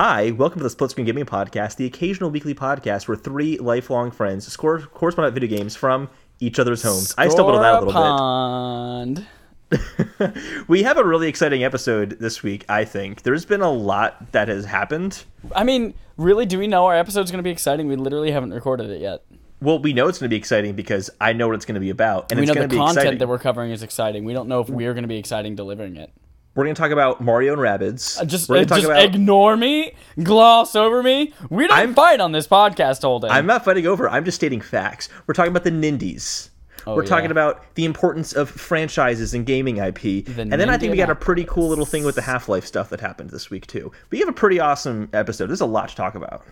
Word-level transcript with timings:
Hi, 0.00 0.30
welcome 0.30 0.60
to 0.60 0.62
the 0.62 0.70
Split 0.70 0.92
Screen 0.92 1.06
Gaming 1.06 1.24
Podcast, 1.24 1.74
the 1.74 1.84
occasional 1.84 2.30
weekly 2.30 2.54
podcast 2.54 3.08
where 3.08 3.16
three 3.16 3.58
lifelong 3.58 4.12
friends 4.12 4.46
score 4.46 4.78
correspond 4.78 5.34
video 5.34 5.48
games 5.48 5.74
from 5.74 6.08
each 6.38 6.60
other's 6.60 6.84
homes. 6.84 7.16
I 7.18 7.26
stumbled 7.26 7.56
on 7.56 7.62
that 7.62 7.74
a 7.74 7.84
little 7.84 7.92
Pond. 7.92 9.26
bit. 9.68 10.36
we 10.68 10.84
have 10.84 10.98
a 10.98 11.04
really 11.04 11.26
exciting 11.26 11.64
episode 11.64 12.10
this 12.20 12.44
week, 12.44 12.64
I 12.68 12.84
think. 12.84 13.22
There's 13.22 13.44
been 13.44 13.60
a 13.60 13.72
lot 13.72 14.30
that 14.30 14.46
has 14.46 14.66
happened. 14.66 15.24
I 15.52 15.64
mean, 15.64 15.94
really, 16.16 16.46
do 16.46 16.60
we 16.60 16.68
know 16.68 16.86
our 16.86 16.94
episode's 16.96 17.32
going 17.32 17.40
to 17.40 17.42
be 17.42 17.50
exciting? 17.50 17.88
We 17.88 17.96
literally 17.96 18.30
haven't 18.30 18.54
recorded 18.54 18.90
it 18.90 19.00
yet. 19.00 19.24
Well, 19.60 19.80
we 19.80 19.94
know 19.94 20.06
it's 20.06 20.18
going 20.18 20.30
to 20.30 20.32
be 20.32 20.38
exciting 20.38 20.76
because 20.76 21.10
I 21.20 21.32
know 21.32 21.48
what 21.48 21.56
it's 21.56 21.64
going 21.64 21.74
to 21.74 21.80
be 21.80 21.90
about, 21.90 22.30
and 22.30 22.38
we 22.38 22.46
it's 22.46 22.54
know 22.54 22.62
the 22.62 22.68
be 22.68 22.76
content 22.76 22.98
exciting. 22.98 23.18
that 23.18 23.26
we're 23.26 23.40
covering 23.40 23.72
is 23.72 23.82
exciting. 23.82 24.24
We 24.24 24.32
don't 24.32 24.46
know 24.46 24.60
if 24.60 24.68
we're 24.68 24.94
going 24.94 25.02
to 25.02 25.08
be 25.08 25.18
exciting 25.18 25.56
delivering 25.56 25.96
it. 25.96 26.12
We're 26.58 26.64
going 26.64 26.74
to 26.74 26.82
talk 26.82 26.90
about 26.90 27.20
Mario 27.20 27.52
and 27.52 27.62
Rabbids. 27.62 28.20
Uh, 28.20 28.24
Just, 28.24 28.50
uh, 28.50 28.54
going 28.54 28.66
to 28.66 28.68
talk 28.68 28.78
just 28.80 28.90
about. 28.90 29.04
ignore 29.04 29.56
me, 29.56 29.92
gloss 30.20 30.74
over 30.74 31.04
me. 31.04 31.32
We 31.50 31.68
don't 31.68 31.78
I'm- 31.78 31.94
fight 31.94 32.18
on 32.18 32.32
this 32.32 32.48
podcast 32.48 33.04
all 33.04 33.20
day. 33.20 33.28
I'm 33.28 33.46
not 33.46 33.64
fighting 33.64 33.86
over. 33.86 34.08
I'm 34.08 34.24
just 34.24 34.34
stating 34.34 34.60
facts. 34.60 35.08
We're 35.28 35.34
talking 35.34 35.52
about 35.52 35.62
the 35.62 35.70
Nindies. 35.70 36.48
We're 36.84 36.94
Oh, 36.94 37.00
yeah. 37.00 37.06
talking 37.08 37.30
about 37.30 37.62
the 37.76 37.84
importance 37.84 38.32
of 38.32 38.50
franchises 38.50 39.34
and 39.34 39.46
gaming 39.46 39.76
IP. 39.76 40.00
The 40.24 40.34
and 40.40 40.52
then 40.52 40.68
I 40.68 40.76
think 40.78 40.90
we 40.90 40.96
got 40.96 41.10
a 41.10 41.14
pretty 41.14 41.44
cool 41.44 41.68
little 41.68 41.86
thing 41.86 42.02
with 42.04 42.16
the 42.16 42.22
Half 42.22 42.48
Life 42.48 42.66
stuff 42.66 42.88
that 42.90 43.00
happened 43.00 43.30
this 43.30 43.50
week, 43.50 43.68
too. 43.68 43.92
We 44.10 44.18
have 44.18 44.28
a 44.28 44.32
pretty 44.32 44.58
awesome 44.58 45.10
episode. 45.12 45.46
There's 45.46 45.60
a 45.60 45.64
lot 45.66 45.90
to 45.90 45.94
talk 45.94 46.16
about. 46.16 46.44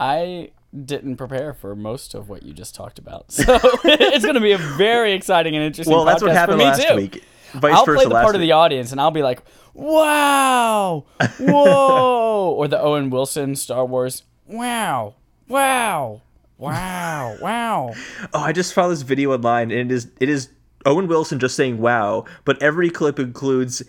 I 0.00 0.52
didn't 0.86 1.16
prepare 1.16 1.52
for 1.52 1.76
most 1.76 2.14
of 2.14 2.30
what 2.30 2.44
you 2.44 2.54
just 2.54 2.74
talked 2.74 2.98
about, 2.98 3.30
so 3.32 3.42
it's 3.84 4.24
going 4.24 4.36
to 4.36 4.40
be 4.40 4.52
a 4.52 4.58
very 4.58 5.12
exciting 5.12 5.54
and 5.54 5.62
interesting. 5.64 5.94
Well, 5.94 6.06
that's 6.06 6.22
what 6.22 6.32
happened 6.32 6.60
last 6.60 6.88
too. 6.88 6.96
week. 6.96 7.22
Vice 7.54 7.74
I'll 7.74 7.84
versa 7.84 8.04
play 8.04 8.08
the 8.08 8.22
part 8.22 8.34
of 8.34 8.40
the 8.40 8.52
audience, 8.52 8.92
and 8.92 9.00
I'll 9.00 9.10
be 9.10 9.22
like, 9.22 9.42
"Wow, 9.74 11.04
whoa," 11.38 12.54
or 12.58 12.68
the 12.68 12.80
Owen 12.80 13.10
Wilson 13.10 13.54
Star 13.56 13.84
Wars, 13.86 14.22
"Wow, 14.46 15.14
wow, 15.48 16.20
wow, 16.58 17.36
wow." 17.40 17.94
Oh, 18.32 18.40
I 18.40 18.52
just 18.52 18.74
found 18.74 18.92
this 18.92 19.02
video 19.02 19.32
online, 19.32 19.70
and 19.70 19.90
it 19.90 19.94
is 19.94 20.08
it 20.20 20.28
is 20.28 20.48
Owen 20.84 21.06
Wilson 21.06 21.38
just 21.38 21.54
saying 21.56 21.78
"wow," 21.78 22.24
but 22.44 22.60
every 22.62 22.90
clip 22.90 23.18
includes 23.18 23.82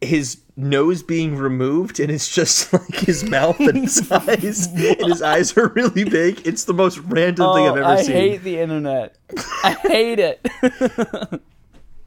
his 0.00 0.38
nose 0.56 1.02
being 1.02 1.36
removed, 1.36 1.98
and 2.00 2.10
it's 2.10 2.32
just 2.34 2.72
like 2.72 2.94
his 2.96 3.24
mouth 3.24 3.58
and 3.60 3.78
his 3.78 4.10
eyes, 4.12 4.66
and 4.68 5.06
his 5.06 5.22
eyes 5.22 5.56
are 5.56 5.68
really 5.68 6.04
big. 6.04 6.46
It's 6.46 6.64
the 6.64 6.74
most 6.74 6.98
random 6.98 7.54
thing 7.54 7.66
I've 7.66 7.72
Oh, 7.72 7.76
ever 7.76 7.84
I 7.84 8.02
seen. 8.02 8.16
I 8.16 8.18
hate 8.20 8.42
the 8.42 8.58
internet. 8.58 9.16
I 9.64 9.72
hate 9.82 10.18
it. 10.18 11.42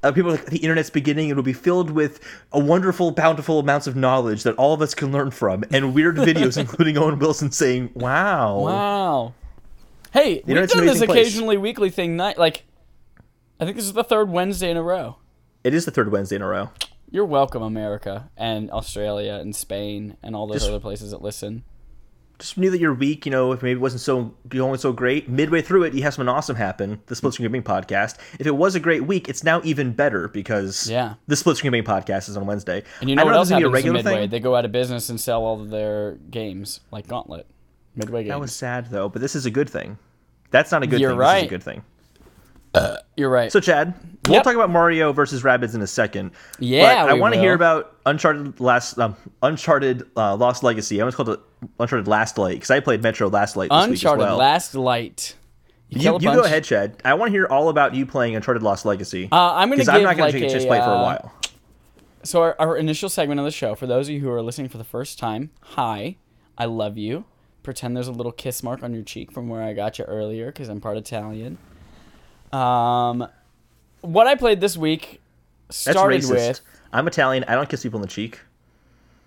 Uh, 0.05 0.11
people 0.11 0.29
are 0.31 0.35
like 0.35 0.45
the 0.45 0.57
internet's 0.59 0.89
beginning 0.89 1.29
it 1.29 1.35
will 1.35 1.43
be 1.43 1.53
filled 1.53 1.89
with 1.91 2.19
a 2.51 2.59
wonderful 2.59 3.11
bountiful 3.11 3.59
amounts 3.59 3.87
of 3.87 3.95
knowledge 3.95 4.43
that 4.43 4.55
all 4.55 4.73
of 4.73 4.81
us 4.81 4.93
can 4.95 5.11
learn 5.11 5.31
from 5.31 5.63
and 5.71 5.93
weird 5.93 6.15
videos 6.15 6.57
including 6.65 6.97
owen 6.97 7.19
wilson 7.19 7.51
saying 7.51 7.89
wow, 7.95 8.59
wow. 8.59 9.33
Hey, 10.13 10.35
we've 10.45 10.49
internet's 10.55 10.73
done 10.73 10.85
this 10.85 10.97
place. 11.03 11.09
occasionally 11.09 11.57
weekly 11.57 11.89
thing. 11.89 12.15
Night, 12.15 12.37
like, 12.37 12.63
I 13.59 13.65
think 13.65 13.75
this 13.75 13.85
is 13.85 13.91
the 13.93 14.03
third 14.03 14.29
Wednesday 14.29 14.71
in 14.71 14.77
a 14.77 14.81
row. 14.83 15.17
it 15.63 15.73
is 15.73 15.83
the 15.85 15.91
third 15.91 16.11
wednesday 16.11 16.37
in 16.37 16.41
a 16.41 16.47
row 16.47 16.69
You're 17.11 17.25
welcome, 17.25 17.61
America 17.61 18.29
and 18.37 18.71
Australia 18.71 19.33
and 19.41 19.53
Spain 19.55 20.15
and 20.23 20.35
all 20.35 20.47
those 20.47 20.57
Just- 20.61 20.69
other 20.69 20.79
places 20.79 21.11
that 21.11 21.21
listen. 21.21 21.63
Just 22.39 22.57
knew 22.57 22.69
that 22.69 22.79
your 22.79 22.93
week 22.93 23.25
you 23.25 23.31
know 23.31 23.51
if 23.53 23.61
maybe 23.63 23.77
it 23.77 23.81
wasn't 23.81 24.01
so 24.01 24.33
going 24.49 24.77
so 24.77 24.91
great 24.91 25.29
midway 25.29 25.61
through 25.61 25.83
it 25.83 25.93
you 25.93 26.03
have 26.03 26.13
something 26.13 26.27
awesome 26.27 26.55
happen 26.55 27.01
the 27.07 27.15
split 27.15 27.33
screen 27.33 27.45
gaming 27.47 27.63
podcast 27.63 28.17
if 28.39 28.45
it 28.47 28.55
was 28.55 28.75
a 28.75 28.79
great 28.79 29.05
week 29.05 29.29
it's 29.29 29.43
now 29.43 29.61
even 29.63 29.91
better 29.93 30.27
because 30.27 30.89
Yeah. 30.89 31.13
the 31.27 31.35
split 31.35 31.57
screen 31.57 31.71
gaming 31.71 31.85
podcast 31.85 32.27
is 32.29 32.35
on 32.37 32.45
wednesday 32.45 32.83
And 32.99 33.09
you 33.09 33.15
know 33.15 33.21
I 33.21 33.25
what 33.25 33.31
don't 33.31 33.37
else 33.39 33.49
know 33.51 33.57
if 33.57 33.61
is 33.61 33.63
happens 33.63 33.63
gonna 33.63 33.67
in 33.67 33.71
be 33.71 33.71
a 33.71 33.73
regular 33.73 33.97
Midway? 34.03 34.21
thing 34.23 34.29
They 34.31 34.39
go 34.41 34.55
out 34.55 34.65
of 34.65 34.71
business 34.71 35.09
and 35.09 35.19
sell 35.19 35.43
all 35.43 35.61
of 35.61 35.69
their 35.69 36.13
games, 36.29 36.81
like 36.91 37.07
Gauntlet. 37.07 37.47
Midway 37.95 38.23
games. 38.23 38.29
that 38.31 38.39
was 38.39 38.53
sad 38.53 38.87
though 38.91 39.07
but 39.09 39.21
this 39.21 39.35
is 39.35 39.45
a 39.45 39.51
good 39.51 39.69
thing 39.69 39.97
that's 40.51 40.71
not 40.71 40.83
a 40.83 40.87
good 40.87 40.99
You're 40.99 41.11
thing 41.11 41.19
this 41.19 41.27
is 41.27 41.31
right. 41.33 41.45
a 41.45 41.49
good 41.49 41.63
thing 41.63 41.83
You're 43.15 43.29
right. 43.29 43.51
So, 43.51 43.61
Chad, 43.61 43.93
we'll 44.27 44.35
Yep. 44.35 44.43
talk 44.43 44.55
about 44.55 44.69
Mario 44.69 45.13
versus 45.13 45.43
Rabbids 45.43 45.75
in 45.75 45.81
a 45.81 45.87
second. 45.87 46.31
Yeah, 46.59 47.03
but 47.03 47.11
I 47.11 47.13
want 47.13 47.33
to 47.33 47.39
hear 47.39 47.53
about 47.53 47.95
Uncharted 48.05 48.59
Last 48.59 48.97
um, 48.99 49.15
Uncharted 49.41 50.03
uh, 50.15 50.35
Lost 50.35 50.63
Legacy. 50.63 50.99
I 50.99 51.03
almost 51.03 51.17
called 51.17 51.29
it 51.29 51.39
Uncharted 51.79 52.07
Last 52.07 52.37
Light 52.37 52.55
because 52.55 52.71
I 52.71 52.79
played 52.79 53.01
Metro 53.01 53.27
Last 53.27 53.55
Light 53.55 53.69
this 53.69 53.83
Uncharted 53.83 54.19
week 54.19 54.25
as 54.25 54.29
well. 54.29 54.37
Last 54.37 54.75
Light. 54.75 55.35
you 55.89 56.09
a 56.09 56.13
you 56.13 56.19
go 56.19 56.43
ahead, 56.43 56.63
Chad. 56.63 57.01
I 57.05 57.13
want 57.13 57.29
to 57.29 57.31
hear 57.31 57.45
all 57.45 57.69
about 57.69 57.95
you 57.95 58.05
playing 58.05 58.35
Uncharted 58.35 58.63
Lost 58.63 58.85
Legacy. 58.85 59.29
Uh, 59.31 59.53
I'm 59.53 59.69
gonna 59.69 59.83
give 59.83 59.89
I'm 59.89 60.03
not 60.03 60.17
going 60.17 60.27
like 60.27 60.33
to 60.33 60.39
take 60.39 60.49
a 60.49 60.51
chance 60.51 60.63
to 60.63 60.69
play 60.69 60.79
for 60.79 60.85
a 60.85 60.95
uh, 60.95 61.01
while. 61.01 61.33
So 62.23 62.41
our, 62.41 62.55
our 62.57 62.75
initial 62.75 63.07
segment 63.07 63.39
of 63.39 63.45
the 63.45 63.51
show, 63.51 63.75
for 63.75 63.85
those 63.85 64.07
of 64.07 64.15
you 64.15 64.19
who 64.19 64.31
are 64.31 64.41
listening 64.41 64.67
for 64.67 64.79
the 64.79 64.83
first 64.83 65.19
time, 65.19 65.51
hi, 65.61 66.17
I 66.57 66.65
love 66.65 66.97
you. 66.97 67.25
Pretend 67.61 67.95
there's 67.95 68.07
a 68.07 68.11
little 68.11 68.31
kiss 68.31 68.63
mark 68.63 68.81
on 68.81 68.93
your 68.93 69.03
cheek 69.03 69.31
from 69.31 69.47
where 69.47 69.61
I 69.61 69.73
got 69.73 69.99
you 69.99 70.05
earlier 70.05 70.47
because 70.47 70.67
I'm 70.67 70.81
part 70.81 70.97
Italian. 70.97 71.59
Um, 72.51 73.27
what 74.05 74.27
I 74.27 74.35
played 74.35 74.61
this 74.61 74.77
week 74.77 75.21
That's 75.67 75.79
started 75.79 76.21
racist. 76.21 76.29
with 76.29 76.61
I'm 76.93 77.07
Italian. 77.07 77.43
I 77.47 77.55
don't 77.55 77.67
kiss 77.69 77.83
people 77.83 77.97
on 77.97 78.01
the 78.01 78.07
cheek. 78.07 78.39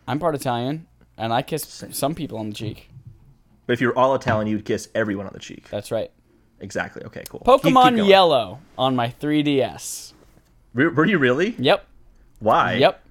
I'm 0.06 0.19
part 0.19 0.34
Italian 0.34 0.87
and 1.16 1.33
I 1.33 1.43
kiss 1.43 1.84
some 1.91 2.15
people 2.15 2.39
on 2.39 2.49
the 2.49 2.55
cheek. 2.55 2.91
But 3.66 3.75
if 3.75 3.81
you're 3.81 3.97
all 3.99 4.15
Italian, 4.15 4.49
you 4.49 4.56
would 4.56 4.65
kiss 4.65 4.89
everyone 4.94 5.27
on 5.27 5.33
the 5.34 5.39
cheek. 5.41 5.69
That's 5.69 5.91
right. 5.91 6.11
Exactly. 6.61 7.03
Okay. 7.05 7.22
Cool. 7.28 7.41
Keep- 7.41 7.62
keep 7.62 7.75
Pokemon 7.75 7.97
going. 7.97 8.09
Yellow 8.09 8.61
on 8.78 8.97
my 8.97 9.09
3DS. 9.21 10.12
Were, 10.75 10.91
were 10.91 11.05
you 11.06 11.19
really? 11.19 11.55
Yep. 11.59 11.87
Why? 12.41 12.75
Yep. 12.75 13.03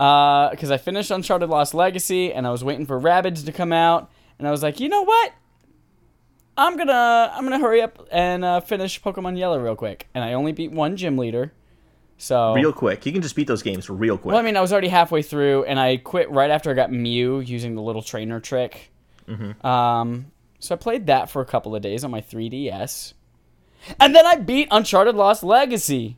Uh, 0.00 0.50
because 0.50 0.70
I 0.70 0.78
finished 0.78 1.10
Uncharted 1.10 1.48
Lost 1.48 1.74
Legacy 1.74 2.32
and 2.32 2.46
I 2.46 2.50
was 2.50 2.64
waiting 2.64 2.86
for 2.86 3.00
Rabbids 3.00 3.44
to 3.44 3.52
come 3.52 3.72
out, 3.72 4.10
and 4.38 4.48
I 4.48 4.50
was 4.50 4.62
like, 4.62 4.80
you 4.80 4.88
know 4.88 5.02
what? 5.02 5.32
I'm 6.62 6.76
gonna 6.76 7.32
I'm 7.34 7.42
gonna 7.42 7.58
hurry 7.58 7.82
up 7.82 8.06
and 8.12 8.44
uh, 8.44 8.60
finish 8.60 9.02
Pokemon 9.02 9.36
Yellow 9.36 9.58
real 9.58 9.74
quick. 9.74 10.08
And 10.14 10.22
I 10.22 10.34
only 10.34 10.52
beat 10.52 10.70
one 10.70 10.96
gym 10.96 11.18
leader, 11.18 11.52
so 12.18 12.54
Real 12.54 12.72
quick. 12.72 13.04
You 13.04 13.10
can 13.10 13.20
just 13.20 13.34
beat 13.34 13.48
those 13.48 13.64
games 13.64 13.90
real 13.90 14.16
quick. 14.16 14.30
well, 14.32 14.40
I 14.40 14.42
mean, 14.42 14.56
I 14.56 14.60
was 14.60 14.72
already 14.72 14.86
halfway 14.86 15.22
through, 15.22 15.64
and 15.64 15.80
I 15.80 15.96
quit 15.96 16.30
right 16.30 16.50
after 16.50 16.70
I 16.70 16.74
got 16.74 16.92
Mew 16.92 17.40
using 17.40 17.74
the 17.74 17.82
little 17.82 18.00
trainer 18.00 18.38
trick. 18.38 18.92
Mm-hmm. 19.26 19.66
Um, 19.66 20.30
so 20.60 20.76
I 20.76 20.78
played 20.78 21.08
that 21.08 21.28
for 21.28 21.42
a 21.42 21.44
couple 21.44 21.74
of 21.74 21.82
days 21.82 22.04
on 22.04 22.12
my 22.12 22.20
3DS, 22.20 23.14
and 23.98 24.14
then 24.14 24.24
I 24.24 24.36
beat 24.36 24.68
Uncharted 24.70 25.16
Lost 25.16 25.42
Legacy. 25.42 26.16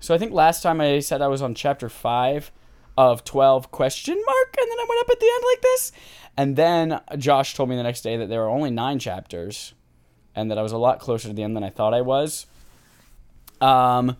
So 0.00 0.14
I 0.14 0.18
think 0.18 0.32
last 0.32 0.62
time 0.62 0.80
I 0.80 1.00
said 1.00 1.20
I 1.20 1.28
was 1.28 1.42
on 1.42 1.54
chapter 1.54 1.90
five 1.90 2.50
of 2.96 3.24
12 3.24 3.70
question 3.70 4.14
mark, 4.14 4.56
and 4.58 4.70
then 4.70 4.78
I 4.78 4.86
went 4.88 5.00
up 5.02 5.10
at 5.10 5.20
the 5.20 5.30
end 5.34 5.44
like 5.52 5.60
this, 5.60 5.92
and 6.38 6.56
then 6.56 7.00
Josh 7.18 7.54
told 7.54 7.68
me 7.68 7.76
the 7.76 7.82
next 7.82 8.00
day 8.00 8.16
that 8.16 8.30
there 8.30 8.40
were 8.40 8.48
only 8.48 8.70
nine 8.70 8.98
chapters, 8.98 9.74
and 10.34 10.50
that 10.50 10.58
I 10.58 10.62
was 10.62 10.72
a 10.72 10.78
lot 10.78 11.00
closer 11.00 11.28
to 11.28 11.34
the 11.34 11.42
end 11.42 11.56
than 11.56 11.64
I 11.64 11.70
thought 11.70 11.94
I 11.94 12.00
was. 12.00 12.46
Um, 13.60 14.16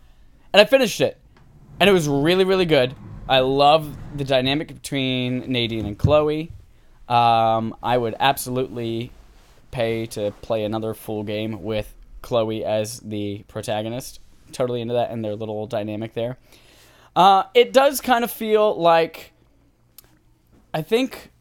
and 0.53 0.61
I 0.61 0.65
finished 0.65 1.01
it, 1.01 1.19
and 1.81 1.89
it 1.89 1.93
was 1.93 2.09
really, 2.09 2.45
really 2.45 2.67
good. 2.67 2.95
I 3.29 3.41
love 3.41 3.97
the 4.17 4.25
dynamic 4.25 4.69
between 4.69 5.51
Nadine 5.51 5.87
and 5.87 5.99
Chloe. 5.99 6.53
Um, 7.09 7.77
I 7.83 7.99
would 7.99 8.15
absolutely 8.21 9.11
pay 9.71 10.07
to 10.07 10.33
play 10.43 10.65
another 10.65 10.95
full 10.95 11.23
game 11.23 11.63
with 11.63 11.93
Chloe 12.21 12.65
as 12.65 13.01
the 13.01 13.45
protagonist. 13.49 14.21
Totally 14.53 14.81
into 14.81 14.95
that 14.95 15.11
and 15.11 15.25
their 15.25 15.35
little 15.35 15.67
dynamic 15.67 16.15
there. 16.15 16.37
Uh, 17.17 17.45
it 17.55 17.73
does 17.73 18.01
kind 18.01 18.23
of 18.23 18.31
feel 18.31 18.79
like 18.81 19.33
I 20.73 20.83
think 20.83 21.32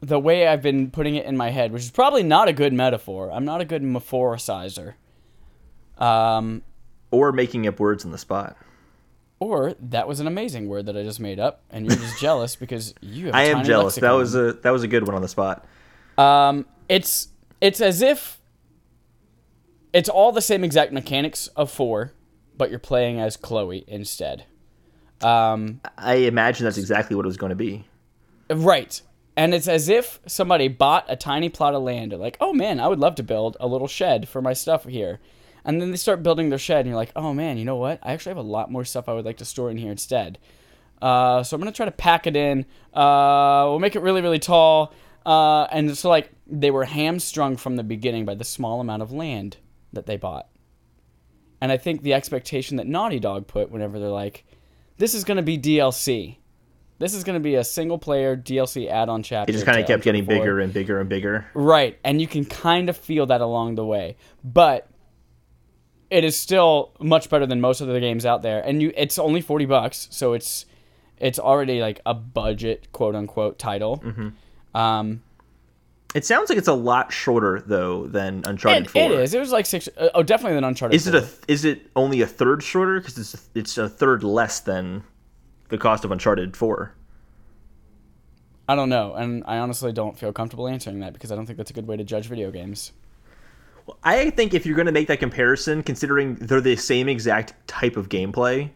the 0.00 0.18
way 0.18 0.46
I've 0.46 0.62
been 0.62 0.90
putting 0.90 1.14
it 1.16 1.26
in 1.26 1.36
my 1.36 1.50
head, 1.50 1.72
which 1.72 1.82
is 1.82 1.90
probably 1.90 2.22
not 2.22 2.48
a 2.48 2.52
good 2.52 2.72
metaphor. 2.72 3.30
I'm 3.32 3.44
not 3.44 3.60
a 3.60 3.64
good 3.64 3.82
metaphoricizer. 3.82 4.94
Um, 5.98 6.62
or 7.10 7.32
making 7.32 7.66
up 7.66 7.80
words 7.80 8.04
on 8.04 8.10
the 8.10 8.18
spot. 8.18 8.56
or 9.38 9.74
that 9.80 10.06
was 10.06 10.20
an 10.20 10.26
amazing 10.26 10.68
word 10.68 10.86
that 10.86 10.96
I 10.96 11.02
just 11.02 11.20
made 11.20 11.40
up, 11.40 11.62
and 11.70 11.86
you're 11.86 11.96
just 11.96 12.20
jealous 12.20 12.56
because 12.56 12.94
you 13.00 13.26
have. 13.26 13.34
I 13.34 13.40
I 13.40 13.44
am 13.44 13.64
jealous. 13.64 13.96
That 13.96 14.12
was 14.12 14.34
a 14.34 14.52
that 14.52 14.70
was 14.70 14.82
a 14.82 14.88
good 14.88 15.06
one 15.06 15.14
on 15.14 15.22
the 15.22 15.28
spot. 15.28 15.64
Um, 16.18 16.66
it's 16.88 17.28
it's 17.60 17.80
as 17.80 18.02
if 18.02 18.38
it's 19.92 20.08
all 20.08 20.32
the 20.32 20.42
same 20.42 20.62
exact 20.62 20.92
mechanics 20.92 21.46
of 21.48 21.70
four, 21.70 22.12
but 22.56 22.68
you're 22.70 22.78
playing 22.78 23.18
as 23.18 23.36
Chloe 23.36 23.84
instead. 23.86 24.44
Um, 25.22 25.80
I 25.96 26.16
imagine 26.16 26.64
that's 26.64 26.76
exactly 26.76 27.16
what 27.16 27.24
it 27.24 27.28
was 27.28 27.38
going 27.38 27.50
to 27.50 27.56
be. 27.56 27.86
right. 28.50 29.00
And 29.36 29.54
it's 29.54 29.68
as 29.68 29.88
if 29.88 30.18
somebody 30.26 30.66
bought 30.68 31.04
a 31.08 31.16
tiny 31.16 31.50
plot 31.50 31.74
of 31.74 31.82
land. 31.82 32.12
They're 32.12 32.18
like, 32.18 32.38
oh 32.40 32.54
man, 32.54 32.80
I 32.80 32.88
would 32.88 32.98
love 32.98 33.16
to 33.16 33.22
build 33.22 33.56
a 33.60 33.66
little 33.66 33.88
shed 33.88 34.28
for 34.28 34.40
my 34.40 34.54
stuff 34.54 34.84
here. 34.84 35.20
And 35.64 35.80
then 35.80 35.90
they 35.90 35.96
start 35.96 36.22
building 36.22 36.48
their 36.48 36.60
shed, 36.60 36.80
and 36.80 36.88
you're 36.88 36.96
like, 36.96 37.12
oh 37.16 37.34
man, 37.34 37.58
you 37.58 37.64
know 37.64 37.76
what? 37.76 37.98
I 38.02 38.12
actually 38.12 38.30
have 38.30 38.38
a 38.38 38.42
lot 38.48 38.70
more 38.70 38.84
stuff 38.84 39.08
I 39.08 39.12
would 39.12 39.24
like 39.24 39.38
to 39.38 39.44
store 39.44 39.70
in 39.70 39.76
here 39.76 39.90
instead. 39.90 40.38
Uh, 41.02 41.42
so 41.42 41.54
I'm 41.54 41.60
gonna 41.60 41.72
try 41.72 41.86
to 41.86 41.92
pack 41.92 42.26
it 42.26 42.36
in. 42.36 42.64
Uh, 42.94 43.66
we'll 43.68 43.78
make 43.78 43.96
it 43.96 44.00
really, 44.00 44.22
really 44.22 44.38
tall. 44.38 44.94
Uh, 45.26 45.64
and 45.64 45.98
so 45.98 46.08
like 46.08 46.30
they 46.46 46.70
were 46.70 46.84
hamstrung 46.84 47.56
from 47.56 47.76
the 47.76 47.82
beginning 47.82 48.24
by 48.24 48.34
the 48.34 48.44
small 48.44 48.80
amount 48.80 49.02
of 49.02 49.12
land 49.12 49.56
that 49.92 50.06
they 50.06 50.16
bought. 50.16 50.48
And 51.60 51.72
I 51.72 51.76
think 51.76 52.02
the 52.02 52.14
expectation 52.14 52.76
that 52.76 52.86
Naughty 52.86 53.18
Dog 53.18 53.46
put 53.46 53.70
whenever 53.70 53.98
they're 53.98 54.08
like, 54.08 54.44
"This 54.98 55.14
is 55.14 55.24
gonna 55.24 55.42
be 55.42 55.58
DLC," 55.58 56.36
This 56.98 57.14
is 57.14 57.24
going 57.24 57.34
to 57.34 57.40
be 57.40 57.56
a 57.56 57.64
single 57.64 57.98
player 57.98 58.36
DLC 58.36 58.88
add 58.88 59.08
on 59.08 59.22
chapter. 59.22 59.50
It 59.50 59.52
just 59.52 59.66
kind 59.66 59.78
of 59.78 59.86
kept 59.86 60.02
getting 60.02 60.20
Uncharted 60.22 60.38
4. 60.38 60.44
bigger 60.44 60.60
and 60.60 60.72
bigger 60.72 61.00
and 61.00 61.08
bigger. 61.08 61.46
Right, 61.52 61.98
and 62.04 62.20
you 62.20 62.26
can 62.26 62.44
kind 62.46 62.88
of 62.88 62.96
feel 62.96 63.26
that 63.26 63.42
along 63.42 63.74
the 63.74 63.84
way. 63.84 64.16
But 64.42 64.88
it 66.10 66.24
is 66.24 66.38
still 66.38 66.92
much 67.00 67.28
better 67.28 67.46
than 67.46 67.60
most 67.60 67.80
of 67.80 67.88
the 67.88 68.00
games 68.00 68.24
out 68.24 68.42
there. 68.42 68.60
And 68.60 68.80
you 68.80 68.92
it's 68.96 69.18
only 69.18 69.40
40 69.40 69.66
bucks, 69.66 70.08
so 70.10 70.32
it's 70.32 70.66
it's 71.18 71.38
already 71.38 71.80
like 71.80 72.00
a 72.06 72.14
budget 72.14 72.88
quote 72.92 73.14
unquote 73.14 73.58
title. 73.58 73.98
Mm-hmm. 73.98 74.76
Um 74.76 75.22
It 76.14 76.24
sounds 76.24 76.48
like 76.48 76.58
it's 76.58 76.68
a 76.68 76.74
lot 76.74 77.12
shorter 77.12 77.62
though 77.66 78.06
than 78.06 78.42
Uncharted 78.46 78.86
it, 78.86 78.90
Four. 78.90 79.02
it 79.02 79.10
is. 79.12 79.34
It 79.34 79.40
was 79.40 79.52
like 79.52 79.66
six 79.66 79.88
uh, 79.98 80.08
oh 80.14 80.22
definitely 80.22 80.54
than 80.54 80.64
Uncharted. 80.64 80.94
Is 80.94 81.06
it 81.06 81.12
4. 81.12 81.20
a 81.20 81.52
is 81.52 81.64
it 81.64 81.90
only 81.96 82.20
a 82.20 82.26
third 82.26 82.62
shorter 82.62 83.00
because 83.00 83.18
it's 83.18 83.48
it's 83.54 83.78
a 83.78 83.88
third 83.88 84.22
less 84.22 84.60
than 84.60 85.02
the 85.68 85.78
cost 85.78 86.04
of 86.04 86.12
Uncharted 86.12 86.56
Four? 86.56 86.94
I 88.68 88.74
don't 88.74 88.88
know, 88.88 89.14
and 89.14 89.44
I 89.46 89.58
honestly 89.58 89.92
don't 89.92 90.18
feel 90.18 90.32
comfortable 90.32 90.66
answering 90.66 91.00
that 91.00 91.12
because 91.12 91.30
I 91.30 91.36
don't 91.36 91.46
think 91.46 91.56
that's 91.56 91.70
a 91.70 91.74
good 91.74 91.86
way 91.86 91.96
to 91.96 92.04
judge 92.04 92.26
video 92.26 92.50
games. 92.50 92.92
Well, 93.86 93.96
I 94.02 94.30
think 94.30 94.54
if 94.54 94.66
you're 94.66 94.74
going 94.74 94.86
to 94.86 94.92
make 94.92 95.06
that 95.08 95.20
comparison, 95.20 95.82
considering 95.84 96.34
they're 96.36 96.60
the 96.60 96.74
same 96.74 97.08
exact 97.08 97.54
type 97.68 97.96
of 97.96 98.08
gameplay, 98.08 98.70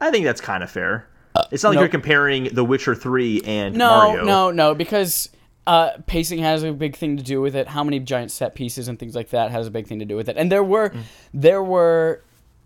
I 0.00 0.10
think 0.10 0.24
that's 0.24 0.40
kind 0.40 0.64
of 0.64 0.70
fair. 0.70 1.08
It's 1.52 1.62
not 1.62 1.70
like 1.70 1.76
nope. 1.76 1.82
you're 1.82 1.88
comparing 1.90 2.44
The 2.52 2.64
Witcher 2.64 2.94
Three 2.96 3.40
and 3.42 3.76
No, 3.76 3.88
Mario. 3.88 4.24
no, 4.24 4.50
no, 4.50 4.74
because 4.74 5.28
uh, 5.66 5.90
pacing 6.06 6.40
has 6.40 6.64
a 6.64 6.72
big 6.72 6.96
thing 6.96 7.16
to 7.16 7.22
do 7.22 7.40
with 7.40 7.54
it. 7.54 7.68
How 7.68 7.84
many 7.84 8.00
giant 8.00 8.32
set 8.32 8.56
pieces 8.56 8.88
and 8.88 8.98
things 8.98 9.14
like 9.14 9.30
that 9.30 9.52
has 9.52 9.68
a 9.68 9.70
big 9.70 9.86
thing 9.86 10.00
to 10.00 10.04
do 10.04 10.16
with 10.16 10.28
it. 10.28 10.36
And 10.36 10.50
there 10.50 10.64
were, 10.64 10.92
there 11.32 11.62
were, 11.62 12.24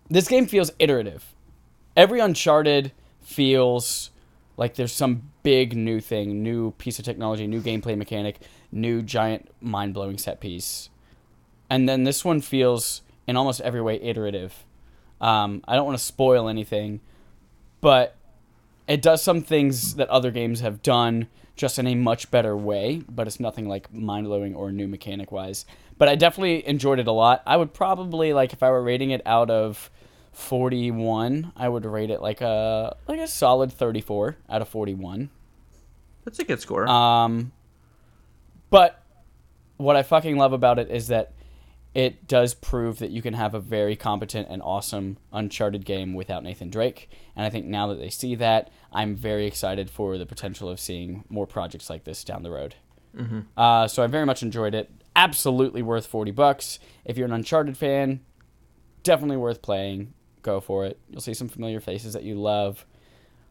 this 0.09 0.27
game 0.27 0.47
feels 0.47 0.71
iterative. 0.79 1.35
Every 1.95 2.19
Uncharted 2.19 2.91
feels 3.25 4.11
like 4.57 4.75
there's 4.75 4.91
some 4.91 5.31
big 5.43 5.75
new 5.75 5.99
thing, 5.99 6.41
new 6.41 6.71
piece 6.71 6.99
of 6.99 7.05
technology, 7.05 7.47
new 7.47 7.61
gameplay 7.61 7.97
mechanic, 7.97 8.37
new 8.71 9.01
giant 9.01 9.49
mind 9.59 9.93
blowing 9.93 10.17
set 10.17 10.39
piece. 10.39 10.89
And 11.69 11.89
then 11.89 12.03
this 12.03 12.23
one 12.23 12.41
feels 12.41 13.01
in 13.27 13.35
almost 13.35 13.61
every 13.61 13.81
way 13.81 13.99
iterative. 14.01 14.65
Um, 15.19 15.63
I 15.67 15.75
don't 15.75 15.85
want 15.85 15.97
to 15.97 16.03
spoil 16.03 16.47
anything, 16.47 17.01
but 17.81 18.15
it 18.87 19.01
does 19.01 19.23
some 19.23 19.41
things 19.41 19.95
that 19.95 20.07
other 20.09 20.31
games 20.31 20.59
have 20.59 20.81
done 20.81 21.27
just 21.55 21.79
in 21.79 21.87
a 21.87 21.95
much 21.95 22.29
better 22.31 22.55
way, 22.55 23.01
but 23.09 23.27
it's 23.27 23.39
nothing 23.39 23.67
like 23.67 23.91
mind 23.93 24.27
blowing 24.27 24.53
or 24.55 24.71
new 24.71 24.87
mechanic 24.87 25.31
wise. 25.31 25.65
But 25.97 26.09
I 26.09 26.15
definitely 26.15 26.67
enjoyed 26.67 26.99
it 26.99 27.07
a 27.07 27.11
lot. 27.11 27.41
I 27.45 27.57
would 27.57 27.73
probably 27.73 28.33
like 28.33 28.53
if 28.53 28.61
I 28.61 28.69
were 28.69 28.83
rating 28.83 29.11
it 29.11 29.21
out 29.25 29.49
of 29.49 29.89
41, 30.35 31.53
I 31.55 31.69
would 31.69 31.85
rate 31.85 32.09
it 32.09 32.21
like 32.21 32.41
a 32.41 32.97
like 33.07 33.19
a 33.19 33.27
solid 33.27 33.71
34 33.71 34.37
out 34.49 34.61
of 34.61 34.67
41. 34.67 35.29
That's 36.25 36.39
a 36.39 36.43
good 36.43 36.59
score. 36.59 36.87
Um, 36.87 37.51
but 38.69 39.01
what 39.77 39.95
I 39.95 40.03
fucking 40.03 40.37
love 40.37 40.53
about 40.53 40.77
it 40.77 40.89
is 40.91 41.07
that 41.07 41.33
it 41.93 42.27
does 42.27 42.53
prove 42.53 42.99
that 42.99 43.11
you 43.11 43.21
can 43.21 43.33
have 43.33 43.53
a 43.53 43.59
very 43.59 43.95
competent 43.95 44.47
and 44.49 44.61
awesome 44.61 45.17
Uncharted 45.31 45.85
game 45.85 46.13
without 46.13 46.43
Nathan 46.43 46.69
Drake. 46.69 47.09
And 47.37 47.45
I 47.45 47.49
think 47.49 47.65
now 47.65 47.87
that 47.87 47.99
they 47.99 48.09
see 48.09 48.35
that, 48.35 48.69
I'm 48.91 49.15
very 49.15 49.45
excited 49.47 49.89
for 49.89 50.17
the 50.17 50.25
potential 50.25 50.67
of 50.67 50.81
seeing 50.81 51.23
more 51.29 51.47
projects 51.47 51.89
like 51.89 52.03
this 52.03 52.25
down 52.25 52.43
the 52.43 52.51
road. 52.51 52.75
Uh, 53.55 53.87
so 53.87 54.03
I 54.03 54.07
very 54.07 54.25
much 54.25 54.43
enjoyed 54.43 54.75
it. 54.75 54.91
Absolutely 55.15 55.81
worth 55.81 56.05
40 56.05 56.31
bucks. 56.31 56.79
If 57.05 57.17
you're 57.17 57.27
an 57.27 57.31
Uncharted 57.33 57.77
fan, 57.77 58.19
definitely 59.03 59.37
worth 59.37 59.61
playing. 59.61 60.13
Go 60.45 60.59
for 60.61 60.85
it. 60.85 60.99
You'll 61.09 61.21
see 61.21 61.33
some 61.33 61.47
familiar 61.49 61.79
faces 61.79 62.13
that 62.13 62.21
you 62.21 62.35
love, 62.35 62.85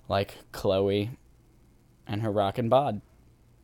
like 0.09 0.39
Chloe 0.53 1.11
and 2.07 2.23
her 2.23 2.31
rockin' 2.31 2.69
bod 2.69 3.01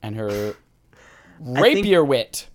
and 0.03 0.17
her 0.17 0.57
rapier 1.41 2.05
wit. 2.05 2.49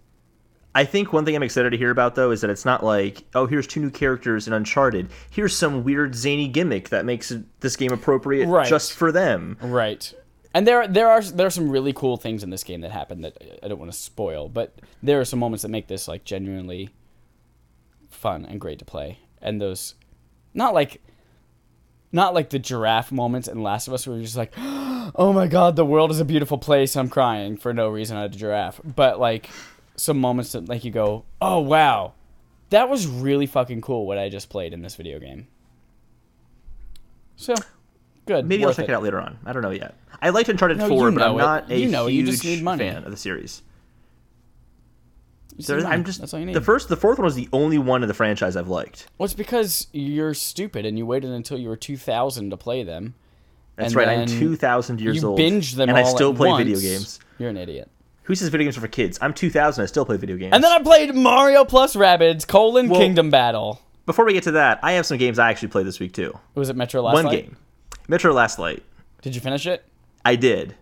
I 0.75 0.83
think 0.83 1.13
one 1.13 1.23
thing 1.23 1.33
I'm 1.33 1.43
excited 1.43 1.69
to 1.69 1.77
hear 1.77 1.91
about 1.91 2.15
though 2.15 2.31
is 2.31 2.41
that 2.41 2.49
it's 2.49 2.65
not 2.65 2.83
like, 2.83 3.23
oh, 3.35 3.45
here's 3.45 3.67
two 3.67 3.79
new 3.79 3.89
characters 3.89 4.47
in 4.47 4.53
Uncharted. 4.53 5.07
Here's 5.29 5.55
some 5.55 5.85
weird 5.85 6.13
zany 6.13 6.49
gimmick 6.49 6.89
that 6.89 7.05
makes 7.05 7.31
this 7.61 7.77
game 7.77 7.93
appropriate 7.93 8.45
Right. 8.47 8.67
just 8.67 8.91
for 8.91 9.13
them. 9.13 9.57
Right. 9.61 10.13
And 10.53 10.67
there 10.67 10.85
there 10.89 11.07
are 11.07 11.21
there 11.21 11.47
are 11.47 11.51
some 11.51 11.69
really 11.69 11.93
cool 11.93 12.17
things 12.17 12.43
in 12.43 12.49
this 12.49 12.65
game 12.65 12.81
that 12.81 12.91
happen 12.91 13.21
that 13.21 13.37
I 13.63 13.69
don't 13.69 13.79
want 13.79 13.93
to 13.93 13.97
spoil, 13.97 14.49
but 14.49 14.75
there 15.01 15.21
are 15.21 15.25
some 15.25 15.39
moments 15.39 15.61
that 15.61 15.69
make 15.69 15.87
this 15.87 16.09
like 16.09 16.25
genuinely 16.25 16.89
fun 18.09 18.45
and 18.45 18.59
great 18.59 18.79
to 18.79 18.85
play. 18.85 19.19
And 19.41 19.61
those 19.61 19.95
not 20.55 20.73
like 20.73 21.01
not 22.11 22.33
like 22.33 22.49
the 22.49 22.57
giraffe 22.59 23.11
moments 23.11 23.47
in 23.47 23.61
Last 23.61 23.87
of 23.87 23.93
Us 23.93 24.07
where 24.07 24.15
you're 24.15 24.23
just 24.25 24.37
like, 24.37 24.53
"Oh 24.57 25.31
my 25.33 25.47
god, 25.47 25.75
the 25.75 25.85
world 25.85 26.09
is 26.11 26.19
a 26.19 26.25
beautiful 26.25 26.57
place. 26.57 26.95
I'm 26.95 27.09
crying 27.09 27.57
for 27.57 27.73
no 27.73 27.89
reason 27.89 28.17
at 28.17 28.25
a 28.33 28.37
giraffe." 28.37 28.79
But 28.83 29.19
like 29.19 29.49
some 29.95 30.17
moments 30.19 30.53
that 30.53 30.67
like 30.69 30.83
you 30.83 30.91
go, 30.91 31.25
"Oh 31.41 31.59
wow. 31.59 32.13
That 32.71 32.89
was 32.89 33.05
really 33.05 33.45
fucking 33.45 33.81
cool 33.81 34.07
what 34.07 34.17
I 34.17 34.29
just 34.29 34.49
played 34.49 34.73
in 34.73 34.81
this 34.81 34.95
video 34.95 35.19
game." 35.19 35.47
So, 37.35 37.53
good. 38.25 38.47
Maybe 38.47 38.63
I'll 38.65 38.73
check 38.73 38.89
it. 38.89 38.93
out 38.93 39.03
later 39.03 39.19
on. 39.19 39.37
I 39.45 39.53
don't 39.53 39.61
know 39.61 39.71
yet. 39.71 39.95
I 40.21 40.29
liked 40.29 40.47
Uncharted 40.49 40.77
No, 40.77 40.87
4, 40.87 41.09
you 41.09 41.17
but 41.17 41.27
I'm 41.27 41.35
it. 41.35 41.37
not 41.37 41.71
a 41.71 41.77
You 41.77 41.89
know 41.89 42.07
huge 42.07 42.25
You 42.27 42.31
just 42.31 42.45
need 42.45 42.63
money. 42.63 42.85
fan 42.89 43.03
of 43.03 43.11
the 43.11 43.17
series. 43.17 43.61
You 45.57 45.65
There's- 45.65 45.85
I'm 45.85 46.03
just 46.03 46.19
That's 46.19 46.33
all 46.33 46.39
you 46.39 46.45
need. 46.45 46.55
the 46.55 46.61
first, 46.61 46.89
the 46.89 46.97
fourth 46.97 47.17
one 47.17 47.25
was 47.25 47.35
the 47.35 47.47
only 47.53 47.77
one 47.77 48.01
in 48.01 48.07
the 48.07 48.13
franchise 48.13 48.55
I've 48.57 48.67
liked. 48.67 49.07
Well, 49.17 49.25
it's 49.25 49.33
because 49.33 49.87
you're 49.93 50.33
stupid 50.33 50.85
and 50.85 50.97
you 50.97 51.05
waited 51.05 51.31
until 51.31 51.57
you 51.57 51.69
were 51.69 51.77
2,000 51.77 52.49
to 52.49 52.57
play 52.57 52.83
them. 52.83 53.15
That's 53.77 53.87
And 53.87 53.95
right. 53.95 54.07
I'm 54.09 54.27
then 54.27 54.39
2,000 54.39 54.99
years 55.01 55.21
you 55.21 55.27
old, 55.29 55.37
binge 55.37 55.73
them 55.75 55.89
and 55.89 55.97
all 55.97 56.05
I 56.05 56.09
still 56.09 56.31
at 56.31 56.37
play 56.37 56.49
once. 56.49 56.63
video 56.65 56.79
games. 56.79 57.19
You're 57.39 57.49
an 57.49 57.57
idiot. 57.57 57.89
Who 58.23 58.35
says 58.35 58.49
video 58.49 58.65
games 58.65 58.77
are 58.77 58.81
for 58.81 58.87
kids? 58.87 59.17
I'm 59.21 59.33
2000. 59.33 59.81
I 59.83 59.85
still 59.85 60.05
play 60.05 60.17
video 60.17 60.35
games. 60.37 60.51
And 60.53 60.63
then 60.63 60.71
I 60.71 60.81
played 60.81 61.13
Mario 61.15 61.63
plus 61.63 61.95
Rabbids 61.95 62.45
colon 62.47 62.89
Well- 62.89 62.99
Kingdom 62.99 63.29
Battle. 63.29 63.79
before 64.05 64.25
we 64.25 64.33
get 64.33 64.43
to 64.43 64.51
that, 64.53 64.79
I 64.83 64.93
have 64.93 65.05
some 65.05 65.17
games 65.17 65.39
I 65.39 65.49
actually 65.49 65.67
played 65.69 65.85
this 65.87 65.99
week 65.99 66.13
too. 66.13 66.37
Was 66.55 66.69
it 66.69 66.75
Metro 66.75 67.01
Last 67.01 67.13
Light? 67.15 67.23
One 67.23 67.33
Light? 67.33 67.43
game, 67.45 67.57
Metro 68.07 68.33
Last 68.33 68.59
Light. 68.59 68.83
Did 69.21 69.35
you 69.35 69.41
finish 69.41 69.65
it? 69.67 69.85
I 70.25 70.35
did. 70.35 70.75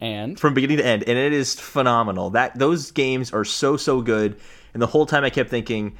And 0.00 0.38
from 0.38 0.54
beginning 0.54 0.76
to 0.78 0.86
end, 0.86 1.04
and 1.04 1.18
it 1.18 1.32
is 1.32 1.58
phenomenal. 1.58 2.30
That 2.30 2.58
those 2.58 2.90
games 2.90 3.32
are 3.32 3.44
so 3.44 3.76
so 3.76 4.02
good, 4.02 4.38
and 4.74 4.82
the 4.82 4.86
whole 4.86 5.06
time 5.06 5.24
I 5.24 5.30
kept 5.30 5.48
thinking, 5.48 5.96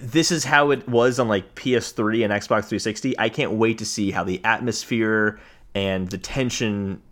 this 0.00 0.30
is 0.30 0.44
how 0.44 0.70
it 0.70 0.88
was 0.88 1.18
on 1.18 1.28
like 1.28 1.54
PS3 1.54 2.24
and 2.24 2.32
Xbox 2.32 2.64
360. 2.64 3.18
I 3.18 3.28
can't 3.28 3.52
wait 3.52 3.78
to 3.78 3.84
see 3.84 4.10
how 4.10 4.24
the 4.24 4.42
atmosphere 4.44 5.38
and 5.74 6.08
the 6.08 6.18
tension 6.18 7.02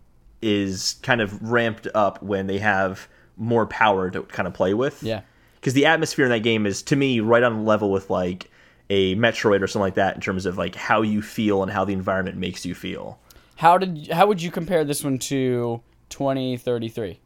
is 0.41 0.95
kind 1.03 1.21
of 1.21 1.41
ramped 1.41 1.87
up 1.93 2.23
when 2.23 2.47
they 2.47 2.57
have 2.57 3.07
more 3.37 3.65
power 3.67 4.09
to 4.09 4.23
kind 4.23 4.47
of 4.47 4.53
play 4.53 4.73
with. 4.73 5.03
yeah. 5.03 5.21
because 5.55 5.73
the 5.73 5.85
atmosphere 5.85 6.25
in 6.25 6.31
that 6.31 6.39
game 6.39 6.65
is 6.65 6.81
to 6.83 6.95
me 6.95 7.19
right 7.19 7.43
on 7.43 7.65
level 7.65 7.91
with 7.91 8.09
like 8.09 8.49
a 8.89 9.15
Metroid 9.15 9.61
or 9.61 9.67
something 9.67 9.85
like 9.85 9.95
that 9.95 10.15
in 10.15 10.21
terms 10.21 10.45
of 10.45 10.57
like 10.57 10.75
how 10.75 11.01
you 11.01 11.21
feel 11.21 11.61
and 11.61 11.71
how 11.71 11.85
the 11.85 11.93
environment 11.93 12.37
makes 12.37 12.65
you 12.65 12.73
feel. 12.73 13.19
How 13.59 13.77
did 13.77 14.07
how 14.09 14.25
would 14.25 14.41
you 14.41 14.51
compare 14.51 14.85
this 14.85 15.03
one 15.03 15.19
to 15.19 15.81
2033? 16.07 17.19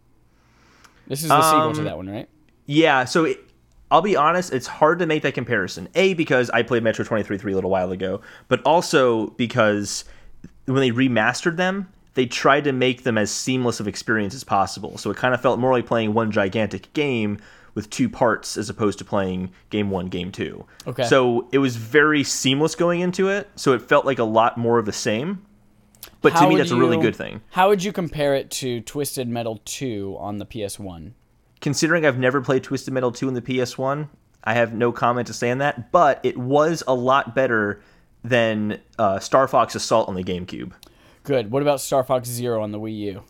This 1.06 1.22
is 1.22 1.30
the 1.30 1.42
sequel 1.44 1.74
to 1.74 1.80
Um, 1.80 1.86
that 1.86 1.96
one, 1.96 2.10
right? 2.10 2.28
Yeah, 2.66 3.06
so 3.06 3.26
it, 3.26 3.40
I'll 3.92 4.02
be 4.02 4.16
honest, 4.16 4.52
it's 4.52 4.66
hard 4.66 4.98
to 4.98 5.06
make 5.06 5.22
that 5.22 5.36
comparison. 5.36 5.90
A 5.94 6.16
because 6.16 6.50
I 6.50 6.64
played 6.64 6.82
Metro 6.82 7.04
2033 7.04 7.52
a 7.52 7.56
little 7.56 7.70
while 7.70 7.92
ago, 7.92 8.22
but 8.48 8.64
also 8.64 9.28
because 9.38 10.06
when 10.66 10.78
they 10.78 10.90
remastered 10.90 11.58
them, 11.58 11.88
they 12.16 12.26
tried 12.26 12.64
to 12.64 12.72
make 12.72 13.04
them 13.04 13.16
as 13.16 13.30
seamless 13.30 13.80
of 13.80 13.88
experience 13.88 14.34
as 14.34 14.44
possible. 14.44 14.98
So 14.98 15.12
it 15.12 15.18
kind 15.18 15.36
of 15.36 15.42
felt 15.42 15.60
more 15.60 15.72
like 15.72 15.86
playing 15.86 16.16
one 16.16 16.32
gigantic 16.32 16.92
game 16.94 17.38
with 17.76 17.92
two 17.92 18.10
parts 18.10 18.58
as 18.58 18.72
opposed 18.72 18.98
to 18.98 19.06
playing 19.06 19.52
game 19.70 19.92
1, 19.92 20.08
game 20.08 20.32
2. 20.32 20.66
Okay. 20.88 21.04
So 21.04 21.48
it 21.52 21.60
was 21.60 21.76
very 21.76 22.24
seamless 22.24 22.74
going 22.74 23.02
into 23.02 23.30
it, 23.30 23.52
so 23.56 23.74
it 23.74 23.84
felt 23.84 24.08
like 24.08 24.18
a 24.18 24.24
lot 24.24 24.58
more 24.58 24.80
of 24.80 24.88
the 24.88 24.92
same. 24.92 25.46
But 26.22 26.36
to 26.36 26.48
me 26.50 26.56
that's 26.56 26.72
a 26.72 26.76
really 26.76 26.98
you- 26.98 27.04
good 27.04 27.16
thing. 27.16 27.42
How 27.52 27.70
would 27.70 27.84
you 27.84 27.92
compare 27.92 28.36
it 28.36 28.50
to 28.52 28.82
Twisted 28.82 29.28
Metal 29.28 29.62
2 29.66 30.18
on 30.20 30.38
the 30.38 30.46
PS1? 30.46 31.14
considering 31.62 32.06
I've 32.06 32.20
never 32.20 32.42
played 32.42 32.62
Twisted 32.62 32.94
Metal 32.94 33.10
2 33.12 33.30
in 33.30 33.34
the 33.36 33.42
PS1, 33.42 34.10
I 34.44 34.54
have 34.54 34.74
no 34.74 34.92
comment 34.92 35.28
to 35.28 35.34
say 35.34 35.50
on 35.50 35.60
that, 35.60 35.94
but 35.94 36.20
it 36.22 36.38
was 36.38 36.84
a 36.86 36.94
lot 36.94 37.34
better 37.34 37.82
than 38.22 38.82
uh, 39.00 39.20
Star 39.20 39.48
Fox 39.48 39.74
Assault 39.74 40.10
on 40.10 40.16
the 40.16 40.24
GameCube. 40.26 40.74
Good. 41.24 41.52
What 41.52 41.62
about 41.62 41.80
Star 41.80 42.04
Fox 42.04 42.28
Zero 42.28 42.62
on 42.62 42.74
the 42.74 42.80
Wii 42.82 42.98
U? 43.00 43.24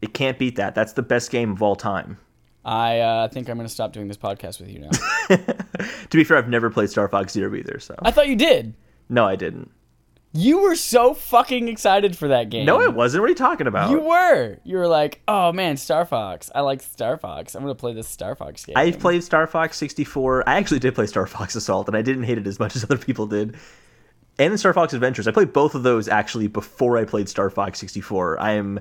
It 0.00 0.14
can't 0.14 0.38
beat 0.38 0.54
that. 0.54 0.76
That's 0.76 0.92
the 0.92 1.02
best 1.02 1.32
game 1.32 1.50
of 1.50 1.62
all 1.62 1.74
time. 1.74 2.16
I 2.64 3.00
uh, 3.00 3.28
think 3.28 3.48
I'm 3.48 3.56
going 3.56 3.66
to 3.66 3.72
stop 3.72 3.92
doing 3.92 4.06
this 4.06 4.16
podcast 4.16 4.60
with 4.60 4.70
you 4.70 4.80
now. 4.80 4.90
To 6.10 6.16
be 6.16 6.24
fair, 6.24 6.36
I've 6.36 6.48
never 6.48 6.70
played 6.70 6.90
Star 6.90 7.08
Fox 7.08 7.32
Zero 7.32 7.54
either, 7.54 7.78
so. 7.78 7.94
I 8.00 8.10
thought 8.10 8.28
you 8.28 8.36
did. 8.36 8.74
No, 9.08 9.24
I 9.26 9.36
didn't. 9.36 9.70
You 10.32 10.62
were 10.62 10.76
so 10.76 11.12
fucking 11.12 11.66
excited 11.66 12.16
for 12.16 12.28
that 12.28 12.50
game. 12.50 12.64
No, 12.64 12.80
I 12.80 12.86
wasn't. 12.86 13.20
What 13.22 13.26
are 13.26 13.30
you 13.30 13.34
talking 13.36 13.66
about? 13.66 13.90
You 13.90 13.98
were. 13.98 14.58
You 14.62 14.76
were 14.76 14.86
like, 14.86 15.22
"Oh 15.26 15.52
man, 15.52 15.76
Star 15.76 16.04
Fox. 16.04 16.50
I 16.54 16.60
like 16.60 16.82
Star 16.82 17.16
Fox. 17.16 17.56
I'm 17.56 17.62
gonna 17.62 17.74
play 17.74 17.94
this 17.94 18.06
Star 18.08 18.36
Fox 18.36 18.64
game." 18.64 18.76
I've 18.76 19.00
played 19.00 19.24
Star 19.24 19.46
Fox 19.48 19.76
64. 19.78 20.48
I 20.48 20.54
actually 20.54 20.78
did 20.78 20.94
play 20.94 21.06
Star 21.06 21.26
Fox 21.26 21.56
Assault, 21.56 21.88
and 21.88 21.96
I 21.96 22.02
didn't 22.02 22.22
hate 22.24 22.38
it 22.38 22.46
as 22.46 22.60
much 22.60 22.76
as 22.76 22.84
other 22.90 22.96
people 22.98 23.26
did. 23.26 23.56
and 24.38 24.58
Star 24.58 24.72
Fox 24.72 24.92
Adventures. 24.94 25.26
I 25.26 25.32
played 25.32 25.52
both 25.52 25.74
of 25.74 25.82
those 25.82 26.06
actually 26.06 26.46
before 26.46 26.96
I 26.96 27.04
played 27.04 27.28
Star 27.28 27.50
Fox 27.50 27.80
64. 27.80 28.40
I 28.40 28.52
am 28.52 28.78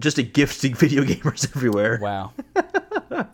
just 0.00 0.18
a 0.18 0.22
gifting 0.22 0.74
video 0.76 1.02
gamers 1.02 1.46
everywhere. 1.56 1.98
Wow. 2.02 2.32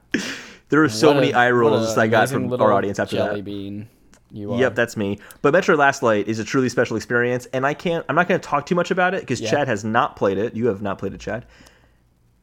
There 0.70 0.84
are 0.84 0.88
so 0.90 1.08
What 1.08 1.16
many 1.16 1.32
a- 1.32 1.37
eye 1.38 1.50
rolls 1.50 1.96
I 1.96 2.08
got 2.08 2.28
from 2.28 2.52
our 2.52 2.72
audience 2.75 2.98
after 2.98 3.16
jelly 3.16 3.37
that. 3.37 3.44
bean. 3.44 3.88
You 4.30 4.52
are. 4.52 4.58
Yep, 4.61 4.75
that's 4.75 4.97
me. 4.97 5.18
But 5.42 5.52
Metro 5.52 5.75
Last 5.76 6.02
Light 6.02 6.28
is 6.28 6.38
a 6.38 6.44
truly 6.44 6.68
special 6.68 6.97
experience, 6.97 7.47
and 7.52 7.66
I 7.66 7.73
can't. 7.75 8.04
I'm 8.08 8.14
not 8.14 8.28
going 8.28 8.40
to 8.40 8.47
talk 8.47 8.66
too 8.66 8.75
much 8.75 8.90
about 8.90 9.14
it 9.14 9.20
because 9.20 9.40
Yeah. 9.40 9.50
Chad 9.50 9.68
has 9.68 9.85
not 9.85 10.16
played 10.16 10.37
it. 10.38 10.54
You 10.54 10.66
have 10.66 10.82
not 10.82 10.99
played 10.99 11.14
it, 11.14 11.20
Chad. 11.20 11.47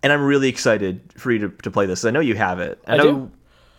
And 0.01 0.11
I'm 0.13 0.23
really 0.23 0.49
excited 0.49 1.01
for 1.17 1.31
you 1.31 1.39
to, 1.39 1.49
to 1.49 1.71
play 1.71 1.85
this. 1.85 2.05
I 2.05 2.11
know 2.11 2.19
you 2.19 2.35
have 2.35 2.59
it. 2.59 2.79
I, 2.87 2.93
I 2.93 2.97
know 2.97 3.11
do. 3.13 3.31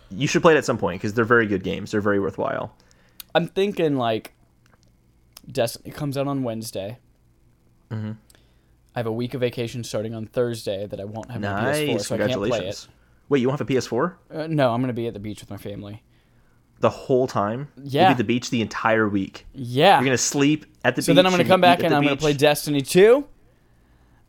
you 0.09 0.27
should 0.27 0.41
play 0.41 0.53
it 0.53 0.57
at 0.57 0.65
some 0.65 0.77
point 0.77 1.01
because 1.01 1.13
they're 1.13 1.25
very 1.25 1.47
good 1.47 1.63
games. 1.63 1.91
They're 1.91 2.01
very 2.01 2.19
worthwhile. 2.19 2.75
I'm 3.35 3.47
thinking 3.47 3.97
like 3.97 4.33
Destiny 5.49 5.91
comes 5.91 6.17
out 6.17 6.27
on 6.27 6.43
Wednesday. 6.43 6.99
Mm-hmm. 7.91 8.11
I 8.95 8.99
have 8.99 9.05
a 9.07 9.11
week 9.11 9.33
of 9.35 9.41
vacation 9.41 9.83
starting 9.83 10.13
on 10.15 10.25
Thursday 10.25 10.87
that 10.87 10.99
I 10.99 11.05
won't 11.05 11.29
have 11.31 11.41
my 11.41 11.47
Nice, 11.61 11.79
PS4, 11.89 12.01
so 12.01 12.15
I 12.15 12.17
can't 12.17 12.31
play 12.33 12.49
congratulations. 12.49 12.83
it. 12.85 12.89
Wait, 13.29 13.39
you 13.41 13.47
won't 13.47 13.59
have 13.59 13.69
a 13.69 13.73
PS4 13.73 14.15
Uh, 14.31 14.47
no, 14.47 14.73
I'm 14.73 14.81
gonna 14.81 14.93
be 14.93 15.07
at 15.07 15.13
the 15.13 15.19
beach 15.19 15.41
with 15.41 15.49
my 15.49 15.57
family. 15.57 16.01
The 16.79 16.89
whole 16.89 17.27
time? 17.27 17.69
You'll 17.77 17.87
Yeah. 17.87 18.07
be 18.07 18.11
at 18.11 18.17
the 18.17 18.23
beach 18.23 18.49
the 18.49 18.61
entire 18.61 19.07
week. 19.09 19.45
Yeah. 19.53 19.97
You're 19.97 20.05
gonna 20.05 20.17
sleep 20.17 20.65
at 20.83 20.95
the 20.95 21.01
so 21.01 21.07
beach. 21.07 21.15
So 21.15 21.15
then 21.15 21.25
I'm 21.25 21.31
gonna 21.31 21.45
come 21.45 21.61
back 21.61 21.83
and 21.83 21.93
I'm 21.93 22.03
gonna 22.03 22.15
play 22.17 22.33
Destiny 22.33 22.81
2. 22.81 23.25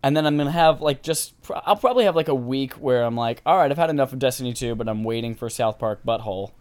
And 0.02 0.16
then 0.16 0.26
I'm 0.26 0.36
gonna 0.36 0.50
have 0.52 0.80
like 0.80 1.02
just 1.02 1.34
I'll 1.66 1.76
probably 1.76 2.04
have 2.04 2.14
like 2.16 2.28
a 2.28 2.34
week 2.34 2.74
where 2.74 3.02
I'm 3.02 3.16
like, 3.16 3.42
all 3.44 3.56
right, 3.56 3.70
I've 3.70 3.76
had 3.78 3.90
enough 3.90 4.12
of 4.12 4.18
Destiny 4.20 4.52
2, 4.52 4.74
but 4.76 4.88
I'm 4.88 5.02
waiting 5.04 5.34
for 5.34 5.50
South 5.50 5.78
Park 5.78 6.00
Butthole. 6.06 6.52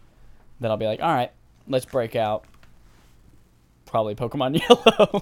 Then 0.59 0.71
I'll 0.71 0.77
be 0.77 0.87
like, 0.87 1.01
all 1.01 1.13
right, 1.13 1.31
let's 1.67 1.85
break 1.85 2.15
out. 2.15 2.45
Probably 3.85 4.15
Pokemon 4.15 4.59
Yellow. 4.67 5.21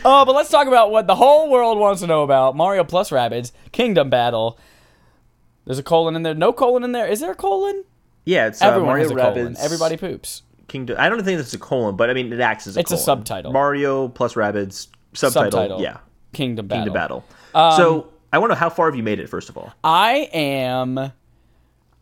oh, 0.04 0.24
but 0.24 0.34
let's 0.34 0.48
talk 0.50 0.66
about 0.66 0.90
what 0.90 1.06
the 1.06 1.16
whole 1.16 1.50
world 1.50 1.78
wants 1.78 2.00
to 2.00 2.06
know 2.06 2.22
about 2.22 2.56
Mario 2.56 2.84
plus 2.84 3.10
Rabbids 3.10 3.52
Kingdom 3.72 4.08
Battle. 4.10 4.58
There's 5.66 5.78
a 5.78 5.82
colon 5.82 6.14
in 6.16 6.22
there. 6.22 6.34
No 6.34 6.52
colon 6.52 6.84
in 6.84 6.92
there. 6.92 7.06
Is 7.06 7.20
there 7.20 7.32
a 7.32 7.34
colon? 7.34 7.84
Yeah, 8.24 8.46
it's 8.46 8.62
uh, 8.62 8.78
Mario 8.80 9.04
has 9.04 9.10
a 9.10 9.14
colon. 9.14 9.56
Everybody 9.58 9.96
poops. 9.96 10.42
Kingdom. 10.68 10.96
I 10.98 11.08
don't 11.08 11.22
think 11.24 11.38
it's 11.38 11.52
a 11.52 11.58
colon, 11.58 11.96
but 11.96 12.10
I 12.10 12.14
mean 12.14 12.32
it 12.32 12.40
acts 12.40 12.66
as 12.66 12.76
a 12.76 12.82
colon. 12.82 12.82
It's 12.84 12.92
a 12.92 13.04
subtitle. 13.04 13.52
Mario 13.52 14.08
plus 14.08 14.34
Rabbids 14.34 14.88
subtitle. 15.12 15.50
Subtitle. 15.50 15.80
Yeah, 15.82 15.98
Kingdom 16.32 16.66
Battle. 16.66 16.84
Kingdom 16.84 16.94
Battle. 16.94 17.24
Um, 17.54 17.76
so 17.76 18.08
I 18.32 18.38
want 18.38 18.50
to 18.50 18.54
know 18.54 18.58
how 18.58 18.70
far 18.70 18.86
have 18.86 18.96
you 18.96 19.02
made 19.02 19.20
it 19.20 19.28
first 19.28 19.48
of 19.48 19.56
all? 19.56 19.72
I 19.84 20.28
am. 20.32 21.12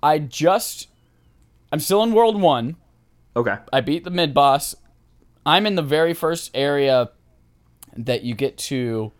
I 0.02 0.18
just. 0.18 0.88
I'm 1.72 1.80
still 1.80 2.02
in 2.02 2.12
World 2.12 2.40
1. 2.40 2.76
Okay. 3.34 3.56
I 3.72 3.80
beat 3.80 4.04
the 4.04 4.10
mid 4.10 4.34
boss. 4.34 4.74
I'm 5.44 5.66
in 5.66 5.74
the 5.74 5.82
very 5.82 6.14
first 6.14 6.50
area 6.54 7.10
that 7.96 8.22
you 8.22 8.34
get 8.34 8.58
to 8.58 9.12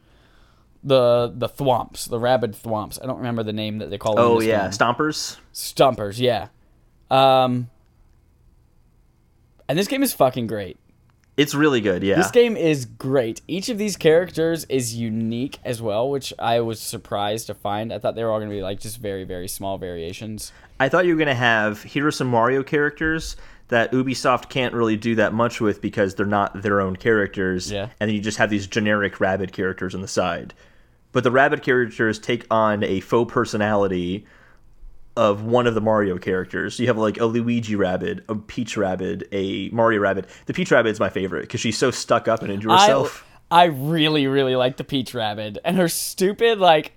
the 0.84 1.32
the 1.34 1.48
thwomps, 1.48 2.08
the 2.08 2.18
rabid 2.18 2.52
thwomps. 2.52 3.02
I 3.02 3.06
don't 3.06 3.18
remember 3.18 3.42
the 3.42 3.52
name 3.52 3.78
that 3.78 3.90
they 3.90 3.98
call 3.98 4.16
them. 4.16 4.24
Oh 4.24 4.40
yeah, 4.40 4.62
game. 4.62 4.70
Stompers. 4.70 5.36
Stumpers, 5.52 6.20
yeah. 6.20 6.48
Um 7.12 7.68
and 9.68 9.78
this 9.78 9.86
game 9.86 10.02
is 10.02 10.12
fucking 10.12 10.48
great. 10.48 10.76
It's 11.36 11.54
really 11.54 11.80
good. 11.80 12.02
Yeah. 12.02 12.16
This 12.16 12.30
game 12.30 12.56
is 12.56 12.84
great. 12.84 13.40
Each 13.48 13.70
of 13.70 13.78
these 13.78 13.96
characters 13.96 14.64
is 14.68 14.94
unique 14.94 15.58
as 15.64 15.80
well, 15.80 16.10
which 16.10 16.34
I 16.38 16.60
was 16.60 16.78
surprised 16.78 17.46
to 17.46 17.54
find. 17.54 17.92
I 17.92 17.98
thought 17.98 18.14
they 18.14 18.24
were 18.24 18.30
all 18.30 18.38
going 18.38 18.50
to 18.50 18.56
be 18.56 18.62
like 18.62 18.80
just 18.80 18.98
very 18.98 19.24
very 19.24 19.48
small 19.48 19.78
variations. 19.78 20.52
I 20.78 20.88
thought 20.88 21.06
you 21.06 21.14
were 21.14 21.18
gonna 21.18 21.34
have 21.34 21.82
here 21.84 22.06
are 22.06 22.10
some 22.10 22.26
Mario 22.28 22.62
characters 22.62 23.36
that 23.68 23.92
Ubisoft 23.92 24.50
can't 24.50 24.74
really 24.74 24.96
do 24.96 25.14
that 25.14 25.32
much 25.32 25.60
with 25.60 25.80
because 25.80 26.14
they're 26.14 26.26
not 26.26 26.60
their 26.60 26.80
own 26.80 26.96
characters. 26.96 27.72
Yeah. 27.72 27.88
And 28.00 28.08
then 28.08 28.14
you 28.14 28.20
just 28.20 28.36
have 28.38 28.50
these 28.50 28.66
generic 28.66 29.18
rabbit 29.18 29.52
characters 29.52 29.94
on 29.94 30.02
the 30.02 30.08
side. 30.08 30.52
But 31.12 31.24
the 31.24 31.30
rabbit 31.30 31.62
characters 31.62 32.18
take 32.18 32.46
on 32.50 32.82
a 32.82 33.00
faux 33.00 33.32
personality 33.32 34.26
of 35.16 35.42
one 35.44 35.66
of 35.66 35.74
the 35.74 35.80
Mario 35.80 36.16
characters. 36.18 36.78
You 36.78 36.86
have 36.86 36.96
like 36.98 37.18
a 37.20 37.26
Luigi 37.26 37.76
rabbit, 37.76 38.24
a 38.28 38.34
Peach 38.34 38.76
rabbit, 38.76 39.28
a 39.32 39.68
Mario 39.70 40.00
rabbit. 40.00 40.26
The 40.46 40.54
Peach 40.54 40.70
rabbit 40.70 40.88
is 40.90 41.00
my 41.00 41.10
favorite 41.10 41.42
because 41.42 41.60
she's 41.60 41.76
so 41.78 41.90
stuck 41.90 42.28
up 42.28 42.42
and 42.42 42.50
into 42.50 42.70
herself. 42.70 43.24
I 43.50 43.62
I 43.62 43.64
really 43.66 44.26
really 44.26 44.56
like 44.56 44.78
the 44.78 44.84
Peach 44.84 45.12
Rabbit 45.12 45.58
and 45.64 45.76
her 45.76 45.88
stupid 45.88 46.58
like 46.58 46.92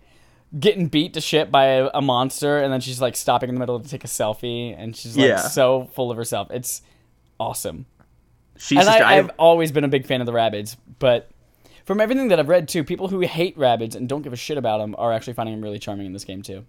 getting 0.58 0.88
beat 0.88 1.14
to 1.16 1.20
shit 1.20 1.52
by 1.52 1.66
a, 1.66 1.90
a 1.94 2.02
monster 2.02 2.60
and 2.60 2.72
then 2.72 2.80
she's 2.80 3.02
like 3.02 3.18
stopping 3.18 3.50
in 3.50 3.56
the 3.56 3.60
middle 3.60 3.78
to 3.78 3.90
take 3.90 4.06
a 4.06 4.08
selfie 4.08 4.74
and 4.78 4.96
she's 4.96 5.18
like 5.18 5.28
Yeah. 5.28 5.38
so 5.42 5.90
full 5.94 6.12
of 6.12 6.16
herself. 6.18 6.50
It's 6.52 6.82
awesome. 7.40 7.86
she's 8.58 8.80
and 8.80 8.88
I, 8.88 9.18
I've 9.18 9.32
always 9.38 9.74
been 9.74 9.84
a 9.84 9.90
big 9.90 10.06
fan 10.06 10.22
of 10.22 10.26
the 10.28 10.32
rabbits, 10.32 10.78
but 11.00 11.30
from 11.84 12.00
everything 12.00 12.30
that 12.30 12.40
I've 12.40 12.48
read 12.48 12.70
too, 12.70 12.86
people 12.86 13.10
who 13.10 13.20
hate 13.20 13.58
rabbits 13.58 13.94
and 13.96 14.08
don't 14.08 14.22
give 14.22 14.32
a 14.32 14.38
shit 14.38 14.58
about 14.58 14.78
them 14.78 14.96
are 14.98 15.12
actually 15.12 15.34
finding 15.34 15.56
them 15.56 15.62
really 15.62 15.78
charming 15.80 16.06
in 16.06 16.14
this 16.14 16.24
game 16.24 16.42
too. 16.42 16.66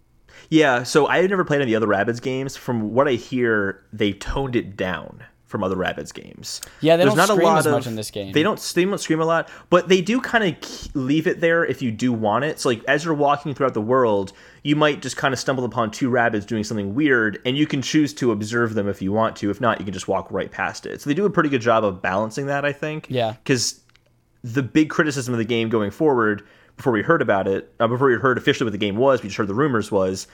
Yeah, 0.48 0.82
so 0.82 1.06
I 1.06 1.18
had 1.18 1.30
never 1.30 1.44
played 1.44 1.60
any 1.60 1.74
other 1.74 1.86
Rabbids 1.86 2.22
games. 2.22 2.56
From 2.56 2.92
what 2.94 3.08
I 3.08 3.12
hear, 3.12 3.84
they 3.92 4.12
toned 4.12 4.54
it 4.54 4.76
down 4.76 5.24
from 5.46 5.62
other 5.62 5.76
Rabbids 5.76 6.12
games. 6.12 6.60
Yeah, 6.80 6.96
they 6.96 7.04
There's 7.04 7.14
don't 7.14 7.28
not 7.28 7.38
a 7.38 7.42
lot 7.42 7.58
as 7.58 7.66
of, 7.66 7.72
much 7.72 7.86
in 7.86 7.96
this 7.96 8.10
game. 8.10 8.32
They 8.32 8.42
don't 8.42 8.60
they 8.74 8.84
don't 8.84 8.98
scream 8.98 9.20
a 9.20 9.24
lot, 9.24 9.48
but 9.70 9.88
they 9.88 10.00
do 10.00 10.20
kind 10.20 10.44
of 10.44 10.96
leave 10.96 11.26
it 11.26 11.40
there 11.40 11.64
if 11.64 11.80
you 11.82 11.92
do 11.92 12.12
want 12.12 12.44
it. 12.44 12.58
So 12.58 12.68
like 12.68 12.84
as 12.84 13.04
you're 13.04 13.14
walking 13.14 13.54
throughout 13.54 13.74
the 13.74 13.80
world, 13.80 14.32
you 14.64 14.76
might 14.76 15.02
just 15.02 15.16
kind 15.16 15.32
of 15.32 15.38
stumble 15.38 15.64
upon 15.64 15.90
two 15.92 16.10
rabbits 16.10 16.44
doing 16.44 16.64
something 16.64 16.94
weird, 16.94 17.40
and 17.46 17.56
you 17.56 17.66
can 17.66 17.80
choose 17.80 18.12
to 18.14 18.32
observe 18.32 18.74
them 18.74 18.88
if 18.88 19.00
you 19.00 19.12
want 19.12 19.36
to. 19.36 19.50
If 19.50 19.60
not, 19.60 19.78
you 19.78 19.84
can 19.84 19.94
just 19.94 20.08
walk 20.08 20.30
right 20.30 20.50
past 20.50 20.84
it. 20.84 21.00
So 21.00 21.08
they 21.08 21.14
do 21.14 21.24
a 21.24 21.30
pretty 21.30 21.48
good 21.48 21.62
job 21.62 21.84
of 21.84 22.02
balancing 22.02 22.46
that, 22.46 22.64
I 22.64 22.72
think. 22.72 23.06
Yeah. 23.08 23.32
Because 23.32 23.80
the 24.42 24.62
big 24.62 24.90
criticism 24.90 25.32
of 25.32 25.38
the 25.38 25.44
game 25.44 25.68
going 25.68 25.90
forward, 25.90 26.46
before 26.76 26.92
we 26.92 27.02
heard 27.02 27.22
about 27.22 27.48
it, 27.48 27.72
uh, 27.80 27.88
before 27.88 28.08
we 28.08 28.14
heard 28.14 28.38
officially 28.38 28.66
what 28.66 28.72
the 28.72 28.78
game 28.78 28.96
was, 28.96 29.22
we 29.22 29.28
just 29.28 29.38
heard 29.38 29.48
the 29.48 29.54
rumors 29.54 29.90
was, 29.90 30.26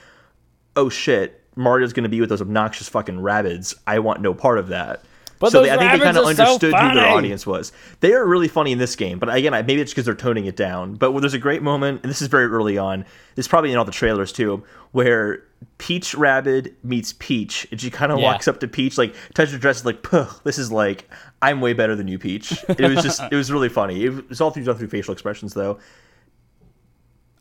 oh 0.76 0.88
shit, 0.88 1.40
Mario's 1.56 1.92
going 1.92 2.04
to 2.04 2.08
be 2.08 2.20
with 2.20 2.30
those 2.30 2.40
obnoxious 2.40 2.88
fucking 2.88 3.20
rabbits. 3.20 3.74
I 3.86 3.98
want 4.00 4.20
no 4.20 4.34
part 4.34 4.58
of 4.58 4.68
that. 4.68 5.02
But 5.38 5.50
so 5.50 5.62
they, 5.64 5.70
I 5.72 5.76
think 5.76 5.90
they 5.92 5.98
kind 5.98 6.16
of 6.16 6.24
are 6.24 6.34
so 6.34 6.42
understood 6.44 6.72
who 6.72 6.94
their 6.94 7.08
audience 7.08 7.44
was. 7.44 7.72
They 7.98 8.12
are 8.14 8.24
really 8.24 8.46
funny 8.46 8.70
in 8.70 8.78
this 8.78 8.94
game, 8.94 9.18
but 9.18 9.34
again, 9.34 9.52
I- 9.54 9.62
maybe 9.62 9.80
it's 9.80 9.90
because 9.92 10.04
they're 10.04 10.14
toning 10.14 10.46
it 10.46 10.54
down. 10.54 10.94
But 10.94 11.18
there's 11.20 11.34
a 11.34 11.38
great 11.38 11.62
moment, 11.62 12.00
and 12.04 12.10
this 12.10 12.22
is 12.22 12.28
very 12.28 12.46
early 12.46 12.78
on. 12.78 13.04
It's 13.36 13.48
probably 13.48 13.72
in 13.72 13.76
all 13.78 13.84
the 13.84 13.90
trailers 13.90 14.30
too, 14.30 14.62
where 14.92 15.42
Peach 15.78 16.14
Rabbit 16.14 16.76
meets 16.84 17.12
Peach, 17.18 17.66
and 17.72 17.80
she 17.80 17.90
kind 17.90 18.12
of 18.12 18.18
Yeah. 18.20 18.24
walks 18.26 18.46
up 18.46 18.60
to 18.60 18.68
Peach, 18.68 18.96
like 18.96 19.16
touches 19.34 19.52
her 19.54 19.58
dress, 19.58 19.84
like, 19.84 20.02
Puh, 20.04 20.26
"This 20.44 20.58
is 20.58 20.70
like 20.70 21.10
I'm 21.42 21.60
way 21.60 21.72
better 21.72 21.96
than 21.96 22.06
you, 22.06 22.20
Peach." 22.20 22.52
It 22.68 22.80
was 22.94 23.02
just, 23.02 23.20
it 23.32 23.34
was 23.34 23.50
really 23.50 23.68
funny. 23.68 24.04
It 24.04 24.28
was 24.28 24.40
all 24.40 24.52
through 24.52 24.62
done 24.64 24.76
through 24.76 24.88
facial 24.88 25.12
expressions, 25.12 25.54
though. 25.54 25.80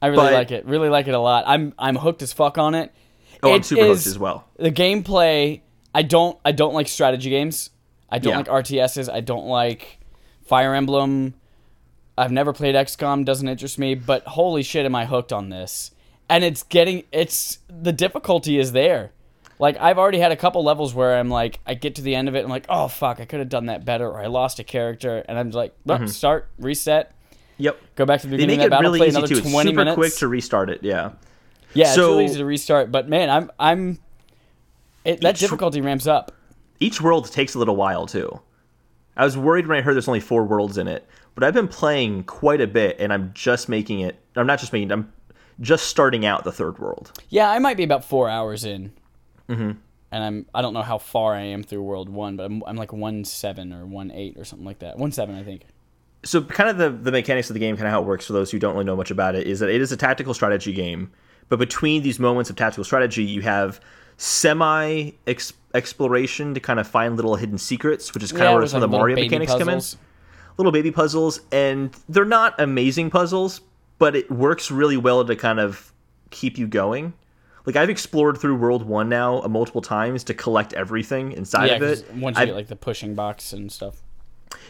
I 0.02 0.08
really 0.08 0.24
But- 0.28 0.34
like 0.34 0.52
it. 0.52 0.66
Really 0.66 0.90
like 0.90 1.08
it 1.08 1.14
a 1.14 1.20
lot. 1.20 1.44
I'm 1.48 1.74
I'm 1.78 1.96
hooked 1.96 2.22
as 2.22 2.34
fuck 2.34 2.58
on 2.58 2.76
it. 2.76 2.92
Oh, 3.44 3.50
I'm 3.54 3.62
It 3.62 3.66
super 3.66 3.86
hooked 3.86 4.08
as 4.08 4.20
well. 4.20 4.46
The 4.58 4.72
gameplay, 4.72 5.62
I 5.94 6.02
don't 6.04 6.38
I 6.46 6.52
don't 6.52 6.74
like 6.74 6.88
strategy 6.88 7.30
games. 7.30 7.70
I 8.10 8.20
don't 8.20 8.32
Yeah. 8.32 8.38
like 8.38 8.48
RTSs. 8.48 9.12
I 9.12 9.22
don't 9.22 9.46
like 9.48 10.00
Fire 10.46 10.74
Emblem. 10.74 11.36
I've 12.18 12.32
never 12.32 12.52
played 12.54 12.76
XCOM, 12.76 13.24
doesn't 13.26 13.48
interest 13.48 13.80
me, 13.80 13.96
but 13.96 14.24
holy 14.28 14.64
shit 14.64 14.86
am 14.86 14.94
I 14.96 15.06
hooked 15.06 15.32
on 15.32 15.50
this. 15.50 15.92
And 16.30 16.44
it's 16.44 16.64
getting 16.64 17.04
it's 17.12 17.60
the 17.70 17.92
difficulty 17.94 18.58
is 18.60 18.72
there. 18.74 19.12
Like 19.60 19.78
I've 19.80 19.98
already 20.00 20.20
had 20.20 20.32
a 20.32 20.36
couple 20.36 20.64
levels 20.64 20.94
where 20.94 21.18
I'm 21.20 21.30
like 21.30 21.60
I 21.66 21.74
get 21.74 21.96
to 21.96 22.02
the 22.02 22.16
end 22.16 22.28
of 22.28 22.36
it 22.36 22.44
I'm 22.44 22.50
like, 22.50 22.66
"Oh 22.70 22.88
fuck, 22.88 23.20
I 23.20 23.26
could 23.26 23.40
have 23.40 23.50
done 23.50 23.68
that 23.68 23.86
better 23.86 24.08
or 24.08 24.20
I 24.20 24.28
lost 24.28 24.60
a 24.60 24.64
character." 24.64 25.24
And 25.28 25.38
I'm 25.38 25.52
like, 25.52 25.74
"Well, 25.86 26.00
mm-hmm. 26.00 26.08
start, 26.08 26.50
reset, 26.58 27.12
Yep. 27.62 27.80
go 27.96 28.06
back 28.06 28.22
to 28.22 28.28
the 28.28 28.36
Mm-hmm. 28.38 28.42
They 28.42 28.48
make 28.48 28.56
of 28.56 28.60
that 28.60 28.66
it 28.66 28.70
battle, 28.72 28.84
really 28.84 29.00
play 29.00 29.08
easy 29.08 29.18
another 29.18 29.28
too. 29.34 29.40
It's 29.40 29.52
20 29.52 29.70
super 29.70 29.78
minutes." 29.78 29.96
quick 29.96 30.14
to 30.16 30.28
restart 30.28 30.70
it. 30.70 30.84
Yeah. 30.84 31.12
Yeah, 31.74 31.86
it's 31.86 31.96
So- 31.96 32.10
really 32.12 32.26
easy 32.26 32.38
to 32.40 32.46
restart, 32.46 32.92
but 32.92 33.08
man, 33.08 33.30
I'm 33.30 33.52
I'm 33.60 34.00
it, 35.06 35.22
that 35.22 35.36
Each- 35.36 35.40
difficulty 35.42 35.82
ramps 35.82 36.08
up. 36.08 36.32
each 36.80 37.02
world 37.02 37.32
takes 37.32 37.56
a 37.56 37.60
little 37.60 37.76
while 37.76 38.06
too. 38.08 38.40
I 39.18 39.24
was 39.26 39.38
worried 39.38 39.68
when 39.68 39.78
I 39.78 39.82
heard 39.82 39.94
there's 39.94 40.08
only 40.08 40.20
four 40.20 40.44
worlds 40.46 40.78
in 40.78 40.88
it, 40.88 41.08
but 41.36 41.44
I've 41.44 41.54
been 41.54 41.68
playing 41.68 42.24
quite 42.24 42.62
a 42.62 42.68
bit, 42.68 42.96
and 43.00 43.12
I'm 43.12 43.32
just 43.34 43.68
making 43.70 44.00
it. 44.00 44.18
I'm 44.36 44.48
not 44.48 44.60
just 44.60 44.72
making. 44.74 44.90
it, 44.90 44.94
I'm 44.94 45.12
just 45.60 45.86
starting 45.88 46.26
out 46.26 46.44
the 46.44 46.52
third 46.52 46.80
world. 46.80 47.12
Yeah, 47.30 47.50
I 47.50 47.60
might 47.60 47.78
be 47.78 47.84
about 47.84 48.04
four 48.06 48.30
hours 48.30 48.64
in, 48.64 48.94
mm-hmm. 49.50 49.72
and 50.12 50.24
I'm 50.24 50.46
I 50.56 50.62
don't 50.62 50.74
know 50.74 50.82
how 50.82 50.98
far 50.98 51.36
I 51.36 51.42
am 51.42 51.62
through 51.64 51.84
World 51.84 52.10
One, 52.10 52.36
but 52.38 52.46
I'm 52.46 52.64
I'm 52.66 52.78
like 52.78 52.94
one 52.94 53.26
seven 53.26 53.74
or 53.74 53.86
one 53.86 54.12
eight 54.12 54.38
or 54.38 54.46
something 54.46 54.66
like 54.66 54.80
that. 54.80 54.98
One 54.98 55.12
seven, 55.12 55.36
I 55.36 55.44
think. 55.44 55.64
So, 56.24 56.42
kind 56.44 56.70
of 56.70 56.78
the 56.78 56.90
the 56.90 57.12
mechanics 57.12 57.50
of 57.50 57.56
the 57.56 57.60
game, 57.60 57.76
kind 57.76 57.88
of 57.88 57.92
how 57.94 58.02
it 58.02 58.06
works 58.06 58.28
for 58.28 58.34
those 58.34 58.52
who 58.52 58.60
don't 58.60 58.74
really 58.74 58.86
know 58.86 58.96
much 58.96 59.10
about 59.12 59.34
it, 59.36 59.48
is 59.48 59.60
that 59.60 59.70
it 59.70 59.82
is 59.82 59.92
a 59.92 59.98
tactical 59.98 60.34
strategy 60.34 60.72
game. 60.74 61.12
But 61.50 61.58
between 61.60 62.04
these 62.04 62.20
moments 62.20 62.50
of 62.50 62.56
tactical 62.56 62.84
strategy, 62.84 63.24
you 63.24 63.42
have 63.42 63.82
semi 64.18 65.12
exploration 65.74 66.54
to 66.54 66.60
kind 66.60 66.80
of 66.80 66.88
find 66.88 67.16
little 67.16 67.36
hidden 67.36 67.58
secrets, 67.58 68.14
which 68.14 68.24
is 68.24 68.32
kind 68.32 68.44
Yeah, 68.44 68.50
of 68.52 68.56
where 68.60 68.68
some 68.68 68.82
like, 68.82 68.86
of 68.86 68.92
the 68.92 68.98
Mario 68.98 69.16
mechanics 69.16 69.52
come 69.56 69.70
in. 69.70 69.82
little 70.58 70.72
baby 70.72 70.92
puzzles, 70.92 71.42
and 71.52 71.96
they're 72.10 72.26
not 72.26 72.60
amazing 72.60 73.10
puzzles, 73.10 73.62
but 73.98 74.16
it 74.16 74.30
works 74.32 74.70
really 74.72 74.98
well 74.98 75.26
to 75.26 75.36
kind 75.36 75.60
of 75.60 75.92
keep 76.30 76.58
you 76.58 76.68
going. 76.68 77.14
Like 77.66 77.76
I've 77.76 77.90
explored 77.90 78.38
through 78.38 78.56
World 78.58 78.84
One 78.86 79.10
now 79.10 79.42
multiple 79.42 79.82
times 79.82 80.24
to 80.26 80.34
collect 80.34 80.74
everything 80.74 81.32
inside 81.34 81.68
Yeah, 81.68 81.76
of 81.76 81.82
it. 81.84 82.12
once 82.16 82.38
you 82.38 82.42
I've- 82.42 82.50
get 82.52 82.56
like 82.56 82.68
the 82.68 82.76
pushing 82.76 83.14
box 83.16 83.54
and 83.54 83.72
stuff. 83.72 84.02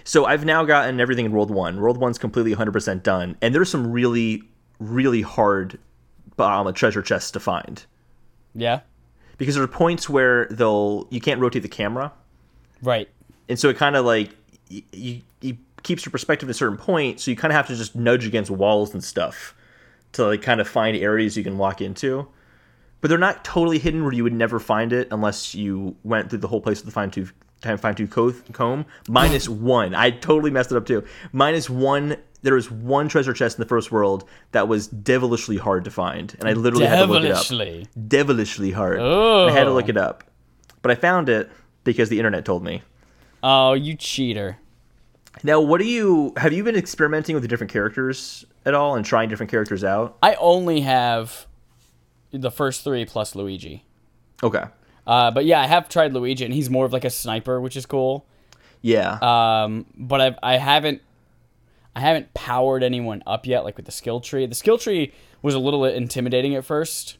So 0.03 0.25
I've 0.25 0.45
now 0.45 0.63
gotten 0.63 0.99
everything 0.99 1.25
in 1.25 1.31
World 1.31 1.51
One. 1.51 1.79
World 1.79 1.97
One's 1.97 2.17
completely 2.17 2.55
100% 2.55 3.03
done, 3.03 3.37
and 3.41 3.53
there's 3.53 3.69
some 3.69 3.91
really, 3.91 4.43
really 4.79 5.21
hard 5.21 5.79
um, 6.39 6.73
treasure 6.73 7.01
chests 7.03 7.29
to 7.31 7.39
find 7.39 7.85
Yeah. 8.55 8.79
because 9.37 9.53
there 9.55 9.63
are 9.63 9.67
points 9.67 10.09
where 10.09 10.47
they'll 10.49 11.07
you 11.11 11.21
can't 11.21 11.39
rotate 11.39 11.61
the 11.61 11.67
camera, 11.69 12.11
Right. 12.81 13.07
and 13.47 13.59
so 13.59 13.69
it 13.69 13.77
kind 13.77 13.95
of 13.95 14.05
like 14.05 14.31
you, 14.69 15.21
you 15.41 15.57
keeps 15.83 16.03
your 16.05 16.11
perspective 16.11 16.47
at 16.49 16.51
a 16.51 16.53
certain 16.55 16.77
point. 16.77 17.19
So 17.19 17.29
you 17.31 17.37
kind 17.37 17.51
of 17.51 17.55
have 17.55 17.67
to 17.67 17.75
just 17.75 17.95
nudge 17.95 18.25
against 18.25 18.49
walls 18.51 18.93
and 18.93 19.03
stuff 19.03 19.55
to 20.13 20.25
like 20.27 20.41
kind 20.41 20.61
of 20.61 20.67
find 20.67 20.95
areas 20.97 21.35
you 21.37 21.43
can 21.43 21.57
walk 21.57 21.81
into. 21.81 22.27
But 23.01 23.09
they're 23.09 23.17
not 23.17 23.43
totally 23.43 23.79
hidden 23.79 24.03
where 24.03 24.13
you 24.13 24.23
would 24.23 24.33
never 24.33 24.59
find 24.59 24.93
it 24.93 25.07
unless 25.11 25.55
you 25.55 25.95
went 26.03 26.29
through 26.29 26.39
the 26.39 26.47
whole 26.47 26.61
place 26.61 26.79
with 26.79 26.85
the 26.85 26.91
fine 26.91 27.09
tooth 27.11 27.33
time 27.61 27.77
fine 27.77 27.95
tooth 27.95 28.09
co- 28.09 28.33
comb. 28.53 28.85
Minus 29.07 29.47
one. 29.47 29.93
I 29.95 30.09
totally 30.11 30.51
messed 30.51 30.71
it 30.71 30.77
up 30.77 30.85
too. 30.85 31.03
Minus 31.31 31.69
one. 31.69 32.17
There 32.43 32.55
was 32.55 32.71
one 32.71 33.07
treasure 33.07 33.33
chest 33.33 33.57
in 33.57 33.61
the 33.61 33.67
first 33.67 33.91
world 33.91 34.27
that 34.51 34.67
was 34.67 34.87
devilishly 34.87 35.57
hard 35.57 35.83
to 35.83 35.91
find, 35.91 36.35
and 36.39 36.49
I 36.49 36.53
literally 36.53 36.87
had 36.87 37.05
to 37.05 37.05
look 37.05 37.23
it 37.23 37.31
up 37.31 37.43
Devilishly. 37.47 37.87
devilishly 38.07 38.71
hard. 38.71 38.99
I 38.99 39.51
had 39.51 39.65
to 39.65 39.69
Oh. 39.69 39.73
look 39.75 39.89
it 39.89 39.97
up. 39.97 40.23
But 40.81 40.89
I 40.91 40.95
found 40.95 41.29
it 41.29 41.51
because 41.83 42.09
the 42.09 42.17
internet 42.17 42.43
told 42.43 42.63
me. 42.63 42.81
Oh, 43.43 43.73
you 43.73 43.95
cheater. 43.95 44.57
Now, 45.43 45.59
what 45.61 45.79
do 45.79 45.85
you 45.85 46.33
have 46.37 46.51
you 46.51 46.63
been 46.63 46.75
experimenting 46.75 47.35
with 47.35 47.43
the 47.43 47.47
different 47.47 47.71
characters 47.71 48.43
at 48.65 48.73
all 48.73 48.95
and 48.95 49.05
trying 49.05 49.29
different 49.29 49.51
characters 49.51 49.83
out? 49.83 50.17
I 50.23 50.33
only 50.35 50.81
have 50.81 51.45
the 52.31 52.49
first 52.51 52.83
three 52.83 53.05
plus 53.05 53.35
Luigi. 53.35 53.85
Okay. 54.41 54.63
Uh, 55.07 55.31
but 55.31 55.45
yeah, 55.45 55.59
I 55.61 55.67
have 55.67 55.89
tried 55.89 56.13
Luigi, 56.13 56.45
and 56.45 56.53
he's 56.53 56.69
more 56.69 56.85
of 56.85 56.93
like 56.93 57.05
a 57.05 57.09
sniper, 57.09 57.59
which 57.59 57.75
is 57.75 57.85
cool. 57.85 58.25
Yeah. 58.81 59.17
Um, 59.21 59.85
but 59.95 60.21
I've, 60.21 60.35
I 60.43 60.57
haven't, 60.57 61.01
I 61.95 61.99
haven't 62.01 62.33
powered 62.33 62.83
anyone 62.83 63.21
up 63.27 63.45
yet, 63.45 63.63
like 63.63 63.77
with 63.77 63.85
the 63.85 63.91
skill 63.91 64.21
tree. 64.21 64.45
The 64.45 64.55
skill 64.55 64.77
tree 64.77 65.13
was 65.41 65.53
a 65.55 65.59
little 65.59 65.83
intimidating 65.85 66.55
at 66.55 66.63
first. 66.65 67.17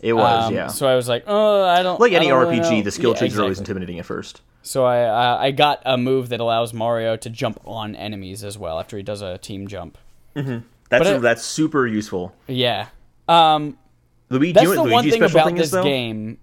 it 0.00 0.12
was, 0.12 0.46
Um, 0.48 0.54
yeah. 0.54 0.66
So 0.68 0.86
I 0.88 0.94
was 0.96 1.08
like, 1.08 1.24
oh, 1.26 1.64
I 1.64 1.82
don't. 1.82 2.00
like 2.00 2.12
any 2.12 2.28
don't 2.28 2.46
RPG, 2.46 2.78
know." 2.78 2.82
the 2.82 2.90
skill 2.90 3.12
Yeah, 3.12 3.18
trees 3.18 3.38
are 3.38 3.42
always 3.42 3.58
intimidating 3.58 3.98
at 3.98 4.06
first. 4.06 4.42
So 4.62 4.84
I, 4.84 5.02
uh, 5.04 5.38
I 5.40 5.50
got 5.50 5.82
a 5.84 5.96
move 5.98 6.30
that 6.30 6.40
allows 6.40 6.72
Mario 6.74 7.16
to 7.16 7.30
jump 7.30 7.60
on 7.66 7.94
enemies 7.94 8.42
as 8.44 8.56
well 8.58 8.80
after 8.80 8.96
he 8.96 9.02
does 9.02 9.20
a 9.22 9.38
team 9.38 9.68
jump. 9.68 9.98
That's 10.34 10.54
But 10.90 11.06
it- 11.06 11.22
that's 11.22 11.44
super 11.44 11.86
useful. 11.86 12.34
Yeah. 12.48 12.88
Um, 13.28 13.78
Luigi, 14.30 14.52
that's 14.52 14.64
you 14.68 14.74
know 14.74 14.86
the 14.86 14.92
one 14.92 15.08
thing 15.08 15.22
about 15.22 15.46
thing 15.46 15.54
this 15.56 15.70
though? 15.70 15.82
game. 15.84 16.38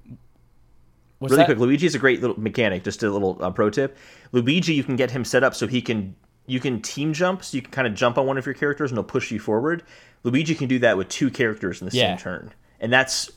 What's 1.21 1.31
really 1.33 1.41
that? 1.43 1.45
quick, 1.45 1.59
Luigi 1.59 1.85
is 1.85 1.93
a 1.93 1.99
great 1.99 2.19
little 2.19 2.39
mechanic. 2.39 2.83
Just 2.83 3.03
a 3.03 3.11
little 3.11 3.37
uh, 3.41 3.51
pro 3.51 3.69
tip. 3.69 3.95
Luigi, 4.31 4.73
you 4.73 4.83
can 4.83 4.95
get 4.95 5.11
him 5.11 5.23
set 5.23 5.43
up 5.43 5.53
so 5.53 5.67
he 5.67 5.81
can 5.81 6.15
you 6.47 6.59
can 6.59 6.81
team 6.81 7.13
jump, 7.13 7.43
so 7.43 7.55
you 7.55 7.61
can 7.61 7.71
kind 7.71 7.87
of 7.87 7.93
jump 7.93 8.17
on 8.17 8.25
one 8.25 8.37
of 8.37 8.45
your 8.47 8.55
characters 8.55 8.89
and 8.91 8.97
he'll 8.97 9.03
push 9.03 9.29
you 9.31 9.39
forward. 9.39 9.83
Luigi 10.23 10.55
can 10.55 10.67
do 10.67 10.79
that 10.79 10.97
with 10.97 11.07
two 11.09 11.29
characters 11.29 11.79
in 11.81 11.87
the 11.87 11.95
Yeah. 11.95 12.15
same 12.15 12.17
turn, 12.17 12.53
and 12.79 12.91
that's 12.91 13.29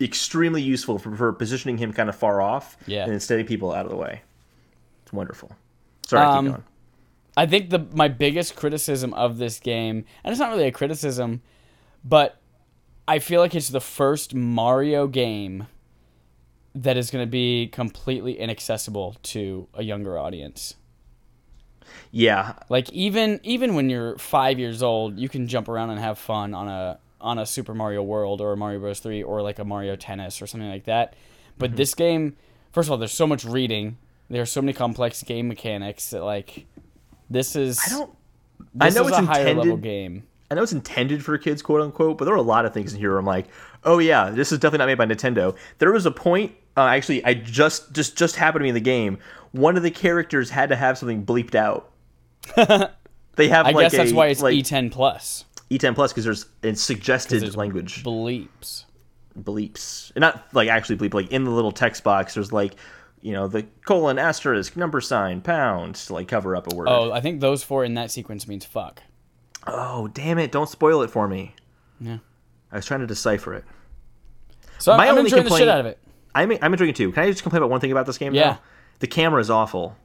extremely 0.00 0.62
useful 0.62 0.98
for, 0.98 1.14
for 1.16 1.32
positioning 1.32 1.76
him 1.76 1.92
kind 1.92 2.08
of 2.08 2.14
far 2.14 2.40
off 2.40 2.76
Yeah. 2.86 3.02
and 3.02 3.12
then 3.12 3.18
steady 3.20 3.42
people 3.42 3.72
out 3.72 3.84
of 3.84 3.90
the 3.90 3.96
way. 3.96 4.22
It's 5.02 5.12
wonderful. 5.12 5.50
Sorry, 6.06 6.24
Um, 6.24 6.44
keep 6.44 6.52
going. 6.52 6.64
I 7.36 7.46
think 7.46 7.70
the 7.70 7.80
my 7.92 8.06
biggest 8.08 8.54
criticism 8.54 9.12
of 9.14 9.38
this 9.38 9.58
game, 9.58 10.04
and 10.22 10.30
it's 10.32 10.38
not 10.40 10.50
really 10.50 10.68
a 10.68 10.72
criticism, 10.72 11.42
but 12.04 12.40
I 13.08 13.18
feel 13.18 13.40
like 13.40 13.54
it's 13.56 13.68
the 13.70 13.80
first 13.80 14.34
Mario 14.34 15.06
game 15.08 15.66
that 16.74 16.96
is 16.96 17.10
going 17.10 17.24
to 17.24 17.30
be 17.30 17.68
completely 17.68 18.38
inaccessible 18.38 19.16
to 19.22 19.68
a 19.74 19.82
younger 19.82 20.18
audience. 20.18 20.74
Yeah, 22.10 22.54
Like 22.68 22.90
even 22.90 23.40
even 23.42 23.74
when 23.74 23.90
you're 23.90 24.16
5 24.18 24.58
years 24.58 24.82
old, 24.82 25.18
you 25.18 25.28
can 25.28 25.48
jump 25.48 25.68
around 25.68 25.90
and 25.90 25.98
have 25.98 26.18
fun 26.18 26.54
on 26.54 26.68
a 26.68 26.98
on 27.20 27.38
a 27.38 27.46
Super 27.46 27.74
Mario 27.74 28.02
World 28.02 28.40
or 28.40 28.52
a 28.52 28.56
Mario 28.56 28.78
Bros 28.78 29.00
3 29.00 29.22
or 29.22 29.42
like 29.42 29.58
a 29.58 29.64
Mario 29.64 29.96
Tennis 29.96 30.40
or 30.40 30.46
something 30.46 30.68
like 30.68 30.84
that. 30.84 31.14
But 31.58 31.70
mm-hmm. 31.70 31.76
this 31.76 31.94
game, 31.94 32.36
first 32.72 32.88
of 32.88 32.92
all, 32.92 32.98
there's 32.98 33.12
so 33.12 33.26
much 33.26 33.44
reading. 33.44 33.98
There's 34.30 34.50
so 34.50 34.62
many 34.62 34.72
complex 34.72 35.22
game 35.22 35.48
mechanics 35.48 36.10
that 36.10 36.22
like 36.22 36.66
this 37.30 37.56
is 37.56 37.80
I 37.84 37.90
don't. 37.90 38.16
this 38.74 38.96
I 38.96 39.00
know 39.00 39.06
is 39.06 39.12
it's 39.12 39.18
a 39.18 39.26
higher 39.26 39.54
level 39.54 39.76
game. 39.76 40.24
I 40.50 40.54
know 40.54 40.62
it's 40.62 40.72
intended 40.72 41.24
for 41.24 41.36
kids, 41.36 41.60
quote 41.60 41.82
unquote, 41.82 42.18
but 42.18 42.24
there 42.24 42.34
are 42.34 42.38
a 42.38 42.42
lot 42.42 42.64
of 42.64 42.72
things 42.72 42.94
in 42.94 42.98
here 42.98 43.10
where 43.10 43.18
I'm 43.18 43.26
like, 43.26 43.48
oh 43.84 43.98
yeah, 43.98 44.30
this 44.30 44.50
is 44.50 44.58
definitely 44.58 44.78
not 44.78 44.86
made 44.86 44.98
by 44.98 45.06
Nintendo. 45.06 45.56
There 45.78 45.92
was 45.92 46.06
a 46.06 46.10
point, 46.10 46.54
uh, 46.76 46.86
actually, 46.86 47.24
I 47.24 47.34
just 47.34 47.92
just 47.92 48.16
just 48.16 48.36
happened 48.36 48.60
to 48.60 48.64
me 48.64 48.68
in 48.70 48.74
the 48.74 48.80
game. 48.80 49.18
One 49.52 49.76
of 49.76 49.82
the 49.82 49.90
characters 49.90 50.50
had 50.50 50.70
to 50.70 50.76
have 50.76 50.96
something 50.96 51.24
bleeped 51.26 51.54
out. 51.54 51.90
they 53.36 53.48
have 53.48 53.66
I 53.66 53.70
like 53.70 53.84
guess 53.84 53.92
that's 53.92 54.12
a, 54.12 54.14
why 54.14 54.28
it's 54.28 54.40
like 54.40 54.54
E10 54.54 54.90
plus. 54.90 55.44
E10 55.70 55.94
plus 55.94 56.12
because 56.12 56.24
there's 56.24 56.46
it's 56.62 56.82
suggested 56.82 57.42
there's 57.42 57.56
language 57.56 58.02
Bleeps. 58.02 58.84
bleeps, 59.38 60.12
and 60.14 60.22
not 60.22 60.46
like 60.54 60.68
actually 60.68 60.96
bleep. 60.96 61.12
Like 61.12 61.30
in 61.30 61.44
the 61.44 61.50
little 61.50 61.72
text 61.72 62.04
box, 62.04 62.34
there's 62.34 62.52
like 62.52 62.74
you 63.20 63.32
know 63.32 63.48
the 63.48 63.66
colon 63.84 64.18
asterisk 64.18 64.76
number 64.76 65.02
sign 65.02 65.42
pound 65.42 65.96
to 65.96 66.14
like 66.14 66.28
cover 66.28 66.56
up 66.56 66.72
a 66.72 66.74
word. 66.74 66.88
Oh, 66.88 67.12
I 67.12 67.20
think 67.20 67.40
those 67.40 67.62
four 67.62 67.84
in 67.84 67.94
that 67.94 68.10
sequence 68.10 68.48
means 68.48 68.64
fuck. 68.64 69.02
Oh 69.66 70.08
damn 70.08 70.38
it! 70.38 70.52
Don't 70.52 70.68
spoil 70.68 71.02
it 71.02 71.10
for 71.10 71.28
me. 71.28 71.54
Yeah. 72.00 72.18
I 72.70 72.76
was 72.76 72.86
trying 72.86 73.00
to 73.00 73.06
decipher 73.06 73.54
it. 73.54 73.64
So 74.78 74.92
I'm, 74.92 74.98
My 74.98 75.04
I'm 75.08 75.18
only 75.18 75.22
enjoying 75.22 75.44
the 75.44 75.56
shit 75.56 75.68
out 75.68 75.80
of 75.80 75.86
it. 75.86 75.98
I'm 76.34 76.52
I'm 76.62 76.72
enjoying 76.72 76.90
it 76.90 76.96
too. 76.96 77.12
Can 77.12 77.24
I 77.24 77.30
just 77.30 77.42
complain 77.42 77.62
about 77.62 77.70
one 77.70 77.80
thing 77.80 77.92
about 77.92 78.06
this 78.06 78.18
game? 78.18 78.34
Yeah. 78.34 78.58
The 79.00 79.06
camera 79.06 79.40
is 79.40 79.50
awful. 79.50 79.96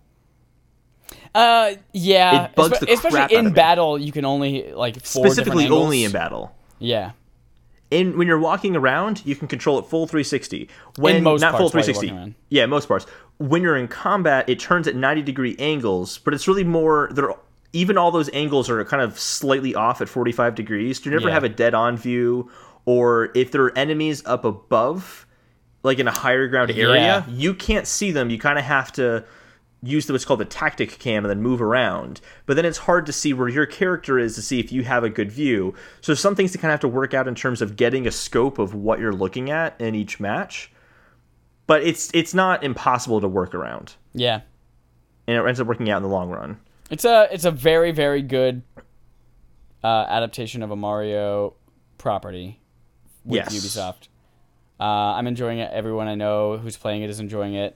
Uh, 1.35 1.73
yeah. 1.93 2.45
It 2.45 2.55
bugs 2.55 2.77
espe- 2.77 2.79
the 2.81 2.93
especially 2.93 3.11
crap 3.17 3.31
out 3.31 3.37
in 3.37 3.45
me. 3.45 3.51
battle, 3.51 3.99
you 3.99 4.11
can 4.11 4.25
only 4.25 4.71
like 4.71 4.95
four 5.03 5.25
Specifically, 5.25 5.67
only 5.67 6.03
in 6.03 6.11
battle. 6.11 6.55
Yeah. 6.79 7.11
In 7.91 8.17
when 8.17 8.27
you're 8.27 8.39
walking 8.39 8.75
around, 8.75 9.23
you 9.25 9.35
can 9.35 9.47
control 9.47 9.79
it 9.79 9.85
full 9.85 10.07
360. 10.07 10.69
When 10.97 11.23
most 11.23 11.41
not 11.41 11.51
full 11.51 11.69
parts 11.69 11.87
while 11.87 11.99
360. 11.99 12.35
Yeah, 12.49 12.65
most 12.65 12.87
parts. 12.87 13.05
When 13.37 13.61
you're 13.61 13.77
in 13.77 13.87
combat, 13.87 14.47
it 14.47 14.59
turns 14.59 14.87
at 14.87 14.95
90 14.95 15.21
degree 15.23 15.55
angles, 15.59 16.17
but 16.19 16.33
it's 16.33 16.47
really 16.47 16.63
more. 16.63 17.09
There, 17.13 17.33
even 17.73 17.97
all 17.97 18.11
those 18.11 18.29
angles 18.33 18.69
are 18.69 18.83
kind 18.85 19.01
of 19.01 19.19
slightly 19.19 19.73
off 19.75 19.99
at 20.01 20.07
45 20.07 20.55
degrees. 20.55 21.03
You 21.05 21.11
never 21.11 21.27
Yeah. 21.27 21.33
have 21.33 21.43
a 21.43 21.49
dead 21.49 21.73
on 21.73 21.97
view, 21.97 22.49
or 22.85 23.29
if 23.35 23.51
there 23.51 23.63
are 23.63 23.77
enemies 23.77 24.23
up 24.25 24.45
above, 24.45 25.25
like 25.83 25.99
in 25.99 26.07
a 26.07 26.11
higher 26.11 26.47
ground 26.47 26.71
area, 26.71 26.95
Yeah. 26.95 27.23
you 27.27 27.53
can't 27.53 27.87
see 27.87 28.11
them. 28.11 28.29
You 28.29 28.37
kind 28.37 28.57
of 28.59 28.65
have 28.65 28.91
to 28.93 29.25
use 29.85 30.09
what's 30.09 30.23
called 30.23 30.39
the 30.39 30.45
tactic 30.45 30.97
cam 30.99 31.25
and 31.25 31.29
then 31.29 31.41
move 31.41 31.61
around. 31.61 32.21
But 32.45 32.55
then 32.55 32.63
it's 32.63 32.77
hard 32.77 33.05
to 33.07 33.11
see 33.11 33.33
where 33.33 33.49
your 33.49 33.65
character 33.65 34.17
is 34.17 34.35
to 34.35 34.41
see 34.41 34.59
if 34.59 34.71
you 34.71 34.83
have 34.83 35.03
a 35.03 35.09
good 35.09 35.29
view. 35.29 35.73
So 35.99 36.13
some 36.13 36.35
things 36.35 36.53
to 36.53 36.57
kind 36.57 36.69
of 36.69 36.75
have 36.75 36.79
to 36.81 36.87
work 36.87 37.13
out 37.13 37.27
in 37.27 37.35
terms 37.35 37.61
of 37.61 37.75
getting 37.75 38.07
a 38.07 38.11
scope 38.11 38.59
of 38.59 38.73
what 38.73 38.99
you're 38.99 39.11
looking 39.11 39.49
at 39.49 39.75
in 39.81 39.93
each 39.93 40.21
match. 40.21 40.71
But 41.67 41.83
it's 41.83 42.09
it's 42.13 42.33
not 42.33 42.63
impossible 42.63 43.19
to 43.19 43.27
work 43.27 43.53
around, 43.53 43.95
Yeah. 44.13 44.41
and 45.27 45.37
it 45.37 45.45
ends 45.45 45.59
up 45.59 45.67
working 45.67 45.89
out 45.89 45.97
in 45.97 46.03
the 46.03 46.09
long 46.09 46.29
run. 46.29 46.57
It's 46.93 47.05
a 47.05 47.27
it's 47.31 47.43
a 47.43 47.49
very 47.49 47.91
very 47.91 48.21
good 48.21 48.61
uh, 49.83 49.87
adaptation 50.07 50.61
of 50.61 50.69
a 50.69 50.75
Mario 50.75 51.55
property 51.97 52.59
with 53.25 53.37
Yes. 53.51 53.55
Ubisoft. 53.55 54.09
Uh, 54.79 54.83
I'm 55.17 55.25
enjoying 55.25 55.57
it. 55.57 55.71
Everyone 55.73 56.07
I 56.07 56.13
know 56.13 56.57
who's 56.57 56.77
playing 56.77 57.01
it 57.01 57.09
is 57.09 57.19
enjoying 57.19 57.55
it, 57.55 57.75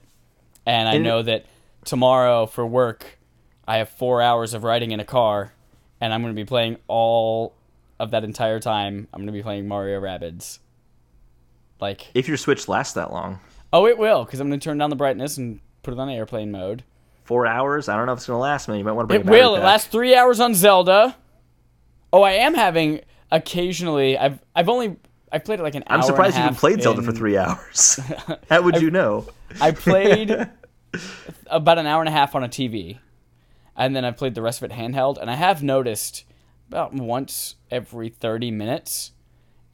and 0.64 0.88
I 0.88 0.94
And- 0.94 1.04
know 1.04 1.22
that 1.22 1.46
tomorrow 1.84 2.46
for 2.46 2.64
work, 2.64 3.18
I 3.66 3.78
have 3.78 3.88
four 3.88 4.22
hours 4.22 4.54
of 4.54 4.62
riding 4.62 4.92
in 4.92 5.00
a 5.00 5.04
car, 5.04 5.52
and 6.00 6.14
I'm 6.14 6.22
going 6.22 6.32
to 6.32 6.40
be 6.40 6.46
playing 6.46 6.76
all 6.86 7.54
of 7.98 8.12
that 8.12 8.22
entire 8.22 8.60
time. 8.60 9.08
I'm 9.12 9.18
going 9.18 9.26
to 9.26 9.32
be 9.32 9.42
playing 9.42 9.66
Mario 9.66 10.00
Rabbids. 10.00 10.60
Like, 11.80 12.06
If 12.14 12.28
your 12.28 12.36
Switch 12.36 12.68
lasts 12.68 12.94
that 12.94 13.12
long, 13.12 13.40
oh, 13.72 13.84
it 13.88 13.98
will, 13.98 14.24
because 14.24 14.38
I'm 14.38 14.48
going 14.48 14.60
to 14.60 14.64
turn 14.64 14.78
down 14.78 14.90
the 14.90 14.96
brightness 14.96 15.38
and 15.38 15.58
put 15.82 15.92
it 15.92 15.98
on 15.98 16.08
airplane 16.08 16.52
mode. 16.52 16.84
Four 17.28 17.46
hours. 17.46 17.90
I 17.90 17.96
don't 17.96 18.06
know 18.06 18.12
if 18.12 18.20
it's 18.20 18.26
gonna 18.26 18.38
last, 18.38 18.68
man. 18.68 18.78
You 18.78 18.84
might 18.84 18.92
want 18.92 19.10
to 19.10 19.18
bring 19.20 19.28
It 19.28 19.30
will. 19.30 19.54
It 19.54 19.60
lasts 19.60 19.88
three 19.88 20.16
hours 20.16 20.40
on 20.40 20.54
Zelda. 20.54 21.14
Oh, 22.10 22.22
I 22.22 22.32
am 22.32 22.54
having 22.54 23.02
occasionally. 23.30 24.16
I've 24.16 24.40
I've 24.56 24.70
only 24.70 24.96
I've 25.30 25.44
played 25.44 25.60
it 25.60 25.62
like 25.62 25.74
an 25.74 25.84
hour. 25.86 25.98
I'm 25.98 26.02
surprised 26.02 26.38
you 26.38 26.42
even 26.42 26.54
played 26.54 26.82
Zelda 26.82 27.02
for 27.02 27.12
three 27.12 27.36
hours. 27.36 28.00
How 28.50 28.62
would 28.62 28.80
you 28.80 28.90
know? 28.90 29.26
I 29.60 29.72
played 29.72 30.34
about 31.46 31.76
an 31.76 31.86
hour 31.86 32.00
and 32.00 32.08
a 32.08 32.12
half 32.12 32.34
on 32.34 32.44
a 32.44 32.48
TV, 32.48 32.98
and 33.76 33.94
then 33.94 34.06
I 34.06 34.10
played 34.10 34.34
the 34.34 34.42
rest 34.42 34.62
of 34.62 34.70
it 34.70 34.74
handheld. 34.74 35.18
And 35.20 35.30
I 35.30 35.34
have 35.34 35.62
noticed 35.62 36.24
about 36.68 36.94
once 36.94 37.56
every 37.70 38.08
thirty 38.08 38.50
minutes, 38.50 39.12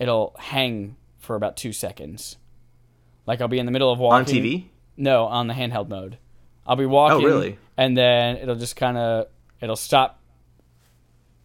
it'll 0.00 0.34
hang 0.40 0.96
for 1.20 1.36
about 1.36 1.56
two 1.56 1.72
seconds. 1.72 2.36
Like 3.26 3.40
I'll 3.40 3.46
be 3.46 3.60
in 3.60 3.66
the 3.66 3.72
middle 3.72 3.92
of 3.92 4.00
walking. 4.00 4.36
On. 4.36 4.42
TV? 4.42 4.64
No, 4.96 5.26
on 5.26 5.46
the 5.46 5.54
handheld 5.54 5.88
mode. 5.88 6.18
I'll 6.66 6.77
be 6.77 6.87
walking. 6.87 7.24
Oh, 7.24 7.29
really? 7.29 7.59
And 7.77 7.96
then 7.96 8.37
it'll 8.37 8.55
just 8.57 8.77
kind 8.77 8.96
of 8.96 9.27
it'll 9.61 9.77
stop 9.77 10.20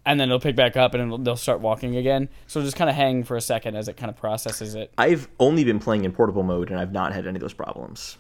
and 0.05 0.19
then 0.19 0.29
it'll 0.29 0.39
pick 0.39 0.55
back 0.55 0.75
up 0.77 0.93
and 0.93 1.03
it'll, 1.03 1.17
they'll 1.17 1.36
start 1.36 1.60
walking 1.60 1.95
again. 1.97 2.29
So 2.47 2.62
just 2.62 2.75
kind 2.75 2.89
of 2.89 2.95
hang 2.95 3.23
for 3.23 3.36
a 3.38 3.41
second 3.41 3.75
as 3.75 3.88
it 3.88 3.97
kind 3.97 4.10
of 4.10 4.15
processes 4.15 4.75
it. 4.75 4.91
I've 4.97 5.27
only 5.39 5.63
been 5.63 5.79
playing 5.79 6.05
in 6.05 6.12
portable 6.12 6.43
mode, 6.43 6.71
and 6.71 6.79
I've 6.79 6.91
not 6.93 7.13
had 7.13 7.27
any 7.27 7.36
of 7.36 7.41
those 7.41 7.53
problems. 7.53 8.17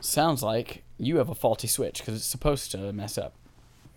Sounds 0.00 0.42
like 0.42 0.82
you 0.98 1.16
have 1.16 1.28
a 1.30 1.34
faulty 1.34 1.66
switch 1.66 1.98
because 1.98 2.14
it's 2.14 2.26
supposed 2.26 2.70
to 2.72 2.92
mess 2.92 3.18
up. 3.18 3.34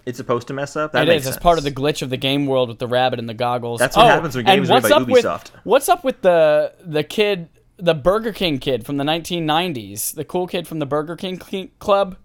It's 0.05 0.17
supposed 0.17 0.47
to 0.47 0.53
mess 0.53 0.75
up. 0.77 0.93
That 0.93 1.03
It 1.03 1.07
makes 1.09 1.23
is. 1.23 1.35
It's 1.35 1.37
part 1.43 1.57
of 1.57 1.65
the 1.65 1.71
glitch 1.71 2.01
of 2.01 2.09
the 2.09 2.17
game 2.17 2.45
world 2.45 2.69
with 2.69 2.79
the 2.79 2.87
rabbit 2.87 3.19
and 3.19 3.27
the 3.27 3.33
goggles. 3.33 3.79
That's 3.79 3.95
what 3.97 4.05
Oh, 4.05 4.09
happens 4.09 4.35
when 4.35 4.45
games 4.45 4.69
are 4.69 4.75
made 4.81 4.89
by 4.89 4.95
up 4.95 5.07
with- 5.07 5.25
Ubisoft. 5.25 5.51
what's 5.65 5.89
up 5.89 6.03
with 6.05 6.21
the 6.21 6.73
the 6.81 7.03
kid, 7.03 7.49
the 7.77 7.93
Burger 7.93 8.31
King 8.33 8.59
kid 8.59 8.85
from 8.85 8.97
the 8.97 9.03
1990s, 9.03 10.13
the 10.15 10.25
cool 10.25 10.47
kid 10.47 10.67
from 10.67 10.79
the 10.79 10.85
Burger 10.85 11.15
King 11.15 11.39
Cl- 11.39 11.67
Club? 11.79 12.17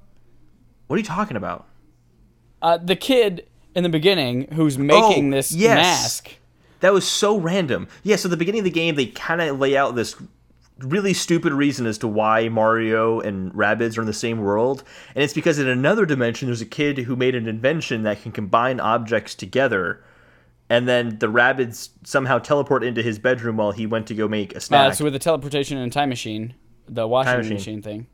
What 0.86 0.96
are 0.96 0.98
you 1.00 1.04
talking 1.06 1.36
about? 1.36 1.66
Uh, 2.60 2.78
the 2.78 2.96
kid 2.96 3.46
in 3.74 3.82
the 3.82 3.88
beginning 3.88 4.48
who's 4.52 4.78
making 4.78 5.30
this 5.30 5.52
Oh, 5.52 5.58
yes. 5.58 5.76
mask. 5.76 6.36
That 6.80 6.92
was 6.92 7.06
so 7.06 7.38
random. 7.38 7.88
Yeah, 8.02 8.16
so 8.16 8.26
at 8.28 8.30
the 8.30 8.36
beginning 8.36 8.60
of 8.60 8.64
the 8.64 8.70
game, 8.70 8.94
they 8.96 9.06
kind 9.06 9.40
of 9.40 9.58
lay 9.58 9.76
out 9.76 9.94
this 9.94 10.16
really 10.78 11.12
stupid 11.14 11.52
reason 11.52 11.86
as 11.86 11.96
to 11.98 12.08
why 12.08 12.48
Mario 12.48 13.20
and 13.20 13.52
Rabbids 13.52 13.96
are 13.96 14.00
in 14.00 14.06
the 14.06 14.12
same 14.12 14.38
world. 14.40 14.82
And 15.14 15.22
it's 15.22 15.32
because 15.34 15.58
in 15.58 15.68
another 15.68 16.04
dimension, 16.06 16.46
there's 16.46 16.60
a 16.60 16.66
kid 16.66 16.98
who 16.98 17.14
made 17.14 17.34
an 17.36 17.46
invention 17.46 18.02
that 18.02 18.22
can 18.22 18.32
combine 18.32 18.80
objects 18.80 19.34
together. 19.34 20.02
And 20.72 20.88
then 20.88 21.18
the 21.18 21.28
rabbits 21.28 21.90
somehow 22.04 22.38
teleport 22.38 22.82
into 22.82 23.02
his 23.02 23.18
bedroom 23.18 23.56
while 23.58 23.72
he 23.72 23.87
went 23.87 24.06
to 24.06 24.14
go 24.14 24.26
make 24.28 24.52
a 24.54 24.56
Uh, 24.56 24.61
snack. 24.61 24.94
so 24.94 25.04
with 25.04 25.12
the 25.12 25.18
teleportation 25.18 25.76
and 25.76 25.92
time 25.92 26.08
machine, 26.08 26.54
the 26.88 27.06
washing 27.06 27.37
machine. 27.37 27.52
machine. 27.54 27.82
thing. 27.82 28.06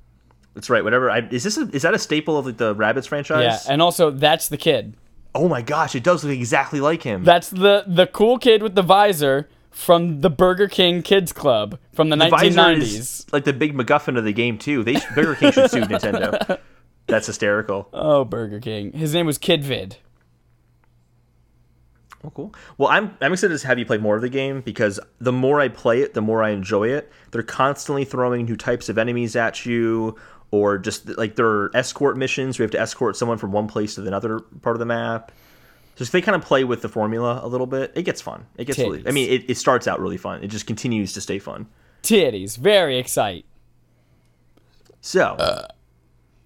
That's 0.55 0.69
right. 0.69 0.83
Whatever. 0.83 1.11
I, 1.11 1.19
is 1.31 1.45
this 1.45 1.57
a, 1.57 1.69
is 1.73 1.83
that 1.83 1.95
a 1.95 1.99
staple 1.99 2.37
of 2.37 2.47
like, 2.47 2.57
the 2.57 2.75
rabbits 2.75 3.07
franchise? 3.07 3.45
Yeah, 3.67 3.73
and 3.73 3.81
also 3.81 4.11
that's 4.11 4.49
the 4.49 4.57
kid. 4.57 4.97
oh 5.35 5.49
my 5.49 5.63
gosh, 5.63 5.95
it 5.95 6.03
does 6.03 6.25
look 6.25 6.33
exactly 6.37 6.81
like 6.81 7.03
him. 7.05 7.23
That's 7.23 7.49
the 7.51 7.85
the 7.87 8.07
cool 8.09 8.39
kid 8.39 8.63
with 8.63 8.75
the 8.75 8.83
visor 8.83 9.49
from 9.71 10.21
the 10.23 10.31
Burger 10.31 10.67
King 10.67 11.03
Kids 11.03 11.33
Club 11.33 11.79
from 11.93 12.09
the, 12.09 12.17
the 12.17 12.29
visor 12.29 12.59
1990s. 12.59 12.81
is 12.99 13.27
like 13.33 13.45
the 13.45 13.53
big 13.53 13.75
MacGuffin 13.77 14.19
of 14.19 14.25
the 14.25 14.33
game 14.33 14.59
too. 14.59 14.83
They 14.83 14.97
Burger 15.15 15.37
King 15.37 15.53
should 15.53 15.71
sue 15.71 15.81
Nintendo. 15.83 16.59
That's 17.07 17.29
hysterical. 17.29 17.89
Oh, 17.93 18.25
Burger 18.25 18.59
King. 18.59 18.93
His 18.93 19.15
name 19.15 19.27
was 19.27 19.39
Kid 19.39 19.63
Vid. 19.63 19.99
Oh, 22.29 22.31
cool. 22.35 22.55
Well, 22.77 22.91
I'm 22.91 23.17
I'm 23.23 23.33
excited 23.33 23.59
to 23.59 23.67
have 23.67 23.79
you 23.79 23.87
play 23.87 23.97
more 23.97 24.15
of 24.15 24.21
the 24.21 24.29
game 24.29 24.61
because 24.61 25.01
the 25.19 25.33
more 25.33 25.61
I 25.63 25.69
play 25.69 26.03
it, 26.03 26.13
the 26.13 26.21
more 26.21 26.43
I 26.43 26.51
enjoy 26.51 26.89
it. 26.89 27.11
They're 27.31 27.43
constantly 27.43 28.05
throwing 28.05 28.45
new 28.45 28.57
types 28.57 28.91
of 28.91 28.99
enemies 28.99 29.35
at 29.35 29.65
you, 29.65 30.15
or 30.51 30.77
just 30.77 31.09
like 31.17 31.37
there 31.37 31.47
are 31.47 31.71
escort 31.75 32.19
missions 32.19 32.59
We 32.59 32.65
have 32.65 32.71
to 32.73 32.81
escort 32.81 33.17
someone 33.17 33.39
from 33.39 33.53
one 33.53 33.67
place 33.67 33.95
to 33.95 34.07
another 34.07 34.41
part 34.41 34.77
of 34.77 34.79
the 34.79 34.85
map. 34.85 35.33
Just 35.97 36.13
they 36.13 36.21
kind 36.21 36.37
of 36.37 36.43
play 36.43 36.65
with 36.65 36.83
the 36.83 36.89
formula 36.91 37.41
a 37.43 37.49
little 37.49 37.67
bit. 37.67 37.93
It 37.95 38.03
gets 38.03 38.21
fun. 38.21 38.45
It 38.59 38.67
gets 38.67 38.79
really. 38.79 39.03
I 39.07 39.11
mean, 39.11 39.31
it, 39.31 39.49
it 39.49 39.55
starts 39.57 39.89
out 39.89 39.99
really 39.99 40.19
fun. 40.19 40.45
It 40.45 40.49
just 40.49 40.67
continues 40.67 41.15
to 41.15 41.23
stay 41.23 41.39
fun. 41.39 41.67
Titties. 42.03 42.59
Very 42.59 42.99
excite. 42.99 43.47
So 45.01 45.23
uh, 45.23 45.69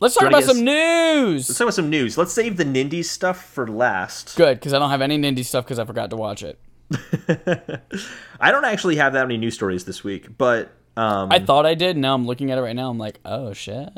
Let's 0.03 0.17
talk 0.17 0.29
about 0.29 0.43
some 0.43 0.65
news. 0.65 1.49
let's 1.49 1.59
talk 1.59 1.67
about 1.67 1.75
some 1.75 1.89
news. 1.89 2.19
Let's 2.19 2.33
save 2.33 2.57
the 2.57 2.65
Nindy 2.65 3.05
stuff 3.05 3.45
for 3.45 3.69
last. 3.69 4.35
Good, 4.35 4.59
because 4.59 4.73
I 4.73 4.81
don't 4.81 4.91
have 4.91 5.01
any 5.01 5.17
Nindy 5.17 5.45
stuff 5.45 5.65
because 5.65 5.79
I 5.79 5.85
forgot 5.85 6.11
to 6.11 6.17
watch 6.17 6.43
it. 6.43 6.59
I 8.41 8.51
don't 8.51 8.65
actually 8.65 8.97
have 8.97 9.13
that 9.13 9.29
many 9.29 9.39
news 9.39 9.55
stories 9.55 9.85
this 9.85 10.03
week, 10.03 10.37
but 10.37 10.73
um, 10.97 11.31
I 11.31 11.39
thought 11.39 11.67
I 11.67 11.77
did. 11.77 11.97
Now 11.97 12.17
I'm 12.17 12.27
looking 12.27 12.51
at 12.51 12.59
it 12.59 12.63
right 12.63 12.75
now. 12.75 12.91
I'm 12.91 12.99
like, 12.99 13.21
oh 13.25 13.53
shit. 13.53 13.91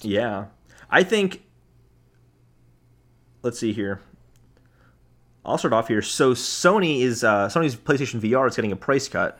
Yeah. 0.00 0.46
I 0.90 1.02
think 1.02 1.42
let's 3.42 3.58
see 3.58 3.74
here. 3.74 4.00
I'll 5.44 5.58
start 5.58 5.74
off 5.74 5.88
here. 5.88 6.00
So 6.00 6.32
Sony 6.32 7.02
is 7.02 7.22
uh, 7.22 7.48
Sony's 7.48 7.76
PlayStation 7.76 8.18
VR 8.18 8.48
is 8.48 8.56
getting 8.56 8.72
a 8.72 8.76
price 8.76 9.08
cut, 9.08 9.38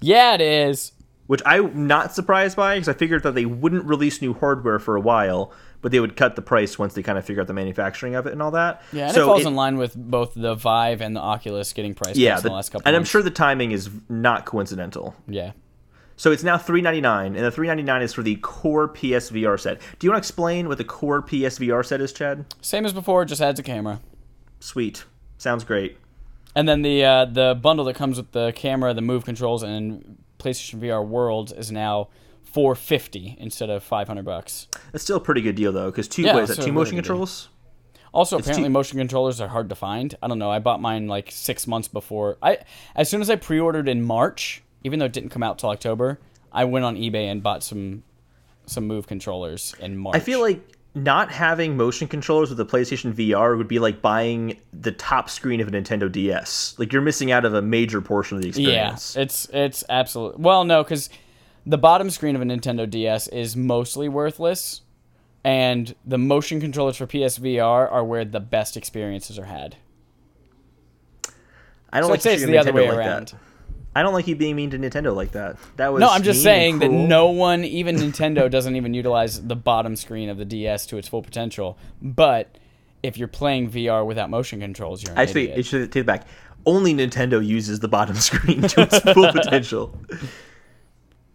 Yeah, 0.00 0.34
it 0.34 0.40
is. 0.40 0.90
Which 1.26 1.40
I'm 1.46 1.86
not 1.86 2.14
surprised 2.14 2.56
by 2.56 2.74
because 2.76 2.88
I 2.88 2.92
figured 2.94 3.22
that 3.22 3.34
they 3.34 3.46
wouldn't 3.46 3.84
release 3.84 4.20
new 4.20 4.34
hardware 4.34 4.78
for 4.78 4.96
a 4.96 5.00
while, 5.00 5.52
but 5.80 5.92
they 5.92 6.00
would 6.00 6.16
cut 6.16 6.36
the 6.36 6.42
price 6.42 6.78
once 6.78 6.94
they 6.94 7.02
kind 7.02 7.18
of 7.18 7.24
figure 7.24 7.40
out 7.40 7.46
the 7.48 7.54
manufacturing 7.54 8.14
of 8.14 8.26
it 8.26 8.32
and 8.32 8.42
all 8.42 8.50
that. 8.52 8.82
Yeah, 8.92 9.06
and 9.06 9.14
so 9.14 9.22
it 9.22 9.26
falls 9.26 9.42
it- 9.42 9.48
in 9.48 9.54
line 9.54 9.76
with 9.78 9.94
both 9.96 10.34
the 10.34 10.54
Vive 10.54 11.00
and 11.00 11.14
the 11.16 11.20
Oculus 11.20 11.72
getting 11.72 11.94
price 11.94 12.16
yeah, 12.16 12.36
the- 12.36 12.48
the 12.48 12.54
last 12.54 12.70
couple. 12.70 12.86
and 12.86 12.96
I'm 12.96 13.04
sure 13.04 13.22
the 13.22 13.30
timing 13.30 13.72
is 13.72 13.88
not 14.08 14.44
coincidental. 14.46 15.14
Yeah. 15.28 15.52
So 16.16 16.30
it's 16.30 16.42
now 16.44 16.58
three 16.58 16.82
ninety 16.82 17.00
nine, 17.00 17.34
and 17.34 17.44
the 17.44 17.50
three 17.50 17.66
ninety 17.66 17.82
nine 17.82 18.02
is 18.02 18.12
for 18.12 18.22
the 18.22 18.36
core 18.36 18.86
PSVR 18.88 19.58
set. 19.58 19.80
Do 19.98 20.06
you 20.06 20.10
want 20.10 20.22
to 20.22 20.26
explain 20.26 20.68
what 20.68 20.78
the 20.78 20.84
core 20.84 21.22
PSVR 21.22 21.84
set 21.84 22.00
is, 22.00 22.12
Chad? 22.12 22.44
Same 22.60 22.84
as 22.84 22.92
before, 22.92 23.24
just 23.24 23.40
adds 23.40 23.58
a 23.58 23.62
camera. 23.62 24.00
Sweet, 24.60 25.04
sounds 25.38 25.64
great. 25.64 25.98
And 26.54 26.68
then 26.68 26.82
the 26.82 27.02
uh, 27.04 27.24
the 27.24 27.58
bundle 27.60 27.84
that 27.86 27.94
comes 27.96 28.18
with 28.18 28.30
the 28.32 28.52
camera, 28.54 28.92
the 28.94 29.00
move 29.00 29.24
controls, 29.24 29.62
and 29.62 30.18
PlayStation 30.42 30.80
VR 30.80 31.06
Worlds 31.06 31.52
is 31.52 31.70
now 31.70 32.08
450 32.42 33.36
instead 33.38 33.70
of 33.70 33.82
500 33.82 34.24
bucks. 34.24 34.68
That's 34.92 35.04
still 35.04 35.16
a 35.16 35.20
pretty 35.20 35.40
good 35.40 35.54
deal 35.54 35.72
though, 35.72 35.90
because 35.90 36.08
two 36.08 36.22
Yeah, 36.22 36.34
what 36.34 36.44
is 36.44 36.48
that 36.50 36.56
two 36.56 36.62
really 36.62 36.72
motion 36.72 36.96
controls? 36.96 37.48
Also, 38.12 38.36
apparently, 38.38 38.64
cheap. 38.64 38.72
motion 38.72 38.98
controllers 38.98 39.40
are 39.40 39.48
hard 39.48 39.70
to 39.70 39.74
find. 39.74 40.14
I 40.22 40.28
don't 40.28 40.38
know. 40.38 40.50
I 40.50 40.58
bought 40.58 40.82
mine 40.82 41.08
like 41.08 41.30
six 41.30 41.66
months 41.66 41.88
before. 41.88 42.36
I 42.42 42.58
as 42.94 43.08
soon 43.08 43.22
as 43.22 43.30
I 43.30 43.36
pre-ordered 43.36 43.88
in 43.88 44.02
March, 44.02 44.62
even 44.84 44.98
though 44.98 45.06
it 45.06 45.12
didn't 45.12 45.30
come 45.30 45.42
out 45.42 45.58
till 45.58 45.70
October, 45.70 46.18
I 46.52 46.64
went 46.64 46.84
on 46.84 46.96
eBay 46.96 47.30
and 47.30 47.42
bought 47.42 47.62
some 47.62 48.02
some 48.66 48.86
move 48.86 49.06
controllers 49.06 49.74
in 49.80 49.96
March. 49.96 50.16
I 50.16 50.20
feel 50.20 50.40
like 50.40 50.60
not 50.94 51.30
having 51.30 51.76
motion 51.76 52.06
controllers 52.06 52.50
with 52.50 52.58
the 52.58 52.66
PlayStation 52.66 53.14
VR 53.14 53.56
would 53.56 53.68
be 53.68 53.78
like 53.78 54.02
buying 54.02 54.58
the 54.72 54.92
top 54.92 55.30
screen 55.30 55.60
of 55.60 55.68
a 55.68 55.70
Nintendo 55.70 56.10
DS. 56.10 56.74
Like 56.78 56.92
you're 56.92 57.02
missing 57.02 57.32
out 57.32 57.44
of 57.44 57.54
a 57.54 57.62
major 57.62 58.00
portion 58.00 58.36
of 58.36 58.42
the 58.42 58.48
experience. 58.48 59.16
yeah, 59.16 59.22
it's 59.22 59.48
it's 59.52 59.84
absolute. 59.88 60.38
Well, 60.38 60.64
no, 60.64 60.82
because 60.82 61.08
the 61.64 61.78
bottom 61.78 62.10
screen 62.10 62.36
of 62.36 62.42
a 62.42 62.44
Nintendo 62.44 62.88
DS 62.88 63.28
is 63.28 63.56
mostly 63.56 64.08
worthless, 64.08 64.82
and 65.44 65.94
the 66.04 66.18
motion 66.18 66.60
controllers 66.60 66.96
for 66.96 67.06
PSVR 67.06 67.90
are 67.90 68.04
where 68.04 68.24
the 68.24 68.40
best 68.40 68.76
experiences 68.76 69.38
are 69.38 69.46
had. 69.46 69.76
I 71.90 72.00
don't 72.00 72.08
So 72.08 72.12
like 72.12 72.20
say 72.20 72.34
it's 72.34 72.44
the 72.44 72.58
other 72.58 72.72
way 72.72 72.88
like 72.88 72.98
around. 72.98 73.28
That. 73.28 73.38
I 73.94 74.02
don't 74.02 74.14
like 74.14 74.26
you 74.26 74.36
being 74.36 74.56
mean 74.56 74.70
to 74.70 74.78
Nintendo 74.78 75.14
like 75.14 75.32
that. 75.32 75.56
That 75.76 75.92
was 75.92 76.00
No, 76.00 76.08
I'm 76.08 76.22
just 76.22 76.42
saying 76.42 76.78
that 76.78 76.90
no 76.90 77.28
one, 77.30 77.62
even 77.64 77.96
Nintendo, 77.96 78.50
doesn't 78.50 78.74
even 78.74 78.94
utilize 78.94 79.42
the 79.46 79.56
bottom 79.56 79.96
screen 79.96 80.30
of 80.30 80.38
the 80.38 80.46
DS 80.46 80.86
to 80.86 80.96
its 80.96 81.08
full 81.08 81.22
potential. 81.22 81.76
But 82.00 82.56
if 83.02 83.18
you're 83.18 83.28
playing 83.28 83.70
VR 83.70 84.06
without 84.06 84.30
motion 84.30 84.60
controls, 84.60 85.02
you're 85.02 85.18
Actually, 85.18 85.44
idiot. 85.44 85.58
it 85.58 85.62
should 85.66 85.92
take 85.92 86.02
it 86.02 86.06
back. 86.06 86.26
Only 86.64 86.94
Nintendo 86.94 87.44
uses 87.44 87.80
the 87.80 87.88
bottom 87.88 88.16
screen 88.28 88.62
to 88.62 88.82
its 88.82 88.98
full 89.00 89.30
potential. 89.32 89.94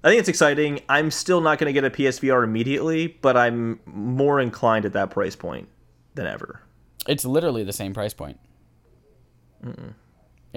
I 0.04 0.10
think 0.10 0.20
it's 0.20 0.30
exciting. 0.30 0.82
I'm 0.90 1.12
still 1.12 1.42
not 1.42 1.60
going 1.60 1.74
to 1.74 1.80
get 1.80 1.84
a 1.84 1.90
PSVR 1.96 2.44
immediately, 2.44 3.08
but 3.08 3.36
I'm 3.38 3.80
more 3.86 4.40
inclined 4.40 4.86
at 4.86 4.94
that 4.94 5.12
price 5.12 5.36
point 5.36 5.68
than 6.16 6.26
ever. 6.26 6.62
It's 7.08 7.26
literally 7.26 7.64
the 7.64 7.74
same 7.74 7.94
price 7.94 8.14
point. 8.14 8.40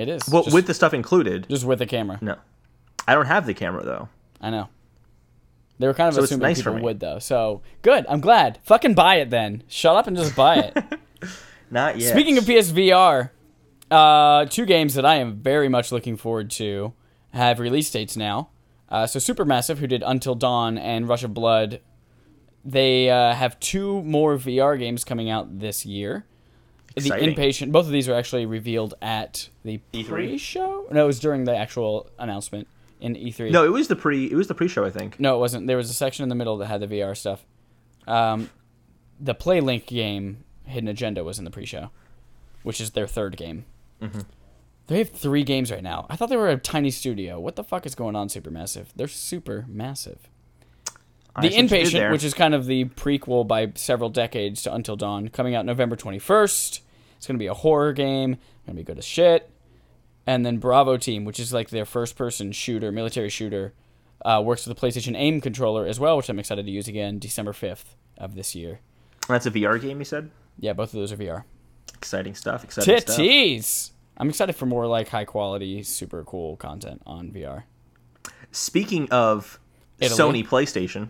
It 0.01 0.09
is. 0.09 0.23
Well, 0.31 0.45
just, 0.45 0.55
with 0.55 0.67
the 0.67 0.75
stuff 0.75 0.95
included, 0.95 1.47
just 1.49 1.65
with 1.65 1.79
the 1.79 1.87
camera. 1.87 2.19
no. 2.23 2.37
I 3.07 3.15
don't 3.15 3.27
have 3.27 3.45
the 3.45 3.55
camera 3.55 3.85
though. 3.85 4.09
I 4.41 4.51
know. 4.51 4.69
They 5.79 5.87
were 5.87 5.95
kind 5.95 6.09
of 6.09 6.15
So 6.15 6.23
assuming 6.23 6.43
nice 6.43 6.63
for 6.63 6.71
people 6.71 6.85
would 6.85 7.01
though. 7.01 7.19
So 7.19 7.63
good. 7.83 8.07
I'm 8.09 8.21
glad. 8.21 8.59
Fucking 8.63 8.95
buy 8.95 9.17
it 9.17 9.31
then. 9.31 9.63
Shut 9.69 9.97
up 9.97 10.07
and 10.07 10.17
just 10.17 10.37
buy 10.37 10.57
it. 10.57 10.85
Not 11.71 11.99
yet. 11.99 12.13
Speaking 12.13 12.39
of 12.39 12.45
PSVR, 12.45 13.31
uh, 13.91 14.45
two 14.47 14.67
games 14.67 14.95
that 14.95 15.05
I 15.05 15.17
am 15.17 15.37
very 15.37 15.69
much 15.69 15.93
looking 15.93 16.17
forward 16.17 16.51
to 16.53 16.93
have 17.33 17.59
release 17.59 17.91
dates 17.91 18.17
now. 18.17 18.51
Uh, 18.89 19.07
so 19.07 19.19
Supermassive, 19.19 19.79
who 19.79 19.87
did 19.87 20.03
Until 20.05 20.35
Dawn 20.35 20.77
and 20.79 21.09
Rush 21.09 21.23
of 21.25 21.33
Blood, 21.35 21.81
they 22.65 23.09
uh, 23.09 23.35
have 23.35 23.59
two 23.61 24.03
more 24.03 24.37
VR 24.37 24.79
games 24.79 25.05
coming 25.05 25.31
out 25.31 25.61
this 25.61 25.87
year. 25.87 26.27
Exciting. 26.97 27.35
The 27.35 27.41
Inpatient, 27.41 27.73
both 27.73 27.87
of 27.87 27.93
these 27.93 28.09
were 28.09 28.15
actually 28.15 28.47
revealed 28.47 28.95
at 29.01 29.49
the 29.65 29.81
E3? 29.93 30.07
pre-show. 30.07 30.87
No, 30.91 31.05
it 31.05 31.07
was 31.07 31.21
during 31.21 31.45
the 31.45 31.57
actual 31.57 32.11
announcement 32.19 32.67
in 33.01 33.15
E3. 33.15 33.51
no, 33.51 33.65
it 33.65 33.73
was 33.73 33.89
the 33.89 33.97
pre. 33.97 34.27
It 34.31 34.35
was 34.35 34.49
the 34.49 34.55
pre-show, 34.55 34.85
I 34.85 34.91
think. 34.91 35.19
No, 35.21 35.37
it 35.37 35.39
wasn't. 35.39 35.67
There 35.67 35.77
was 35.77 35.91
a 35.91 35.95
section 35.95 36.23
in 36.23 36.29
the 36.29 36.35
middle 36.35 36.57
that 36.59 36.67
had 36.67 36.81
the 36.81 36.87
VR 36.89 37.17
stuff. 37.17 37.45
Um, 38.07 38.51
the 39.21 39.35
PlayLink 39.35 39.87
game, 39.87 40.45
Hidden 40.65 40.89
Agenda, 40.89 41.23
was 41.23 41.39
in 41.39 41.45
the 41.45 41.51
pre-show, 41.51 41.91
which 42.63 42.81
is 42.81 42.91
their 42.91 43.07
third 43.07 43.37
game. 43.37 43.65
Mm-hmm. 44.03 44.21
They 44.89 44.99
have 44.99 45.11
three 45.11 45.45
games 45.45 45.71
right 45.71 45.83
now. 45.83 46.07
I 46.11 46.17
thought 46.17 46.31
they 46.31 46.37
were 46.37 46.49
a 46.49 46.57
tiny 46.57 46.91
studio. 46.91 47.39
What 47.39 47.55
the 47.55 47.63
fuck 47.63 47.87
is 47.87 47.95
going 47.95 48.17
on, 48.17 48.29
Supermassive? 48.29 48.87
They're 48.97 49.07
super 49.07 49.65
massive. 49.69 50.29
The 51.37 51.51
see 51.51 51.63
what 51.63 51.63
you 51.63 51.69
did 51.69 51.71
Inpatient, 51.71 52.11
which 52.13 52.25
is 52.25 52.35
kind 52.35 52.55
of 52.55 52.67
the 52.67 52.87
prequel 52.87 53.47
by 53.47 53.73
several 53.75 54.11
decades 54.11 54.63
to 54.63 54.75
Until 54.75 54.97
Dawn, 54.97 55.29
coming 55.29 55.55
out 55.55 55.65
November 55.65 55.97
21st. 55.97 56.81
It's 57.17 57.27
going 57.27 57.37
to 57.37 57.43
be 57.43 57.47
a 57.47 57.55
horror 57.55 57.93
game. 57.93 58.33
It's 58.33 58.67
Going 58.67 58.77
to 58.77 58.83
be 58.83 58.85
good 58.85 58.99
as 58.99 59.05
shit. 59.05 59.51
And 60.27 60.45
then 60.45 60.59
Bravo 60.59 60.97
Team, 60.97 61.25
which 61.25 61.41
is 61.41 61.53
like 61.53 61.71
their 61.71 61.85
first 61.85 62.17
person 62.17 62.53
shooter, 62.53 62.93
military 62.93 63.31
shooter, 63.31 63.73
uh, 64.25 64.43
works 64.45 64.67
with 64.67 64.79
the 64.79 64.87
PlayStation 64.87 65.15
Aim 65.17 65.41
controller 65.41 65.87
as 65.87 65.99
well, 65.99 66.17
which 66.17 66.29
I'm 66.29 66.39
excited 66.39 66.67
to 66.67 66.71
use 66.71 66.89
again 66.89 67.19
December 67.19 67.53
5th 67.53 67.95
of 68.19 68.35
this 68.35 68.55
year. 68.55 68.81
That's 69.29 69.47
a 69.47 69.51
VR 69.51 69.81
game, 69.81 69.99
you 69.99 70.05
said. 70.05 70.31
Yeah, 70.59 70.73
both 70.73 70.93
of 70.93 71.01
those 71.01 71.13
are 71.13 71.17
VR. 71.17 71.45
Exciting 71.95 72.35
stuff. 72.35 72.65
Exciting 72.65 73.01
stuff. 73.01 73.17
Titties. 73.17 73.91
I'm 74.17 74.29
excited 74.29 74.55
for 74.55 74.67
more 74.67 74.87
like 74.87 75.09
high 75.09 75.25
quality, 75.25 75.83
super 75.83 76.23
cool 76.25 76.57
content 76.57 77.01
on 77.07 77.31
VR. 77.31 77.63
Speaking 78.53 79.09
of 79.11 79.59
Italy. 79.99 80.19
Sony 80.19 80.47
PlayStation, 80.47 81.09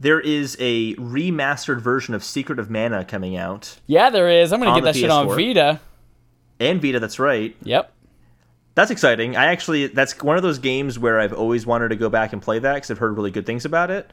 there 0.00 0.20
is 0.20 0.56
a 0.60 0.94
remastered 0.96 1.80
version 1.80 2.14
of 2.14 2.22
Secret 2.24 2.58
of 2.58 2.70
Mana 2.70 3.04
coming 3.04 3.36
out 3.36 3.78
Yeah, 3.86 4.10
there 4.10 4.28
is. 4.28 4.52
I'm 4.52 4.60
gonna 4.60 4.72
On 4.72 4.78
get 4.80 4.84
that 4.84 4.96
shit 4.96 5.10
on 5.10 5.28
Vita. 5.28 5.80
and 6.60 6.80
Vita. 6.82 7.00
That's 7.00 7.18
right. 7.18 7.56
Yep. 7.62 7.90
That's 8.74 8.90
exciting. 8.90 9.36
I 9.36 9.46
actually 9.46 9.86
that's 9.88 10.20
one 10.22 10.36
of 10.36 10.42
those 10.42 10.58
games 10.58 10.98
where 10.98 11.20
I've 11.20 11.32
always 11.32 11.64
wanted 11.66 11.90
to 11.90 11.96
go 11.96 12.08
back 12.08 12.32
and 12.32 12.42
play 12.42 12.58
that 12.58 12.74
because 12.74 12.90
I've 12.90 12.98
heard 12.98 13.16
really 13.16 13.30
good 13.30 13.46
things 13.46 13.64
about 13.64 13.90
it. 13.90 14.10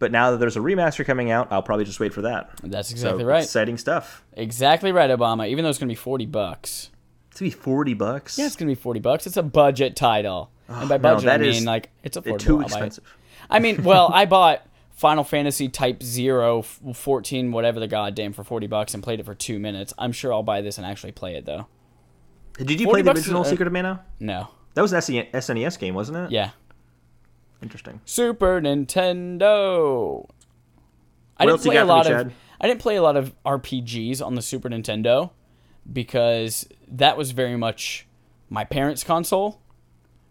But 0.00 0.10
now 0.10 0.32
that 0.32 0.38
there's 0.38 0.56
a 0.56 0.60
remaster 0.60 1.06
coming 1.06 1.30
out, 1.30 1.48
I'll 1.52 1.62
probably 1.62 1.84
just 1.84 2.00
wait 2.00 2.12
for 2.12 2.22
that. 2.22 2.50
That's 2.64 2.88
So, 2.88 2.94
exactly 2.94 3.24
right. 3.24 3.44
Exciting 3.44 3.78
stuff. 3.78 4.24
Exactly 4.32 4.90
right, 4.90 5.08
Obama. 5.08 5.48
Even 5.48 5.62
though 5.62 5.70
it's 5.70 5.78
gonna 5.78 5.88
be 5.90 5.94
forty 5.94 6.26
bucks. 6.26 6.90
It's 7.30 7.40
gonna 7.40 7.50
be 7.50 7.56
forty 7.56 7.94
bucks. 7.94 8.36
Yeah, 8.36 8.46
it's 8.46 8.56
gonna 8.56 8.70
be 8.72 8.74
forty 8.74 8.98
bucks. 9.00 9.26
It's 9.28 9.36
a 9.36 9.42
budget 9.44 9.94
title, 9.94 10.50
and 10.68 10.88
by 10.88 10.96
no, 10.98 11.02
budget 11.02 11.28
I 11.30 11.38
mean 11.38 11.50
is 11.50 11.64
like 11.64 11.90
it's 12.02 12.16
affordable. 12.16 12.38
too 12.40 12.52
I'll 12.54 12.58
buy 12.58 12.64
it. 12.64 12.66
expensive. 12.72 13.16
I 13.48 13.60
mean, 13.60 13.84
well, 13.84 14.10
I 14.12 14.24
bought 14.26 14.66
Final 14.94 15.24
Fantasy 15.24 15.68
Type 15.68 16.02
Zero, 16.02 16.62
14, 16.62 17.50
whatever 17.52 17.80
the 17.80 17.88
goddamn, 17.88 18.32
for 18.32 18.44
forty 18.44 18.66
bucks 18.68 18.94
and 18.94 19.02
played 19.02 19.18
it 19.20 19.26
for 19.26 19.34
two 19.34 19.58
minutes. 19.58 19.92
I'm 19.98 20.12
sure 20.12 20.32
I'll 20.32 20.42
buy 20.44 20.60
this 20.60 20.78
and 20.78 20.86
actually 20.86 21.12
play 21.12 21.34
it 21.34 21.44
though. 21.44 21.66
Did 22.58 22.80
you 22.80 22.86
play 22.88 23.02
the 23.02 23.06
bucks 23.06 23.20
is- 23.20 23.26
original 23.26 23.42
uh, 23.42 23.44
Secret 23.44 23.66
of 23.66 23.72
Mana? 23.72 24.04
No. 24.20 24.48
That 24.74 24.82
was 24.82 24.92
an 24.92 25.00
SNES 25.00 25.78
game, 25.78 25.94
wasn't 25.94 26.18
it? 26.18 26.30
Yeah. 26.30 26.50
Interesting. 27.62 28.00
Super 28.04 28.60
Nintendo. 28.60 30.28
I 31.36 31.44
What 31.44 31.50
didn't 31.52 31.62
play 31.62 31.76
a 31.76 31.80
for 31.80 31.84
me, 31.84 31.88
lot 31.88 32.06
of 32.10 32.32
I 32.60 32.68
didn't 32.68 32.80
play 32.80 32.96
a 32.96 33.02
lot 33.02 33.16
of 33.16 33.34
RPGs 33.44 34.24
on 34.24 34.34
the 34.36 34.42
Super 34.42 34.68
Nintendo 34.68 35.30
because 35.92 36.68
that 36.88 37.16
was 37.16 37.32
very 37.32 37.56
much 37.56 38.06
my 38.48 38.64
parents' 38.64 39.02
console 39.04 39.60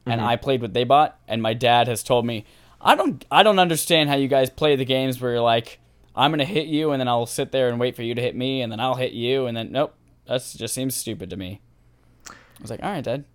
and 0.06 0.20
Mm-hmm. 0.20 0.30
I 0.30 0.36
played 0.38 0.62
what 0.62 0.74
they 0.74 0.84
bought 0.84 1.20
and 1.28 1.42
my 1.42 1.54
dad 1.54 1.88
has 1.88 2.04
told 2.04 2.26
me 2.26 2.46
I 2.84 2.96
don't 2.96 3.26
I 3.32 3.44
don't 3.44 3.60
understand 3.60 4.10
how 4.10 4.16
you 4.16 4.28
guys 4.28 4.50
play 4.50 4.76
the 4.76 4.86
games 4.86 5.20
where 5.22 5.32
you're 5.32 5.42
like 5.42 5.80
I'm 6.16 6.30
going 6.32 6.40
to 6.40 6.46
hit 6.46 6.68
you 6.68 6.92
and 6.92 7.00
then 7.00 7.08
I'll 7.08 7.26
sit 7.26 7.52
there 7.52 7.70
and 7.70 7.80
wait 7.80 7.96
for 7.96 8.04
you 8.04 8.14
to 8.14 8.22
hit 8.22 8.36
me 8.36 8.62
and 8.62 8.72
then 8.72 8.80
I'll 8.80 8.96
hit 8.96 9.14
you 9.14 9.48
and 9.48 9.56
then 9.58 9.72
nope 9.72 9.96
that 10.26 10.42
just 10.58 10.74
seems 10.74 10.96
stupid 10.96 11.30
to 11.32 11.38
me. 11.38 11.62
I 12.30 12.34
was 12.62 12.70
like, 12.72 12.82
"All 12.84 12.90
right, 12.92 13.04
dad." 13.04 13.26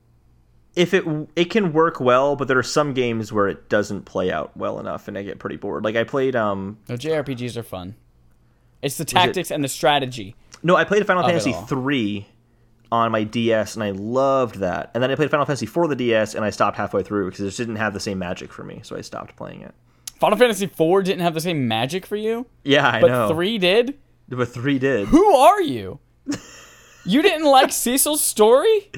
If 0.75 0.95
it 0.95 1.05
it 1.37 1.47
can 1.47 1.73
work 1.73 2.01
well, 2.01 2.37
but 2.37 2.49
there 2.49 2.59
are 2.59 2.63
some 2.63 2.95
games 2.95 3.33
where 3.33 3.49
it 3.49 3.69
doesn't 3.69 4.03
play 4.05 4.31
out 4.31 4.57
well 4.57 4.79
enough, 4.79 5.09
and 5.09 5.19
I 5.19 5.23
get 5.23 5.39
pretty 5.39 5.57
bored. 5.57 5.85
Like 5.85 5.97
I 5.97 6.05
played 6.05 6.37
um 6.37 6.79
No, 6.89 6.97
JRPGs 6.97 7.57
are 7.57 7.63
fun. 7.63 7.97
It's 8.81 8.97
the 8.97 9.05
tactics 9.05 9.51
and 9.51 9.63
the 9.65 9.69
strategy. 9.69 10.37
no, 10.63 10.77
I 10.77 10.85
played 10.85 11.05
Final 11.07 11.25
Fantasy 11.25 11.53
three 11.67 12.27
on 12.91 13.13
my 13.13 13.23
DS, 13.25 13.75
and 13.75 13.83
I 13.85 13.91
loved 13.91 14.57
that. 14.57 14.91
And 14.95 15.03
then 15.03 15.11
I 15.11 15.15
played 15.15 15.31
Final 15.31 15.45
Fantasy 15.47 15.67
for 15.67 15.87
the 15.87 15.97
DS, 15.97 16.35
and 16.35 16.45
I 16.45 16.51
stopped 16.51 16.77
halfway 16.77 17.03
through 17.03 17.27
because 17.27 17.41
it 17.41 17.45
just 17.47 17.59
didn't 17.59 17.77
have 17.77 17.93
the 17.95 18.01
same 18.01 18.19
magic 18.19 18.53
for 18.53 18.65
me, 18.65 18.81
so 18.83 18.97
I 18.97 19.03
stopped 19.03 19.37
playing 19.37 19.61
it. 19.63 19.75
Final 20.19 20.39
Fantasy 20.39 20.65
IV 20.65 21.05
didn't 21.05 21.21
have 21.21 21.35
the 21.35 21.41
same 21.41 21.69
magic 21.69 22.05
for 22.07 22.17
you, 22.17 22.47
Yeah, 22.65 22.89
I 22.89 23.01
but 23.01 23.09
know. 23.09 23.29
three 23.29 23.59
did. 23.59 23.99
but 24.29 24.49
three 24.49 24.79
did. 24.79 25.09
Who 25.09 25.35
are 25.37 25.61
you? 25.63 26.01
you 27.05 27.23
didn't 27.23 27.47
like 27.47 27.71
Cecil's 27.73 28.23
story? 28.23 28.91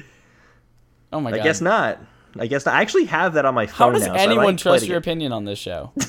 Oh 1.13 1.19
my 1.19 1.29
I 1.29 1.33
god! 1.33 1.39
I 1.41 1.43
guess 1.43 1.61
not. 1.61 1.99
I 2.39 2.47
guess 2.47 2.65
not. 2.65 2.75
I 2.75 2.81
actually 2.81 3.05
have 3.05 3.33
that 3.33 3.45
on 3.45 3.53
my 3.53 3.65
How 3.65 3.85
phone 3.85 3.93
does 3.93 4.07
now. 4.07 4.13
so 4.15 4.19
anyone 4.19 4.45
like 4.45 4.57
trust 4.57 4.87
your 4.87 4.97
opinion 4.97 5.31
on 5.33 5.45
this 5.45 5.59
show? 5.59 5.91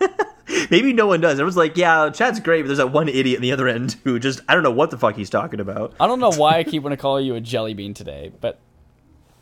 Maybe 0.70 0.92
no 0.92 1.06
one 1.06 1.20
does. 1.20 1.32
Everyone's 1.32 1.56
like, 1.56 1.76
yeah, 1.76 2.10
Chad's 2.10 2.40
great, 2.40 2.62
but 2.62 2.68
there's 2.68 2.78
that 2.78 2.92
one 2.92 3.08
idiot 3.08 3.38
on 3.38 3.42
the 3.42 3.52
other 3.52 3.68
end 3.68 3.96
who 4.04 4.18
just 4.18 4.40
I 4.48 4.54
don't 4.54 4.62
know 4.62 4.70
what 4.70 4.90
the 4.90 4.98
fuck 4.98 5.16
he's 5.16 5.30
talking 5.30 5.60
about. 5.60 5.94
I 5.98 6.06
don't 6.06 6.20
know 6.20 6.32
why 6.32 6.58
I 6.58 6.64
keep 6.64 6.82
want 6.82 6.92
to 6.92 6.96
call 6.96 7.20
you 7.20 7.34
a 7.34 7.40
jelly 7.40 7.74
bean 7.74 7.94
today, 7.94 8.32
but 8.40 8.60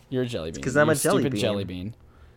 you're 0.09 0.23
a 0.23 0.27
jelly 0.27 0.51
bean. 0.51 0.61
Because 0.61 0.77
I'm 0.77 0.89
a 0.91 0.95
jelly 0.95 1.23
stupid 1.23 1.33
bean. 1.33 1.41
jelly 1.41 1.65
bean. 1.65 1.95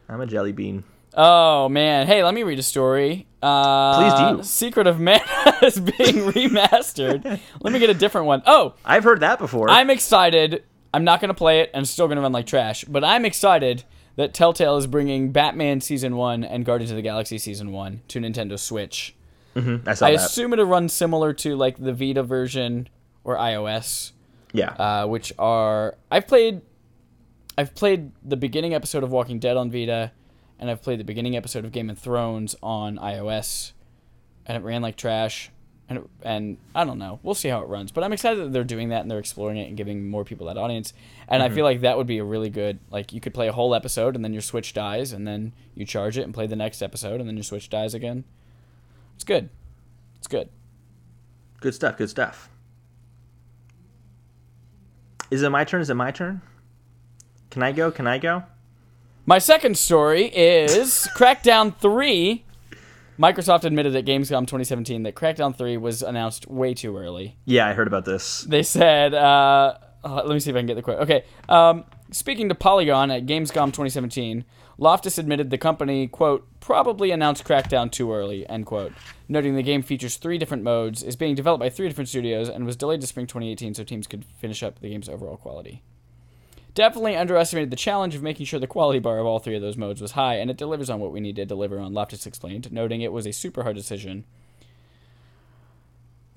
I'm 0.09 0.21
a 0.21 0.27
jelly 0.27 0.51
bean. 0.51 0.83
Oh 1.17 1.69
man! 1.69 2.07
Hey, 2.07 2.23
let 2.23 2.33
me 2.33 2.43
read 2.43 2.59
a 2.59 2.63
story. 2.63 3.25
Uh, 3.41 3.97
Please 3.97 4.37
do. 4.37 4.43
Secret 4.43 4.87
of 4.87 4.99
Mana 4.99 5.21
is 5.63 5.79
being 5.79 6.31
remastered. 6.31 7.39
let 7.61 7.73
me 7.73 7.79
get 7.79 7.89
a 7.89 7.93
different 7.93 8.27
one. 8.27 8.43
Oh, 8.45 8.73
I've 8.83 9.03
heard 9.03 9.21
that 9.21 9.39
before. 9.39 9.69
I'm 9.69 9.89
excited. 9.89 10.63
I'm 10.93 11.03
not 11.03 11.19
going 11.19 11.29
to 11.29 11.33
play 11.35 11.59
it 11.59 11.71
and 11.73 11.83
it's 11.83 11.91
still 11.91 12.07
going 12.07 12.15
to 12.15 12.21
run 12.21 12.31
like 12.31 12.45
trash, 12.45 12.85
but 12.85 13.03
I'm 13.03 13.25
excited 13.25 13.83
that 14.15 14.33
Telltale 14.33 14.77
is 14.77 14.87
bringing 14.87 15.31
Batman 15.31 15.81
Season 15.81 16.15
1 16.15 16.43
and 16.43 16.65
Guardians 16.65 16.91
of 16.91 16.95
the 16.95 17.01
Galaxy 17.01 17.37
Season 17.37 17.71
1 17.71 18.01
to 18.09 18.19
Nintendo 18.19 18.57
Switch. 18.57 19.15
I 19.55 19.93
saw 19.93 20.07
I 20.07 20.11
that. 20.11 20.25
assume 20.25 20.51
it'll 20.53 20.65
run 20.65 20.89
similar 20.89 21.33
to 21.33 21.55
like 21.55 21.77
the 21.77 21.93
Vita 21.93 22.23
version 22.23 22.89
or 23.23 23.37
iOS, 23.37 24.11
yeah. 24.51 24.71
uh, 24.71 25.07
which 25.07 25.31
are 25.39 25.95
I've 26.11 26.27
played 26.27 26.61
I've 27.57 27.73
played 27.73 28.11
the 28.23 28.35
beginning 28.35 28.73
episode 28.73 29.03
of 29.03 29.11
Walking 29.11 29.39
Dead 29.39 29.55
on 29.55 29.71
Vita 29.71 30.11
and 30.59 30.69
I've 30.69 30.81
played 30.81 30.99
the 30.99 31.05
beginning 31.05 31.37
episode 31.37 31.63
of 31.63 31.71
Game 31.71 31.89
of 31.89 31.97
Thrones 31.97 32.55
on 32.61 32.97
iOS 32.97 33.71
and 34.45 34.57
it 34.57 34.65
ran 34.65 34.81
like 34.81 34.97
trash 34.97 35.51
and 35.87 36.09
and 36.23 36.57
I 36.73 36.83
don't 36.83 36.97
know. 36.97 37.19
We'll 37.21 37.35
see 37.35 37.49
how 37.49 37.61
it 37.61 37.67
runs, 37.67 37.91
but 37.91 38.03
I'm 38.03 38.13
excited 38.13 38.43
that 38.43 38.53
they're 38.53 38.63
doing 38.63 38.89
that 38.89 39.01
and 39.01 39.11
they're 39.11 39.19
exploring 39.19 39.57
it 39.57 39.67
and 39.67 39.77
giving 39.77 40.09
more 40.09 40.23
people 40.23 40.47
that 40.47 40.57
audience. 40.57 40.93
And 41.27 41.43
I 41.43 41.47
mm-hmm. 41.47 41.55
feel 41.55 41.65
like 41.65 41.81
that 41.81 41.97
would 41.97 42.07
be 42.07 42.17
a 42.17 42.23
really 42.23 42.49
good 42.49 42.79
like 42.89 43.13
you 43.13 43.21
could 43.21 43.33
play 43.33 43.47
a 43.47 43.51
whole 43.51 43.75
episode 43.75 44.15
and 44.15 44.23
then 44.23 44.33
your 44.33 44.41
Switch 44.41 44.73
dies 44.73 45.11
and 45.11 45.27
then 45.27 45.53
you 45.75 45.85
charge 45.85 46.17
it 46.17 46.23
and 46.23 46.33
play 46.33 46.47
the 46.47 46.55
next 46.55 46.81
episode 46.81 47.19
and 47.19 47.29
then 47.29 47.37
your 47.37 47.43
Switch 47.43 47.69
dies 47.69 47.93
again. 47.93 48.23
It's 49.15 49.23
good. 49.23 49.49
It's 50.17 50.27
good. 50.27 50.49
good 51.61 51.75
stuff. 51.75 51.97
Good 51.97 52.09
stuff. 52.09 52.49
Is 55.29 55.41
it 55.41 55.49
my 55.49 55.63
turn? 55.63 55.81
Is 55.81 55.89
it 55.89 55.95
my 55.95 56.11
turn? 56.11 56.41
Can 57.49 57.63
I 57.63 57.71
go? 57.71 57.91
Can 57.91 58.07
I 58.07 58.17
go? 58.17 58.43
My 59.25 59.39
second 59.39 59.77
story 59.77 60.25
is 60.25 61.07
Crackdown 61.15 61.75
3. 61.77 62.44
Microsoft 63.17 63.63
admitted 63.63 63.95
at 63.95 64.05
Gamescom 64.05 64.41
2017 64.41 65.03
that 65.03 65.15
Crackdown 65.15 65.55
3 65.55 65.77
was 65.77 66.01
announced 66.01 66.47
way 66.47 66.73
too 66.73 66.97
early. 66.97 67.37
Yeah, 67.45 67.67
I 67.67 67.73
heard 67.73 67.87
about 67.87 68.03
this. 68.03 68.41
They 68.41 68.63
said, 68.63 69.13
uh, 69.13 69.77
uh, 70.03 70.15
let 70.25 70.33
me 70.33 70.39
see 70.39 70.49
if 70.49 70.55
I 70.55 70.59
can 70.59 70.65
get 70.65 70.75
the 70.75 70.81
quote. 70.81 70.99
Okay. 70.99 71.23
Um, 71.47 71.85
speaking 72.11 72.49
to 72.49 72.55
Polygon 72.55 73.11
at 73.11 73.25
Gamescom 73.25 73.67
2017, 73.67 74.43
Loftis 74.77 75.17
admitted 75.17 75.49
the 75.49 75.57
company, 75.57 76.07
quote, 76.07 76.45
probably 76.59 77.11
announced 77.11 77.45
Crackdown 77.45 77.89
too 77.89 78.11
early, 78.11 78.47
end 78.49 78.65
quote, 78.65 78.91
noting 79.29 79.55
the 79.55 79.63
game 79.63 79.81
features 79.81 80.17
three 80.17 80.37
different 80.37 80.63
modes, 80.63 81.01
is 81.01 81.15
being 81.15 81.35
developed 81.35 81.61
by 81.61 81.69
three 81.69 81.87
different 81.87 82.09
studios, 82.09 82.49
and 82.49 82.65
was 82.65 82.75
delayed 82.75 82.99
to 82.99 83.07
spring 83.07 83.25
2018 83.25 83.75
so 83.75 83.83
teams 83.85 84.07
could 84.07 84.25
finish 84.25 84.61
up 84.61 84.79
the 84.79 84.89
game's 84.89 85.07
overall 85.07 85.37
quality. 85.37 85.81
Definitely 86.75 87.15
underestimated 87.15 87.71
the 87.71 87.77
challenge 87.77 88.15
of 88.15 88.21
making 88.21 88.45
sure 88.45 88.59
the 88.59 88.67
quality 88.67 88.99
bar 88.99 89.17
of 89.17 89.25
all 89.25 89.39
three 89.39 89.55
of 89.55 89.61
those 89.61 89.77
modes 89.77 90.01
was 90.01 90.11
high, 90.11 90.35
and 90.35 90.51
it 90.51 90.57
delivers 90.57 90.89
on 90.89 90.99
what 90.99 91.13
we 91.13 91.21
need 91.21 91.37
to 91.37 91.45
deliver 91.45 91.79
on, 91.79 91.93
Loftis 91.93 92.27
explained, 92.27 92.69
noting 92.71 93.01
it 93.01 93.13
was 93.13 93.25
a 93.25 93.31
super 93.31 93.63
hard 93.63 93.77
decision. 93.77 94.25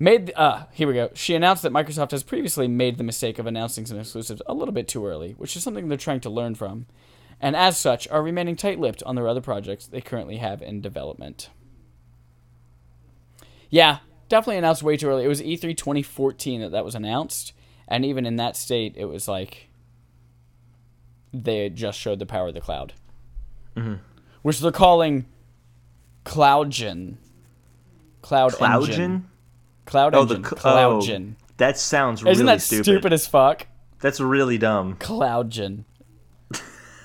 Made 0.01 0.31
uh 0.37 0.63
here 0.71 0.87
we 0.87 0.93
go. 0.93 1.09
She 1.13 1.35
announced 1.35 1.61
that 1.63 1.73
Microsoft 1.73 2.11
has 2.11 2.23
previously 2.23 2.69
made 2.69 2.97
the 2.97 3.03
mistake 3.03 3.37
of 3.37 3.45
announcing 3.45 3.85
some 3.85 3.99
exclusives 3.99 4.41
a 4.47 4.53
little 4.53 4.73
bit 4.73 4.87
too 4.87 5.05
early, 5.05 5.33
which 5.33 5.57
is 5.57 5.63
something 5.63 5.89
they're 5.89 5.97
trying 5.97 6.21
to 6.21 6.29
learn 6.29 6.55
from, 6.55 6.85
and 7.41 7.53
as 7.53 7.77
such 7.77 8.07
are 8.07 8.23
remaining 8.23 8.55
tight-lipped 8.55 9.03
on 9.03 9.15
their 9.15 9.27
other 9.27 9.41
projects 9.41 9.87
they 9.87 9.99
currently 9.99 10.37
have 10.37 10.61
in 10.61 10.79
development. 10.79 11.49
Yeah, 13.69 13.97
definitely 14.29 14.57
announced 14.57 14.83
way 14.83 14.95
too 14.95 15.09
early. 15.09 15.25
It 15.25 15.27
was 15.27 15.41
E 15.41 15.57
E3 15.57 15.75
2014 15.75 16.61
that 16.61 16.71
that 16.71 16.85
was 16.85 16.95
announced, 16.95 17.51
and 17.85 18.05
even 18.05 18.25
in 18.25 18.37
that 18.37 18.55
state, 18.55 18.93
it 18.95 19.05
was 19.05 19.27
like 19.27 19.68
they 21.33 21.69
just 21.69 21.99
showed 21.99 22.19
the 22.19 22.25
power 22.25 22.47
of 22.49 22.53
the 22.53 22.61
cloud, 22.61 22.93
which 24.41 24.59
they're 24.59 24.71
calling 24.71 25.25
CloudGen. 26.25 27.15
Cloud 28.21 28.53
Engine. 28.61 28.61
Cloudgen? 28.61 29.23
Cloud 29.85 30.15
Oh, 30.15 30.21
Engine. 30.23 30.41
the 30.43 30.47
cl- 30.49 30.75
CloudGen. 31.01 31.33
oh, 31.39 31.45
that 31.57 31.77
sounds 31.77 32.19
Isn't 32.21 32.27
really 32.27 32.43
that 32.45 32.61
stupid. 32.61 32.83
stupid. 32.85 33.13
as 33.13 33.25
fuck? 33.27 33.67
That's 34.01 34.19
really 34.19 34.57
dumb. 34.57 34.95
CloudGen. 34.97 35.85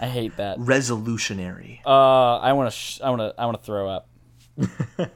I 0.00 0.06
hate 0.08 0.36
that. 0.36 0.58
Resolutionary. 0.58 1.80
Uh, 1.86 2.36
I 2.38 2.52
want 2.52 2.70
to. 2.70 2.76
Sh- 2.76 3.00
I 3.02 3.10
want 3.10 3.20
to. 3.22 3.34
I 3.40 3.46
want 3.46 3.58
to 3.60 3.64
throw 3.64 3.88
up. 3.88 4.08
All 4.98 5.06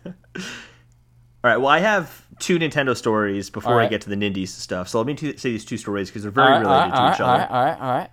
right. 1.44 1.56
Well, 1.56 1.66
I 1.68 1.78
have 1.80 2.24
two 2.38 2.58
Nintendo 2.58 2.96
stories 2.96 3.50
before 3.50 3.74
All 3.74 3.78
I 3.80 3.88
get 3.88 4.00
to 4.02 4.08
the 4.08 4.16
Nindies 4.16 4.48
stuff. 4.48 4.88
So 4.88 4.98
let 4.98 5.06
me 5.06 5.14
t- 5.14 5.36
say 5.36 5.50
these 5.50 5.64
two 5.64 5.76
stories 5.76 6.08
because 6.08 6.22
they're 6.22 6.30
very 6.30 6.46
All 6.46 6.52
right, 6.52 6.60
related 6.60 6.94
all 6.94 7.02
right, 7.02 7.08
to 7.10 7.14
each 7.16 7.20
all 7.20 7.28
other. 7.30 7.38
right, 7.42 7.50
all 7.50 7.64
right, 7.64 7.80
all 7.80 7.90
right. 7.98 8.10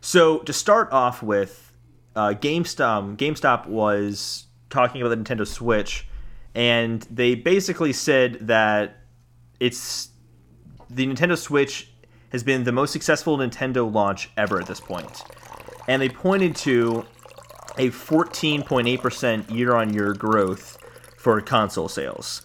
So 0.00 0.38
to 0.40 0.52
start 0.52 0.92
off 0.92 1.22
with, 1.22 1.72
uh, 2.14 2.34
GameStop 2.34 3.16
GameStop 3.16 3.66
was 3.66 4.46
talking 4.70 5.02
about 5.02 5.10
the 5.10 5.16
Nintendo 5.16 5.46
Switch, 5.46 6.06
and 6.54 7.02
they 7.10 7.34
basically 7.34 7.92
said 7.92 8.46
that 8.48 8.96
it's 9.60 10.10
the 10.90 11.06
Nintendo 11.06 11.36
Switch 11.36 11.90
has 12.30 12.42
been 12.42 12.64
the 12.64 12.72
most 12.72 12.92
successful 12.92 13.38
Nintendo 13.38 13.90
launch 13.92 14.30
ever 14.36 14.60
at 14.60 14.66
this 14.66 14.80
point, 14.80 15.24
and 15.86 16.00
they 16.00 16.08
pointed 16.08 16.54
to 16.56 17.04
a 17.76 17.90
14.8% 17.90 19.54
year-on-year 19.54 20.14
growth 20.14 20.78
for 21.16 21.40
console 21.40 21.88
sales. 21.88 22.42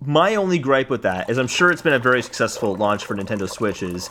my 0.00 0.34
only 0.34 0.58
gripe 0.58 0.90
with 0.90 1.02
that 1.02 1.28
is 1.28 1.38
I'm 1.38 1.46
sure 1.46 1.70
it's 1.70 1.82
been 1.82 1.94
a 1.94 1.98
very 1.98 2.22
successful 2.22 2.74
launch 2.74 3.04
for 3.04 3.16
Nintendo 3.16 3.48
Switch 3.48 3.82
is 3.82 4.10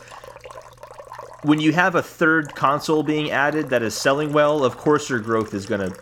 when 1.46 1.60
you 1.60 1.72
have 1.74 1.96
a 1.96 2.02
third 2.02 2.56
console 2.56 3.04
being 3.04 3.32
added 3.32 3.70
that 3.70 3.84
is 3.84 3.94
selling 3.94 4.34
well, 4.34 4.64
of 4.64 4.78
course 4.78 5.10
your 5.10 5.20
growth 5.20 5.54
is 5.54 5.66
going 5.66 5.82
to 5.92 5.96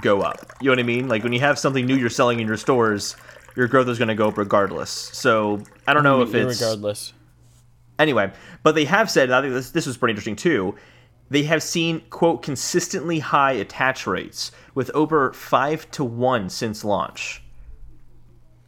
go 0.00 0.22
up. 0.22 0.52
You 0.60 0.66
know 0.66 0.72
what 0.72 0.78
I 0.80 0.82
mean? 0.84 1.08
Like 1.08 1.22
when 1.22 1.32
you 1.32 1.40
have 1.40 1.58
something 1.58 1.86
new 1.86 1.96
you're 1.96 2.10
selling 2.10 2.40
in 2.40 2.46
your 2.46 2.56
stores, 2.56 3.16
your 3.56 3.68
growth 3.68 3.88
is 3.88 3.98
going 3.98 4.08
to 4.08 4.14
go 4.14 4.28
up 4.28 4.38
regardless. 4.38 4.90
So 4.90 5.62
I 5.86 5.94
don't 5.94 6.02
know 6.02 6.22
if 6.22 6.34
it's 6.34 6.60
regardless. 6.60 7.12
anyway. 7.98 8.32
But 8.62 8.74
they 8.74 8.84
have 8.84 9.10
said, 9.10 9.24
and 9.24 9.34
I 9.34 9.40
think 9.40 9.54
this 9.54 9.70
this 9.70 9.86
was 9.86 9.96
pretty 9.96 10.12
interesting 10.12 10.36
too. 10.36 10.74
They 11.30 11.44
have 11.44 11.62
seen 11.62 12.00
quote 12.10 12.42
consistently 12.42 13.20
high 13.20 13.52
attach 13.52 14.06
rates 14.06 14.50
with 14.74 14.90
over 14.94 15.32
five 15.32 15.88
to 15.92 16.02
one 16.04 16.48
since 16.50 16.84
launch. 16.84 17.42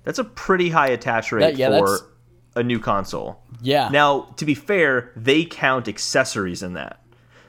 That's 0.04 0.18
a 0.18 0.24
pretty 0.24 0.70
high 0.70 0.88
attach 0.88 1.32
rate 1.32 1.40
That- 1.42 1.56
yeah, 1.56 1.78
for 1.78 2.11
a 2.54 2.62
new 2.62 2.78
console. 2.78 3.40
Yeah. 3.60 3.88
Now, 3.90 4.28
to 4.36 4.44
be 4.44 4.54
fair, 4.54 5.10
they 5.16 5.44
count 5.44 5.88
accessories 5.88 6.62
in 6.62 6.74
that. 6.74 7.00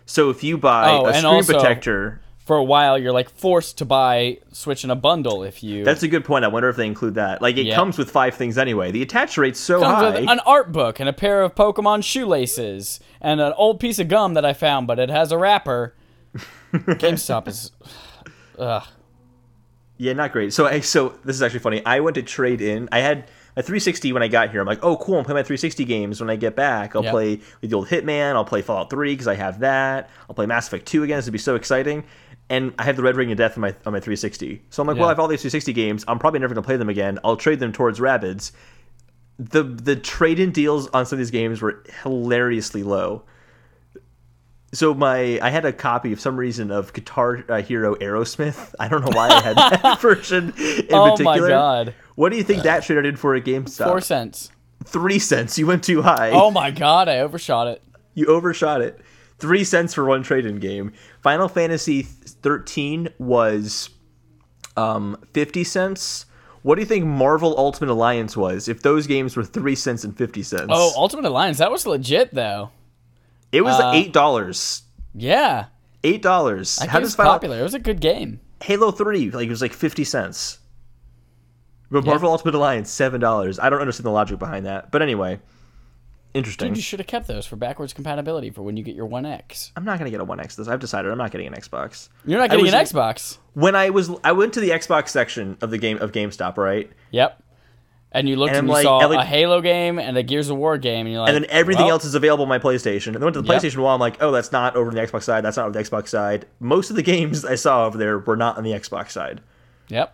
So 0.05 0.29
if 0.29 0.43
you 0.43 0.57
buy 0.57 0.91
Oh, 0.91 1.05
a 1.07 1.13
screen 1.13 1.43
protector, 1.45 2.19
For 2.45 2.57
a 2.57 2.63
while, 2.63 2.97
you're 2.97 3.13
like 3.13 3.29
forced 3.29 3.77
to 3.77 3.85
buy 3.85 4.39
Switch 4.51 4.83
in 4.83 4.89
a 4.91 4.95
bundle 4.95 5.43
if 5.43 5.63
you. 5.63 5.85
that's 5.85 6.03
a 6.03 6.09
good 6.09 6.25
point. 6.25 6.43
I 6.43 6.49
wonder 6.49 6.67
if 6.67 6.75
they 6.75 6.85
include 6.85 7.15
that. 7.15 7.41
Like 7.41 7.55
it 7.57 7.65
Yeah. 7.65 7.75
comes 7.75 7.97
with 7.97 8.11
five 8.11 8.35
things 8.35 8.57
anyway. 8.57 8.91
The 8.91 9.01
attach 9.01 9.37
rate's 9.37 9.61
so 9.61 9.79
comes 9.81 9.93
high. 9.95 10.19
with 10.19 10.29
an 10.29 10.39
art 10.45 10.73
book 10.73 10.99
and 10.99 11.07
a 11.07 11.13
pair 11.13 11.41
of 11.41 11.55
Pokemon 11.55 12.03
shoelaces 12.03 12.99
and 13.21 13.39
an 13.39 13.53
old 13.55 13.79
piece 13.79 13.97
of 13.97 14.09
gum 14.09 14.33
that 14.33 14.43
I 14.43 14.51
found, 14.51 14.87
but 14.87 14.99
it 14.99 15.09
has 15.09 15.31
a 15.31 15.37
wrapper. 15.37 15.95
GameStop 16.73 17.47
is. 17.47 17.71
Ugh. 18.59 18.83
Yeah, 19.97 20.13
not 20.13 20.31
great. 20.33 20.51
So, 20.53 20.65
I, 20.65 20.79
so 20.81 21.13
this 21.23 21.35
is 21.35 21.41
actually 21.43 21.59
funny. 21.59 21.85
I 21.85 21.99
went 22.01 22.15
to 22.15 22.23
trade 22.23 22.61
in. 22.61 22.89
I 22.91 22.99
had 22.99 23.29
a 23.55 23.61
360 23.61 24.11
when 24.13 24.23
I 24.23 24.27
got 24.27 24.49
here. 24.51 24.61
I'm 24.61 24.67
like, 24.67 24.83
oh, 24.83 24.97
cool. 24.97 25.17
I'm 25.19 25.25
playing 25.25 25.35
my 25.37 25.43
360 25.43 25.85
games 25.85 26.19
when 26.19 26.29
I 26.29 26.35
get 26.35 26.55
back. 26.55 26.95
I'll 26.95 27.03
Yep. 27.03 27.11
play 27.11 27.39
with 27.61 27.69
the 27.69 27.75
old 27.75 27.87
Hitman. 27.87 28.33
I'll 28.35 28.45
play 28.45 28.61
Fallout 28.61 28.89
3 28.89 29.13
because 29.13 29.27
I 29.27 29.35
have 29.35 29.59
that. 29.59 30.09
I'll 30.29 30.35
play 30.35 30.45
Mass 30.45 30.67
Effect 30.67 30.85
2 30.85 31.03
again. 31.03 31.17
This 31.17 31.25
would 31.25 31.33
be 31.33 31.37
so 31.37 31.55
exciting. 31.55 32.03
And 32.49 32.73
I 32.77 32.83
have 32.83 32.95
the 32.97 33.03
Red 33.03 33.15
Ring 33.15 33.31
of 33.31 33.37
Death 33.37 33.55
on 33.57 33.61
my 33.61 33.69
on 33.85 33.93
my 33.93 33.99
360. 33.99 34.61
So 34.69 34.81
I'm 34.81 34.87
like, 34.87 34.95
well, 34.95 35.03
Yeah. 35.03 35.07
I 35.07 35.11
have 35.11 35.19
all 35.19 35.27
these 35.27 35.41
360 35.41 35.71
games. 35.73 36.03
I'm 36.07 36.19
probably 36.19 36.39
never 36.39 36.53
gonna 36.53 36.65
play 36.65 36.77
them 36.77 36.89
again. 36.89 37.19
I'll 37.23 37.37
trade 37.37 37.59
them 37.59 37.71
towards 37.71 37.99
Rabbids. 37.99 38.51
The 39.39 39.63
the 39.63 39.95
trade 39.95 40.39
in 40.39 40.51
deals 40.51 40.87
on 40.89 41.05
some 41.05 41.15
of 41.15 41.19
these 41.19 41.31
games 41.31 41.61
were 41.61 41.83
hilariously 42.03 42.83
low. 42.83 43.23
So 44.73 44.93
my 44.93 45.39
I 45.41 45.49
had 45.49 45.65
a 45.65 45.71
copy 45.73 46.11
of 46.13 46.19
some 46.19 46.35
reason 46.35 46.71
of 46.71 46.91
Guitar 46.93 47.43
uh, 47.47 47.61
Hero 47.61 47.95
Aerosmith. 47.95 48.73
I 48.79 48.87
don't 48.87 49.01
know 49.01 49.15
why 49.15 49.29
I 49.29 49.39
had 49.41 49.55
that 49.55 50.01
version 50.01 50.53
in 50.57 50.87
Oh 50.91 51.05
my 51.05 51.09
particular. 51.15 51.49
god. 51.49 51.95
What 52.15 52.29
do 52.29 52.37
you 52.37 52.43
think 52.43 52.63
that 52.63 52.83
trader 52.83 53.01
did 53.01 53.19
for 53.19 53.35
a 53.35 53.41
GameStop? 53.41 53.85
Four 53.85 54.01
cents. 54.01 54.51
Three 54.85 55.19
cents. 55.19 55.57
You 55.57 55.67
went 55.67 55.83
too 55.83 56.01
high. 56.01 56.31
Oh 56.31 56.51
my 56.51 56.71
god, 56.71 57.07
I 57.07 57.19
overshot 57.19 57.67
it. 57.67 57.81
You 58.15 58.25
overshot 58.27 58.81
it. 58.81 58.99
Three 59.39 59.63
cents 59.63 59.93
for 59.93 60.05
one 60.05 60.23
trade-in 60.23 60.57
game. 60.59 60.93
Final 61.21 61.47
Fantasy 61.47 62.03
13 62.03 63.09
was 63.17 63.89
um, 64.77 65.17
50 65.33 65.63
cents. 65.63 66.25
What 66.61 66.75
do 66.75 66.81
you 66.81 66.87
think 66.87 67.05
Marvel 67.05 67.55
Ultimate 67.57 67.91
Alliance 67.91 68.37
was 68.37 68.67
if 68.69 68.81
those 68.83 69.05
games 69.05 69.35
were 69.35 69.43
three 69.43 69.75
cents 69.75 70.03
and 70.03 70.17
50 70.17 70.43
cents? 70.43 70.65
Oh, 70.69 70.93
Ultimate 70.95 71.25
Alliance, 71.25 71.57
that 71.57 71.71
was 71.71 71.85
legit 71.85 72.33
though. 72.33 72.71
It 73.53 73.61
was 73.61 73.79
uh, 73.79 73.91
eight 73.93 74.11
dollars. 74.11 74.83
Yeah. 75.13 75.65
Eight 76.03 76.21
dollars. 76.21 76.79
How 76.79 76.99
does 76.99 77.15
Final 77.15 77.33
popular. 77.33 77.59
It 77.59 77.63
was 77.63 77.73
a 77.73 77.79
good 77.79 78.01
game. 78.01 78.41
Halo 78.61 78.91
3 78.91 79.31
like 79.31 79.47
it 79.47 79.49
was 79.49 79.61
like 79.61 79.73
50 79.73 80.03
cents. 80.03 80.59
But 81.91 82.05
Marvel 82.05 82.31
Ultimate 82.31 82.55
Alliance 82.55 82.89
seven 82.89 83.21
dollars. 83.21 83.59
I 83.59 83.69
don't 83.69 83.79
understand 83.79 84.05
the 84.05 84.11
logic 84.11 84.39
behind 84.39 84.65
that. 84.65 84.89
But 84.89 85.03
anyway, 85.03 85.39
interesting. 86.33 86.69
Dude, 86.69 86.77
you 86.77 86.81
should 86.81 86.99
have 86.99 87.05
kept 87.07 87.27
those 87.27 87.45
for 87.45 87.55
backwards 87.55 87.93
compatibility 87.93 88.49
for 88.49 88.63
when 88.63 88.75
you 88.77 88.83
get 88.83 88.95
your 88.95 89.05
One 89.05 89.27
X. 89.27 89.71
I'm 89.75 89.85
not 89.85 89.99
gonna 89.99 90.09
get 90.09 90.19
a 90.19 90.23
One 90.23 90.39
X. 90.39 90.55
This 90.55 90.67
I've 90.67 90.79
decided 90.79 91.11
I'm 91.11 91.19
not 91.19 91.29
getting 91.29 91.45
an 91.45 91.53
Xbox. 91.53 92.09
You're 92.25 92.39
not 92.39 92.49
getting 92.49 92.65
was 92.65 92.73
an 92.73 92.83
Xbox. 92.83 93.37
When 93.53 93.75
I 93.75 93.91
was 93.91 94.09
I 94.23 94.31
went 94.31 94.53
to 94.53 94.59
the 94.59 94.71
Xbox 94.71 95.09
section 95.09 95.55
of 95.61 95.69
the 95.69 95.77
game 95.77 95.99
of 95.99 96.11
GameStop, 96.11 96.57
right? 96.57 96.89
Yep. 97.11 97.42
And 98.15 98.29
you 98.29 98.35
looked 98.35 98.49
And 98.51 98.59
and, 98.59 98.67
you 98.67 98.73
like, 98.73 98.83
saw 98.83 98.99
Ellie- 98.99 99.17
a 99.17 99.23
Halo 99.23 99.59
game 99.59 99.97
and 99.97 100.15
a 100.17 100.21
Gears 100.23 100.49
of 100.49 100.57
War 100.57 100.77
game, 100.77 101.07
and 101.07 101.13
you're 101.13 101.21
like, 101.21 101.33
And 101.33 101.43
then 101.43 101.49
everything 101.49 101.85
well, 101.85 101.93
else 101.93 102.05
is 102.05 102.13
available 102.13 102.43
on 102.43 102.49
my 102.49 102.59
PlayStation. 102.59 103.07
And 103.07 103.15
then 103.15 103.23
went 103.23 103.33
to 103.33 103.41
the 103.41 103.51
Yep. 103.51 103.61
PlayStation 103.61 103.77
wall. 103.77 103.95
I'm 103.95 103.99
like, 103.99 104.17
oh, 104.21 104.31
that's 104.31 104.51
not 104.51 104.75
over 104.75 104.89
on 104.89 104.95
the 104.95 105.01
Xbox 105.01 105.23
side. 105.23 105.43
That's 105.43 105.57
not 105.57 105.65
over 105.67 105.73
the 105.73 105.83
Xbox 105.83 106.09
side. 106.09 106.45
Most 106.59 106.91
of 106.91 106.95
the 106.95 107.01
games 107.13 107.43
I 107.43 107.55
saw 107.55 107.87
over 107.87 107.97
there 107.97 108.19
were 108.19 108.37
not 108.37 108.57
on 108.57 108.63
the 108.63 108.71
Xbox 108.71 109.11
side. 109.11 109.41
Yep, 109.89 110.13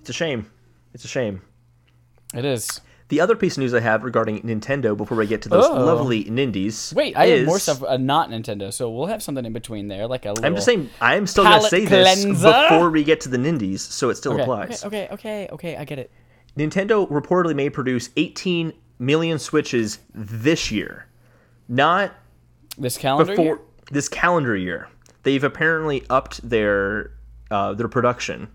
It's 0.00 0.10
a 0.10 0.12
shame. 0.12 0.50
It's 0.94 1.04
a 1.04 1.08
shame. 1.08 1.42
it 2.34 2.44
is. 2.44 2.80
The 3.08 3.22
other 3.22 3.36
piece 3.36 3.56
of 3.56 3.62
news 3.62 3.72
I 3.72 3.80
have 3.80 4.04
regarding 4.04 4.42
Nintendo 4.42 4.94
before 4.94 5.16
we 5.16 5.26
get 5.26 5.40
to 5.42 5.48
those 5.48 5.64
Oh. 5.64 5.72
lovely 5.82 6.24
Nindies. 6.24 6.92
Wait, 6.92 7.16
I 7.16 7.24
is, 7.26 7.38
have 7.38 7.46
more 7.46 7.58
stuff 7.58 7.82
uh, 7.82 7.96
not 7.96 8.28
Nintendo, 8.28 8.70
so 8.70 8.90
we'll 8.90 9.06
have 9.06 9.22
something 9.22 9.46
in 9.46 9.52
between 9.54 9.88
there, 9.88 10.06
like 10.06 10.26
a 10.26 10.30
little. 10.30 10.44
I'm 10.44 10.54
just 10.54 10.66
saying, 10.66 10.90
I'm 11.00 11.26
still 11.26 11.44
going 11.44 11.62
to 11.62 11.68
say 11.68 11.86
this 11.86 12.24
before 12.26 12.90
we 12.90 13.04
get 13.04 13.20
to 13.22 13.30
the 13.30 13.38
Nindies, 13.38 13.78
so 13.80 14.10
it 14.10 14.16
still 14.16 14.32
Okay, 14.34 14.42
applies. 14.42 14.84
okay, 14.84 15.04
okay, 15.06 15.12
okay, 15.12 15.48
okay, 15.52 15.76
I 15.78 15.84
get 15.84 15.98
it. 16.00 16.10
Nintendo 16.58 17.08
reportedly 17.08 17.54
may 17.54 17.70
produce 17.70 18.10
18 18.16 18.72
million 18.98 19.38
Switches 19.38 20.00
this 20.12 20.70
year, 20.72 21.06
not 21.68 22.12
This 22.76 22.98
calendar 22.98 23.32
before 23.32 23.44
year? 23.44 23.58
this 23.92 24.08
calendar 24.08 24.56
year. 24.56 24.88
They've 25.22 25.44
apparently 25.44 26.04
upped 26.10 26.48
their 26.48 27.12
uh, 27.50 27.74
their 27.74 27.88
production 27.88 28.48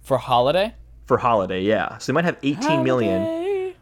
for 0.00 0.18
holiday. 0.18 0.74
for 1.06 1.18
holiday. 1.18 1.62
Yeah, 1.62 1.98
so 1.98 2.12
they 2.12 2.14
might 2.14 2.24
have 2.24 2.38
18 2.42 2.82
million. 2.84 3.20
Holiday. 3.22 3.76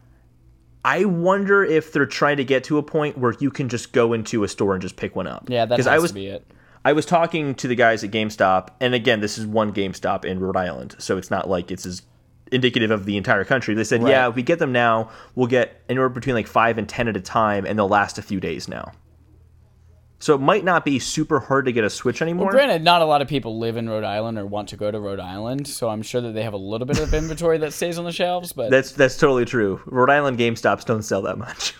I 0.83 1.05
wonder 1.05 1.63
if 1.63 1.93
they're 1.93 2.07
trying 2.07 2.37
to 2.37 2.43
get 2.43 2.63
to 2.65 2.79
a 2.79 2.83
point 2.83 3.15
where 3.17 3.35
you 3.39 3.51
can 3.51 3.69
just 3.69 3.93
go 3.93 4.13
into 4.13 4.43
a 4.43 4.47
store 4.47 4.73
and 4.73 4.81
just 4.81 4.95
pick 4.97 5.15
one 5.15 5.27
up. 5.27 5.45
Yeah, 5.47 5.65
that 5.65 5.77
has 5.77 5.85
I 5.85 5.99
was 5.99 6.09
to 6.09 6.15
be 6.15 6.27
it. 6.27 6.45
I 6.83 6.93
was 6.93 7.05
talking 7.05 7.53
to 7.55 7.67
the 7.67 7.75
guys 7.75 8.03
at 8.03 8.09
GameStop, 8.09 8.69
and 8.79 8.95
again, 8.95 9.19
this 9.19 9.37
is 9.37 9.45
one 9.45 9.71
GameStop 9.71 10.25
in 10.25 10.39
Rhode 10.39 10.57
Island, 10.57 10.95
so 10.97 11.17
it's 11.17 11.29
not 11.29 11.47
like 11.47 11.69
it's 11.69 11.85
as 11.85 12.01
indicative 12.51 12.91
of 12.91 13.05
the 13.05 13.17
entire 13.17 13.43
country. 13.43 13.73
They 13.73 13.83
said, 13.83 14.03
Right. 14.03 14.11
yeah, 14.11 14.29
if 14.29 14.35
we 14.35 14.43
get 14.43 14.59
them 14.59 14.71
now, 14.71 15.09
we'll 15.35 15.47
get 15.47 15.81
anywhere 15.89 16.09
between 16.09 16.35
like 16.35 16.47
five 16.47 16.77
and 16.77 16.87
ten 16.87 17.07
at 17.07 17.17
a 17.17 17.21
time, 17.21 17.65
and 17.65 17.77
they'll 17.77 17.87
last 17.87 18.17
a 18.17 18.21
few 18.21 18.39
days 18.39 18.67
now. 18.67 18.91
So 20.21 20.35
it 20.35 20.39
might 20.39 20.63
not 20.63 20.85
be 20.85 20.99
super 20.99 21.39
hard 21.39 21.65
to 21.65 21.71
get 21.71 21.83
a 21.83 21.89
Switch 21.89 22.21
anymore. 22.21 22.51
Granted, 22.51 22.83
not 22.83 23.01
a 23.01 23.05
lot 23.05 23.23
of 23.23 23.27
people 23.27 23.57
live 23.57 23.75
in 23.75 23.89
Rhode 23.89 24.03
Island 24.03 24.37
or 24.37 24.45
want 24.45 24.69
to 24.69 24.77
go 24.77 24.91
to 24.91 24.99
Rhode 24.99 25.19
Island, 25.19 25.67
so 25.67 25.89
I'm 25.89 26.03
sure 26.03 26.21
that 26.21 26.33
they 26.33 26.43
have 26.43 26.53
a 26.53 26.57
little 26.57 26.85
bit 26.85 26.99
of 26.99 27.11
inventory 27.11 27.57
that 27.57 27.73
stays 27.73 27.97
on 27.97 28.05
the 28.05 28.11
shelves. 28.11 28.53
But 28.53 28.69
that's 28.69 28.91
that's 28.91 29.17
totally 29.17 29.45
true. 29.45 29.81
Rhode 29.87 30.11
Island 30.11 30.37
GameStops 30.37 30.85
don't 30.85 31.01
sell 31.01 31.23
that 31.23 31.39
much. 31.39 31.73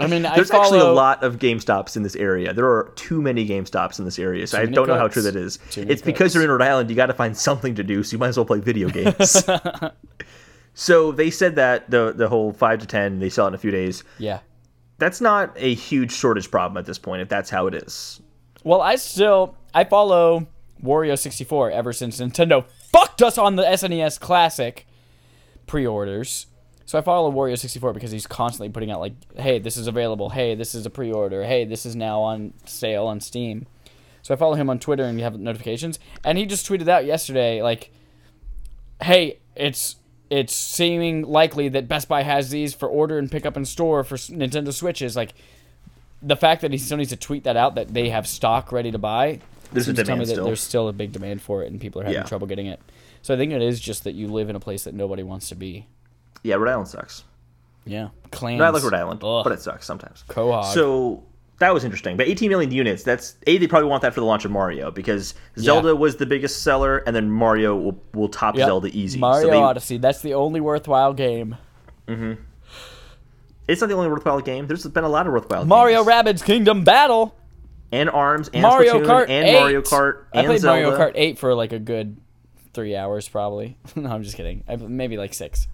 I 0.00 0.06
mean, 0.06 0.24
I 0.24 0.34
There's 0.34 0.50
follow. 0.50 0.62
actually 0.64 0.80
a 0.80 0.92
lot 0.92 1.22
of 1.22 1.38
GameStops 1.38 1.94
in 1.94 2.02
this 2.02 2.16
area. 2.16 2.54
There 2.54 2.64
are 2.64 2.90
too 2.96 3.20
many 3.20 3.46
GameStops 3.46 3.98
in 3.98 4.06
this 4.06 4.18
area, 4.18 4.46
so 4.46 4.58
I 4.58 4.64
don't 4.64 4.88
know 4.88 4.96
how 4.96 5.08
true 5.08 5.22
that 5.22 5.36
is. 5.36 5.58
It's 5.76 6.00
because 6.00 6.18
cooks. 6.18 6.34
you're 6.36 6.44
in 6.44 6.50
Rhode 6.50 6.62
Island, 6.62 6.88
you 6.88 6.96
got 6.96 7.06
to 7.06 7.14
find 7.14 7.36
something 7.36 7.74
to 7.74 7.84
do, 7.84 8.02
so 8.02 8.14
you 8.14 8.18
might 8.18 8.28
as 8.28 8.38
well 8.38 8.46
play 8.46 8.60
video 8.60 8.88
games. 8.88 9.44
so 10.74 11.12
they 11.12 11.30
said 11.30 11.56
that 11.56 11.90
the 11.90 12.14
the 12.16 12.28
whole 12.30 12.54
five 12.54 12.78
to 12.78 12.86
ten 12.86 13.18
they 13.18 13.28
sell 13.28 13.44
it 13.44 13.48
in 13.48 13.54
a 13.54 13.58
few 13.58 13.70
days. 13.70 14.04
Yeah. 14.18 14.40
That's 14.98 15.20
not 15.20 15.52
a 15.56 15.74
huge 15.74 16.12
shortage 16.12 16.50
problem 16.50 16.76
at 16.76 16.86
this 16.86 16.98
point, 16.98 17.22
if 17.22 17.28
that's 17.28 17.50
how 17.50 17.66
it 17.66 17.74
is. 17.74 18.20
Well, 18.64 18.80
I 18.80 18.96
still 18.96 19.56
I 19.72 19.84
follow 19.84 20.48
Wario 20.82 21.18
64 21.18 21.70
ever 21.70 21.92
since 21.92 22.20
Nintendo 22.20 22.64
fucked 22.92 23.22
us 23.22 23.38
on 23.38 23.56
the 23.56 23.62
SNES 23.62 24.18
Classic 24.18 24.86
pre-orders. 25.66 26.46
So 26.84 26.98
I 26.98 27.02
follow 27.02 27.30
Wario 27.30 27.58
64 27.58 27.92
because 27.92 28.10
he's 28.10 28.26
constantly 28.26 28.70
putting 28.70 28.90
out 28.90 29.00
like, 29.00 29.12
"Hey, 29.36 29.58
this 29.58 29.76
is 29.76 29.86
available. 29.86 30.30
Hey, 30.30 30.54
this 30.54 30.74
is 30.74 30.86
a 30.86 30.90
pre-order. 30.90 31.44
Hey, 31.44 31.64
this 31.64 31.84
is 31.84 31.94
now 31.94 32.20
on 32.20 32.54
sale 32.64 33.06
on 33.06 33.20
Steam." 33.20 33.66
So 34.22 34.34
I 34.34 34.36
follow 34.36 34.54
him 34.54 34.68
on 34.70 34.78
Twitter 34.78 35.04
and 35.04 35.18
you 35.18 35.24
have 35.24 35.38
notifications. 35.38 35.98
And 36.24 36.38
he 36.38 36.46
just 36.46 36.66
tweeted 36.68 36.88
out 36.88 37.04
yesterday 37.04 37.62
like, 37.62 37.92
"Hey, 39.02 39.38
it's 39.54 39.96
it's 40.30 40.54
seeming 40.54 41.22
likely 41.22 41.68
that 41.70 41.88
Best 41.88 42.08
Buy 42.08 42.22
has 42.22 42.50
these 42.50 42.74
for 42.74 42.88
order 42.88 43.18
and 43.18 43.30
pick 43.30 43.46
up 43.46 43.56
in 43.56 43.64
store 43.64 44.04
for 44.04 44.16
Nintendo 44.16 44.72
Switches." 44.72 45.16
Like 45.16 45.34
the 46.22 46.36
fact 46.36 46.62
that 46.62 46.72
he 46.72 46.78
still 46.78 46.96
needs 46.98 47.10
to 47.10 47.16
tweet 47.16 47.44
that 47.44 47.56
out 47.56 47.74
that 47.76 47.94
they 47.94 48.08
have 48.10 48.26
stock 48.26 48.72
ready 48.72 48.90
to 48.90 48.98
buy. 48.98 49.40
This 49.72 49.84
to 49.86 49.92
tell 49.92 50.16
me 50.16 50.24
that 50.24 50.32
still. 50.32 50.44
There's 50.46 50.60
still 50.62 50.88
a 50.88 50.92
big 50.92 51.12
demand 51.12 51.42
for 51.42 51.62
it, 51.62 51.70
and 51.70 51.80
people 51.80 52.00
are 52.00 52.04
having 52.04 52.20
Yeah. 52.20 52.24
trouble 52.26 52.46
getting 52.46 52.66
it. 52.66 52.80
So 53.22 53.34
I 53.34 53.36
think 53.36 53.52
it 53.52 53.60
is 53.60 53.78
just 53.80 54.04
that 54.04 54.14
you 54.14 54.28
live 54.28 54.48
in 54.48 54.56
a 54.56 54.60
place 54.60 54.84
that 54.84 54.94
nobody 54.94 55.22
wants 55.22 55.48
to 55.50 55.54
be. 55.54 55.86
Yeah, 56.42 56.54
Rhode 56.54 56.70
Island 56.70 56.88
sucks. 56.88 57.24
Yeah, 57.84 58.08
clans. 58.30 58.58
No, 58.58 58.64
I 58.64 58.68
like 58.70 58.82
Rhode 58.82 58.94
Island, 58.94 59.20
Ugh. 59.22 59.44
but 59.44 59.52
it 59.52 59.60
sucks 59.60 59.86
sometimes. 59.86 60.24
Quahog. 60.28 60.72
So 60.72 61.22
that 61.58 61.74
was 61.74 61.84
interesting. 61.84 62.16
But 62.16 62.28
18 62.28 62.48
million 62.50 62.70
units, 62.70 63.02
that's 63.02 63.36
A, 63.46 63.58
they 63.58 63.66
probably 63.66 63.88
want 63.88 64.02
that 64.02 64.14
for 64.14 64.20
the 64.20 64.26
launch 64.26 64.44
of 64.44 64.50
Mario 64.50 64.90
because 64.90 65.34
Zelda 65.58 65.94
was 65.96 66.16
the 66.16 66.26
biggest 66.26 66.62
seller 66.62 66.98
and 66.98 67.14
then 67.16 67.30
Mario 67.30 67.76
will, 67.76 68.02
will 68.14 68.28
top 68.28 68.56
Yep. 68.56 68.66
Zelda 68.66 68.88
easy. 68.88 69.18
Mario 69.18 69.46
so 69.46 69.50
they, 69.50 69.56
Odyssey. 69.56 69.96
That's 69.98 70.22
the 70.22 70.34
only 70.34 70.60
worthwhile 70.60 71.12
game. 71.14 71.56
Mm-hmm. 72.06 72.40
it's 73.66 73.80
not 73.80 73.88
the 73.88 73.94
only 73.94 74.08
worthwhile 74.08 74.40
game. 74.40 74.66
There's 74.66 74.86
been 74.86 75.04
a 75.04 75.08
lot 75.08 75.26
of 75.26 75.32
worthwhile 75.32 75.64
Mario 75.64 76.04
games. 76.04 76.40
Rabbids 76.40 76.44
Kingdom 76.44 76.84
Battle. 76.84 77.34
and 77.92 78.08
Arms 78.08 78.48
and 78.52 78.62
Mario 78.62 78.94
Splatoon 79.00 79.06
Kart 79.06 79.28
and 79.28 79.48
8. 79.48 79.60
Mario 79.60 79.82
Kart 79.82 80.24
I 80.32 80.44
played 80.46 80.60
Zelda. 80.60 80.82
Mario 80.90 80.98
Kart 80.98 81.12
8 81.14 81.38
for 81.38 81.54
like 81.54 81.72
a 81.72 81.78
good 81.78 82.16
three 82.72 82.94
hours, 82.96 83.28
probably. 83.28 83.76
no, 83.96 84.08
I'm 84.10 84.22
just 84.22 84.36
kidding. 84.36 84.62
I, 84.68 84.76
maybe 84.76 85.16
like 85.16 85.34
six. 85.34 85.66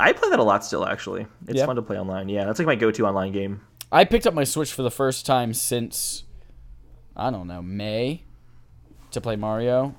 I 0.00 0.12
play 0.12 0.30
that 0.30 0.38
a 0.40 0.42
lot 0.42 0.64
still. 0.64 0.84
Actually, 0.86 1.26
it's 1.46 1.58
Yeah. 1.58 1.66
fun 1.66 1.76
to 1.76 1.82
play 1.82 1.98
online. 1.98 2.28
Yeah, 2.28 2.44
that's 2.46 2.58
like 2.58 2.66
my 2.66 2.74
go-to 2.74 3.06
online 3.06 3.30
game. 3.32 3.60
I 3.92 4.04
picked 4.04 4.26
up 4.26 4.34
my 4.34 4.44
Switch 4.44 4.72
for 4.72 4.82
the 4.82 4.90
first 4.90 5.26
time 5.26 5.54
since 5.54 6.24
I 7.16 7.30
don't 7.30 7.46
know 7.46 7.62
May 7.62 8.22
to 9.12 9.20
play 9.20 9.36
Mario 9.36 9.94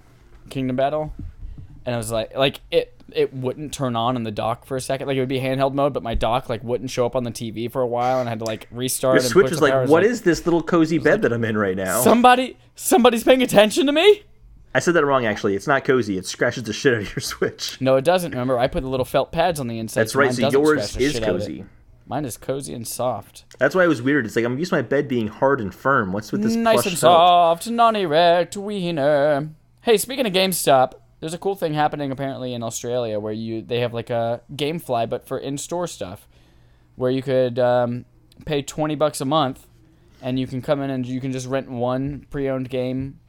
Kingdom 0.49 0.75
Battle, 0.75 1.13
and 1.85 1.95
I 1.95 1.97
was 1.97 2.11
like, 2.11 2.35
like 2.35 2.61
it 2.71 2.91
it 3.11 3.33
wouldn't 3.33 3.73
turn 3.73 3.95
on 3.95 4.15
in 4.15 4.23
the 4.23 4.31
dock 4.31 4.65
for 4.65 4.75
a 4.75 4.81
second. 4.81 5.07
Like 5.07 5.17
it 5.17 5.19
would 5.19 5.29
be 5.29 5.39
handheld 5.39 5.73
mode, 5.73 5.93
but 5.93 6.03
my 6.03 6.15
dock 6.15 6.49
like 6.49 6.63
wouldn't 6.63 6.89
show 6.89 7.05
up 7.05 7.15
on 7.15 7.23
the 7.23 7.31
TV 7.31 7.71
for 7.71 7.81
a 7.81 7.87
while, 7.87 8.19
and 8.19 8.27
I 8.27 8.31
had 8.31 8.39
to 8.39 8.45
like 8.45 8.67
restart. 8.71 9.15
Your 9.15 9.21
and 9.21 9.29
Switch 9.29 9.51
the 9.51 9.61
like, 9.61 9.71
power. 9.71 9.79
I 9.79 9.81
was 9.83 9.91
what 9.91 10.03
is 10.03 10.21
this 10.21 10.45
little 10.45 10.61
cozy 10.61 10.97
bed 10.97 11.21
that 11.21 11.31
I'm 11.31 11.43
in 11.43 11.57
right 11.57 11.75
now? 11.75 12.01
somebody? 12.01 12.57
Somebody's 12.75 13.23
paying 13.23 13.41
attention 13.41 13.85
to 13.85 13.91
me. 13.91 14.23
I 14.73 14.79
said 14.79 14.93
that 14.95 15.05
wrong. 15.05 15.25
Actually, 15.25 15.55
it's 15.55 15.67
not 15.67 15.85
cozy. 15.85 16.17
It 16.17 16.25
scratches 16.25 16.63
the 16.63 16.73
shit 16.73 16.93
out 16.95 17.01
of 17.01 17.15
your 17.15 17.21
Switch. 17.21 17.79
No, 17.79 17.95
it 17.95 18.03
doesn't. 18.03 18.31
Remember, 18.31 18.59
I 18.59 18.67
put 18.67 18.81
the 18.83 18.89
little 18.89 19.05
felt 19.05 19.31
pads 19.31 19.59
on 19.59 19.67
the 19.67 19.79
inside. 19.79 20.01
That's 20.01 20.13
so 20.13 20.19
right. 20.19 20.33
So 20.33 20.49
yours 20.49 20.97
is 20.97 21.13
shit 21.13 21.23
out 21.23 21.29
of 21.29 21.35
it. 21.37 21.39
cozy. 21.39 21.65
Mine 22.07 22.25
is 22.25 22.37
cozy 22.37 22.73
and 22.73 22.87
soft. 22.87 23.45
That's 23.57 23.73
why 23.73 23.83
it 23.83 23.87
was 23.87 24.01
weird. 24.01 24.25
It's 24.25 24.35
like 24.35 24.45
I'm 24.45 24.59
used 24.59 24.69
to 24.69 24.75
my 24.75 24.81
bed 24.83 25.07
being 25.07 25.27
hard 25.27 25.59
and 25.59 25.73
firm. 25.73 26.11
What's 26.11 26.31
with 26.31 26.43
this 26.43 26.55
nice 26.55 26.75
plush 26.75 26.85
and 26.85 26.99
felt? 26.99 27.17
soft, 27.17 27.69
non-erect 27.69 28.55
wiener. 28.55 29.49
Hey, 29.81 29.97
speaking 29.97 30.27
of 30.27 30.33
GameStop, 30.33 30.93
there's 31.19 31.33
a 31.33 31.39
cool 31.39 31.55
thing 31.55 31.73
happening 31.73 32.11
apparently 32.11 32.53
in 32.53 32.61
Australia 32.61 33.19
where 33.19 33.33
you 33.33 33.63
they 33.63 33.79
have 33.79 33.93
like 33.93 34.11
a 34.11 34.41
GameFly, 34.53 35.09
but 35.09 35.27
for 35.27 35.39
in-store 35.39 35.87
stuff, 35.87 36.27
where 36.95 37.09
you 37.09 37.23
could 37.23 37.57
um, 37.57 38.05
pay 38.45 38.61
twenty 38.61 38.93
bucks 38.93 39.19
a 39.19 39.25
month, 39.25 39.65
and 40.21 40.39
you 40.39 40.45
can 40.45 40.61
come 40.61 40.81
in 40.81 40.91
and 40.91 41.07
you 41.07 41.19
can 41.19 41.31
just 41.31 41.47
rent 41.47 41.69
one 41.71 42.27
pre-owned 42.29 42.69
game 42.69 43.19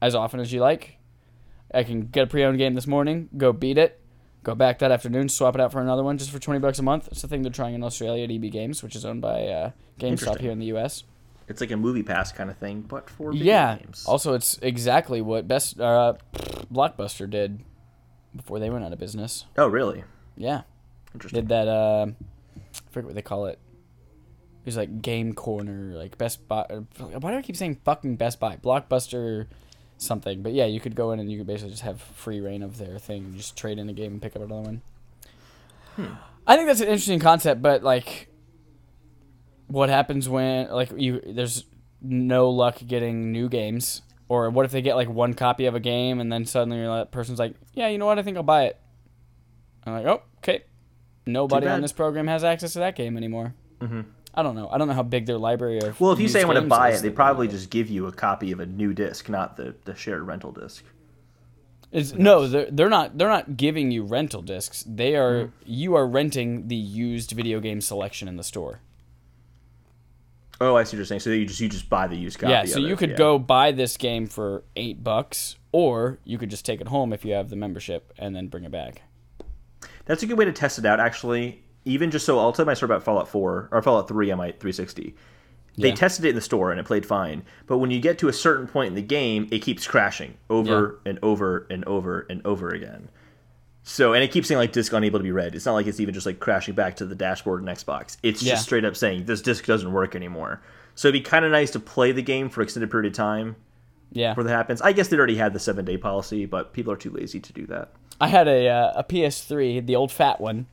as 0.00 0.16
often 0.16 0.40
as 0.40 0.52
you 0.52 0.60
like. 0.60 0.98
I 1.72 1.84
can 1.84 2.08
get 2.08 2.24
a 2.24 2.26
pre-owned 2.26 2.58
game 2.58 2.74
this 2.74 2.88
morning, 2.88 3.28
go 3.36 3.52
beat 3.52 3.78
it, 3.78 4.00
go 4.42 4.54
back 4.54 4.78
that 4.80 4.90
afternoon, 4.92 5.28
swap 5.28 5.54
it 5.54 5.60
out 5.60 5.72
for 5.72 5.80
another 5.80 6.02
one 6.02 6.18
just 6.18 6.30
for 6.30 6.38
twenty 6.38 6.60
bucks 6.60 6.78
a 6.78 6.82
month. 6.82 7.08
It's 7.10 7.22
the 7.22 7.28
thing 7.28 7.42
they're 7.42 7.52
trying 7.52 7.74
in 7.74 7.82
Australia 7.82 8.24
at 8.24 8.30
EB 8.30 8.50
Games, 8.50 8.82
which 8.82 8.96
is 8.96 9.04
owned 9.04 9.20
by 9.22 9.46
uh, 9.46 9.70
GameStop 9.98 10.40
here 10.40 10.50
in 10.50 10.58
the 10.58 10.66
U.S. 10.66 11.04
It's 11.48 11.60
like 11.60 11.70
a 11.72 11.76
movie 11.76 12.02
pass 12.02 12.32
kind 12.32 12.48
of 12.50 12.56
thing, 12.58 12.82
but 12.82 13.10
for 13.10 13.32
video 13.32 13.44
Yeah. 13.46 13.76
games. 13.78 14.04
Also, 14.06 14.32
it's 14.34 14.58
exactly 14.62 15.20
what 15.20 15.46
Best 15.48 15.78
uh, 15.80 16.14
Blockbuster 16.72 17.28
did 17.28 17.60
before 18.34 18.58
they 18.58 18.70
went 18.70 18.84
out 18.84 18.92
of 18.92 18.98
business. 18.98 19.44
oh, 19.58 19.66
really? 19.66 20.04
Yeah, 20.36 20.62
Interesting. 21.12 21.40
did 21.40 21.48
that. 21.50 21.68
Uh, 21.68 22.06
I 22.08 22.70
forget 22.90 23.06
what 23.06 23.14
they 23.14 23.22
call 23.22 23.46
it. 23.46 23.58
It 24.64 24.66
was 24.66 24.76
like 24.76 25.02
Game 25.02 25.32
Corner, 25.34 25.92
like 25.96 26.16
Best 26.16 26.46
Buy. 26.46 26.64
Why 26.98 27.32
do 27.32 27.36
I 27.36 27.42
keep 27.42 27.56
saying 27.56 27.80
fucking 27.84 28.16
Best 28.16 28.38
Buy? 28.38 28.56
Blockbuster, 28.56 29.48
something. 30.02 30.42
But 30.42 30.52
yeah, 30.52 30.66
you 30.66 30.80
could 30.80 30.94
go 30.94 31.12
in 31.12 31.20
and 31.20 31.30
you 31.30 31.38
could 31.38 31.46
basically 31.46 31.70
just 31.70 31.82
have 31.82 32.00
free 32.00 32.40
reign 32.40 32.62
of 32.62 32.78
their 32.78 32.98
thing. 32.98 33.24
and 33.24 33.36
Just 33.36 33.56
trade 33.56 33.78
in 33.78 33.88
a 33.88 33.92
game 33.92 34.12
and 34.12 34.22
pick 34.22 34.34
up 34.36 34.42
another 34.42 34.62
one. 34.62 34.82
I 36.46 36.56
think 36.56 36.66
that's 36.68 36.80
an 36.80 36.88
interesting 36.88 37.20
concept, 37.20 37.62
but 37.62 37.82
like, 37.82 38.28
what 39.66 39.88
happens 39.88 40.28
when 40.28 40.70
like 40.70 40.90
you 40.96 41.20
there's 41.26 41.64
no 42.00 42.50
luck 42.50 42.78
getting 42.86 43.30
new 43.32 43.48
games, 43.48 44.02
or 44.28 44.50
what 44.50 44.64
if 44.64 44.72
they 44.72 44.82
get 44.82 44.96
like 44.96 45.08
one 45.08 45.34
copy 45.34 45.66
of 45.66 45.74
a 45.74 45.80
game 45.80 46.18
and 46.20 46.32
then 46.32 46.44
suddenly 46.46 46.78
that 46.82 47.10
person's 47.10 47.38
like, 47.38 47.54
yeah, 47.74 47.88
you 47.88 47.98
know 47.98 48.06
what, 48.06 48.18
I 48.18 48.22
think 48.22 48.36
I'll 48.36 48.42
buy 48.42 48.64
it. 48.64 48.80
I'm 49.86 49.92
like, 49.94 50.06
oh, 50.06 50.22
okay. 50.38 50.64
Nobody 51.26 51.66
on 51.74 51.80
this 51.82 51.92
program 51.92 52.26
has 52.26 52.42
access 52.42 52.72
to 52.72 52.80
that 52.80 52.96
game 52.96 53.16
anymore. 53.16 53.54
Mhm. 53.80 54.06
I 54.34 54.42
don't 54.42 54.54
know. 54.54 54.68
I 54.70 54.78
don't 54.78 54.88
know 54.88 54.94
how 54.94 55.02
big 55.02 55.26
their 55.26 55.36
library 55.38 55.78
of. 55.80 56.00
Well, 56.00 56.12
if 56.12 56.18
you 56.20 56.28
say 56.28 56.40
I 56.42 56.44
want 56.44 56.58
to 56.58 56.66
buy 56.66 56.90
it, 56.92 57.02
they 57.02 57.10
probably 57.10 57.48
just 57.48 57.68
give 57.70 57.90
you 57.90 58.06
a 58.06 58.12
copy 58.12 58.50
of 58.52 58.60
a 58.60 58.66
new 58.66 58.94
disc, 58.94 59.28
not 59.28 59.56
the, 59.56 59.74
the 59.84 59.94
shared 59.94 60.22
rental 60.22 60.52
disc. 60.52 60.84
It's, 61.90 62.14
no, 62.14 62.48
they're 62.48 62.70
they're 62.70 62.88
not 62.88 63.18
they're 63.18 63.28
not 63.28 63.58
giving 63.58 63.90
you 63.90 64.04
rental 64.04 64.40
discs. 64.40 64.82
They 64.88 65.14
are 65.16 65.44
Hmm. 65.44 65.50
you 65.66 65.94
are 65.94 66.06
renting 66.06 66.68
the 66.68 66.76
used 66.76 67.32
video 67.32 67.60
game 67.60 67.82
selection 67.82 68.28
in 68.28 68.36
the 68.36 68.42
store. 68.42 68.80
Oh, 70.60 70.76
I 70.76 70.84
see 70.84 70.96
what 70.96 70.98
you're 70.98 71.04
saying. 71.06 71.20
So 71.20 71.30
you 71.30 71.44
just 71.44 71.60
you 71.60 71.68
just 71.68 71.90
buy 71.90 72.06
the 72.06 72.16
used 72.16 72.38
copy. 72.38 72.52
yeah, 72.52 72.64
so 72.64 72.78
you 72.78 72.94
it, 72.94 72.98
could 72.98 73.10
yeah. 73.10 73.16
go 73.16 73.38
buy 73.38 73.72
this 73.72 73.96
game 73.98 74.26
for 74.26 74.62
eight 74.76 75.02
bucks, 75.04 75.56
or 75.72 76.18
you 76.24 76.38
could 76.38 76.48
just 76.50 76.64
take 76.64 76.80
it 76.80 76.88
home 76.88 77.12
if 77.12 77.24
you 77.24 77.32
have 77.34 77.50
the 77.50 77.56
membership 77.56 78.12
and 78.18 78.34
then 78.34 78.46
bring 78.48 78.64
it 78.64 78.70
back. 78.70 79.02
That's 80.06 80.22
a 80.22 80.26
good 80.26 80.38
way 80.38 80.44
to 80.46 80.52
test 80.52 80.78
it 80.78 80.86
out, 80.86 81.00
actually. 81.00 81.62
Even 81.84 82.10
just 82.10 82.24
so, 82.26 82.38
I'll 82.38 82.52
tell 82.52 82.64
my 82.64 82.74
story 82.74 82.88
about 82.92 83.02
Fallout 83.02 83.28
4 83.28 83.68
or 83.72 83.82
Fallout 83.82 84.08
3 84.08 84.30
on 84.30 84.38
my 84.38 84.52
360. 84.52 85.14
They 85.78 85.88
Yeah. 85.88 85.94
tested 85.94 86.24
it 86.26 86.30
in 86.30 86.34
the 86.34 86.40
store 86.40 86.70
and 86.70 86.78
it 86.78 86.84
played 86.86 87.04
fine. 87.06 87.42
But 87.66 87.78
when 87.78 87.90
you 87.90 87.98
get 87.98 88.18
to 88.18 88.28
a 88.28 88.32
certain 88.32 88.66
point 88.66 88.88
in 88.88 88.94
the 88.94 89.02
game, 89.02 89.48
it 89.50 89.60
keeps 89.60 89.86
crashing 89.86 90.34
over 90.50 91.00
and 91.06 91.18
over 91.22 91.66
and 91.70 91.84
over 91.86 92.26
and 92.28 92.40
over 92.46 92.68
again. 92.70 93.08
So, 93.84 94.12
and 94.12 94.22
it 94.22 94.30
keeps 94.30 94.46
saying 94.48 94.58
like 94.58 94.70
disk 94.72 94.92
unable 94.92 95.18
to 95.18 95.22
be 95.24 95.32
read. 95.32 95.54
It's 95.56 95.66
not 95.66 95.72
like 95.72 95.86
it's 95.86 95.98
even 95.98 96.14
just 96.14 96.26
like 96.26 96.38
crashing 96.38 96.74
back 96.74 96.94
to 96.96 97.06
the 97.06 97.14
dashboard 97.16 97.62
in 97.62 97.66
Xbox. 97.66 98.16
It's 98.22 98.42
Yeah. 98.42 98.52
just 98.52 98.64
straight 98.64 98.84
up 98.84 98.94
saying 98.96 99.24
this 99.24 99.42
disk 99.42 99.64
doesn't 99.66 99.92
work 99.92 100.14
anymore. 100.14 100.60
So 100.94 101.08
it'd 101.08 101.20
be 101.20 101.24
kind 101.28 101.44
of 101.44 101.50
nice 101.50 101.70
to 101.72 101.80
play 101.80 102.12
the 102.12 102.22
game 102.22 102.48
for 102.48 102.60
an 102.60 102.64
extended 102.66 102.90
period 102.90 103.10
of 103.10 103.16
time 103.16 103.56
Yeah, 104.12 104.32
before 104.32 104.44
that 104.44 104.50
happens. 104.50 104.82
I 104.82 104.92
guess 104.92 105.08
they 105.08 105.16
already 105.16 105.36
had 105.36 105.52
the 105.54 105.58
seven 105.58 105.84
day 105.86 105.96
policy, 105.96 106.44
but 106.46 106.74
people 106.74 106.92
are 106.92 106.96
too 106.96 107.10
lazy 107.10 107.40
to 107.40 107.52
do 107.52 107.66
that. 107.68 107.88
I 108.20 108.28
had 108.28 108.46
a 108.46 108.68
uh, 108.68 108.92
a 108.96 109.02
PS3, 109.04 109.80
the 109.84 109.96
old 109.96 110.12
fat 110.12 110.38
one, 110.40 110.66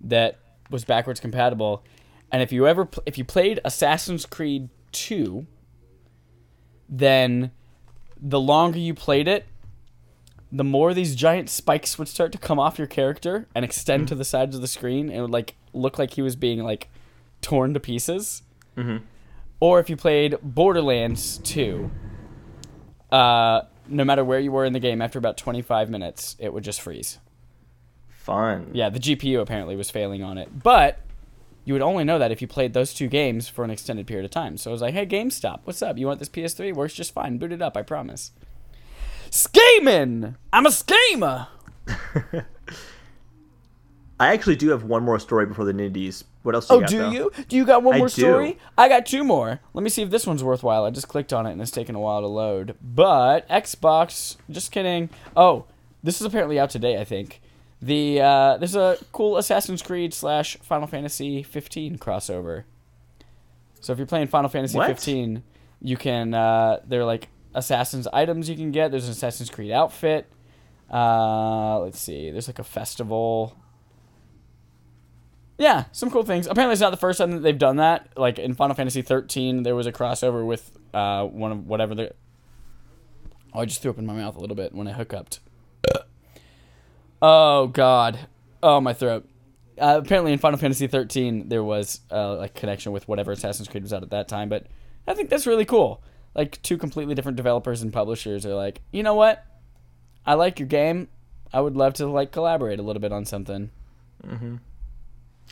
that 0.00 0.38
was 0.70 0.84
backwards 0.84 1.20
compatible, 1.20 1.82
and 2.30 2.42
if 2.42 2.52
you 2.52 2.66
ever 2.66 2.84
pl- 2.84 3.02
if 3.06 3.16
you 3.18 3.24
played 3.24 3.60
Assassin's 3.64 4.26
Creed 4.26 4.68
2, 4.92 5.46
then 6.88 7.50
the 8.20 8.40
longer 8.40 8.78
you 8.78 8.94
played 8.94 9.28
it, 9.28 9.46
the 10.50 10.64
more 10.64 10.94
these 10.94 11.14
giant 11.14 11.50
spikes 11.50 11.98
would 11.98 12.08
start 12.08 12.32
to 12.32 12.38
come 12.38 12.58
off 12.58 12.78
your 12.78 12.86
character 12.86 13.46
and 13.54 13.64
extend 13.64 14.08
to 14.08 14.14
the 14.14 14.24
sides 14.24 14.54
of 14.56 14.62
the 14.62 14.66
screen 14.68 15.08
and 15.08 15.18
it 15.18 15.20
would 15.20 15.30
like 15.30 15.54
look 15.74 15.98
like 15.98 16.14
he 16.14 16.22
was 16.22 16.36
being 16.36 16.62
like 16.64 16.88
torn 17.42 17.74
to 17.74 17.80
pieces. 17.80 18.42
Mhm. 18.76 19.02
Or 19.60 19.78
if 19.80 19.90
you 19.90 19.96
played 19.96 20.36
Borderlands 20.42 21.38
2, 21.38 21.90
uh, 23.12 23.62
no 23.88 24.04
matter 24.04 24.24
where 24.24 24.38
you 24.40 24.52
were 24.52 24.64
in 24.64 24.72
the 24.72 24.80
game, 24.80 25.02
after 25.02 25.18
about 25.18 25.36
25 25.36 25.90
minutes, 25.90 26.36
it 26.38 26.52
would 26.52 26.64
just 26.64 26.80
freeze. 26.80 27.18
Fun. 28.28 28.70
Yeah, 28.74 28.90
the 28.90 28.98
GPU 28.98 29.40
apparently 29.40 29.74
was 29.74 29.90
failing 29.90 30.22
on 30.22 30.36
it. 30.36 30.62
But 30.62 31.00
you 31.64 31.72
would 31.72 31.82
only 31.82 32.04
know 32.04 32.18
that 32.18 32.30
if 32.30 32.42
you 32.42 32.46
played 32.46 32.74
those 32.74 32.92
two 32.92 33.08
games 33.08 33.48
for 33.48 33.64
an 33.64 33.70
extended 33.70 34.06
period 34.06 34.26
of 34.26 34.30
time. 34.30 34.58
So 34.58 34.70
I 34.70 34.72
was 34.72 34.82
like, 34.82 34.92
hey, 34.92 35.06
GameStop, 35.06 35.60
what's 35.64 35.80
up? 35.80 35.96
You 35.96 36.06
want 36.06 36.18
this 36.18 36.28
PS3? 36.28 36.74
Works 36.74 36.92
just 36.92 37.14
fine. 37.14 37.38
Boot 37.38 37.52
it 37.52 37.62
up, 37.62 37.74
I 37.74 37.80
promise. 37.80 38.32
Scheming! 39.30 40.36
I'm 40.52 40.66
a 40.66 40.70
schemer! 40.70 41.48
I 44.20 44.32
actually 44.34 44.56
do 44.56 44.70
have 44.70 44.84
one 44.84 45.04
more 45.04 45.18
story 45.18 45.46
before 45.46 45.64
the 45.64 45.72
Nindies. 45.72 46.24
What 46.42 46.54
else 46.54 46.68
do 46.68 46.74
oh, 46.74 46.78
you 46.80 46.84
Oh, 46.84 46.86
got, 46.86 46.90
do 46.90 46.98
though? 46.98 47.10
you? 47.10 47.32
Do 47.48 47.56
you 47.56 47.64
got 47.64 47.82
one 47.82 47.94
I 47.94 47.98
more 47.98 48.08
do. 48.08 48.22
story? 48.22 48.58
I 48.76 48.90
got 48.90 49.06
two 49.06 49.24
more. 49.24 49.60
Let 49.72 49.82
me 49.82 49.88
see 49.88 50.02
if 50.02 50.10
this 50.10 50.26
one's 50.26 50.44
worthwhile. 50.44 50.84
I 50.84 50.90
just 50.90 51.08
clicked 51.08 51.32
on 51.32 51.46
it 51.46 51.52
and 51.52 51.62
it's 51.62 51.70
taking 51.70 51.94
a 51.94 52.00
while 52.00 52.20
to 52.20 52.26
load. 52.26 52.76
But 52.82 53.48
Xbox, 53.48 54.36
just 54.50 54.70
kidding. 54.70 55.08
Oh, 55.34 55.64
this 56.02 56.20
is 56.20 56.26
apparently 56.26 56.58
out 56.58 56.68
today. 56.70 57.00
I 57.00 57.04
think 57.04 57.40
the 57.80 58.20
uh, 58.20 58.56
there's 58.56 58.76
a 58.76 58.98
cool 59.12 59.36
Assassin's 59.36 59.82
Creed 59.82 60.12
slash 60.12 60.56
Final 60.58 60.86
Fantasy 60.86 61.42
15 61.42 61.98
crossover. 61.98 62.64
So 63.80 63.92
if 63.92 63.98
you're 63.98 64.06
playing 64.06 64.26
Final 64.26 64.48
Fantasy 64.50 64.76
What? 64.76 64.88
15, 64.88 65.42
you 65.80 65.96
can 65.96 66.34
uh, 66.34 66.80
they're 66.86 67.04
like 67.04 67.28
Assassin's 67.54 68.06
items 68.12 68.48
you 68.48 68.56
can 68.56 68.72
get. 68.72 68.90
There's 68.90 69.06
an 69.06 69.12
Assassin's 69.12 69.50
Creed 69.50 69.70
outfit. 69.70 70.26
Uh, 70.92 71.78
let's 71.80 72.00
see. 72.00 72.30
There's 72.30 72.48
like 72.48 72.58
a 72.58 72.64
festival. 72.64 73.56
Yeah, 75.58 75.84
some 75.92 76.10
cool 76.10 76.22
things. 76.22 76.46
Apparently, 76.46 76.72
it's 76.72 76.80
not 76.80 76.90
the 76.90 76.96
first 76.96 77.18
time 77.18 77.32
that 77.32 77.40
they've 77.40 77.58
done 77.58 77.76
that. 77.76 78.08
Like 78.16 78.38
in 78.38 78.54
Final 78.54 78.74
Fantasy 78.76 79.02
13, 79.02 79.64
there 79.64 79.74
was 79.74 79.86
a 79.86 79.92
crossover 79.92 80.46
with 80.46 80.70
uh, 80.94 81.24
one 81.26 81.52
of 81.52 81.66
whatever 81.66 81.94
the. 81.94 82.12
Oh, 83.52 83.60
I 83.60 83.64
just 83.64 83.82
threw 83.82 83.90
up 83.90 83.98
in 83.98 84.06
my 84.06 84.14
mouth 84.14 84.36
a 84.36 84.40
little 84.40 84.56
bit 84.56 84.74
when 84.74 84.86
I 84.86 84.92
hooked. 84.92 85.40
Oh 87.20 87.66
God! 87.68 88.18
Oh 88.62 88.80
my 88.80 88.92
throat. 88.92 89.28
Uh, 89.80 90.00
apparently, 90.02 90.32
in 90.32 90.38
Final 90.38 90.58
Fantasy 90.58 90.86
13, 90.86 91.48
there 91.48 91.62
was 91.62 92.00
uh, 92.10 92.36
like 92.36 92.54
connection 92.54 92.92
with 92.92 93.06
whatever 93.06 93.32
Assassin's 93.32 93.68
Creed 93.68 93.84
was 93.84 93.92
out 93.92 94.02
at 94.02 94.10
that 94.10 94.28
time. 94.28 94.48
But 94.48 94.66
I 95.06 95.14
think 95.14 95.30
that's 95.30 95.46
really 95.46 95.64
cool. 95.64 96.02
Like 96.34 96.60
two 96.62 96.76
completely 96.76 97.14
different 97.14 97.36
developers 97.36 97.82
and 97.82 97.92
publishers 97.92 98.44
are 98.44 98.54
like, 98.54 98.80
you 98.92 99.02
know 99.02 99.14
what? 99.14 99.44
I 100.26 100.34
like 100.34 100.58
your 100.58 100.68
game. 100.68 101.08
I 101.52 101.60
would 101.60 101.76
love 101.76 101.94
to 101.94 102.06
like 102.06 102.32
collaborate 102.32 102.78
a 102.78 102.82
little 102.82 103.00
bit 103.00 103.12
on 103.12 103.24
something. 103.24 103.70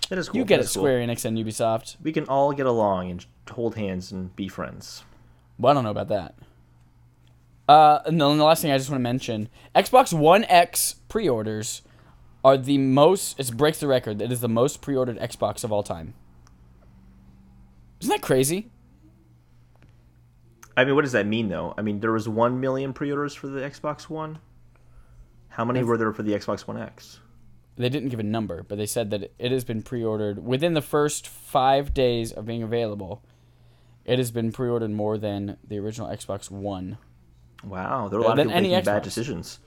That 0.09 0.19
is 0.19 0.29
cool. 0.29 0.39
You 0.39 0.45
get 0.45 0.61
it, 0.61 0.65
is 0.65 0.75
cool. 0.75 0.83
Square 0.83 1.01
Enix 1.01 1.25
and 1.25 1.39
Ubisoft. 1.39 1.97
We 2.03 2.13
can 2.13 2.25
all 2.27 2.53
get 2.53 2.67
along 2.67 3.11
and 3.11 3.27
hold 3.51 3.77
hands 3.77 4.13
and 4.13 4.35
be 4.37 4.49
friends. 4.49 5.05
Well, 5.59 5.71
I 5.71 5.75
don't 5.75 5.85
know 5.85 5.91
about 5.91 6.09
that. 6.09 6.35
Uh, 7.69 8.01
and 8.05 8.21
then 8.21 8.39
the 8.39 8.45
last 8.45 8.63
thing 8.63 8.71
I 8.71 8.79
just 8.79 8.91
want 8.91 9.01
to 9.01 9.03
mention: 9.03 9.49
Xbox 9.75 10.13
One 10.13 10.45
X 10.45 10.97
pre-orders 11.17 11.81
are 12.45 12.59
the 12.59 12.77
most. 12.77 13.41
It's 13.41 13.51
breaks 13.51 13.81
the 13.81 13.87
record. 13.87 14.21
It 14.21 14.31
is 14.31 14.41
the 14.43 14.51
most 14.51 14.83
pre-ordered 14.83 15.19
Xbox 15.19 15.65
of 15.65 15.73
all 15.73 15.83
time. 15.83 16.13
Isn't 18.03 18.11
that 18.11 18.21
crazy? 18.21 18.71
I 20.77 20.85
mean, 20.85 20.95
what 20.95 21.05
does 21.05 21.13
that 21.13 21.27
mean, 21.27 21.49
though? 21.49 21.73
I 21.79 21.81
mean, 21.81 22.01
there 22.01 22.13
was 22.13 22.29
one 22.29 22.61
million 22.61 22.93
pre-orders 22.93 23.35
for 23.35 23.47
the 23.47 23.61
Xbox 23.61 24.11
One. 24.11 24.41
How 25.49 25.65
many 25.65 25.83
were 25.83 25.97
there 25.97 26.13
for 26.13 26.23
the 26.23 26.33
Xbox 26.33 26.67
One 26.67 26.77
X? 26.77 27.21
they 27.79 27.89
didn't 27.89 28.11
give 28.11 28.21
a 28.21 28.23
number, 28.23 28.63
but 28.63 28.77
they 28.77 28.85
said 28.85 29.11
that 29.11 29.33
it 29.39 29.51
has 29.53 29.65
been 29.65 29.81
pre-ordered 29.81 30.45
within 30.45 30.75
the 30.75 30.83
first 30.83 31.27
five 31.27 31.95
days 31.95 32.31
of 32.31 32.45
being 32.45 32.63
available. 32.63 33.23
It 34.05 34.19
has 34.19 34.31
been 34.31 34.53
pre-ordered 34.53 34.91
more 34.91 35.17
than 35.17 35.57
the 35.67 35.79
original 35.79 36.09
Xbox 36.09 36.51
One. 36.51 36.99
Wow, 37.65 38.09
there 38.09 38.19
are 38.19 38.23
a 38.23 38.25
uh, 38.27 38.29
lot 38.29 38.37
Than 38.37 38.49
of 38.49 38.53
people 38.53 38.71
making 38.71 38.85
bad 38.85 39.03
decisions. 39.03 39.61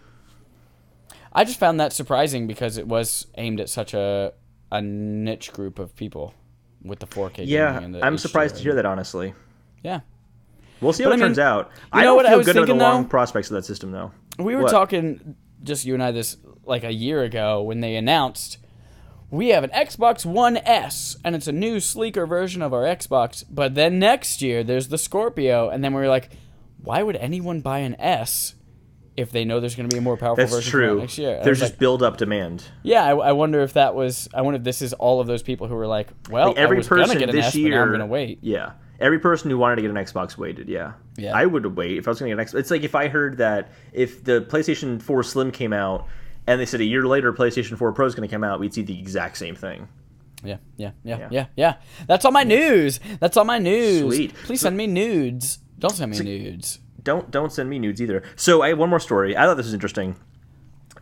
I 1.33 1.43
just 1.43 1.59
found 1.59 1.79
that 1.79 1.93
surprising 1.93 2.47
because 2.47 2.77
it 2.77 2.87
was 2.87 3.27
aimed 3.37 3.59
at 3.59 3.69
such 3.69 3.93
a 3.93 4.33
a 4.71 4.81
niche 4.81 5.51
group 5.53 5.79
of 5.79 5.95
people 5.95 6.33
with 6.83 6.99
the 6.99 7.07
4K. 7.07 7.43
Yeah, 7.45 7.79
and 7.79 7.95
the 7.95 8.05
I'm 8.05 8.17
surprised 8.17 8.55
to 8.57 8.61
hear 8.61 8.75
that. 8.75 8.85
Honestly, 8.85 9.33
Yeah, 9.83 10.01
we'll 10.81 10.93
see 10.93 11.03
But 11.03 11.09
how 11.09 11.13
I 11.13 11.15
it 11.15 11.17
mean, 11.17 11.27
turns 11.27 11.39
out. 11.39 11.71
you 11.75 11.81
I 11.91 12.01
know 12.01 12.07
don't 12.09 12.15
what 12.17 12.25
I 12.25 12.29
feel 12.29 12.37
was 12.39 12.47
good 12.47 12.57
about 12.57 12.67
the 12.67 12.73
long 12.75 13.03
though? 13.03 13.09
prospects 13.09 13.49
of 13.49 13.55
that 13.55 13.65
system, 13.65 13.91
though. 13.91 14.11
we 14.37 14.55
were 14.55 14.63
What? 14.63 14.71
talking 14.71 15.35
just 15.63 15.85
you 15.85 15.93
and 15.93 16.01
I 16.03 16.11
this 16.11 16.37
like 16.65 16.83
a 16.83 16.93
year 16.93 17.23
ago 17.23 17.61
when 17.61 17.81
they 17.81 17.95
announced 17.95 18.57
we 19.31 19.49
have 19.49 19.63
an 19.63 19.69
Xbox 19.71 20.25
One 20.25 20.57
S 20.57 21.17
and 21.23 21.35
it's 21.35 21.47
a 21.47 21.51
new 21.51 21.79
sleeker 21.79 22.25
version 22.25 22.61
of 22.61 22.73
our 22.73 22.83
Xbox. 22.83 23.43
But 23.49 23.75
then 23.75 23.99
next 23.99 24.41
year 24.41 24.63
there's 24.63 24.87
the 24.87 24.97
Scorpio, 24.97 25.69
and 25.69 25.83
then 25.83 25.93
we 25.93 26.01
were 26.01 26.07
like, 26.07 26.29
why 26.81 27.03
would 27.03 27.15
anyone 27.17 27.61
buy 27.61 27.79
an 27.79 27.95
S 27.99 28.55
if 29.19 29.31
they 29.31 29.45
know 29.45 29.59
there's 29.59 29.75
going 29.75 29.89
to 29.89 29.93
be 29.93 29.99
a 29.99 30.01
more 30.01 30.17
powerful 30.17 30.37
That's 30.37 30.53
version 30.53 30.71
true. 30.71 30.99
next 31.01 31.17
year? 31.17 31.35
And 31.37 31.45
There's 31.45 31.59
just 31.59 31.73
like, 31.73 31.79
build 31.79 32.01
up 32.03 32.17
demand. 32.17 32.63
yeah. 32.83 33.03
I, 33.05 33.11
I 33.11 33.31
wonder 33.33 33.61
if 33.61 33.73
that 33.73 33.93
was. 33.95 34.27
I 34.33 34.41
wonder 34.41 34.57
if 34.57 34.63
this 34.63 34.81
is 34.81 34.93
all 34.93 35.19
of 35.21 35.27
those 35.27 35.43
people 35.43 35.67
who 35.67 35.75
were 35.75 35.87
like, 35.87 36.07
well, 36.29 36.47
Like, 36.49 36.57
every 36.57 36.77
person 36.83 37.07
gonna 37.07 37.19
get 37.19 37.29
an 37.29 37.35
this 37.35 37.47
S, 37.47 37.55
year, 37.55 37.81
I'm 37.81 37.89
going 37.89 37.99
to 37.99 38.05
wait. 38.05 38.39
Yeah, 38.41 38.71
every 38.99 39.19
person 39.19 39.49
who 39.51 39.57
wanted 39.57 39.75
to 39.77 39.81
get 39.83 39.91
an 39.91 39.97
Xbox 39.97 40.37
waited. 40.37 40.67
Yeah, 40.69 40.93
Yeah. 41.17 41.35
I 41.35 41.45
would 41.45 41.65
wait 41.77 41.97
if 41.97 42.07
I 42.07 42.11
was 42.11 42.19
going 42.19 42.29
to 42.29 42.35
get 42.35 42.41
an 42.41 42.47
Xbox. 42.47 42.59
It's 42.59 42.71
like 42.71 42.83
if 42.83 42.95
I 42.95 43.07
heard 43.07 43.37
that 43.37 43.71
if 43.93 44.23
the 44.23 44.41
PlayStation 44.49 45.01
4 45.01 45.23
Slim 45.23 45.51
came 45.51 45.73
out 45.73 46.07
and 46.47 46.59
they 46.59 46.65
said 46.65 46.81
a 46.81 46.85
year 46.85 47.05
later 47.05 47.31
PlayStation 47.33 47.77
4 47.77 47.91
Pro 47.93 48.05
is 48.05 48.15
going 48.15 48.27
to 48.27 48.33
come 48.33 48.43
out, 48.43 48.59
we'd 48.59 48.73
see 48.73 48.81
the 48.81 48.97
exact 48.99 49.37
same 49.37 49.55
thing. 49.55 49.87
Yeah, 50.43 50.57
yeah, 50.77 50.91
yeah, 51.03 51.17
Yeah. 51.17 51.27
yeah, 51.31 51.45
yeah. 51.57 51.73
That's 52.07 52.23
all 52.23 52.31
my 52.31 52.43
news. 52.43 52.99
That's 53.19 53.35
all 53.35 53.43
my 53.45 53.59
news. 53.59 54.15
Sweet. 54.15 54.33
Please 54.33 54.61
send 54.61 54.77
me 54.77 54.87
nudes. 54.87 55.59
Don't 55.77 55.91
send 55.93 56.11
me 56.11 56.19
nudes. 56.19 56.79
Don't 57.03 57.29
don't 57.31 57.51
send 57.51 57.69
me 57.69 57.79
nudes 57.79 58.01
either. 58.01 58.23
So 58.35 58.61
I 58.61 58.69
have 58.69 58.77
one 58.77 58.89
more 58.89 58.99
story. 58.99 59.35
I 59.37 59.43
thought 59.45 59.55
this 59.57 59.65
was 59.65 59.73
interesting. 59.73 60.15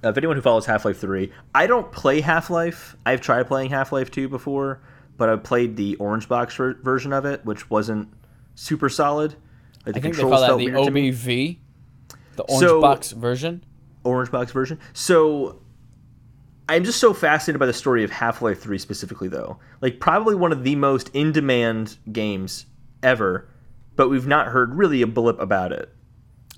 Uh, 0.04 0.10
if 0.10 0.18
anyone 0.18 0.36
who 0.36 0.42
follows 0.44 0.66
Half 0.68 0.86
Life 0.86 1.00
3, 1.00 1.32
I 1.56 1.66
don't 1.66 1.92
play 1.92 2.22
Half 2.22 2.50
Life. 2.52 2.96
I've 3.06 3.22
tried 3.22 3.48
playing 3.48 3.72
Half 3.72 3.92
Life 3.92 4.12
2 4.12 4.30
before, 4.30 4.80
but 5.18 5.28
I 5.28 5.36
played 5.38 5.76
the 5.76 5.96
Orange 5.96 6.30
Box 6.30 6.56
ver- 6.56 6.76
version 6.84 7.14
of 7.14 7.26
it, 7.26 7.44
which 7.46 7.70
wasn't 7.72 8.10
super 8.54 8.90
solid. 8.90 9.36
Like, 9.86 9.96
the 9.96 10.00
I 10.00 10.02
think 10.04 10.16
they 10.18 10.22
call 10.22 10.40
that 10.42 10.50
the 10.50 10.56
weird 10.58 10.84
to 10.86 10.92
me. 10.92 11.12
OBV, 11.12 11.58
the 12.36 12.44
orange 12.44 12.60
So- 12.68 12.82
box 12.82 13.12
version. 13.12 13.64
Orange 14.04 14.30
Box 14.32 14.52
version. 14.52 14.78
So 14.94 15.60
I'm 16.70 16.84
just 16.84 17.00
so 17.00 17.14
fascinated 17.14 17.60
by 17.60 17.66
the 17.66 17.74
story 17.74 18.04
of 18.04 18.12
Half 18.12 18.42
Life 18.42 18.62
3 18.62 18.78
specifically, 18.78 19.30
though. 19.30 19.58
Like, 19.82 20.00
probably 20.00 20.36
one 20.36 20.52
of 20.52 20.64
the 20.64 20.76
most 20.76 21.10
in 21.14 21.32
demand 21.32 21.98
games 22.12 22.68
ever, 23.02 23.48
but 23.98 24.10
we've 24.10 24.28
not 24.28 24.48
heard 24.48 24.76
really 24.76 25.02
a 25.02 25.08
blip 25.08 25.38
about 25.42 25.74
it. 25.74 25.94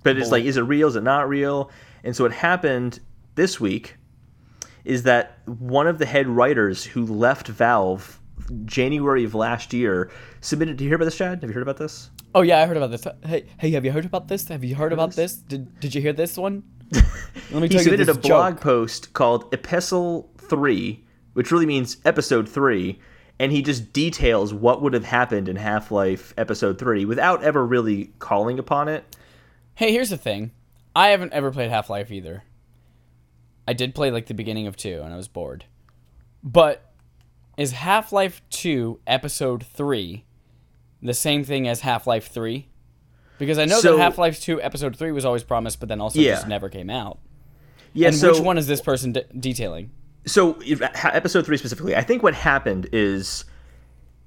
But 0.03 0.17
it's 0.17 0.31
like, 0.31 0.43
is 0.45 0.55
it 0.55 0.61
real? 0.61 0.87
Is 0.87 0.95
it 0.95 1.03
not 1.03 1.27
real? 1.27 1.71
And 2.03 2.15
so 2.15 2.23
what 2.23 2.31
happened 2.31 2.99
this 3.35 3.59
week 3.59 3.95
is 4.85 5.03
that 5.03 5.39
one 5.45 5.87
of 5.87 5.97
the 5.97 6.05
head 6.05 6.27
writers 6.27 6.85
who 6.85 7.05
left 7.05 7.47
Valve 7.47 8.19
January 8.65 9.23
of 9.23 9.35
last 9.35 9.73
year 9.73 10.09
submitted. 10.41 10.77
Do 10.77 10.83
you 10.83 10.89
hear 10.89 10.95
about 10.95 11.05
this, 11.05 11.17
Chad? 11.17 11.41
Have 11.41 11.49
you 11.49 11.53
heard 11.53 11.63
about 11.63 11.77
this? 11.77 12.09
Oh 12.33 12.41
yeah, 12.41 12.59
I 12.59 12.65
heard 12.65 12.77
about 12.77 12.91
this. 12.91 13.05
Hey, 13.25 13.45
hey, 13.57 13.71
have 13.71 13.83
you 13.83 13.91
heard 13.91 14.05
about 14.05 14.27
this? 14.27 14.47
Have 14.47 14.63
you 14.63 14.75
heard 14.75 14.93
about 14.93 15.15
this? 15.15 15.35
Did 15.35 15.79
Did 15.79 15.95
you 15.95 16.01
hear 16.01 16.13
this 16.13 16.37
one? 16.37 16.63
Let 17.51 17.61
me 17.61 17.67
he 17.67 17.79
submitted 17.79 18.09
a 18.09 18.13
blog 18.13 18.55
joke. 18.55 18.61
post 18.61 19.13
called 19.13 19.53
Epistle 19.53 20.31
3, 20.37 21.05
which 21.33 21.51
really 21.51 21.65
means 21.65 21.97
episode 22.05 22.47
3, 22.47 22.99
and 23.39 23.51
he 23.51 23.61
just 23.61 23.93
details 23.93 24.53
what 24.53 24.81
would 24.81 24.93
have 24.93 25.05
happened 25.05 25.47
in 25.49 25.55
Half 25.55 25.91
Life 25.91 26.33
episode 26.37 26.77
3 26.77 27.05
without 27.05 27.43
ever 27.43 27.65
really 27.65 28.11
calling 28.19 28.59
upon 28.59 28.87
it. 28.89 29.15
Hey, 29.75 29.91
here's 29.91 30.09
the 30.09 30.17
thing. 30.17 30.51
I 30.95 31.09
haven't 31.09 31.33
ever 31.33 31.51
played 31.51 31.69
Half 31.69 31.89
Life 31.89 32.11
either. 32.11 32.43
I 33.67 33.73
did 33.73 33.95
play 33.95 34.11
like 34.11 34.25
the 34.25 34.33
beginning 34.33 34.67
of 34.67 34.75
two, 34.75 35.01
and 35.03 35.13
I 35.13 35.17
was 35.17 35.27
bored. 35.27 35.65
But 36.43 36.91
is 37.57 37.71
Half 37.71 38.11
Life 38.11 38.41
Two 38.49 38.99
Episode 39.05 39.63
Three 39.63 40.25
the 41.01 41.13
same 41.13 41.43
thing 41.43 41.67
as 41.67 41.81
Half 41.81 42.07
Life 42.07 42.27
Three? 42.29 42.67
Because 43.37 43.57
I 43.57 43.65
know 43.65 43.79
So- 43.79 43.95
that 43.95 44.01
Half 44.03 44.17
Life 44.17 44.41
Two 44.41 44.61
Episode 44.61 44.95
Three 44.97 45.11
was 45.11 45.23
always 45.23 45.43
promised, 45.43 45.79
but 45.79 45.87
then 45.87 46.01
also 46.01 46.19
Yeah. 46.19 46.33
just 46.35 46.47
never 46.47 46.67
came 46.67 46.89
out. 46.89 47.19
Yeah, 47.93 48.07
And 48.07 48.15
so, 48.17 48.31
which 48.33 48.41
one 48.41 48.57
is 48.57 48.67
this 48.67 48.81
person 48.81 49.13
de- 49.13 49.23
detailing? 49.39 49.91
So 50.25 50.59
episode 50.61 51.45
3 51.45 51.57
specifically, 51.57 51.95
I 51.95 52.01
think 52.01 52.23
what 52.23 52.33
happened 52.33 52.89
is 52.91 53.45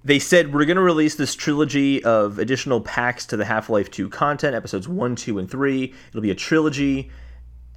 they 0.04 0.18
said 0.18 0.52
we're 0.52 0.64
going 0.64 0.76
to 0.76 0.82
release 0.82 1.14
this 1.14 1.34
trilogy 1.34 2.02
of 2.04 2.38
additional 2.38 2.80
packs 2.80 3.26
to 3.26 3.36
the 3.36 3.44
Half-Life 3.44 3.90
2 3.90 4.08
content, 4.08 4.54
episodes 4.54 4.88
1, 4.88 5.16
2, 5.16 5.38
and 5.38 5.50
3. 5.50 5.94
It'll 6.08 6.20
be 6.20 6.30
a 6.30 6.34
trilogy. 6.34 7.10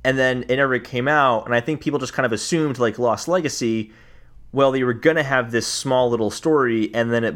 And 0.03 0.19
then 0.19 0.43
it 0.49 0.57
never 0.57 0.77
came 0.77 1.07
out, 1.07 1.45
and 1.45 1.55
I 1.55 1.61
think 1.61 1.81
people 1.81 1.97
just 1.97 2.13
kind 2.13 2.27
of 2.27 2.31
assumed 2.31 2.77
like 2.77 2.99
Lost 2.99 3.27
Legacy, 3.27 3.91
well, 4.51 4.71
they 4.71 4.83
were 4.83 4.93
going 4.93 5.15
to 5.15 5.23
have 5.23 5.49
this 5.49 5.65
small 5.65 6.11
little 6.11 6.29
story 6.29 6.93
and 6.93 7.11
then 7.11 7.23
it 7.23 7.35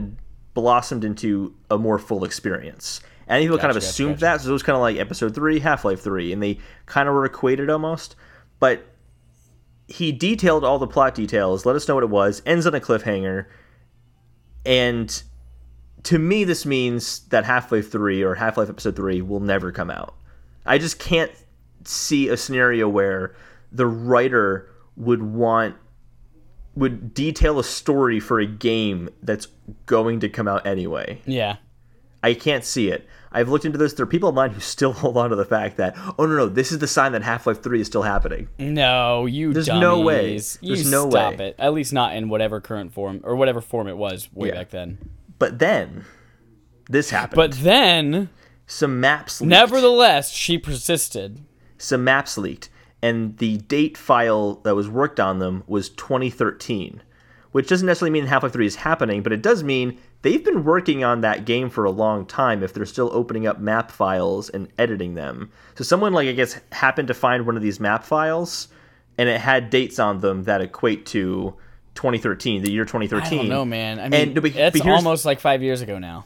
blossomed 0.53 1.03
into 1.03 1.55
a 1.71 1.79
more 1.79 1.97
full 1.97 2.23
experience. 2.23 3.01
And 3.27 3.35
I 3.35 3.39
think 3.39 3.47
people 3.49 3.57
kind 3.57 3.71
of 3.71 3.75
Gotcha, 3.75 3.85
gotcha, 3.85 3.89
assumed 3.89 4.15
gotcha. 4.15 4.21
that, 4.21 4.41
so 4.41 4.49
it 4.49 4.53
was 4.53 4.61
kind 4.61 4.75
of 4.75 4.81
like 4.81 4.97
episode 4.97 5.33
3, 5.33 5.59
Half-Life 5.59 6.01
3, 6.01 6.31
and 6.31 6.43
they 6.43 6.59
kind 6.85 7.09
of 7.09 7.15
were 7.15 7.25
equated 7.25 7.71
almost. 7.71 8.15
But 8.59 8.85
he 9.89 10.11
detailed 10.11 10.63
all 10.63 10.79
the 10.79 10.87
plot 10.87 11.15
details, 11.15 11.65
let 11.65 11.75
us 11.75 11.87
know 11.87 11.95
what 11.95 12.03
it 12.03 12.09
was, 12.09 12.41
ends 12.45 12.65
on 12.65 12.75
a 12.75 12.79
cliffhanger, 12.79 13.45
and 14.65 15.23
to 16.03 16.19
me, 16.19 16.43
this 16.43 16.65
means 16.65 17.27
that 17.29 17.43
Half 17.43 17.71
Life 17.71 17.91
3 17.91 18.23
or 18.23 18.35
Half 18.35 18.57
Life 18.57 18.69
Episode 18.69 18.95
3 18.95 19.21
will 19.21 19.39
never 19.39 19.71
come 19.71 19.89
out. 19.89 20.15
I 20.65 20.77
just 20.77 20.99
can't 20.99 21.31
see 21.83 22.29
a 22.29 22.37
scenario 22.37 22.87
where 22.87 23.35
the 23.71 23.87
writer 23.87 24.69
would 24.95 25.23
want 25.23 25.75
would 26.75 27.13
detail 27.13 27.59
a 27.59 27.63
story 27.63 28.19
for 28.19 28.39
a 28.39 28.45
game 28.45 29.09
that's 29.21 29.47
going 29.85 30.19
to 30.21 30.29
come 30.29 30.47
out 30.47 30.65
anyway. 30.65 31.21
Yeah. 31.25 31.57
I 32.23 32.33
can't 32.33 32.63
see 32.63 32.89
it. 32.89 33.05
I've 33.31 33.47
looked 33.49 33.65
into 33.65 33.77
this. 33.77 33.93
There 33.93 34.03
are 34.03 34.07
people 34.07 34.29
online 34.29 34.51
who 34.51 34.59
still 34.59 34.93
hold 35.01 35.17
on 35.17 35.29
to 35.29 35.35
the 35.35 35.45
fact 35.45 35.77
that, 35.77 35.95
oh 36.17 36.25
no, 36.25 36.35
no, 36.35 36.47
this 36.47 36.71
is 36.71 36.79
the 36.79 36.87
sign 36.87 37.11
that 37.11 37.21
Half 37.23 37.45
Life 37.47 37.61
3 37.61 37.81
is 37.81 37.87
still 37.87 38.01
happening. 38.03 38.47
No, 38.57 39.25
you 39.25 39.53
There's 39.53 39.67
dummies. 39.67 39.81
no 39.81 40.01
way. 40.01 40.33
You 40.61 40.75
There's 40.75 40.91
no 40.91 41.09
stop 41.09 41.37
way. 41.37 41.49
it. 41.49 41.55
At 41.59 41.73
least 41.73 41.93
not 41.93 42.15
in 42.15 42.29
whatever 42.29 42.59
current 42.59 42.91
form 42.93 43.21
or 43.23 43.35
whatever 43.35 43.61
form 43.61 43.87
it 43.87 43.97
was 43.97 44.29
way 44.33 44.49
Yeah. 44.49 44.55
back 44.55 44.69
then. 44.69 44.97
But 45.37 45.59
then, 45.59 46.05
this 46.89 47.11
happened. 47.11 47.35
But 47.35 47.51
then, 47.53 48.29
some 48.67 48.99
maps 48.99 49.41
leaked. 49.41 49.49
nevertheless, 49.49 50.31
she 50.31 50.57
persisted. 50.57 51.39
some 51.77 52.03
maps 52.03 52.37
leaked, 52.37 52.69
and 53.01 53.37
the 53.37 53.57
date 53.57 53.97
file 53.97 54.55
that 54.63 54.75
was 54.75 54.89
worked 54.89 55.19
on 55.19 55.39
them 55.39 55.63
was 55.67 55.89
2013, 55.89 57.01
which 57.51 57.67
doesn't 57.69 57.85
necessarily 57.85 58.11
mean 58.11 58.25
Half 58.27 58.43
Life 58.43 58.53
3 58.53 58.65
is 58.65 58.75
happening, 58.77 59.21
but 59.23 59.31
it 59.31 59.41
does 59.41 59.63
mean 59.63 59.97
they've 60.21 60.43
been 60.43 60.63
working 60.63 61.03
on 61.03 61.21
that 61.21 61.45
game 61.45 61.69
for 61.69 61.85
a 61.85 61.91
long 61.91 62.25
time 62.25 62.61
if 62.63 62.73
they're 62.73 62.85
still 62.85 63.09
opening 63.13 63.47
up 63.47 63.59
map 63.59 63.89
files 63.91 64.49
and 64.49 64.67
editing 64.77 65.13
them. 65.15 65.51
So 65.75 65.83
someone, 65.83 66.13
like, 66.13 66.27
I 66.27 66.33
guess, 66.33 66.59
happened 66.71 67.07
to 67.07 67.13
find 67.13 67.45
one 67.45 67.55
of 67.55 67.61
these 67.63 67.79
map 67.79 68.03
files, 68.03 68.67
and 69.17 69.29
it 69.29 69.39
had 69.39 69.69
dates 69.69 69.99
on 69.99 70.19
them 70.19 70.43
that 70.43 70.61
equate 70.61 71.05
to 71.07 71.55
2013, 71.95 72.61
the 72.63 72.71
year 72.71 72.85
2013. 72.85 73.39
I 73.39 73.41
don't 73.41 73.49
know, 73.49 73.65
man. 73.65 73.99
I 73.99 74.09
mean, 74.09 74.13
And- 74.21 74.35
but- 74.41 74.53
but 74.53 74.87
almost 74.87 75.25
like 75.25 75.39
five 75.39 75.61
years 75.61 75.81
ago 75.81 75.97
now. 75.99 76.25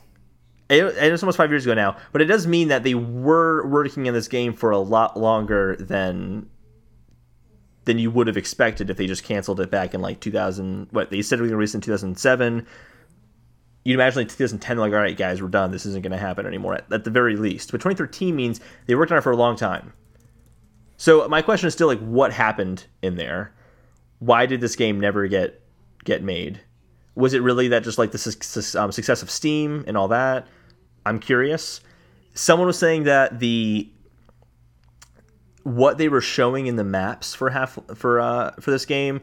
it, 0.69 0.83
it's 0.83 1.21
almost 1.23 1.37
five 1.37 1.49
years 1.51 1.65
ago 1.65 1.73
now, 1.75 1.97
but 2.11 2.21
it 2.21 2.25
does 2.25 2.47
mean 2.47 2.69
that 2.69 2.83
they 2.83 2.95
were 2.95 3.65
working 3.67 4.05
in 4.07 4.13
this 4.13 4.27
game 4.27 4.53
for 4.53 4.71
a 4.71 4.77
lot 4.79 5.19
longer 5.19 5.75
than 5.79 6.47
than 7.85 7.99
you 7.99 8.09
would 8.09 8.27
have 8.27 8.37
expected 8.37 8.89
if 8.89 8.95
they 8.95 9.05
just 9.07 9.25
canceled 9.25 9.59
it 9.59 9.69
back 9.69 9.93
in 9.93 9.99
like 10.01 10.19
2000. 10.21 10.87
What 10.91 11.09
they 11.09 11.21
said 11.21 11.41
we 11.41 11.49
were 11.49 11.57
released 11.57 11.75
in 11.75 11.81
2007. 11.81 12.65
You'd 13.83 13.95
imagine 13.95 14.21
like 14.21 14.29
2010, 14.29 14.77
like 14.77 14.93
all 14.93 14.99
right, 14.99 15.15
guys, 15.17 15.41
we're 15.41 15.49
done. 15.49 15.71
This 15.71 15.85
isn't 15.85 16.03
going 16.03 16.11
to 16.11 16.17
happen 16.17 16.45
anymore 16.45 16.75
at, 16.75 16.91
at 16.91 17.03
the 17.03 17.09
very 17.09 17.35
least. 17.35 17.71
But 17.71 17.81
2013 17.81 18.35
means 18.35 18.61
they 18.85 18.95
worked 18.95 19.11
on 19.11 19.17
it 19.17 19.21
for 19.21 19.31
a 19.31 19.37
long 19.37 19.55
time. 19.55 19.93
So 20.97 21.27
my 21.27 21.41
question 21.41 21.67
is 21.67 21.73
still 21.73 21.87
like, 21.87 21.99
what 21.99 22.31
happened 22.31 22.85
in 23.01 23.15
there? 23.15 23.53
Why 24.19 24.45
did 24.45 24.61
this 24.61 24.75
game 24.75 24.99
never 24.99 25.27
get 25.27 25.61
get 26.05 26.23
made? 26.23 26.61
Was 27.15 27.33
it 27.33 27.41
really 27.41 27.67
that 27.69 27.83
just 27.83 27.97
like 27.97 28.11
the 28.11 28.17
suc- 28.17 28.81
um, 28.81 28.91
success 28.91 29.21
of 29.21 29.29
Steam 29.29 29.83
and 29.85 29.97
all 29.97 30.07
that? 30.07 30.47
I'm 31.05 31.19
curious. 31.19 31.81
Someone 32.33 32.67
was 32.67 32.79
saying 32.79 33.03
that 33.03 33.39
the 33.39 33.89
what 35.63 35.97
they 35.97 36.09
were 36.09 36.21
showing 36.21 36.67
in 36.67 36.77
the 36.77 36.83
maps 36.83 37.33
for 37.33 37.49
half 37.49 37.77
for 37.95 38.21
uh, 38.21 38.51
for 38.59 38.71
this 38.71 38.85
game 38.85 39.21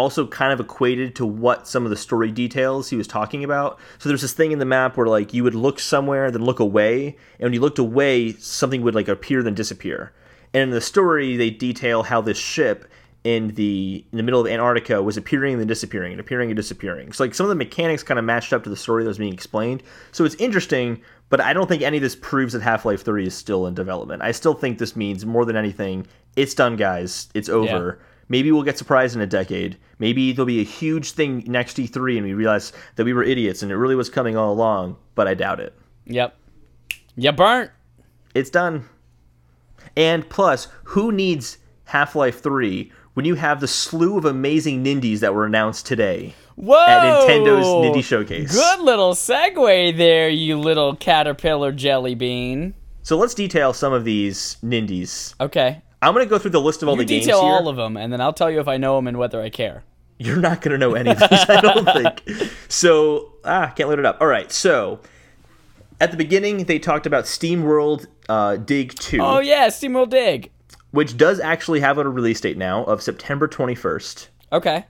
also 0.00 0.26
kind 0.26 0.52
of 0.52 0.60
equated 0.60 1.14
to 1.16 1.26
what 1.26 1.68
some 1.68 1.84
of 1.84 1.90
the 1.90 1.96
story 1.96 2.32
details 2.32 2.88
he 2.90 2.96
was 2.96 3.06
talking 3.06 3.44
about. 3.44 3.78
So 3.98 4.08
there's 4.08 4.22
this 4.22 4.32
thing 4.32 4.52
in 4.52 4.58
the 4.58 4.64
map 4.64 4.96
where 4.96 5.06
like 5.06 5.32
you 5.32 5.44
would 5.44 5.54
look 5.54 5.78
somewhere, 5.78 6.30
then 6.30 6.44
look 6.44 6.60
away, 6.60 7.16
and 7.38 7.46
when 7.46 7.52
you 7.52 7.60
looked 7.60 7.78
away, 7.78 8.32
something 8.32 8.82
would 8.82 8.94
like 8.94 9.08
appear 9.08 9.42
then 9.42 9.54
disappear. 9.54 10.12
And 10.52 10.64
in 10.64 10.70
the 10.70 10.80
story, 10.80 11.36
they 11.36 11.50
detail 11.50 12.02
how 12.02 12.20
this 12.20 12.38
ship 12.38 12.90
in 13.22 13.48
the 13.54 14.04
in 14.12 14.16
the 14.16 14.22
middle 14.22 14.40
of 14.40 14.46
Antarctica 14.46 15.02
was 15.02 15.16
appearing 15.16 15.52
and 15.52 15.60
then 15.60 15.68
disappearing 15.68 16.12
and 16.12 16.20
appearing 16.20 16.50
and 16.50 16.56
disappearing. 16.56 17.12
So 17.12 17.24
like 17.24 17.34
some 17.34 17.44
of 17.44 17.50
the 17.50 17.54
mechanics 17.54 18.02
kind 18.02 18.18
of 18.18 18.24
matched 18.24 18.52
up 18.52 18.64
to 18.64 18.70
the 18.70 18.76
story 18.76 19.04
that 19.04 19.08
was 19.08 19.18
being 19.18 19.32
explained. 19.32 19.82
So 20.12 20.24
it's 20.24 20.34
interesting, 20.36 21.02
but 21.28 21.40
I 21.40 21.52
don't 21.52 21.68
think 21.68 21.82
any 21.82 21.98
of 21.98 22.02
this 22.02 22.16
proves 22.16 22.54
that 22.54 22.62
Half 22.62 22.84
Life 22.84 23.04
Three 23.04 23.26
is 23.26 23.34
still 23.34 23.66
in 23.66 23.74
development. 23.74 24.22
I 24.22 24.32
still 24.32 24.54
think 24.54 24.78
this 24.78 24.96
means 24.96 25.26
more 25.26 25.44
than 25.44 25.56
anything, 25.56 26.06
it's 26.36 26.54
done, 26.54 26.76
guys. 26.76 27.28
It's 27.34 27.48
over. 27.48 27.98
Yeah. 28.00 28.06
Maybe 28.30 28.52
we'll 28.52 28.62
get 28.62 28.78
surprised 28.78 29.16
in 29.16 29.20
a 29.20 29.26
decade. 29.26 29.76
Maybe 29.98 30.32
there'll 30.32 30.46
be 30.46 30.60
a 30.60 30.64
huge 30.64 31.10
thing 31.10 31.42
next 31.46 31.76
E3 31.76 32.16
and 32.16 32.26
we 32.26 32.32
realize 32.32 32.72
that 32.94 33.04
we 33.04 33.12
were 33.12 33.24
idiots 33.24 33.62
and 33.62 33.72
it 33.72 33.76
really 33.76 33.96
was 33.96 34.08
coming 34.08 34.36
all 34.36 34.52
along, 34.52 34.96
but 35.16 35.26
I 35.26 35.34
doubt 35.34 35.58
it. 35.58 35.76
Yep. 36.06 36.36
You 37.16 37.32
burnt. 37.32 37.72
It's 38.32 38.48
done. 38.48 38.88
And 39.96 40.26
plus, 40.30 40.68
who 40.84 41.10
needs 41.10 41.58
Half 41.84 42.14
Life 42.14 42.40
3 42.40 42.92
when 43.14 43.26
you 43.26 43.34
have 43.34 43.60
the 43.60 43.66
slew 43.66 44.16
of 44.16 44.24
amazing 44.24 44.84
Nindies 44.84 45.18
that 45.18 45.34
were 45.34 45.44
announced 45.44 45.86
today 45.86 46.32
Whoa! 46.54 46.86
at 46.86 47.02
Nintendo's 47.02 47.66
Nindy 47.66 48.04
Showcase? 48.04 48.54
Good 48.54 48.80
little 48.80 49.14
segue 49.14 49.96
there, 49.96 50.28
you 50.28 50.56
little 50.56 50.94
caterpillar 50.94 51.72
jelly 51.72 52.14
bean. 52.14 52.74
So 53.02 53.16
let's 53.16 53.34
detail 53.34 53.72
some 53.72 53.92
of 53.92 54.04
these 54.04 54.56
Nindies. 54.62 55.34
Okay. 55.40 55.82
I'm 56.02 56.14
going 56.14 56.24
to 56.24 56.30
go 56.30 56.38
through 56.38 56.52
the 56.52 56.60
list 56.60 56.82
of 56.82 56.88
all 56.88 56.94
You 56.96 57.00
the 57.02 57.04
games 57.06 57.24
detail 57.26 57.42
here. 57.42 57.52
all 57.52 57.68
of 57.68 57.76
them, 57.76 57.96
and 57.96 58.12
then 58.12 58.20
I'll 58.20 58.32
tell 58.32 58.50
you 58.50 58.60
if 58.60 58.68
I 58.68 58.76
know 58.78 58.96
them 58.96 59.06
and 59.06 59.18
whether 59.18 59.40
I 59.42 59.50
care. 59.50 59.84
You're 60.18 60.36
not 60.36 60.60
going 60.60 60.72
to 60.72 60.78
know 60.78 60.94
any 60.94 61.10
of 61.10 61.18
these, 61.18 61.30
I 61.48 61.60
don't 61.60 61.84
think. 62.26 62.50
So, 62.68 63.32
ah, 63.44 63.72
can't 63.76 63.88
load 63.88 63.98
it 63.98 64.04
up. 64.06 64.18
All 64.20 64.26
right, 64.26 64.50
so 64.52 65.00
at 66.00 66.10
the 66.10 66.16
beginning, 66.16 66.64
they 66.64 66.78
talked 66.78 67.06
about 67.06 67.24
SteamWorld 67.24 68.06
uh, 68.28 68.56
Dig 68.56 68.94
2. 68.94 69.18
Oh 69.20 69.40
yeah, 69.40 69.66
SteamWorld 69.68 70.10
Dig. 70.10 70.50
which 70.90 71.16
does 71.16 71.40
actually 71.40 71.80
have 71.80 71.98
a 71.98 72.08
release 72.08 72.40
date 72.40 72.56
now 72.58 72.84
of 72.84 73.02
September 73.02 73.46
21st. 73.48 74.28
Okay. 74.52 74.84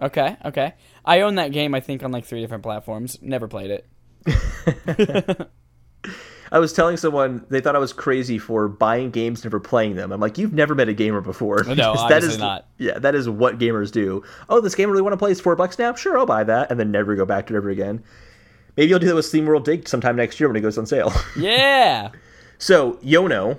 Okay. 0.00 0.36
Okay. 0.44 0.74
I 1.04 1.20
own 1.20 1.36
that 1.36 1.52
game. 1.52 1.74
I 1.74 1.80
think 1.80 2.02
on 2.02 2.10
like 2.12 2.24
three 2.24 2.40
different 2.40 2.62
platforms. 2.62 3.18
Never 3.22 3.46
played 3.48 3.70
it. 3.70 3.86
I 6.52 6.58
was 6.58 6.72
telling 6.74 6.98
someone 6.98 7.44
they 7.48 7.60
thought 7.60 7.74
I 7.74 7.78
was 7.78 7.92
crazy 7.94 8.38
for 8.38 8.68
buying 8.68 9.10
games, 9.10 9.42
never 9.42 9.58
playing 9.58 9.96
them. 9.96 10.12
I'm 10.12 10.20
like, 10.20 10.36
you've 10.36 10.52
never 10.52 10.74
met 10.74 10.86
a 10.88 10.92
gamer 10.92 11.22
before. 11.22 11.64
No, 11.64 11.74
Because 11.74 11.98
obviously 11.98 12.38
not. 12.38 12.66
Yeah, 12.78 12.98
that 12.98 13.14
is 13.14 13.26
what 13.28 13.58
gamers 13.58 13.90
do. 13.90 14.22
Oh, 14.50 14.60
this 14.60 14.74
game 14.74 14.88
I 14.88 14.92
really 14.92 15.02
want 15.02 15.14
to 15.14 15.16
play 15.16 15.30
is 15.30 15.40
four 15.40 15.56
bucks 15.56 15.78
now. 15.78 15.94
Sure, 15.94 16.18
I'll 16.18 16.26
buy 16.26 16.44
that, 16.44 16.70
and 16.70 16.78
then 16.78 16.90
never 16.90 17.16
go 17.16 17.24
back 17.24 17.46
to 17.46 17.54
it 17.54 17.56
ever 17.56 17.70
again. 17.70 18.04
Maybe 18.76 18.90
you'll 18.90 18.98
do 18.98 19.06
that 19.08 19.14
with 19.14 19.24
Steam 19.24 19.46
World 19.46 19.64
Dig 19.64 19.88
sometime 19.88 20.14
next 20.14 20.38
year 20.40 20.48
when 20.48 20.56
it 20.56 20.60
goes 20.60 20.76
on 20.78 20.84
sale. 20.86 21.10
Yeah. 21.36 22.10
so 22.58 22.94
Yono 23.02 23.58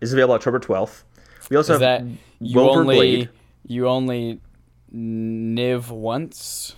is 0.00 0.12
available 0.12 0.34
October 0.34 0.58
12th. 0.58 1.04
We 1.50 1.56
also 1.56 1.74
Is 1.74 1.80
that 1.80 2.02
you 2.40 2.58
Wilbur 2.58 2.80
only 2.80 2.96
Blade. 2.96 3.28
you 3.66 3.86
only 3.88 4.40
niv 4.92 5.90
once? 5.90 6.74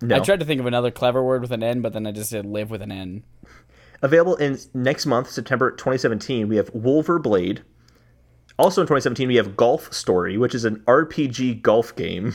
No. 0.00 0.16
I 0.16 0.20
tried 0.20 0.40
to 0.40 0.46
think 0.46 0.60
of 0.60 0.66
another 0.66 0.90
clever 0.90 1.22
word 1.22 1.40
with 1.42 1.50
an 1.52 1.62
N, 1.62 1.80
but 1.80 1.92
then 1.92 2.06
I 2.06 2.12
just 2.12 2.30
said 2.30 2.46
live 2.46 2.70
with 2.70 2.82
an 2.82 2.92
N. 2.92 3.24
Available 4.02 4.36
in 4.36 4.58
next 4.74 5.06
month, 5.06 5.30
September 5.30 5.70
2017, 5.70 6.48
we 6.48 6.56
have 6.56 6.72
Wulverblade. 6.72 7.60
Also 8.58 8.80
in 8.80 8.86
2017, 8.86 9.28
we 9.28 9.36
have 9.36 9.56
Golf 9.56 9.92
Story, 9.92 10.36
which 10.36 10.54
is 10.54 10.64
an 10.64 10.80
RPG 10.86 11.62
golf 11.62 11.94
game. 11.96 12.34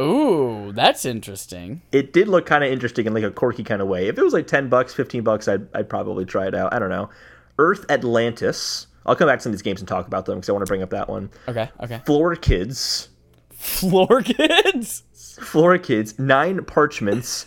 Ooh, 0.00 0.72
that's 0.72 1.04
interesting. 1.04 1.82
It 1.92 2.12
did 2.12 2.26
look 2.28 2.46
kind 2.46 2.64
of 2.64 2.70
interesting 2.70 3.06
in 3.06 3.14
like 3.14 3.22
a 3.22 3.30
quirky 3.30 3.62
kind 3.62 3.80
of 3.80 3.88
way. 3.88 4.08
If 4.08 4.18
it 4.18 4.22
was 4.22 4.32
like 4.32 4.46
10 4.46 4.68
bucks, 4.68 4.92
15 4.92 5.22
bucks, 5.22 5.46
I'd, 5.46 5.68
I'd 5.74 5.88
probably 5.88 6.24
try 6.24 6.46
it 6.46 6.54
out. 6.54 6.74
I 6.74 6.78
don't 6.78 6.90
know. 6.90 7.10
Earth 7.58 7.84
Atlantis. 7.88 8.88
I'll 9.06 9.14
come 9.14 9.28
back 9.28 9.38
to 9.38 9.42
some 9.42 9.50
of 9.50 9.54
these 9.54 9.62
games 9.62 9.80
and 9.80 9.88
talk 9.88 10.06
about 10.06 10.26
them 10.26 10.36
because 10.38 10.48
I 10.48 10.52
want 10.52 10.66
to 10.66 10.68
bring 10.68 10.82
up 10.82 10.90
that 10.90 11.08
one. 11.08 11.30
Okay. 11.46 11.70
Okay. 11.80 12.00
Floor 12.06 12.34
Kids. 12.34 13.08
Floor 13.50 14.20
kids. 14.20 15.04
Floor 15.40 15.78
Kids. 15.78 16.18
Nine 16.18 16.64
Parchments. 16.64 17.46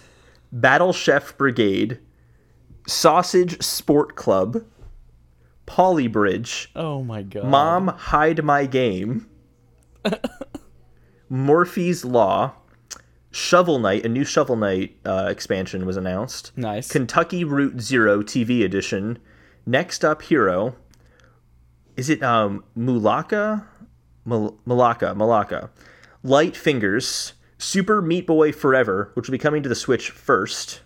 Battle 0.51 0.93
Chef 0.93 1.37
Brigade. 1.37 1.99
Sausage 2.87 3.61
Sport 3.61 4.15
Club. 4.15 4.63
Polybridge. 5.67 6.67
Oh 6.75 7.03
my 7.03 7.21
god. 7.21 7.45
Mom, 7.45 7.87
hide 7.89 8.43
my 8.43 8.65
game. 8.65 9.27
Morphies 11.31 12.05
Law. 12.09 12.53
Shovel 13.29 13.77
Knight, 13.77 14.05
a 14.05 14.09
new 14.09 14.23
Shovel 14.23 14.55
Knight 14.55 14.97
uh, 15.05 15.27
expansion 15.29 15.85
was 15.85 15.97
announced. 15.97 16.53
Nice. 16.57 16.87
Kentucky 16.89 17.43
Route 17.43 17.79
Zero 17.81 18.23
TV 18.23 18.63
edition. 18.63 19.19
Next 19.65 20.03
up, 20.05 20.21
Hero. 20.23 20.75
Is 21.97 22.09
it 22.09 22.23
um 22.23 22.63
Mulaka? 22.77 23.65
Mul- 24.25 24.57
Malaka, 24.65 25.15
Malaka. 25.15 25.69
Light 26.23 26.55
Fingers. 26.55 27.33
Super 27.59 28.01
Meat 28.01 28.25
Boy 28.25 28.51
Forever, 28.51 29.11
which 29.15 29.27
will 29.27 29.33
be 29.33 29.37
coming 29.37 29.61
to 29.63 29.69
the 29.69 29.75
Switch 29.75 30.09
first. 30.11 30.81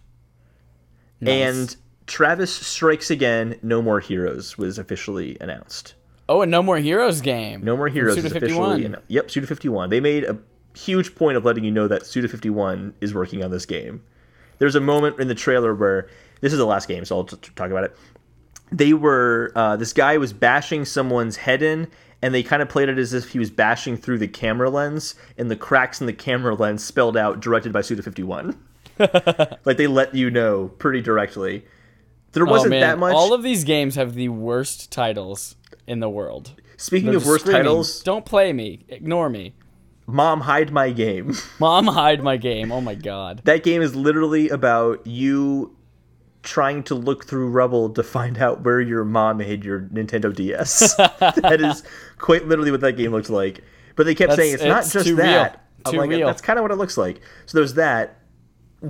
Nice. 1.20 1.32
And 1.56 1.76
Travis 2.08 2.54
Strikes 2.54 3.10
Again, 3.12 3.58
No 3.62 3.82
More 3.82 3.99
Heroes 3.99 4.58
was 4.58 4.78
officially 4.78 5.38
announced. 5.39 5.93
oh, 6.28 6.41
and 6.41 6.52
no 6.52 6.64
more 6.64 6.78
heroes 6.78 7.22
game. 7.22 7.64
No 7.64 7.76
More 7.78 7.88
Heroes 7.89 8.18
is 8.18 8.32
51. 8.32 8.76
officially 8.80 9.04
Yep, 9.08 9.32
Suda 9.32 9.47
51. 9.47 9.89
They 9.89 9.99
made 9.99 10.24
a 10.24 10.38
huge 10.76 11.16
point 11.16 11.38
of 11.38 11.45
letting 11.45 11.64
you 11.64 11.72
know 11.72 11.88
that 11.88 12.06
Suda 12.06 12.28
51 12.28 12.93
is 13.02 13.14
working 13.14 13.43
on 13.43 13.52
this 13.52 13.66
game. 13.66 14.02
There's 14.60 14.76
a 14.76 14.80
moment 14.82 15.20
in 15.20 15.28
the 15.28 15.36
trailer 15.36 15.74
where 15.74 16.08
this 16.41 16.54
is 16.54 16.60
the 16.60 16.66
last 16.66 16.88
game, 16.88 17.04
so 17.06 17.18
I'll 17.18 17.24
t- 17.26 17.38
talk 17.56 17.72
about 17.72 17.84
it. 17.84 17.95
They 18.72 18.93
were 18.93 19.52
uh, 19.56 19.76
this 19.76 19.91
guy 19.93 20.18
was 20.18 20.32
bashing 20.34 20.86
someone's 20.86 21.36
head 21.38 21.62
in, 21.62 21.88
and 22.22 22.34
they 22.34 22.43
kind 22.43 22.62
of 22.62 22.70
played 22.70 22.88
it 22.88 22.97
as 22.97 23.14
if 23.14 23.30
he 23.30 23.39
was 23.39 23.49
bashing 23.49 23.97
through 23.97 24.20
the 24.20 24.28
camera 24.28 24.70
lens, 24.70 25.16
and 25.38 25.52
the 25.52 25.56
cracks 25.56 25.99
in 25.99 26.08
the 26.08 26.14
camera 26.14 26.56
lens 26.56 26.84
spelled 26.84 27.18
out 27.18 27.41
"directed 27.41 27.74
by 27.74 27.82
Suda 27.82 28.02
51." 28.04 28.58
like 29.66 29.78
they 29.78 29.88
let 29.88 30.16
you 30.16 30.30
know 30.30 30.70
pretty 30.78 31.02
directly. 31.02 31.66
There 32.34 32.47
Oh, 32.47 32.51
wasn't 32.51 32.71
man. 32.71 32.82
that 32.82 32.99
much. 32.99 33.13
All 33.13 33.34
of 33.34 33.43
these 33.43 33.63
games 33.63 33.95
have 33.95 34.13
the 34.15 34.29
worst 34.29 34.91
titles 34.91 35.55
in 35.88 35.99
the 35.99 36.09
world. 36.09 36.51
Speaking 36.77 37.07
They're 37.09 37.17
of 37.17 37.25
worst 37.25 37.41
screaming, 37.45 37.63
titles, 37.63 38.01
Don't 38.01 38.25
play 38.25 38.53
me. 38.53 38.86
Ignore 38.88 39.29
me. 39.29 39.53
"Mom, 40.07 40.41
hide 40.41 40.71
my 40.71 40.91
game." 40.91 41.36
Mom, 41.59 41.88
hide 41.88 42.23
my 42.23 42.38
game. 42.38 42.71
Oh 42.71 42.82
my 42.82 42.95
god. 42.95 43.41
that 43.45 43.63
game 43.63 43.82
is 43.82 43.95
literally 43.95 44.49
about 44.49 45.05
you 45.05 45.75
trying 46.43 46.82
to 46.84 46.95
look 46.95 47.25
through 47.25 47.49
rubble 47.49 47.89
to 47.91 48.01
find 48.01 48.39
out 48.39 48.63
where 48.63 48.82
your 48.82 49.03
mom 49.05 49.38
hid 49.39 49.63
your 49.63 49.82
Nintendo 49.82 50.36
DS. 50.36 50.95
that 51.19 51.59
is 51.61 51.84
quite 52.17 52.47
literally 52.47 52.71
what 52.71 52.82
that 52.82 52.93
game 52.93 53.11
looks 53.11 53.29
like. 53.29 53.63
But 53.95 54.05
they 54.07 54.15
kept 54.15 54.32
That's- 54.32 54.38
saying 54.47 54.53
it's, 54.55 54.63
not 54.63 54.84
just 55.03 55.15
that. 55.17 55.51
real. 55.51 55.61
I'm 55.86 55.91
Too 55.93 55.97
like, 55.99 56.09
real. 56.09 56.25
that's 56.27 56.41
kind 56.41 56.57
of 56.57 56.63
what 56.63 56.71
it 56.71 56.77
looks 56.77 56.97
like. 56.97 57.21
So 57.45 57.57
there's 57.59 57.75
that. 57.75 58.20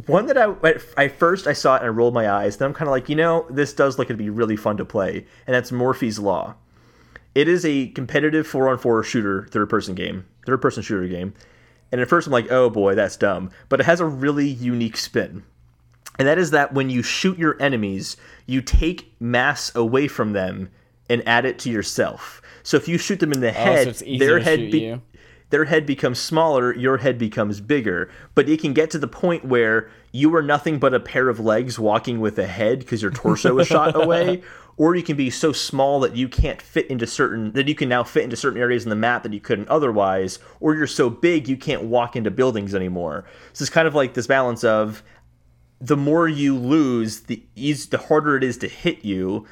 One 0.08 0.26
that 0.28 0.38
I 0.38 0.50
at 0.64 0.82
I 0.96 1.08
first 1.10 1.48
I 1.48 1.54
saw 1.54 1.76
it 1.76 1.80
and 1.80 1.86
I 1.86 1.90
rolled 1.90 2.14
my 2.14 2.30
eyes. 2.30 2.58
Then 2.58 2.68
I'm 2.68 2.74
kind 2.74 2.88
of 2.88 2.92
like, 2.94 3.10
you 3.10 3.16
know, 3.16 3.46
this 3.50 3.74
does 3.74 4.00
look 4.00 4.08
to 4.08 4.14
be 4.14 4.30
really 4.30 4.56
fun 4.56 4.78
to 4.78 4.86
play, 4.86 5.26
and 5.46 5.54
that's 5.54 5.72
Morphies 5.72 6.20
Law. 6.22 6.56
It 7.36 7.48
is 7.48 7.66
a 7.66 7.88
competitive 7.90 8.48
four 8.48 8.70
on 8.70 8.78
four 8.78 9.04
shooter, 9.04 9.48
third 9.52 9.70
person 9.70 9.94
game, 9.96 10.26
third 10.46 10.62
person 10.62 10.82
shooter 10.84 11.08
game. 11.08 11.34
And 11.92 12.00
at 12.00 12.08
first 12.08 12.28
I'm 12.28 12.34
like, 12.34 12.52
oh 12.52 12.70
boy, 12.70 12.96
that's 12.96 13.18
dumb. 13.18 13.52
But 13.70 13.82
it 13.82 13.86
has 13.86 14.00
a 14.00 14.06
really 14.06 14.48
unique 14.48 14.98
spin. 14.98 15.44
And 16.20 16.28
that 16.28 16.38
is 16.38 16.52
that 16.52 16.74
when 16.74 16.90
you 16.90 17.04
shoot 17.04 17.38
your 17.38 17.62
enemies, 17.62 18.16
you 18.46 18.62
take 18.62 19.14
mass 19.20 19.74
away 19.76 20.08
from 20.08 20.34
them 20.34 20.70
and 21.10 21.26
add 21.28 21.46
it 21.46 21.60
to 21.60 21.70
yourself. 21.70 22.42
So 22.64 22.78
if 22.78 22.88
you 22.88 22.98
shoot 22.98 23.20
them 23.20 23.32
in 23.34 23.40
the 23.42 23.52
head, 23.52 23.88
Oh, 23.88 23.92
so 23.92 24.06
their 24.20 24.40
head 24.40 24.60
be-. 24.72 25.02
Their 25.52 25.66
head 25.66 25.86
becomes 25.86 26.20
smaller, 26.20 26.76
your 26.76 26.98
head 26.98 27.18
becomes 27.18 27.62
bigger. 27.62 28.10
But 28.34 28.50
it 28.50 28.60
can 28.60 28.74
get 28.74 28.90
to 28.92 28.98
the 28.98 29.08
point 29.08 29.46
where 29.46 29.90
you 30.12 30.34
are 30.36 30.42
nothing 30.42 30.80
but 30.80 30.94
a 30.94 31.00
pair 31.00 31.30
of 31.30 31.40
legs 31.40 31.78
walking 31.78 32.20
with 32.20 32.40
a 32.40 32.48
head 32.48 32.80
because 32.80 33.02
your 33.02 33.12
torso 33.12 33.58
is 33.60 33.68
shot 33.68 33.96
away. 34.02 34.42
Or 34.78 34.96
you 34.96 35.04
can 35.04 35.18
be 35.18 35.30
so 35.30 35.52
small 35.52 36.00
that 36.00 36.16
you 36.16 36.28
can't 36.28 36.62
fit 36.62 36.88
into 36.88 37.06
certain 37.06 37.52
that 37.52 37.68
you 37.68 37.76
can 37.76 37.90
now 37.90 38.04
fit 38.04 38.24
into 38.24 38.38
certain 38.38 38.60
areas 38.60 38.84
in 38.84 38.90
the 38.90 38.96
map 38.96 39.22
that 39.24 39.34
you 39.34 39.42
couldn't 39.42 39.70
otherwise, 39.70 40.40
or 40.60 40.74
you're 40.74 40.88
so 40.88 41.10
big 41.10 41.48
you 41.48 41.58
can't 41.58 41.84
walk 41.84 42.16
into 42.16 42.32
buildings 42.32 42.74
anymore. 42.74 43.26
So 43.54 43.64
it's 43.64 43.70
kind 43.70 43.88
of 43.88 43.94
like 43.94 44.16
this 44.16 44.28
balance 44.28 44.64
of 44.64 45.04
the 45.82 45.98
more 45.98 46.28
you 46.28 46.56
lose, 46.56 47.22
the 47.22 47.44
eas- 47.56 47.88
the 47.88 47.98
harder 47.98 48.38
it 48.38 48.44
is 48.44 48.58
to 48.60 48.68
hit 48.68 49.04
you, 49.04 49.46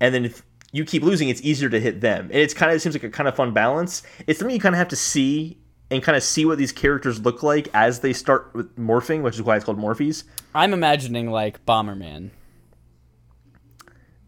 and 0.00 0.14
then 0.14 0.24
if 0.24 0.42
you 0.72 0.84
keep 0.84 1.02
losing, 1.02 1.28
it's 1.28 1.42
easier 1.42 1.68
to 1.68 1.78
hit 1.78 2.00
them. 2.00 2.24
And 2.24 2.36
it's 2.36 2.54
kind 2.54 2.70
of 2.70 2.76
it 2.76 2.80
seems 2.80 2.94
like 2.94 3.04
a 3.04 3.10
kind 3.10 3.28
of 3.28 3.36
fun 3.36 3.52
balance. 3.52 4.02
It's 4.26 4.38
something 4.38 4.54
you 4.54 4.60
kind 4.60 4.74
of 4.74 4.78
have 4.78 4.88
to 4.88 4.96
see 4.96 5.58
and 5.90 6.02
kind 6.02 6.16
of 6.16 6.22
see 6.22 6.46
what 6.46 6.56
these 6.56 6.72
characters 6.72 7.20
look 7.20 7.42
like 7.42 7.68
as 7.74 8.00
they 8.00 8.14
start 8.14 8.50
with 8.54 8.74
morphing, 8.76 9.22
which 9.22 9.34
is 9.34 9.42
why 9.42 9.56
it's 9.56 9.64
called 9.66 9.78
Morphies. 9.78 10.24
I'm 10.54 10.72
imagining 10.72 11.30
like 11.30 11.64
Bomberman. 11.66 12.30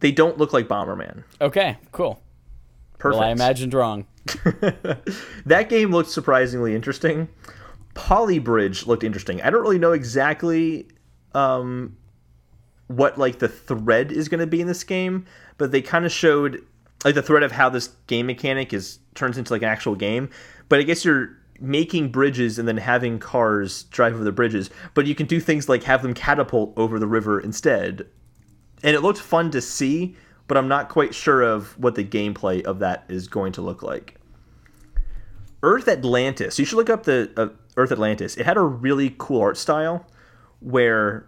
They 0.01 0.13
don't 0.13 0.37
look 0.37 0.53
like 0.53 0.69
Bomberman. 0.69 1.25
Okay, 1.41 1.79
cool. 1.91 2.23
Perfect. 2.99 3.21
Well, 3.21 3.29
I 3.29 3.33
imagined 3.33 3.73
wrong. 3.73 4.07
that 5.47 5.69
game 5.71 5.91
looked 5.91 6.11
surprisingly 6.11 6.75
interesting. 6.75 7.29
Polybridge 7.95 8.87
looked 8.87 9.03
interesting. 9.03 9.41
I 9.41 9.49
don't 9.49 9.63
really 9.63 9.79
know 9.79 9.93
exactly 9.93 10.89
um, 11.33 11.97
what 12.89 13.19
like 13.19 13.39
the 13.39 13.49
thread 13.49 14.13
is 14.13 14.29
going 14.29 14.41
to 14.41 14.47
be 14.47 14.61
in 14.61 14.67
this 14.67 14.85
game, 14.85 15.27
but 15.59 15.73
they 15.73 15.83
kind 15.83 16.05
of 16.05 16.13
showed 16.13 16.65
like 17.05 17.15
the 17.15 17.23
thread 17.23 17.43
of 17.43 17.53
how 17.53 17.69
this 17.69 17.89
game 18.07 18.27
mechanic 18.27 18.73
is 18.73 18.99
turns 19.15 19.39
into 19.39 19.53
like 19.53 19.63
an 19.63 19.69
actual 19.69 19.95
game. 19.95 20.31
But 20.69 20.81
I 20.81 20.83
guess 20.83 21.05
you're 21.05 21.37
making 21.61 22.11
bridges 22.11 22.59
and 22.59 22.67
then 22.67 22.77
having 22.77 23.19
cars 23.19 23.85
drive 23.85 24.15
over 24.15 24.25
the 24.25 24.33
bridges. 24.33 24.71
But 24.95 25.07
you 25.07 25.15
can 25.15 25.27
do 25.27 25.41
things 25.41 25.69
like 25.69 25.85
have 25.85 26.03
them 26.03 26.15
catapult 26.15 26.73
over 26.77 26.99
the 26.99 27.07
river 27.07 27.41
instead. 27.41 28.07
And 28.83 28.95
it 28.95 29.01
looked 29.01 29.21
fun 29.21 29.51
to 29.53 29.61
see, 29.61 30.17
but 30.47 30.59
I'm 30.59 30.69
not 30.69 30.89
quite 30.89 31.15
sure 31.15 31.43
of 31.43 31.79
what 31.79 31.95
the 31.95 32.05
gameplay 32.05 32.63
of 32.65 32.81
that 32.81 33.05
is 33.09 33.29
going 33.29 33.53
to 33.53 33.63
look 33.63 33.83
like. 33.83 34.17
Earth 35.63 35.89
Atlantis. 35.89 36.59
You 36.59 36.67
should 36.67 36.77
look 36.77 36.91
up 36.91 37.05
the 37.05 37.31
uh, 37.37 37.49
Earth 37.77 37.93
Atlantis. 37.93 38.37
It 38.37 38.45
had 38.45 38.59
a 38.59 38.63
really 38.63 39.15
cool 39.17 39.41
art 39.41 39.57
style 39.57 40.07
where 40.61 41.27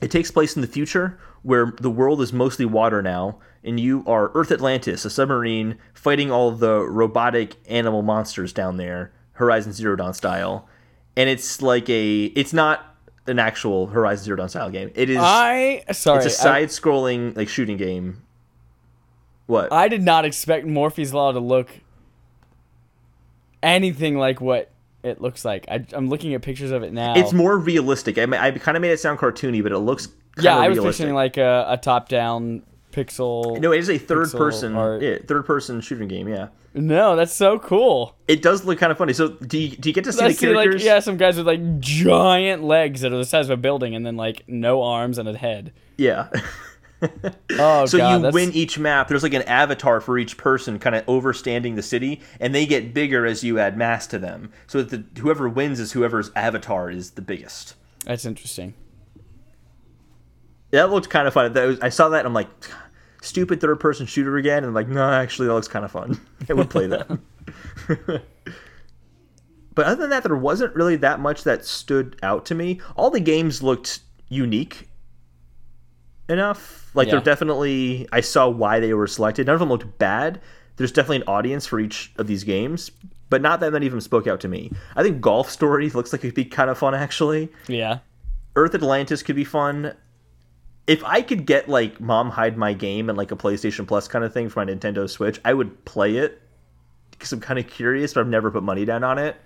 it 0.00 0.10
takes 0.10 0.30
place 0.30 0.56
in 0.56 0.62
the 0.62 0.68
future 0.68 1.18
where 1.42 1.72
the 1.80 1.90
world 1.90 2.20
is 2.20 2.32
mostly 2.32 2.64
water 2.64 3.02
now 3.02 3.38
and 3.66 3.80
you 3.80 4.04
are 4.06 4.30
Earth 4.34 4.52
Atlantis, 4.52 5.04
a 5.04 5.10
submarine 5.10 5.76
fighting 5.92 6.30
all 6.30 6.52
the 6.52 6.80
robotic 6.82 7.56
animal 7.68 8.02
monsters 8.02 8.52
down 8.52 8.76
there, 8.76 9.12
Horizon 9.32 9.72
Zero 9.72 9.96
Dawn 9.96 10.14
style. 10.14 10.68
And 11.16 11.28
it's 11.28 11.60
like 11.60 11.88
a 11.90 12.24
it's 12.26 12.52
not 12.52 12.96
an 13.26 13.40
actual 13.40 13.88
Horizon 13.88 14.24
Zero 14.24 14.36
Dawn 14.36 14.48
style 14.48 14.70
game. 14.70 14.92
It 14.94 15.10
is 15.10 15.18
I 15.18 15.84
sorry. 15.92 16.18
it's 16.18 16.26
a 16.26 16.30
side 16.30 16.68
scrolling 16.68 17.36
like 17.36 17.48
shooting 17.48 17.76
game. 17.76 18.22
What? 19.46 19.72
I, 19.72 19.84
I 19.84 19.88
did 19.88 20.02
not 20.02 20.24
expect 20.24 20.66
Morphies 20.66 21.12
Law 21.12 21.32
to 21.32 21.40
look 21.40 21.70
anything 23.62 24.16
like 24.16 24.40
what 24.40 24.70
it 25.06 25.20
looks 25.20 25.44
like. 25.44 25.66
I, 25.70 25.84
I'm 25.92 26.08
looking 26.08 26.34
at 26.34 26.42
pictures 26.42 26.70
of 26.70 26.82
it 26.82 26.92
now. 26.92 27.14
it's 27.16 27.32
more 27.32 27.56
realistic. 27.58 28.18
I, 28.18 28.26
mean, 28.26 28.40
I 28.40 28.50
kind 28.50 28.76
of 28.76 28.80
made 28.82 28.90
it 28.90 29.00
sound 29.00 29.18
cartoony, 29.18 29.62
but 29.62 29.72
it 29.72 29.78
looks 29.78 30.06
kind 30.06 30.44
yeah, 30.44 30.56
of 30.56 30.62
I 30.62 30.68
was 30.68 30.78
realistic. 30.78 31.04
picturing 31.04 31.14
like 31.14 31.36
a, 31.36 31.66
a 31.68 31.76
top-down 31.76 32.62
pixel. 32.92 33.60
no, 33.60 33.72
it 33.72 33.78
is 33.78 33.90
a 33.90 33.98
third-person 33.98 34.74
yeah, 35.02 35.18
third 35.26 35.44
person 35.44 35.80
shooting 35.80 36.08
game. 36.08 36.28
Yeah, 36.28 36.48
No, 36.74 37.14
that's 37.14 37.34
so 37.34 37.58
cool. 37.58 38.16
it 38.26 38.40
does 38.42 38.64
look 38.64 38.78
kind 38.78 38.90
of 38.90 38.98
funny. 38.98 39.12
So, 39.12 39.28
do 39.28 39.58
you, 39.58 39.76
do 39.76 39.88
you 39.88 39.94
get 39.94 40.04
to 40.04 40.12
see 40.12 40.24
I 40.24 40.28
the 40.28 40.34
see 40.34 40.46
like 40.48 40.64
characters? 40.64 40.84
yeah, 40.84 41.00
some 41.00 41.16
guys 41.16 41.36
with 41.36 41.46
like 41.46 41.78
giant 41.80 42.64
legs 42.64 43.02
that 43.02 43.12
are 43.12 43.18
the 43.18 43.24
size 43.24 43.46
of 43.46 43.58
a 43.58 43.60
building, 43.60 43.94
and 43.94 44.04
then 44.06 44.16
like 44.16 44.44
no 44.48 44.82
arms 44.82 45.18
and 45.18 45.28
a 45.28 45.36
head. 45.36 45.72
Yeah. 45.98 46.28
Oh 47.58 47.86
so 47.86 47.96
god, 47.96 48.16
you 48.16 48.22
that's, 48.22 48.34
win 48.34 48.52
each 48.52 48.78
map. 48.78 49.08
There's 49.08 49.22
like 49.22 49.32
an 49.32 49.42
avatar 49.42 50.00
for 50.00 50.18
each 50.18 50.36
person, 50.36 50.78
kind 50.78 50.94
of 50.94 51.06
overstanding 51.06 51.74
the 51.74 51.82
city, 51.82 52.20
and 52.38 52.54
they 52.54 52.66
get 52.66 52.92
bigger 52.92 53.24
as 53.24 53.42
you 53.42 53.58
add 53.58 53.78
mass 53.78 54.06
to 54.08 54.18
them. 54.18 54.52
So 54.66 54.82
that 54.82 55.14
the, 55.14 55.20
whoever 55.20 55.48
wins 55.48 55.80
is 55.80 55.92
whoever's 55.92 56.30
avatar 56.36 56.90
is 56.90 57.12
the 57.12 57.22
biggest. 57.22 57.74
That's 58.04 58.26
interesting. 58.26 58.74
That 60.70 60.90
looked 60.90 61.08
kind 61.08 61.26
of 61.26 61.34
fun. 61.34 61.52
Was, 61.54 61.80
I 61.80 61.88
saw 61.88 62.10
that 62.10 62.18
and 62.18 62.28
I'm 62.28 62.34
like, 62.34 62.48
stupid 63.22 63.60
third 63.60 63.80
person 63.80 64.06
shooter 64.06 64.36
again. 64.36 64.58
And 64.58 64.66
I'm 64.66 64.74
like, 64.74 64.88
no, 64.88 65.10
actually, 65.10 65.48
that 65.48 65.54
looks 65.54 65.68
kind 65.68 65.84
of 65.84 65.90
fun. 65.90 66.20
I 66.48 66.52
would 66.52 66.70
play 66.70 66.86
that. 66.86 67.08
but 69.74 69.86
other 69.86 70.02
than 70.02 70.10
that, 70.10 70.22
there 70.22 70.36
wasn't 70.36 70.74
really 70.74 70.96
that 70.96 71.20
much 71.20 71.44
that 71.44 71.64
stood 71.64 72.18
out 72.22 72.46
to 72.46 72.54
me. 72.54 72.80
All 72.96 73.10
the 73.10 73.20
games 73.20 73.62
looked 73.62 74.00
unique 74.28 74.88
enough. 76.28 76.90
Like, 76.94 77.10
they're 77.10 77.20
definitely, 77.20 78.08
I 78.12 78.20
saw 78.20 78.48
why 78.48 78.80
they 78.80 78.94
were 78.94 79.06
selected. 79.06 79.46
None 79.46 79.54
of 79.54 79.60
them 79.60 79.68
looked 79.68 79.98
bad. 79.98 80.40
There's 80.76 80.92
definitely 80.92 81.18
an 81.18 81.28
audience 81.28 81.66
for 81.66 81.80
each 81.80 82.12
of 82.16 82.26
these 82.26 82.44
games, 82.44 82.90
but 83.30 83.42
not 83.42 83.60
that 83.60 83.72
many 83.72 83.86
of 83.86 83.92
them 83.92 84.00
spoke 84.00 84.26
out 84.26 84.40
to 84.40 84.48
me. 84.48 84.70
I 84.94 85.02
think 85.02 85.20
Golf 85.20 85.50
Story 85.50 85.90
looks 85.90 86.12
like 86.12 86.24
it'd 86.24 86.34
be 86.34 86.44
kind 86.44 86.70
of 86.70 86.78
fun, 86.78 86.94
actually. 86.94 87.50
Yeah. 87.68 87.98
Earth 88.54 88.74
Atlantis 88.74 89.22
could 89.22 89.36
be 89.36 89.44
fun. 89.44 89.94
If 90.86 91.02
I 91.04 91.20
could 91.22 91.46
get 91.46 91.68
like 91.68 92.00
Mom 92.00 92.30
Hide 92.30 92.56
My 92.56 92.72
Game 92.72 93.08
and 93.08 93.18
like 93.18 93.32
a 93.32 93.36
PlayStation 93.36 93.86
Plus 93.86 94.06
kind 94.08 94.24
of 94.24 94.32
thing 94.32 94.48
for 94.48 94.64
my 94.64 94.72
Nintendo 94.72 95.08
Switch, 95.08 95.40
I 95.44 95.52
would 95.52 95.84
play 95.84 96.16
it 96.16 96.40
because 97.10 97.32
I'm 97.32 97.40
kind 97.40 97.58
of 97.58 97.66
curious, 97.66 98.14
but 98.14 98.20
I've 98.20 98.28
never 98.28 98.50
put 98.50 98.62
money 98.62 98.84
down 98.84 99.02
on 99.02 99.18
it. 99.18 99.36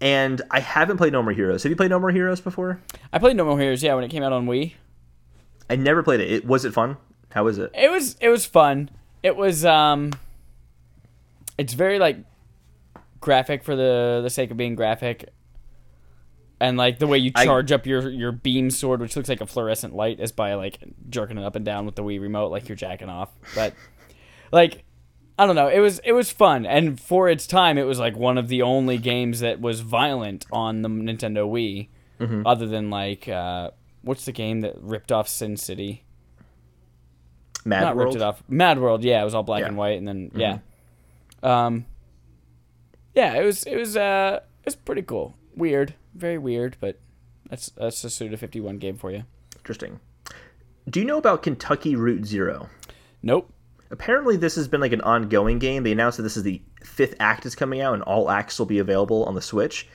And 0.00 0.42
I 0.50 0.60
haven't 0.60 0.96
played 0.98 1.12
No 1.12 1.22
More 1.22 1.32
Heroes. 1.32 1.62
Have 1.62 1.70
you 1.70 1.76
played 1.76 1.90
No 1.90 1.98
More 1.98 2.10
Heroes 2.10 2.40
before? 2.40 2.80
I 3.12 3.18
played 3.18 3.36
No 3.36 3.44
More 3.44 3.58
Heroes. 3.58 3.82
Yeah, 3.82 3.94
when 3.94 4.04
it 4.04 4.10
came 4.10 4.22
out 4.22 4.32
on 4.32 4.46
Wii, 4.46 4.72
I 5.70 5.76
never 5.76 6.02
played 6.02 6.20
it. 6.20 6.30
it 6.30 6.44
was 6.44 6.64
it 6.64 6.74
fun? 6.74 6.96
How 7.30 7.44
was 7.44 7.58
it? 7.58 7.70
it 7.74 7.90
was 7.90 8.16
it 8.20 8.28
was 8.28 8.44
fun. 8.44 8.90
It 9.22 9.36
was 9.36 9.64
um, 9.64 10.12
it's 11.56 11.72
very 11.72 11.98
like 11.98 12.18
graphic 13.20 13.64
for 13.64 13.74
the 13.74 14.20
the 14.22 14.30
sake 14.30 14.50
of 14.50 14.56
being 14.56 14.74
graphic, 14.74 15.30
and 16.60 16.76
like 16.76 16.98
the 16.98 17.06
way 17.06 17.18
you 17.18 17.32
I- 17.34 17.44
charge 17.46 17.72
up 17.72 17.86
your 17.86 18.10
your 18.10 18.32
beam 18.32 18.70
sword, 18.70 19.00
which 19.00 19.16
looks 19.16 19.28
like 19.28 19.40
a 19.40 19.46
fluorescent 19.46 19.94
light, 19.94 20.20
is 20.20 20.32
by 20.32 20.54
like 20.54 20.78
jerking 21.08 21.38
it 21.38 21.44
up 21.44 21.56
and 21.56 21.64
down 21.64 21.86
with 21.86 21.94
the 21.94 22.02
Wii 22.02 22.20
remote, 22.20 22.50
like 22.50 22.68
you're 22.68 22.76
jacking 22.76 23.08
off. 23.08 23.30
But 23.54 23.74
like. 24.52 24.84
I 25.38 25.46
don't 25.46 25.56
know. 25.56 25.68
It 25.68 25.80
was 25.80 25.98
it 26.04 26.12
was 26.12 26.30
fun, 26.30 26.64
and 26.66 26.98
for 27.00 27.28
its 27.28 27.46
time, 27.46 27.76
it 27.78 27.82
was 27.84 27.98
like 27.98 28.16
one 28.16 28.38
of 28.38 28.48
the 28.48 28.62
only 28.62 28.98
games 28.98 29.40
that 29.40 29.60
was 29.60 29.80
violent 29.80 30.46
on 30.52 30.82
the 30.82 30.88
Nintendo 30.88 31.48
Wii, 31.50 31.88
Mm-hmm. 32.20 32.46
other 32.46 32.66
than 32.68 32.90
like 32.90 33.28
uh, 33.28 33.70
what's 34.02 34.24
the 34.24 34.30
game 34.32 34.60
that 34.60 34.74
ripped 34.80 35.10
off 35.10 35.26
Sin 35.28 35.56
City? 35.56 36.04
Mad 37.64 37.80
not 37.80 37.96
World. 37.96 38.06
ripped 38.14 38.16
it 38.16 38.22
off. 38.22 38.42
Mad 38.48 38.78
World, 38.78 39.02
yeah, 39.02 39.20
it 39.20 39.24
was 39.24 39.34
all 39.34 39.42
black 39.42 39.60
Yeah. 39.60 39.64
Mm-hmm. 39.64 39.70
and 39.70 39.78
white, 39.78 39.98
and 39.98 40.06
then 40.08 40.30
yeah, 40.34 40.58
um, 41.42 41.86
yeah, 43.14 43.34
it 43.34 43.44
was 43.44 43.64
it 43.64 43.76
was 43.76 43.96
uh 43.96 44.40
it 44.62 44.66
was 44.66 44.76
pretty 44.76 45.02
cool. 45.02 45.34
Weird, 45.56 45.94
very 46.14 46.38
weird, 46.38 46.76
but 46.80 47.00
that's 47.50 47.70
that's 47.76 48.04
a 48.04 48.10
Suda 48.10 48.36
fifty 48.36 48.60
one 48.60 48.78
game 48.78 48.96
for 48.96 49.10
you. 49.10 49.24
Interesting. 49.56 49.98
Do 50.88 51.00
you 51.00 51.06
know 51.06 51.16
about 51.18 51.42
Kentucky 51.42 51.96
Route 51.96 52.26
Zero? 52.26 52.68
Nope. 53.22 53.50
Apparently 53.94 54.36
this 54.36 54.56
has 54.56 54.66
been 54.66 54.80
like 54.80 54.92
an 54.92 55.02
ongoing 55.02 55.60
game. 55.60 55.84
They 55.84 55.92
announced 55.92 56.16
that 56.16 56.24
this 56.24 56.36
is 56.36 56.42
the 56.42 56.60
fifth 56.82 57.14
act 57.20 57.46
is 57.46 57.54
coming 57.54 57.80
out 57.80 57.94
and 57.94 58.02
all 58.02 58.28
acts 58.28 58.58
will 58.58 58.66
be 58.66 58.80
available 58.80 59.24
on 59.24 59.36
the 59.36 59.40
Switch. 59.40 59.86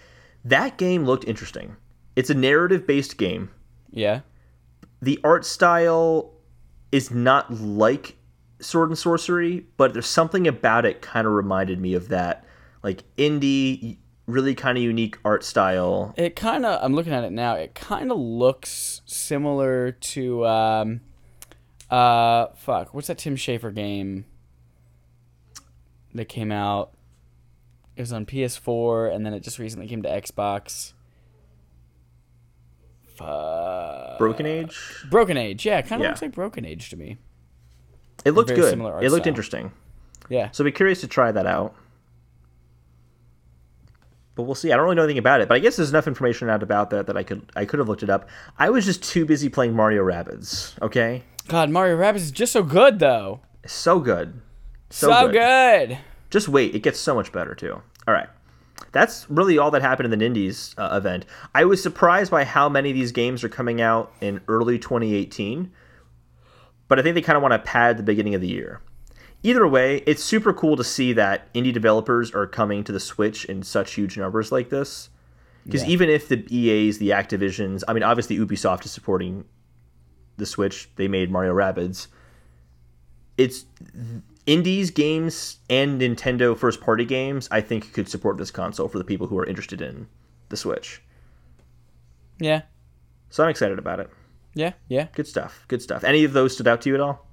That 0.45 0.78
game 0.78 1.04
looked 1.04 1.28
interesting. 1.28 1.76
It's 2.16 2.30
a 2.30 2.34
narrative 2.34 2.88
based 2.88 3.18
game. 3.18 3.52
Yeah. 3.91 4.22
The 5.02 5.20
art 5.22 5.45
style 5.45 6.32
is 6.93 7.12
not 7.12 7.52
like 7.54 8.16
Sword 8.62 8.88
and 8.88 8.97
Sworcery, 8.97 9.66
but 9.76 9.91
there's 9.91 10.08
something 10.08 10.47
about 10.47 10.86
it 10.86 11.02
kind 11.02 11.28
of 11.28 11.34
reminded 11.34 11.82
me 11.82 11.93
of 11.93 12.08
that. 12.08 12.45
Like 12.82 13.04
indie, 13.18 13.97
really 14.28 14.56
kind 14.56 14.78
of 14.78 14.84
unique 14.86 15.18
art 15.26 15.43
style. 15.43 16.14
It 16.16 16.38
kind 16.38 16.66
of. 16.66 16.82
I'm 16.82 16.95
looking 16.95 17.12
at 17.12 17.26
it 17.26 17.34
now. 17.34 17.56
It 17.56 17.76
kind 17.76 18.14
of 18.14 18.18
looks 18.18 19.02
similar 19.06 19.91
to 19.91 20.45
um, 20.45 21.02
uh, 21.89 22.47
fuck. 22.55 22.93
What's 22.93 23.07
that 23.07 23.17
Tim 23.17 23.35
Schafer 23.35 23.73
game 23.73 24.25
that 26.13 26.25
came 26.25 26.51
out? 26.51 26.91
It 27.95 28.01
was 28.01 28.13
on 28.13 28.25
PS4, 28.25 29.13
and 29.13 29.25
then 29.25 29.33
it 29.33 29.41
just 29.41 29.59
recently 29.59 29.87
came 29.87 30.01
to 30.03 30.09
Xbox. 30.09 30.93
Fuck. 33.15 34.17
Broken 34.17 34.45
Age. 34.45 34.77
Broken 35.09 35.37
Age, 35.37 35.65
yeah, 35.65 35.81
kind 35.81 36.01
of 36.01 36.05
Yeah. 36.05 36.09
looks 36.09 36.21
like 36.21 36.31
Broken 36.31 36.65
Age 36.65 36.89
to 36.89 36.95
me. 36.97 37.17
It 38.25 38.31
looked 38.31 38.49
good. 38.49 38.73
It 38.73 38.77
looked 38.81 39.01
style. 39.23 39.27
interesting. 39.27 39.71
Yeah, 40.29 40.51
So 40.51 40.63
I'd 40.63 40.65
be 40.65 40.71
curious 40.71 41.01
to 41.01 41.07
try 41.07 41.31
that 41.31 41.45
out. 41.45 41.75
But 44.35 44.43
we'll 44.43 44.55
see. 44.55 44.71
I 44.71 44.75
don't 44.77 44.85
really 44.85 44.95
know 44.95 45.03
anything 45.03 45.17
about 45.17 45.41
it, 45.41 45.49
but 45.49 45.55
I 45.55 45.59
guess 45.59 45.75
there's 45.75 45.89
enough 45.89 46.07
information 46.07 46.49
out 46.49 46.63
about 46.63 46.91
that 46.91 47.07
that 47.07 47.17
I 47.17 47.23
could 47.23 47.51
I 47.57 47.65
could 47.65 47.79
have 47.79 47.89
looked 47.89 48.03
it 48.03 48.09
up. 48.09 48.29
I 48.57 48.69
was 48.69 48.85
just 48.85 49.03
too 49.03 49.25
busy 49.25 49.49
playing 49.49 49.73
Mario 49.75 50.01
Rabbids. 50.03 50.81
Okay, 50.81 51.23
God, 51.50 51.70
Mario 51.70 51.97
Rabbids 51.97 52.18
is 52.18 52.32
just 52.32 52.54
so 52.54 52.64
good 52.64 53.00
though. 53.00 53.41
so 53.66 54.00
good, 54.00 54.41
So, 54.89 55.30
good. 55.32 55.97
Just 56.30 56.47
wait, 56.47 56.76
it 56.76 56.84
gets 56.84 57.00
so 57.00 57.16
much 57.16 57.32
better 57.32 57.54
too. 57.56 57.82
All 58.08 58.14
right, 58.14 58.30
that's 58.91 59.30
really 59.30 59.58
all 59.58 59.72
that 59.72 59.82
happened 59.82 60.12
in 60.14 60.18
the 60.20 60.26
Nindies 60.26 60.74
uh, 60.78 60.95
event. 60.95 61.26
I 61.54 61.66
was 61.66 61.82
surprised 61.82 62.32
by 62.32 62.43
how 62.43 62.70
many 62.70 62.89
of 62.91 62.95
these 62.95 63.12
games 63.12 63.43
are 63.43 63.50
coming 63.50 63.82
out 63.82 64.12
in 64.22 64.41
early 64.47 64.78
2018, 64.80 65.72
but 66.88 67.00
I 67.00 67.02
think 67.02 67.16
they 67.16 67.22
kind 67.22 67.36
of 67.36 67.41
want 67.41 67.54
to 67.54 67.60
pad 67.60 67.97
the 67.97 68.04
beginning 68.04 68.36
of 68.36 68.41
the 68.41 68.47
year. 68.47 68.82
Either 69.41 69.68
way, 69.68 70.04
it's 70.06 70.24
super 70.24 70.54
cool 70.54 70.76
to 70.76 70.84
see 70.84 71.14
that 71.14 71.52
indie 71.54 71.74
developers 71.74 72.32
are 72.34 72.45
coming 72.45 72.84
to 72.84 72.91
the 72.91 73.00
Switch 73.00 73.45
in 73.45 73.64
such 73.64 73.93
huge 73.93 74.18
numbers 74.18 74.52
like 74.52 74.70
this. 74.70 75.10
Because 75.66 75.84
Yeah. 75.84 75.89
even 75.89 76.10
if 76.10 76.28
the 76.28 76.45
EAs, 76.54 76.97
the 76.97 77.10
Activisions, 77.12 77.84
I 77.88 77.93
mean, 77.93 78.04
obviously 78.04 78.38
Ubisoft 78.38 78.86
is 78.86 78.91
supporting 78.91 79.45
the 80.39 80.45
Switch. 80.45 80.89
They 80.95 81.07
made 81.07 81.29
Mario 81.31 81.53
Rabbids. 81.53 82.07
It's 83.37 83.65
indies 84.45 84.89
games 84.91 85.57
and 85.69 86.01
Nintendo 86.01 86.57
first 86.57 86.81
party 86.81 87.05
games. 87.05 87.47
I 87.51 87.61
think 87.61 87.93
could 87.93 88.09
support 88.09 88.37
this 88.37 88.51
console 88.51 88.87
for 88.87 88.97
the 88.97 89.03
people 89.03 89.27
who 89.27 89.37
are 89.37 89.45
interested 89.45 89.81
in 89.81 90.07
the 90.49 90.57
Switch. 90.57 91.01
Yeah, 92.39 92.61
So 93.29 93.43
I'm 93.43 93.49
excited 93.49 93.77
about 93.79 93.99
it. 93.99 94.09
yeah, 94.53 94.71
yeah. 94.87 95.07
Good 95.13 95.27
stuff. 95.27 95.65
Good 95.67 95.81
stuff. 95.81 96.03
Any 96.05 96.23
of 96.23 96.31
those 96.33 96.53
stood 96.53 96.67
out 96.67 96.81
to 96.83 96.89
you 96.89 96.95
at 96.95 97.01
all? 97.01 97.25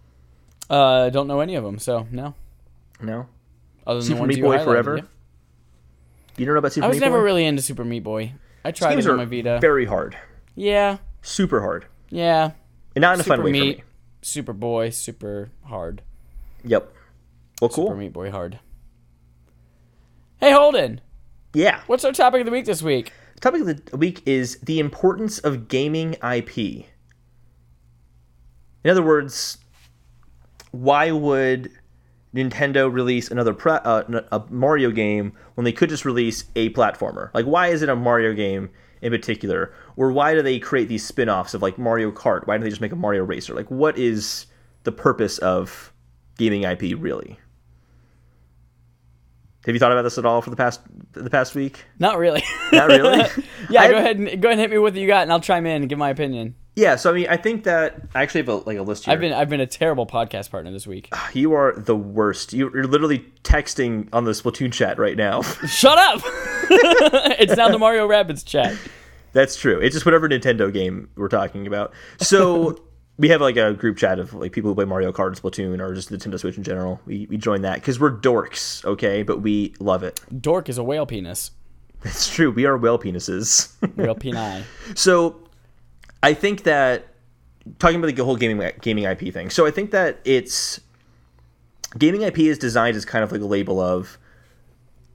Uh, 0.68 1.10
don't 1.10 1.28
know 1.28 1.38
any 1.40 1.54
of 1.54 1.62
them, 1.64 1.78
so 1.78 2.06
no. 2.10 2.34
No. 3.00 3.28
Other 3.86 4.00
than 4.00 4.08
Super 4.08 4.26
Meat 4.26 4.42
Boy 4.42 4.58
Forever? 4.64 4.96
yeah. 4.96 5.02
You 6.36 6.44
don't 6.44 6.54
know 6.54 6.58
about 6.58 6.72
Super 6.72 6.82
Meat? 6.82 6.82
Boy? 6.82 6.86
I 6.86 6.88
was 6.88 6.96
Meat 6.96 7.06
never 7.06 7.18
Boy? 7.18 7.24
really 7.24 7.44
into 7.46 7.62
Super 7.62 7.84
Meat 7.84 8.02
Boy. 8.02 8.32
I 8.64 8.72
tried 8.72 8.98
it 8.98 9.06
on 9.06 9.16
my 9.16 9.24
Vita. 9.24 9.58
very 9.60 9.84
hard. 9.86 10.16
yeah, 10.56 10.98
Super 11.22 11.60
hard. 11.60 11.86
yeah. 12.10 12.50
And 12.96 13.02
not 13.02 13.14
in 13.14 13.20
a 13.20 13.24
Super 13.24 13.36
fun 13.36 13.44
way 13.44 13.52
Meat. 13.52 13.60
for 13.76 13.82
me. 13.82 13.84
Super 14.22 14.52
Boy, 14.52 14.90
super 14.90 15.50
hard. 15.66 16.02
Yep. 16.64 16.92
Well, 17.60 17.68
cool. 17.70 17.86
Super 17.88 17.96
Meat 17.96 18.12
Boy 18.12 18.30
hard. 18.30 18.58
Hey 20.40 20.52
Holden, 20.52 21.00
Yeah. 21.54 21.80
what's 21.86 22.04
our 22.04 22.12
topic 22.12 22.40
of 22.40 22.46
the 22.46 22.52
week 22.52 22.64
this 22.66 22.82
week? 22.82 23.12
topic 23.40 23.60
of 23.60 23.66
the 23.90 23.96
week 23.98 24.22
is 24.26 24.58
the 24.60 24.80
importance 24.80 25.38
of 25.38 25.68
gaming 25.68 26.16
IP. 26.22 26.86
In 28.82 28.90
other 28.90 29.02
words, 29.02 29.58
why 30.72 31.10
would 31.10 31.70
Nintendo 32.34 32.92
release 32.92 33.30
another 33.30 33.52
pre- 33.54 33.72
uh, 33.72 34.20
a 34.32 34.42
Mario 34.50 34.90
game 34.90 35.32
when 35.54 35.64
they 35.64 35.72
could 35.72 35.90
just 35.90 36.04
release 36.06 36.44
a 36.56 36.70
platformer? 36.70 37.30
Like, 37.34 37.44
why 37.46 37.68
is 37.68 37.82
it 37.82 37.88
a 37.90 37.96
Mario 37.96 38.32
game 38.32 38.70
in 39.02 39.12
particular, 39.12 39.72
or 39.96 40.12
why 40.12 40.34
do 40.34 40.42
they 40.42 40.58
create 40.58 40.88
these 40.88 41.04
spin-offs 41.04 41.54
of 41.54 41.62
like 41.62 41.78
Mario 41.78 42.10
Kart? 42.12 42.46
Why 42.46 42.54
don't 42.56 42.64
they 42.64 42.70
just 42.70 42.80
make 42.82 42.92
a 42.92 42.96
Mario 42.96 43.24
Racer? 43.24 43.54
Like, 43.54 43.70
what 43.70 43.98
is 43.98 44.46
the 44.84 44.92
purpose 44.92 45.38
of 45.38 45.92
gaming 46.38 46.62
IP 46.64 46.96
really? 46.98 47.38
Have 49.64 49.74
you 49.74 49.80
thought 49.80 49.90
about 49.90 50.02
this 50.02 50.16
at 50.16 50.24
all 50.24 50.42
for 50.42 50.50
the 50.50 50.56
past 50.56 50.80
the 51.12 51.28
past 51.28 51.56
week? 51.56 51.84
Not 51.98 52.18
really. 52.18 52.42
Not 52.72 52.86
really. 52.88 53.18
yeah, 53.70 53.80
I 53.82 53.90
go 53.90 53.96
ahead 53.96 54.16
and 54.18 54.26
go 54.40 54.48
ahead 54.48 54.52
and 54.52 54.60
hit 54.60 54.70
me 54.70 54.78
with 54.78 54.94
what 54.94 55.00
you 55.00 55.08
got, 55.08 55.22
and 55.22 55.32
I'll 55.32 55.40
chime 55.40 55.66
in 55.66 55.82
and 55.82 55.88
give 55.88 55.98
my 55.98 56.10
opinion. 56.10 56.54
Yeah, 56.76 56.96
so 56.96 57.10
I 57.10 57.14
mean, 57.14 57.26
I 57.28 57.36
think 57.38 57.64
that 57.64 58.02
I 58.14 58.22
actually 58.22 58.42
have 58.42 58.48
a, 58.50 58.56
like 58.58 58.76
a 58.78 58.82
list 58.82 59.06
here. 59.06 59.12
I've 59.14 59.18
been 59.20 59.32
I've 59.32 59.48
been 59.48 59.60
a 59.62 59.66
terrible 59.66 60.06
podcast 60.06 60.50
partner 60.50 60.70
this 60.70 60.86
week. 60.86 61.08
Ah, 61.10 61.30
you 61.32 61.52
are 61.54 61.72
the 61.74 61.96
worst. 61.96 62.52
You- 62.52 62.70
You're 62.72 62.84
literally 62.86 63.24
texting 63.42 64.08
on 64.12 64.24
the 64.24 64.32
Splatoon 64.32 64.72
chat 64.72 64.98
right 64.98 65.16
now. 65.16 65.40
Shut 65.66 65.98
up! 65.98 66.20
it's 67.40 67.56
now 67.56 67.68
the 67.68 67.78
Mario 67.78 68.06
Rabbids 68.06 68.44
chat. 68.44 68.76
That's 69.36 69.54
true. 69.54 69.78
It's 69.80 69.92
just 69.92 70.06
whatever 70.06 70.30
Nintendo 70.30 70.72
game 70.72 71.10
we're 71.14 71.28
talking 71.28 71.66
about. 71.66 71.92
So 72.18 72.78
we 73.18 73.28
have 73.28 73.42
like 73.42 73.58
a 73.58 73.74
group 73.74 73.98
chat 73.98 74.18
of 74.18 74.32
like 74.32 74.52
people 74.52 74.70
who 74.70 74.74
play 74.74 74.86
Mario 74.86 75.12
Kart 75.12 75.26
and 75.26 75.36
Splatoon 75.36 75.78
or 75.78 75.94
just 75.94 76.10
Nintendo 76.10 76.40
Switch 76.40 76.56
in 76.56 76.62
general. 76.62 77.02
We 77.04 77.26
we 77.26 77.36
join 77.36 77.60
that 77.60 77.74
because 77.74 78.00
we're 78.00 78.16
dorks, 78.16 78.82
okay? 78.86 79.22
But 79.22 79.42
we 79.42 79.74
love 79.78 80.02
it. 80.02 80.18
Dork 80.40 80.70
is 80.70 80.78
a 80.78 80.82
whale 80.82 81.04
penis. 81.04 81.50
That's 82.02 82.32
true. 82.32 82.50
We 82.50 82.64
are 82.64 82.78
whale 82.78 82.98
penises. 82.98 83.74
Whale 83.96 84.14
peni. 84.14 84.62
So, 84.94 85.42
I 86.22 86.32
think 86.32 86.62
that 86.62 87.08
talking 87.78 87.96
about 87.96 88.14
the 88.14 88.24
whole 88.24 88.36
gaming 88.36 88.72
gaming 88.80 89.04
IP 89.04 89.34
thing. 89.34 89.50
So 89.50 89.66
I 89.66 89.70
think 89.70 89.90
that 89.90 90.20
it's 90.24 90.80
gaming 91.98 92.22
IP 92.22 92.38
is 92.38 92.56
designed 92.56 92.96
as 92.96 93.04
kind 93.04 93.22
of 93.22 93.32
like 93.32 93.42
a 93.42 93.46
label 93.46 93.80
of 93.80 94.18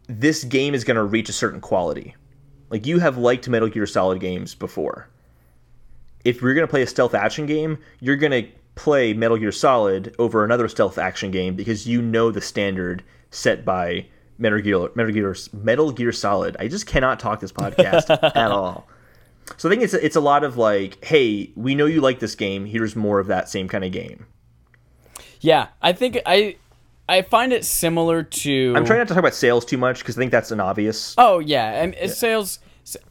this 0.07 0.43
game 0.43 0.75
is 0.75 0.83
going 0.83 0.97
to 0.97 1.03
reach 1.03 1.29
a 1.29 1.33
certain 1.33 1.59
quality. 1.59 2.15
Like 2.71 2.87
you 2.87 2.99
have 2.99 3.17
liked 3.17 3.47
Metal 3.49 3.67
Gear 3.67 3.85
Solid 3.85 4.19
games 4.19 4.55
before. 4.55 5.09
If 6.23 6.41
you're 6.41 6.53
going 6.53 6.65
to 6.65 6.71
play 6.71 6.81
a 6.81 6.87
stealth 6.87 7.13
action 7.13 7.45
game, 7.45 7.77
you're 7.99 8.15
going 8.15 8.31
to 8.31 8.49
play 8.75 9.13
Metal 9.13 9.37
Gear 9.37 9.51
Solid 9.51 10.15
over 10.17 10.45
another 10.45 10.67
stealth 10.69 10.97
action 10.97 11.31
game 11.31 11.55
because 11.55 11.85
you 11.85 12.01
know 12.01 12.31
the 12.31 12.41
standard 12.41 13.03
set 13.29 13.65
by 13.65 14.05
Metal 14.37 14.61
Gear 14.61 14.89
Metal 14.95 15.11
Gear 15.11 15.35
Metal 15.53 15.91
Gear 15.91 16.13
Solid. 16.13 16.55
I 16.59 16.69
just 16.69 16.87
cannot 16.87 17.19
talk 17.19 17.41
this 17.41 17.51
podcast 17.51 18.09
at 18.35 18.51
all. 18.51 18.87
So 19.57 19.67
I 19.67 19.71
think 19.71 19.83
it's 19.83 19.93
it's 19.93 20.15
a 20.15 20.21
lot 20.21 20.45
of 20.45 20.55
like, 20.55 21.03
hey, 21.03 21.51
we 21.55 21.75
know 21.75 21.85
you 21.85 21.99
like 21.99 22.19
this 22.19 22.35
game. 22.35 22.65
Here's 22.65 22.95
more 22.95 23.19
of 23.19 23.27
that 23.27 23.49
same 23.49 23.67
kind 23.67 23.83
of 23.83 23.91
game. 23.91 24.27
Yeah, 25.41 25.67
I 25.81 25.91
think 25.91 26.19
I 26.25 26.55
I 27.11 27.21
find 27.23 27.51
it 27.51 27.65
similar 27.65 28.23
to. 28.23 28.73
I'm 28.75 28.85
trying 28.85 28.99
not 28.99 29.07
to 29.09 29.13
talk 29.13 29.19
about 29.19 29.33
sales 29.33 29.65
too 29.65 29.77
much 29.77 29.99
because 29.99 30.17
I 30.17 30.21
think 30.21 30.31
that's 30.31 30.51
an 30.51 30.59
obvious. 30.61 31.13
Oh 31.17 31.39
yeah, 31.39 31.83
and 31.83 31.93
it 31.95 32.11
sales 32.11 32.59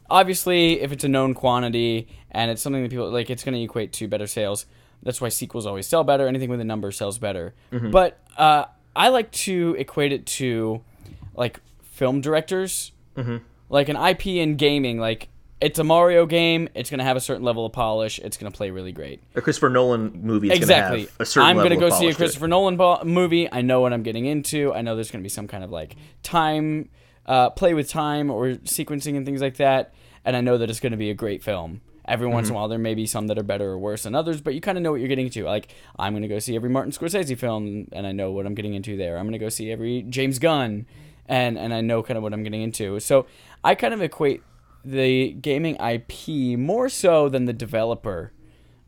obviously 0.09 0.81
if 0.81 0.91
it's 0.91 1.03
a 1.03 1.07
known 1.07 1.33
quantity 1.33 2.07
and 2.31 2.51
it's 2.51 2.61
something 2.61 2.81
that 2.83 2.89
people 2.89 3.09
like, 3.09 3.29
it's 3.29 3.43
going 3.43 3.53
to 3.55 3.61
equate 3.61 3.93
to 3.93 4.07
better 4.07 4.27
sales. 4.27 4.65
That's 5.03 5.21
why 5.21 5.29
sequels 5.29 5.65
always 5.65 5.87
sell 5.87 6.03
better. 6.03 6.27
Anything 6.27 6.49
with 6.49 6.59
a 6.61 6.65
number 6.65 6.91
sells 6.91 7.17
better. 7.17 7.53
But 7.91 8.19
uh, 8.37 8.65
I 8.95 9.09
like 9.09 9.31
to 9.31 9.75
equate 9.77 10.11
it 10.13 10.25
to 10.27 10.81
like 11.35 11.59
film 11.83 12.21
directors, 12.21 12.91
like 13.69 13.89
an 13.89 13.95
IP 13.95 14.27
in 14.27 14.55
gaming. 14.57 14.99
Like 14.99 15.29
it's 15.61 15.77
a 15.79 15.83
Mario 15.83 16.25
game. 16.25 16.67
It's 16.73 16.89
going 16.89 16.97
to 16.97 17.03
have 17.03 17.15
a 17.17 17.21
certain 17.21 17.43
level 17.43 17.65
of 17.65 17.71
polish. 17.71 18.19
It's 18.19 18.35
going 18.37 18.51
to 18.51 18.55
play 18.55 18.71
really 18.71 18.91
great. 18.91 19.21
A 19.35 19.41
Christopher 19.41 19.69
Nolan 19.69 20.19
movie 20.23 20.49
is 20.51 20.57
exactly. 20.57 20.97
going 20.97 21.05
to 21.07 21.11
have 21.13 21.21
a 21.21 21.25
certain 21.25 21.49
I'm 21.49 21.57
gonna 21.57 21.77
go 21.77 21.89
see 21.91 22.07
a. 22.07 22.13
Christopher 22.15 22.47
Nolan 22.47 22.77
bo- 22.77 23.03
movie. 23.03 23.51
I 23.51 23.61
know 23.61 23.79
what 23.81 23.93
I'm 23.93 24.03
getting 24.03 24.25
into. 24.25 24.73
I 24.73 24.81
know 24.81 24.95
there's 24.95 25.11
gonna 25.11 25.21
be 25.23 25.29
some 25.29 25.47
kind 25.47 25.63
of 25.63 25.69
like 25.71 25.95
time, 26.23 26.89
uh, 27.27 27.51
play 27.51 27.73
with 27.73 27.89
time 27.89 28.29
or 28.31 28.53
sequencing 28.65 29.15
and 29.15 29.25
things 29.25 29.41
like 29.41 29.57
that. 29.57 29.93
And 30.25 30.35
I 30.35 30.41
know 30.41 30.57
that 30.57 30.69
it's 30.69 30.79
gonna 30.79 30.97
be 30.97 31.09
a 31.09 31.13
great 31.13 31.43
film. 31.43 31.81
Every 32.05 32.27
once 32.27 32.47
Mm-hmm. 32.47 32.53
in 32.53 32.55
a 32.55 32.59
while, 32.59 32.67
there 32.67 32.79
may 32.79 32.95
be 32.95 33.05
some 33.05 33.27
that 33.27 33.37
are 33.37 33.43
better 33.43 33.69
or 33.69 33.77
worse 33.77 34.03
than 34.03 34.15
others, 34.15 34.41
but 34.41 34.53
you 34.55 34.61
kind 34.61 34.77
of 34.77 34.83
know 34.83 34.91
what 34.91 34.99
you're 34.99 35.07
getting 35.07 35.27
into. 35.27 35.43
Like, 35.45 35.67
I'm 35.99 36.13
gonna 36.13 36.27
go 36.27 36.39
see 36.39 36.55
every 36.55 36.69
Martin 36.69 36.91
Scorsese 36.91 37.37
film, 37.37 37.87
and 37.91 38.07
I 38.07 38.11
know 38.11 38.31
what 38.31 38.45
I'm 38.47 38.55
getting 38.55 38.73
into 38.73 38.97
there. 38.97 39.17
I'm 39.17 39.25
gonna 39.27 39.37
go 39.37 39.49
see 39.49 39.71
every 39.71 40.01
James 40.09 40.39
Gunn, 40.39 40.87
and 41.27 41.57
and 41.57 41.73
I 41.73 41.81
know 41.81 42.01
kind 42.01 42.17
of 42.17 42.23
what 42.23 42.33
I'm 42.33 42.41
getting 42.43 42.63
into. 42.63 42.99
So 42.99 43.27
I 43.63 43.75
kind 43.75 43.93
of 43.93 44.01
equate 44.01 44.41
the 44.83 45.31
gaming 45.33 45.75
IP 45.75 46.57
more 46.59 46.89
so 46.89 47.29
than 47.29 47.45
the 47.45 47.53
developer 47.53 48.31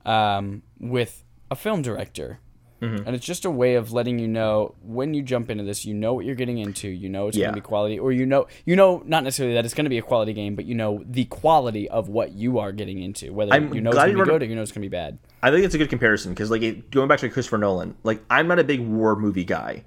um, 0.06 0.64
with 0.80 1.24
a 1.52 1.56
film 1.56 1.82
director. 1.82 2.40
Mm-hmm. 2.82 3.08
And 3.08 3.16
it's 3.16 3.26
just 3.26 3.46
a 3.46 3.50
way 3.50 3.76
of 3.76 3.94
letting 3.94 4.20
you 4.20 4.28
know 4.28 4.76
when 4.82 5.14
you 5.14 5.22
jump 5.22 5.50
into 5.50 5.64
this, 5.64 5.86
you 5.86 5.94
know 5.94 6.14
what 6.14 6.26
you're 6.26 6.36
getting 6.36 6.58
into. 6.58 6.90
You 6.90 7.08
know 7.08 7.30
it's 7.30 7.38
Yeah. 7.38 7.46
going 7.46 7.56
to 7.56 7.62
be 7.62 7.66
quality, 7.66 7.98
or 7.98 8.12
you 8.12 8.26
know, 8.26 8.48
you 8.66 8.76
know, 8.76 9.02
not 9.06 9.24
necessarily 9.24 9.54
that 9.56 9.64
it's 9.64 9.74
going 9.74 9.86
to 9.86 9.90
be 9.90 10.00
a 10.00 10.02
quality 10.02 10.34
game, 10.34 10.54
but 10.56 10.66
you 10.66 10.76
know 10.76 11.02
the 11.06 11.24
quality 11.26 11.88
of 11.90 12.10
what 12.10 12.34
you 12.34 12.60
are 12.60 12.74
getting 12.74 13.00
into. 13.02 13.32
Whether 13.32 13.54
I'm 13.54 13.74
you 13.74 13.80
know 13.80 13.92
it's 13.92 14.00
going 14.00 14.18
to 14.18 14.24
be 14.26 14.30
good 14.30 14.42
or 14.44 14.46
you 14.48 14.56
know 14.58 14.62
it's 14.62 14.74
going 14.74 14.82
to 14.82 14.90
be 14.90 14.92
bad. 14.92 15.18
I 15.42 15.50
think 15.50 15.64
it's 15.64 15.76
a 15.76 15.78
good 15.78 15.90
comparison 15.90 16.34
because, 16.34 16.52
like, 16.52 16.62
it, 16.62 16.92
going 16.92 17.08
back 17.08 17.20
to 17.20 17.30
Christopher 17.30 17.58
Nolan, 17.58 17.96
like, 18.04 18.22
I'm 18.30 18.48
not 18.50 18.60
a 18.60 18.64
big 18.66 18.82
war 18.82 19.16
movie 19.16 19.46
guy. 19.46 19.86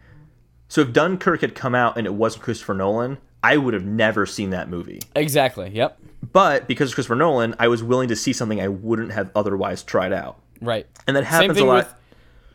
So 0.69 0.81
if 0.81 0.93
Dunkirk 0.95 1.43
had 1.43 1.55
come 1.55 1.75
out 1.75 1.99
and 1.99 2.07
it 2.07 2.15
wasn't 2.15 2.45
Christopher 2.45 2.73
Nolan, 2.75 3.19
I 3.53 3.57
would 3.57 3.75
have 3.75 3.85
never 3.85 4.27
seen 4.27 4.51
that 4.51 4.69
movie. 4.69 5.01
Exactly. 5.15 5.71
Yep. 5.71 5.99
But 6.33 6.67
because 6.67 6.95
Christopher 6.95 7.15
Nolan, 7.17 7.55
I 7.59 7.69
was 7.69 7.83
willing 7.83 8.09
to 8.09 8.17
see 8.17 8.33
something 8.33 8.61
I 8.61 8.69
wouldn't 8.69 9.13
have 9.13 9.31
otherwise 9.37 9.83
tried 9.83 10.13
out. 10.13 10.39
Right. 10.61 10.87
And 11.07 11.17
that 11.17 11.25
Same 11.25 11.43
happens 11.43 11.59
a 11.59 11.65
lot. 11.65 11.77
with 11.87 11.95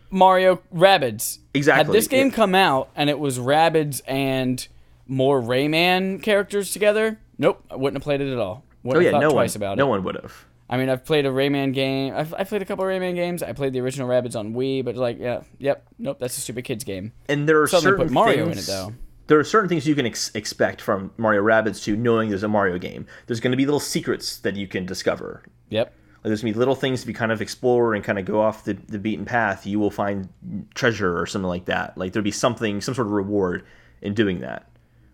Mario 0.10 0.62
Rabbids. 0.76 1.40
Exactly. 1.54 1.86
Had 1.86 1.94
this 1.94 2.08
game 2.08 2.28
It- 2.28 2.34
come 2.34 2.54
out 2.56 2.90
and 2.96 3.10
it 3.10 3.20
was 3.20 3.40
Rabbids 3.40 4.02
and 4.08 4.68
more 5.08 5.42
Rayman 5.42 6.22
characters 6.22 6.72
together, 6.72 7.20
nope, 7.38 7.64
I 7.70 7.76
wouldn't 7.76 7.98
have 8.02 8.04
played 8.04 8.22
it 8.22 8.32
at 8.32 8.38
all. 8.40 8.64
oh 8.66 8.76
Wouldn't 8.84 9.04
yeah, 9.06 9.12
have 9.12 9.22
thought 9.22 9.28
no 9.28 9.32
twice 9.34 9.56
one, 9.56 9.60
about 9.64 9.78
no 9.78 9.88
it. 9.88 9.90
one 9.90 10.04
would 10.04 10.16
have. 10.16 10.46
I 10.70 10.78
mean, 10.78 10.88
I've 10.90 11.04
played 11.06 11.26
a 11.26 11.30
Rayman 11.30 11.74
game. 11.74 12.14
I've, 12.16 12.34
I've 12.38 12.48
played 12.48 12.62
a 12.62 12.66
couple 12.66 12.86
of 12.86 12.90
Rayman 12.92 13.16
games. 13.16 13.44
I 13.44 13.52
played 13.52 13.74
the 13.74 13.82
original 13.82 14.08
Rabbids 14.08 14.38
on 14.38 14.54
Wii, 14.54 14.86
but 14.86 14.96
like, 14.96 15.20
yeah, 15.20 15.42
yep, 15.60 15.84
nope, 16.00 16.18
that's 16.20 16.38
a 16.38 16.42
stupid 16.42 16.64
kids 16.64 16.84
game. 16.86 17.12
And 17.28 17.48
there 17.48 17.62
are 17.62 17.68
Suddenly 17.68 17.92
certain 17.92 18.06
put 18.08 18.14
Mario 18.14 18.46
in 18.50 18.58
it, 18.58 18.66
though. 18.66 18.94
There 19.32 19.40
are 19.40 19.46
certain 19.46 19.70
things 19.70 19.88
you 19.88 19.96
can 19.96 20.06
ex- 20.06 20.30
expect 20.36 20.82
from 20.82 21.12
Mario 21.16 21.42
Rabbids 21.42 21.82
to 21.86 21.96
knowing 21.96 22.28
there's 22.28 22.44
a 22.44 22.50
Mario 22.50 22.78
game. 22.78 23.08
There's 23.28 23.40
going 23.40 23.52
to 23.52 23.56
be 23.58 23.66
little 23.66 23.80
secrets 23.80 24.36
that 24.40 24.58
you 24.58 24.68
can 24.68 24.86
discover. 24.86 25.42
Yep. 25.70 25.88
Like 25.88 26.24
there's 26.24 26.42
gonna 26.42 26.52
be 26.52 26.60
little 26.60 26.76
things 26.76 27.02
if 27.02 27.08
you 27.08 27.14
kind 27.14 27.32
of 27.32 27.42
explore 27.42 27.94
and 27.96 28.04
kind 28.04 28.20
of 28.20 28.26
go 28.26 28.42
off 28.42 28.66
the, 28.66 28.74
the 28.74 29.00
beaten 29.00 29.24
path, 29.24 29.66
you 29.66 29.80
will 29.80 29.90
find 29.90 30.28
treasure 30.76 31.18
or 31.18 31.26
something 31.26 31.48
like 31.48 31.64
that. 31.66 31.98
Like 31.98 32.12
there'll 32.12 32.26
be 32.26 32.30
something, 32.30 32.82
some 32.82 32.94
sort 32.94 33.08
of 33.08 33.14
reward 33.14 33.64
in 34.02 34.14
doing 34.14 34.42
that. 34.42 34.68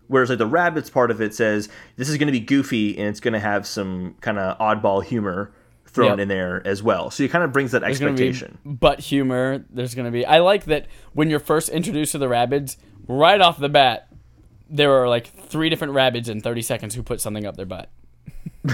Whereas 0.08 0.30
like 0.30 0.38
the 0.38 0.48
Rabbids 0.48 0.90
part 0.90 1.12
of 1.12 1.20
it 1.22 1.32
says 1.32 1.68
this 1.94 2.08
is 2.08 2.16
gonna 2.18 2.32
be 2.32 2.40
goofy 2.40 2.98
and 2.98 3.06
it's 3.06 3.20
gonna 3.20 3.38
have 3.38 3.68
some 3.68 4.16
kind 4.20 4.36
of 4.40 4.58
oddball 4.58 5.04
humor 5.04 5.52
thrown 5.86 6.10
Yep. 6.10 6.18
in 6.18 6.28
there 6.28 6.66
as 6.66 6.82
well. 6.82 7.10
So 7.12 7.22
it 7.22 7.30
kind 7.30 7.44
of 7.44 7.52
brings 7.52 7.70
that 7.70 7.82
There's 7.82 8.00
be 8.00 8.04
expectation. 8.06 8.58
butt 8.66 8.98
humor. 8.98 9.64
There's 9.70 9.94
gonna 9.94 10.10
be. 10.10 10.26
I 10.26 10.40
like 10.40 10.64
that 10.64 10.88
when 11.12 11.30
you're 11.30 11.38
first 11.40 11.68
introduced 11.68 12.12
to 12.12 12.18
the 12.18 12.26
Rabbids, 12.26 12.76
right 13.06 13.40
off 13.40 13.58
the 13.58 13.70
bat, 13.70 14.07
there 14.68 14.92
are 14.92 15.08
like 15.08 15.26
three 15.26 15.68
different 15.68 15.94
Rabbids 15.94 16.28
in 16.28 16.40
30 16.40 16.62
seconds 16.62 16.94
who 16.94 17.02
put 17.02 17.20
something 17.20 17.46
up 17.46 17.56
their 17.56 17.66
butt. 17.66 17.88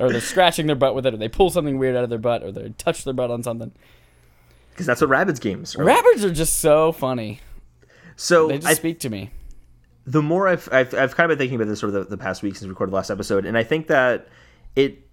or 0.00 0.10
they're 0.10 0.20
scratching 0.20 0.66
their 0.66 0.76
butt 0.76 0.94
with 0.94 1.06
it, 1.06 1.14
or 1.14 1.16
they 1.16 1.28
pull 1.28 1.50
something 1.50 1.78
weird 1.78 1.96
out 1.96 2.04
of 2.04 2.10
their 2.10 2.18
butt, 2.18 2.42
or 2.42 2.50
they 2.50 2.70
touch 2.70 3.04
their 3.04 3.14
butt 3.14 3.30
on 3.30 3.42
something. 3.42 3.72
Because 4.70 4.86
that's 4.86 5.00
what 5.00 5.10
Rabbids 5.10 5.40
games 5.40 5.76
are. 5.76 5.84
Rabbids 5.84 6.24
are 6.24 6.32
just 6.32 6.58
so 6.58 6.90
funny. 6.92 7.40
so 8.16 8.48
They 8.48 8.56
just 8.56 8.66
I, 8.66 8.74
speak 8.74 9.00
to 9.00 9.10
me. 9.10 9.30
the 10.06 10.22
more 10.22 10.48
I've, 10.48 10.68
I've 10.72 10.94
I've 10.94 11.14
kind 11.14 11.30
of 11.30 11.36
been 11.36 11.42
thinking 11.42 11.56
about 11.56 11.68
this 11.68 11.80
sort 11.80 11.94
of 11.94 12.04
the, 12.04 12.16
the 12.16 12.18
past 12.18 12.42
week 12.42 12.54
since 12.56 12.64
we 12.64 12.70
recorded 12.70 12.92
the 12.92 12.96
last 12.96 13.10
episode, 13.10 13.44
and 13.46 13.56
I 13.56 13.62
think 13.62 13.86
that 13.88 14.28
it 14.74 15.06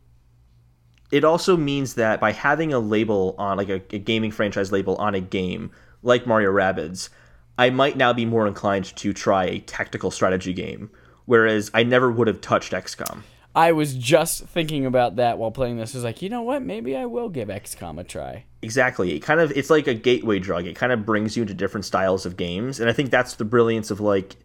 it 1.11 1.23
also 1.23 1.55
means 1.57 1.95
that 1.95 2.19
by 2.19 2.31
having 2.31 2.73
a 2.73 2.79
label 2.79 3.35
on 3.37 3.57
like 3.57 3.69
a, 3.69 3.81
a 3.91 3.99
gaming 3.99 4.31
franchise 4.31 4.71
label 4.71 4.95
on 4.95 5.13
a 5.15 5.21
game 5.21 5.71
like 6.03 6.25
Mario 6.25 6.51
Rabbids, 6.51 7.09
I 7.57 7.69
might 7.69 7.97
now 7.97 8.13
be 8.13 8.25
more 8.25 8.47
inclined 8.47 8.95
to 8.97 9.13
try 9.13 9.45
a 9.45 9.59
tactical 9.59 10.11
strategy 10.11 10.53
game, 10.53 10.89
whereas 11.25 11.71
I 11.73 11.83
never 11.83 12.11
would 12.11 12.27
have 12.27 12.41
touched 12.41 12.71
XCOM. 12.73 13.23
I 13.55 13.71
was 13.71 13.95
just 13.95 14.43
thinking 14.45 14.85
about 14.85 15.15
that 15.15 15.39
while 15.39 15.49
playing 15.49 15.77
this. 15.77 15.95
I 15.95 15.97
was 15.97 16.03
like, 16.03 16.21
you 16.21 16.29
know 16.29 16.43
what? 16.43 16.61
Maybe 16.61 16.95
I 16.95 17.05
will 17.05 17.29
give 17.29 17.47
XCOM 17.47 17.99
a 17.99 18.03
try. 18.03 18.45
Exactly. 18.61 19.15
It 19.15 19.21
kind 19.21 19.39
of 19.39 19.51
it's 19.57 19.71
like 19.71 19.87
a 19.87 19.95
gateway 19.95 20.37
drug. 20.37 20.67
It 20.67 20.75
kind 20.75 20.91
of 20.91 21.05
brings 21.07 21.35
you 21.35 21.41
into 21.41 21.55
different 21.55 21.85
styles 21.85 22.25
of 22.27 22.37
games, 22.37 22.79
and 22.79 22.87
I 22.89 22.93
think 22.93 23.09
that's 23.09 23.33
the 23.35 23.45
brilliance 23.45 23.89
of 23.89 23.99
like 23.99 24.35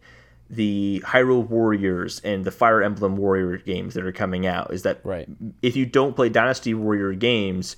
the 0.49 1.03
Hyrule 1.05 1.47
Warriors 1.47 2.19
and 2.21 2.43
the 2.43 2.51
Fire 2.51 2.81
Emblem 2.81 3.15
Warrior 3.15 3.57
games 3.57 3.93
that 3.93 4.05
are 4.05 4.11
coming 4.11 4.45
out. 4.47 4.73
Is 4.73 4.81
that 4.83 4.99
Right. 5.03 5.27
if 5.61 5.75
you 5.75 5.85
don't 5.85 6.15
play 6.15 6.29
Dynasty 6.29 6.73
Warrior 6.73 7.13
games, 7.13 7.75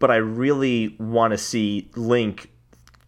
but 0.00 0.10
I 0.10 0.16
really 0.16 0.96
want 0.98 1.30
to 1.32 1.38
see 1.38 1.90
Link 1.94 2.49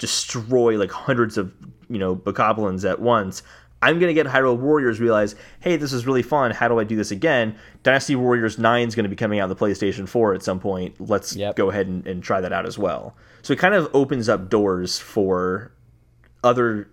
destroy 0.03 0.77
like 0.77 0.91
hundreds 0.91 1.39
of 1.39 1.55
you 1.89 1.99
know 1.99 2.15
bokoblins 2.15 2.89
at 2.89 3.01
once. 3.01 3.43
I'm 3.81 3.99
gonna 3.99 4.13
get 4.15 4.27
Hyrule 4.27 4.59
Warriors 4.59 5.01
realize, 5.01 5.35
hey, 5.61 5.77
this 5.77 5.93
is 5.93 6.07
really 6.07 6.23
fun. 6.23 6.51
How 6.51 6.69
do 6.69 6.79
I 6.79 6.85
do 6.85 6.95
this 6.97 7.11
again? 7.11 7.57
Dynasty 7.83 8.15
Warriors 8.15 8.59
9 8.59 8.87
is 8.89 8.95
gonna 8.95 9.09
be 9.09 9.17
coming 9.17 9.41
out 9.41 9.45
on 9.45 9.49
the 9.49 9.57
PlayStation 9.57 10.09
4 10.09 10.35
at 10.35 10.43
some 10.43 10.61
point. 10.61 10.95
Let's 11.01 11.35
Yep. 11.35 11.57
go 11.57 11.71
ahead 11.71 11.87
and, 11.87 12.07
and 12.07 12.23
try 12.23 12.41
that 12.41 12.53
out 12.53 12.67
as 12.67 12.79
well. 12.79 13.17
So 13.43 13.53
it 13.53 13.59
kind 13.59 13.75
of 13.75 13.89
opens 13.95 14.29
up 14.29 14.49
doors 14.51 14.99
for 14.99 15.73
other 16.45 16.89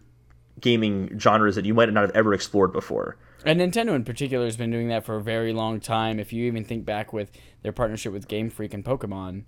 gaming 0.61 1.17
genres 1.19 1.55
that 1.55 1.65
you 1.65 1.73
might 1.73 1.91
not 1.91 2.01
have 2.01 2.11
ever 2.15 2.33
explored 2.33 2.73
before. 2.73 3.17
And 3.45 3.59
Nintendo 3.61 3.95
in 3.95 4.03
particular 4.03 4.45
has 4.45 4.57
been 4.57 4.71
doing 4.71 4.89
that 4.89 5.05
for 5.05 5.15
a 5.15 5.21
very 5.21 5.53
long 5.53 5.79
time. 5.79 6.19
If 6.19 6.33
you 6.33 6.45
even 6.45 6.63
think 6.63 6.85
back 6.85 7.13
with 7.13 7.31
their 7.61 7.71
partnership 7.71 8.11
with 8.13 8.27
Game 8.27 8.49
Freak 8.49 8.73
and 8.73 8.83
Pokemon, 8.83 9.43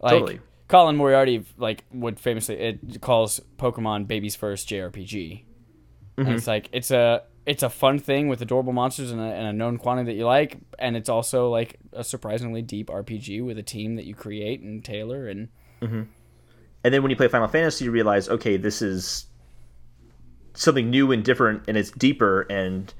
like 0.00 0.12
Totally. 0.12 0.40
Colin 0.68 0.96
Moriarty 0.96 1.44
like 1.56 1.84
would 1.92 2.18
famously 2.18 2.56
it 2.56 3.00
calls 3.00 3.40
Pokemon 3.58 4.06
baby's 4.06 4.36
first 4.36 4.68
JRPG. 4.68 5.44
And 6.16 6.26
mm-hmm. 6.26 6.36
it's 6.36 6.46
like 6.46 6.68
it's 6.72 6.90
a 6.90 7.22
it's 7.44 7.62
a 7.62 7.70
fun 7.70 7.98
thing 7.98 8.28
with 8.28 8.40
adorable 8.40 8.72
monsters 8.72 9.10
and 9.10 9.20
a, 9.20 9.24
and 9.24 9.46
a 9.46 9.52
known 9.52 9.76
quantity 9.78 10.12
that 10.12 10.18
you 10.18 10.26
like, 10.26 10.58
and 10.78 10.96
it's 10.96 11.08
also 11.08 11.48
like 11.48 11.78
a 11.92 12.04
surprisingly 12.04 12.62
deep 12.62 12.88
RPG 12.88 13.44
with 13.44 13.58
a 13.58 13.62
team 13.62 13.96
that 13.96 14.04
you 14.04 14.14
create 14.14 14.60
and 14.60 14.84
tailor 14.84 15.28
and 15.28 15.48
mm-hmm. 15.80 16.02
And 16.84 16.92
then 16.92 17.02
when 17.02 17.10
you 17.10 17.16
play 17.16 17.28
Final 17.28 17.48
Fantasy, 17.48 17.84
you 17.84 17.90
realize, 17.90 18.28
okay, 18.28 18.56
this 18.56 18.82
is 18.82 19.26
something 20.54 20.90
new 20.90 21.12
and 21.12 21.24
different, 21.24 21.64
and 21.68 21.76
it's 21.76 21.90
deeper. 21.92 22.42
And 22.42 22.92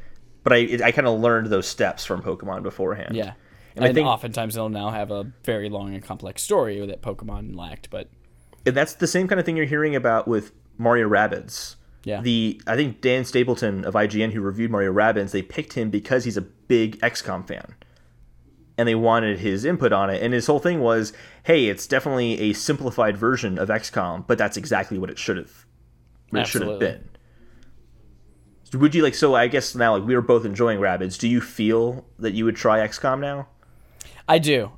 but 0.45 0.53
I 0.53 0.79
I 0.85 0.93
kind 0.93 1.07
of 1.07 1.21
learned 1.21 1.49
those 1.49 1.67
steps 1.67 2.05
from 2.05 2.23
Pokemon 2.23 2.63
beforehand. 2.63 3.17
yeah. 3.17 3.33
And 3.75 3.85
And, 3.85 3.91
I 3.91 3.95
think- 3.95 4.07
oftentimes 4.07 4.55
they'll 4.55 4.69
now 4.69 4.91
have 4.91 5.11
a 5.11 5.33
very 5.45 5.69
long 5.69 5.95
and 5.95 6.03
complex 6.03 6.43
story 6.43 6.85
that 6.87 7.03
Pokemon 7.03 7.57
lacked, 7.57 7.91
but 7.91 8.09
and 8.65 8.77
that's 8.77 8.95
the 8.95 9.07
same 9.07 9.27
kind 9.27 9.41
of 9.41 9.47
thing 9.47 9.57
you're 9.57 9.67
hearing 9.67 9.97
about 9.97 10.29
with 10.29 10.53
Mario 10.79 11.09
Rabbids. 11.09 11.77
Yeah. 12.05 12.21
The 12.21 12.61
I 12.67 12.77
think 12.77 13.01
Dan 13.01 13.25
Stapleton 13.25 13.85
of 13.85 13.95
IGN 13.95 14.33
who 14.33 14.41
reviewed 14.41 14.71
Mario 14.71 14.93
Rabbids, 14.93 15.31
they 15.31 15.43
picked 15.43 15.73
him 15.73 15.91
because 15.91 16.25
he's 16.25 16.37
a 16.37 16.43
big 16.43 16.99
XCOM 17.01 17.47
fan. 17.47 17.75
And 18.79 18.89
they 18.89 18.95
wanted 18.95 19.39
his 19.39 19.65
input 19.65 19.93
on 19.93 20.11
it. 20.11 20.23
And 20.23 20.33
his 20.33 20.47
whole 20.47 20.59
thing 20.59 20.81
was, 20.81 21.13
hey, 21.45 21.67
it's 21.67 21.87
definitely 21.87 22.41
a 22.41 22.53
simplified 22.55 23.17
version 23.17 23.59
of 23.59 23.69
XCOM, 23.69 24.27
but 24.27 24.39
that's 24.39 24.57
exactly 24.57 24.99
what 24.99 25.11
it 25.11 25.19
should 25.19 25.37
have 25.37 25.67
it 26.33 26.47
should 26.47 26.63
have 26.63 26.79
been. 26.79 27.09
Would 28.75 28.95
you 28.95 29.03
like 29.03 29.15
so 29.15 29.35
I 29.35 29.49
guess 29.49 29.75
now 29.75 29.97
like 29.97 30.07
we 30.07 30.15
were 30.15 30.23
both 30.23 30.45
enjoying 30.47 30.79
Rabbids. 30.81 31.19
Do 31.19 31.29
you 31.29 31.41
feel 31.41 32.07
that 32.19 32.33
you 32.33 32.45
would 32.47 32.57
try 32.57 32.79
XCOM 32.87 33.21
now? 33.21 33.49
I 34.29 34.39
do. 34.39 34.73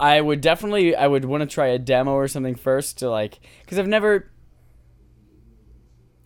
I 0.00 0.20
would 0.20 0.40
definitely. 0.40 0.94
I 0.96 1.06
would 1.06 1.24
want 1.24 1.42
to 1.42 1.46
try 1.46 1.66
a 1.68 1.78
demo 1.78 2.12
or 2.12 2.26
something 2.28 2.54
first 2.56 2.98
to 2.98 3.08
like, 3.10 3.40
because 3.62 3.78
I've 3.78 3.86
never. 3.88 4.30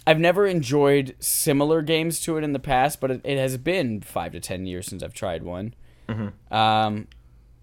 I've 0.07 0.19
never 0.19 0.47
enjoyed 0.47 1.15
similar 1.19 1.83
games 1.83 2.19
to 2.21 2.39
it 2.39 2.45
in 2.45 2.55
the 2.55 2.59
past, 2.59 2.99
but 3.01 3.11
it, 3.11 3.21
it 3.25 3.37
has 3.37 3.59
been 3.59 4.01
five 4.01 4.33
to 4.33 4.41
ten 4.41 4.65
years 4.67 4.87
since 4.87 5.03
I've 5.03 5.13
tried 5.15 5.43
one. 5.43 5.75
Um, 6.51 7.09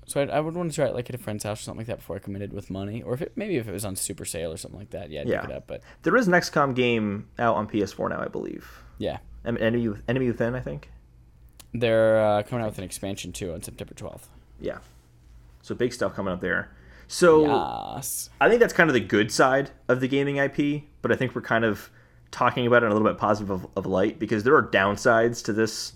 so 0.06 0.22
I, 0.22 0.26
I 0.28 0.40
would 0.40 0.54
want 0.54 0.70
to 0.70 0.76
try 0.76 0.86
it 0.86 0.94
like 0.94 1.10
at 1.10 1.16
a 1.16 1.18
friend's 1.18 1.44
house 1.44 1.62
or 1.62 1.64
something 1.64 1.80
like 1.80 1.88
that 1.88 1.98
before 1.98 2.16
I 2.18 2.20
committed 2.20 2.54
with 2.54 2.70
money, 2.70 3.02
or 3.02 3.16
if 3.16 3.24
it 3.24 3.32
maybe 3.36 3.56
if 3.58 3.68
it 3.68 3.72
was 3.72 3.84
on 3.84 3.96
super 3.96 4.26
sale 4.26 4.52
or 4.54 4.58
something 4.58 4.80
like 4.80 4.92
that. 4.92 5.10
Yeah, 5.10 5.22
I'd 5.22 5.28
Yeah. 5.28 5.42
pick 5.42 5.50
it 5.50 5.56
up. 5.56 5.66
But 5.66 5.82
There 6.04 6.16
is 6.16 6.28
an 6.28 6.34
XCOM 6.34 6.76
game 6.76 7.28
out 7.40 7.56
on 7.56 7.68
PS4 7.68 8.10
now, 8.12 8.22
I 8.22 8.28
believe. 8.28 8.70
yeah, 9.00 9.18
Enemy, 9.44 9.88
With- 9.88 10.04
Enemy 10.08 10.28
Within, 10.28 10.54
I 10.54 10.60
think. 10.60 10.92
they're 11.74 12.24
uh, 12.24 12.44
coming 12.44 12.64
out 12.64 12.70
with 12.70 12.78
an 12.78 12.84
expansion 12.84 13.32
too 13.32 13.52
on 13.54 13.64
September 13.64 13.96
twelfth. 13.96 14.30
Yeah. 14.60 14.80
So 15.62 15.76
big 15.76 15.94
stuff 15.94 16.16
coming 16.16 16.34
up 16.34 16.42
there. 16.42 16.70
So 17.08 17.46
Yes. 17.96 18.30
I 18.42 18.50
think 18.50 18.60
that's 18.60 18.74
kind 18.74 18.90
of 18.90 18.94
the 18.94 19.00
good 19.00 19.32
side 19.32 19.72
of 19.88 20.00
the 20.00 20.08
gaming 20.08 20.38
IP, 20.38 20.84
but 21.02 21.12
I 21.12 21.16
think 21.16 21.36
we're 21.36 21.42
kind 21.42 21.64
of 21.66 21.90
talking 22.32 22.66
about 22.68 22.84
it 22.84 22.88
in 22.88 22.92
a 22.92 22.96
little 22.96 23.08
bit 23.08 23.18
positive 23.20 23.50
of, 23.52 23.68
of 23.76 23.86
light 23.86 24.20
because 24.20 24.44
there 24.44 24.56
are 24.56 24.64
downsides 24.64 25.44
to 25.46 25.54
this 25.54 25.94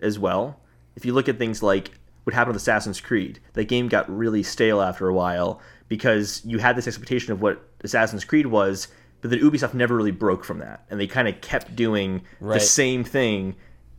as 0.00 0.18
well. 0.18 0.58
If 0.96 1.04
you 1.04 1.12
look 1.12 1.28
at 1.28 1.38
things 1.38 1.62
like 1.62 1.90
what 2.24 2.34
happened 2.34 2.54
with 2.54 2.62
Assassin's 2.62 3.00
Creed, 3.00 3.40
that 3.54 3.64
game 3.64 3.88
got 3.88 4.08
really 4.14 4.42
stale 4.42 4.80
after 4.80 5.08
a 5.08 5.14
while 5.14 5.60
because 5.88 6.40
you 6.44 6.58
had 6.58 6.76
this 6.76 6.86
expectation 6.86 7.32
of 7.32 7.42
what 7.42 7.62
Assassin's 7.82 8.24
Creed 8.24 8.46
was, 8.46 8.88
but 9.20 9.30
then 9.30 9.40
Ubisoft 9.40 9.74
never 9.74 9.94
really 9.96 10.10
broke 10.10 10.44
from 10.44 10.58
that, 10.58 10.84
and 10.88 10.98
they 11.00 11.06
kind 11.06 11.28
of 11.28 11.40
kept 11.40 11.74
doing 11.76 12.22
Right. 12.40 12.54
the 12.54 12.60
same 12.60 13.04
thing. 13.04 13.56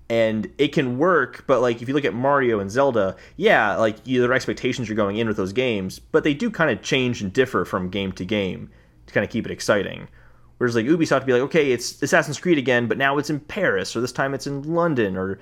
And 0.08 0.52
it 0.60 0.68
can 0.68 1.00
work, 1.00 1.46
but 1.48 1.62
like 1.62 1.82
if 1.82 1.88
you 1.88 1.96
look 1.96 2.06
at 2.06 2.14
Mario 2.14 2.60
and 2.60 2.70
Zelda, 2.70 3.16
yeah, 3.38 3.76
like 3.76 3.98
your 4.04 4.32
expectations 4.34 4.88
are 4.90 4.94
going 4.94 5.18
in 5.18 5.28
with 5.28 5.36
those 5.36 5.52
games, 5.52 5.98
but 5.98 6.24
they 6.24 6.36
do 6.36 6.52
kind 6.52 6.70
of 6.70 6.84
change 6.84 7.24
and 7.24 7.34
differ 7.34 7.66
from 7.66 7.90
game 7.90 8.12
to 8.14 8.26
game 8.26 8.70
to 9.08 9.14
kind 9.14 9.24
of 9.24 9.32
keep 9.32 9.46
it 9.46 9.52
exciting. 9.52 10.08
Whereas 10.58 10.76
like 10.76 10.86
Ubisoft 10.86 11.22
would 11.22 11.26
be 11.26 11.34
like, 11.34 11.42
okay, 11.44 11.72
it's 11.72 12.02
Assassin's 12.04 12.40
Creed 12.40 12.60
again, 12.60 12.88
but 12.88 13.00
now 13.00 13.18
it's 13.18 13.32
in 13.32 13.40
Paris, 13.40 13.96
or 13.96 14.02
this 14.02 14.12
time 14.12 14.34
it's 14.36 14.46
in 14.48 14.62
London, 14.62 15.18
or 15.18 15.40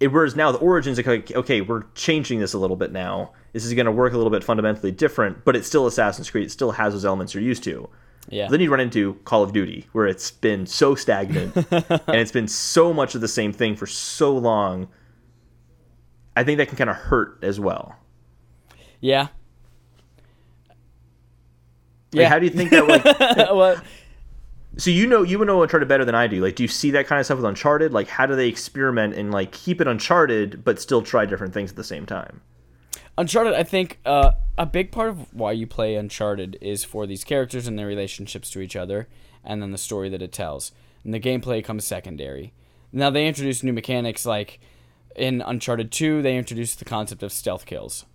it, 0.00 0.08
whereas 0.08 0.36
now 0.36 0.52
the 0.52 0.58
origins 0.58 0.98
are 0.98 1.02
like, 1.04 1.30
okay, 1.32 1.60
we're 1.60 1.84
changing 1.94 2.40
this 2.40 2.54
a 2.54 2.58
little 2.58 2.76
bit 2.76 2.92
now. 2.92 3.32
This 3.52 3.64
is 3.64 3.74
going 3.74 3.86
to 3.86 3.92
work 3.92 4.12
a 4.12 4.16
little 4.16 4.30
bit 4.30 4.44
fundamentally 4.44 4.92
different, 4.92 5.44
but 5.44 5.56
it's 5.56 5.66
still 5.66 5.86
Assassin's 5.86 6.30
Creed. 6.30 6.46
It 6.46 6.50
still 6.50 6.72
has 6.72 6.92
those 6.92 7.04
elements 7.04 7.32
you're 7.32 7.42
used 7.42 7.64
to. 7.64 7.88
Yeah. 8.30 8.48
Then 8.48 8.60
you 8.60 8.70
run 8.70 8.80
into 8.80 9.14
Call 9.24 9.42
of 9.42 9.52
Duty, 9.52 9.86
where 9.92 10.06
it's 10.06 10.30
been 10.30 10.66
so 10.66 10.94
stagnant 10.94 11.56
and 11.70 12.16
it's 12.16 12.32
been 12.32 12.48
so 12.48 12.92
much 12.92 13.14
of 13.14 13.20
the 13.20 13.28
same 13.28 13.52
thing 13.52 13.74
for 13.76 13.86
so 13.86 14.36
long. 14.36 14.88
I 16.36 16.44
think 16.44 16.58
that 16.58 16.68
can 16.68 16.76
kind 16.76 16.90
of 16.90 16.96
hurt 16.96 17.38
as 17.42 17.58
well. 17.58 17.96
yeah. 19.00 19.28
Like, 22.12 22.20
Yeah. 22.22 22.28
how 22.28 22.38
do 22.38 22.46
you 22.46 22.50
think 22.50 22.70
that? 22.70 22.86
Like, 22.88 23.04
well, 23.52 23.80
so 24.76 24.90
you 24.90 25.06
know 25.06 25.22
you 25.22 25.38
would 25.38 25.46
know 25.46 25.62
Uncharted 25.62 25.88
better 25.88 26.04
than 26.04 26.14
I 26.14 26.26
do. 26.26 26.40
Like, 26.42 26.56
do 26.56 26.62
you 26.62 26.68
see 26.68 26.90
that 26.92 27.06
kind 27.06 27.18
of 27.20 27.26
stuff 27.26 27.36
with 27.36 27.44
Uncharted? 27.44 27.92
Like, 27.92 28.08
how 28.08 28.24
do 28.26 28.34
they 28.36 28.48
experiment 28.48 29.14
and 29.14 29.30
like 29.30 29.52
keep 29.52 29.80
it 29.80 29.86
Uncharted 29.86 30.64
but 30.64 30.80
still 30.80 31.02
try 31.02 31.26
different 31.26 31.52
things 31.52 31.70
at 31.70 31.76
the 31.76 31.84
same 31.84 32.06
time? 32.06 32.40
Uncharted, 33.18 33.52
I 33.54 33.64
think 33.64 33.98
uh, 34.06 34.30
a 34.56 34.64
big 34.64 34.92
part 34.92 35.08
of 35.08 35.34
why 35.34 35.50
you 35.50 35.66
play 35.66 35.96
Uncharted 35.96 36.56
is 36.60 36.84
for 36.84 37.04
these 37.04 37.24
characters 37.24 37.66
and 37.66 37.76
their 37.76 37.88
relationships 37.88 38.48
to 38.52 38.60
each 38.60 38.76
other, 38.76 39.08
and 39.44 39.60
then 39.60 39.72
the 39.72 39.78
story 39.78 40.08
that 40.08 40.22
it 40.22 40.30
tells. 40.30 40.70
And 41.02 41.12
the 41.12 41.18
gameplay 41.18 41.64
comes 41.64 41.84
secondary. 41.84 42.52
Now 42.92 43.10
they 43.10 43.26
introduced 43.26 43.64
new 43.64 43.72
mechanics 43.72 44.24
like 44.24 44.60
in 45.16 45.42
Uncharted 45.42 45.90
2, 45.90 46.22
they 46.22 46.36
introduced 46.36 46.78
the 46.78 46.84
concept 46.84 47.24
of 47.24 47.32
stealth 47.32 47.66
kills. 47.66 48.06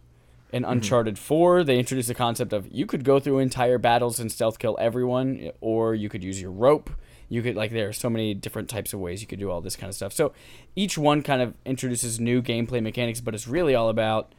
In 0.54 0.64
Uncharted 0.64 1.20
4, 1.20 1.66
they 1.66 1.80
introduced 1.80 2.08
the 2.08 2.14
concept 2.14 2.54
of 2.54 2.72
you 2.72 2.86
could 2.86 3.04
go 3.04 3.20
through 3.20 3.40
entire 3.40 3.78
battles 3.78 4.20
and 4.20 4.32
stealth 4.32 4.58
kill 4.58 4.78
everyone, 4.80 5.52
or 5.60 5.94
you 5.94 6.08
could 6.08 6.24
use 6.24 6.42
your 6.42 6.52
rope. 6.52 6.90
You 7.28 7.42
could 7.42 7.58
like 7.58 7.74
there 7.74 7.90
are 7.90 7.94
so 7.94 8.10
many 8.10 8.34
different 8.34 8.70
types 8.70 8.94
of 8.94 9.02
ways 9.02 9.20
you 9.20 9.28
could 9.28 9.40
do 9.40 9.52
all 9.52 9.60
this 9.60 9.76
kind 9.76 9.90
of 9.90 9.96
stuff. 9.96 10.14
So 10.14 10.32
each 10.78 10.98
one 10.98 11.24
kind 11.24 11.42
of 11.42 11.56
introduces 11.66 12.22
new 12.22 12.42
gameplay 12.42 12.82
mechanics, 12.82 13.20
but 13.20 13.36
it's 13.36 13.50
really 13.50 13.76
all 13.76 13.90
about 13.90 14.34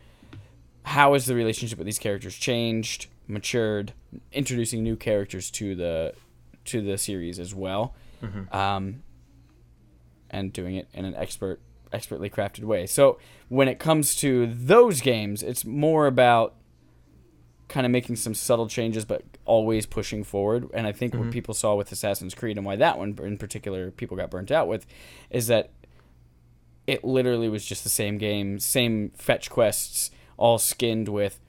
how 0.84 1.14
has 1.14 1.26
the 1.26 1.34
relationship 1.34 1.78
with 1.78 1.86
these 1.86 1.98
characters 1.98 2.34
changed, 2.36 3.08
matured, 3.26 3.92
introducing 4.32 4.82
new 4.82 4.96
characters 4.96 5.50
to 5.52 5.74
the 5.74 6.14
to 6.66 6.80
the 6.80 6.96
series 6.96 7.38
as 7.38 7.54
well, 7.54 7.94
um, 8.52 9.02
and 10.30 10.52
doing 10.52 10.76
it 10.76 10.88
in 10.94 11.04
an 11.04 11.14
expert 11.14 11.60
expertly 11.92 12.28
crafted 12.30 12.64
way. 12.64 12.86
So 12.86 13.18
when 13.48 13.68
it 13.68 13.78
comes 13.78 14.14
to 14.16 14.46
those 14.46 15.00
games, 15.00 15.42
it's 15.42 15.64
more 15.64 16.06
about 16.06 16.54
kind 17.68 17.86
of 17.86 17.92
making 17.92 18.16
some 18.16 18.34
subtle 18.34 18.66
changes, 18.68 19.04
but 19.04 19.22
always 19.44 19.86
pushing 19.86 20.24
forward. 20.24 20.68
And 20.74 20.86
I 20.86 20.92
think 20.92 21.14
what 21.14 21.30
people 21.30 21.54
saw 21.54 21.74
with 21.74 21.90
Assassin's 21.92 22.34
Creed 22.34 22.56
and 22.56 22.66
why 22.66 22.76
that 22.76 22.98
one 22.98 23.16
in 23.22 23.38
particular 23.38 23.90
people 23.90 24.16
got 24.16 24.30
burnt 24.30 24.50
out 24.50 24.68
with 24.68 24.86
is 25.30 25.46
that 25.46 25.70
it 26.86 27.04
literally 27.04 27.48
was 27.48 27.64
just 27.64 27.82
the 27.84 27.90
same 27.90 28.18
game, 28.18 28.58
same 28.58 29.10
fetch 29.16 29.48
quests, 29.50 30.10
all 30.36 30.58
skinned 30.58 31.08
with 31.08 31.40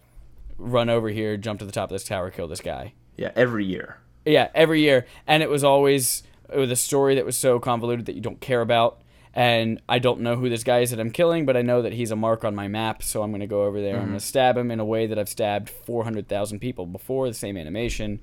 run 0.57 0.89
over 0.89 1.09
here, 1.09 1.37
jump 1.37 1.59
to 1.59 1.65
the 1.65 1.71
top 1.71 1.89
of 1.89 1.95
this 1.95 2.03
tower, 2.03 2.31
kill 2.31 2.47
this 2.47 2.61
guy. 2.61 2.93
Yeah, 3.17 3.31
every 3.35 3.65
year. 3.65 3.97
Yeah, 4.25 4.49
every 4.55 4.81
year, 4.81 5.05
and 5.27 5.43
it 5.43 5.49
was 5.49 5.63
always 5.63 6.23
with 6.53 6.71
a 6.71 6.75
story 6.75 7.15
that 7.15 7.25
was 7.25 7.37
so 7.37 7.59
convoluted 7.59 8.05
that 8.07 8.15
you 8.15 8.21
don't 8.21 8.41
care 8.41 8.61
about. 8.61 9.01
And 9.33 9.81
I 9.89 9.99
don't 9.99 10.21
know 10.21 10.37
who 10.37 10.47
this 10.47 10.63
guy 10.63 10.79
is 10.79 10.91
that 10.91 10.99
I'm 10.99 11.11
killing, 11.11 11.45
but 11.45 11.57
I 11.57 11.61
know 11.61 11.81
that 11.81 11.91
he's 11.91 12.09
a 12.09 12.15
mark 12.15 12.45
on 12.45 12.55
my 12.55 12.69
map, 12.69 13.03
so 13.03 13.21
I'm 13.21 13.31
gonna 13.31 13.47
go 13.47 13.65
over 13.65 13.81
there. 13.81 13.95
I'm 13.95 14.05
gonna 14.05 14.11
mm-hmm. 14.11 14.19
stab 14.19 14.57
him 14.57 14.71
in 14.71 14.79
a 14.79 14.85
way 14.85 15.07
that 15.07 15.19
I've 15.19 15.29
stabbed 15.29 15.69
400,000 15.69 16.59
people 16.59 16.85
before, 16.85 17.27
the 17.27 17.33
same 17.33 17.57
animation, 17.57 18.21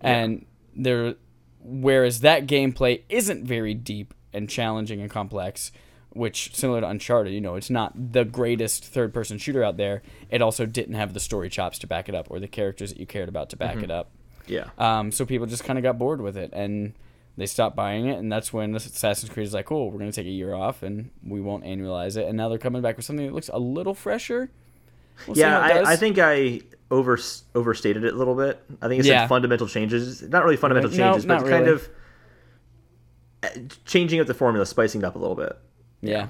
and 0.00 0.46
there. 0.74 1.16
Whereas 1.66 2.20
that 2.20 2.46
gameplay 2.46 3.02
isn't 3.08 3.46
very 3.46 3.74
deep 3.74 4.12
and 4.34 4.50
challenging 4.50 5.00
and 5.00 5.10
complex, 5.10 5.72
which 6.14 6.54
similar 6.54 6.80
to 6.80 6.88
Uncharted, 6.88 7.32
you 7.32 7.40
know, 7.40 7.56
it's 7.56 7.70
not 7.70 7.92
the 8.12 8.24
greatest 8.24 8.84
third-person 8.84 9.38
shooter 9.38 9.62
out 9.62 9.76
there. 9.76 10.02
It 10.30 10.40
also 10.42 10.64
didn't 10.66 10.94
have 10.94 11.12
the 11.12 11.20
story 11.20 11.48
chops 11.50 11.78
to 11.80 11.86
back 11.86 12.08
it 12.08 12.14
up 12.14 12.28
or 12.30 12.40
the 12.40 12.48
characters 12.48 12.90
that 12.92 12.98
you 13.00 13.06
cared 13.06 13.28
about 13.28 13.50
to 13.50 13.56
back 13.56 13.82
it 13.82 13.90
up. 13.90 14.10
Yeah. 14.46 14.68
Um, 14.78 15.10
so 15.12 15.24
people 15.26 15.46
just 15.46 15.64
kind 15.64 15.78
of 15.78 15.82
got 15.82 15.98
bored 15.98 16.20
with 16.20 16.36
it 16.36 16.50
and 16.52 16.94
they 17.36 17.46
stopped 17.46 17.74
buying 17.76 18.06
it. 18.06 18.18
And 18.18 18.30
that's 18.30 18.52
when 18.52 18.74
Assassin's 18.74 19.32
Creed 19.32 19.46
is 19.46 19.54
like, 19.54 19.66
cool, 19.66 19.90
we're 19.90 19.98
going 19.98 20.10
to 20.10 20.14
take 20.14 20.26
a 20.26 20.30
year 20.30 20.54
off 20.54 20.82
and 20.82 21.10
we 21.26 21.40
won't 21.40 21.64
annualize 21.64 22.16
it. 22.16 22.28
And 22.28 22.36
now 22.36 22.48
they're 22.48 22.58
coming 22.58 22.82
back 22.82 22.96
with 22.96 23.06
something 23.06 23.26
that 23.26 23.32
looks 23.34 23.50
a 23.52 23.58
little 23.58 23.94
fresher. 23.94 24.50
We'll 25.26 25.36
yeah, 25.38 25.60
how 25.60 25.66
it 25.66 25.74
does. 25.80 25.88
I, 25.88 25.92
I 25.92 25.96
think 25.96 26.18
I 26.18 26.60
over 26.90 27.18
overstated 27.54 28.04
it 28.04 28.14
a 28.14 28.16
little 28.16 28.34
bit. 28.34 28.62
I 28.82 28.88
think 28.88 29.00
it 29.00 29.06
Yeah. 29.06 29.26
fundamental 29.26 29.66
changes. 29.66 30.22
Not 30.22 30.44
really 30.44 30.56
fundamental 30.56 30.90
No, 30.90 30.96
changes, 30.96 31.24
but 31.26 31.34
not 31.34 31.42
kind 31.48 31.66
really. 31.66 31.72
of 31.72 31.88
uh, 33.42 33.48
changing 33.84 34.20
up 34.20 34.26
the 34.26 34.34
formula, 34.34 34.66
spicing 34.66 35.00
it 35.02 35.04
up 35.04 35.16
a 35.16 35.18
little 35.18 35.36
bit. 35.36 35.56
Yeah. 36.08 36.28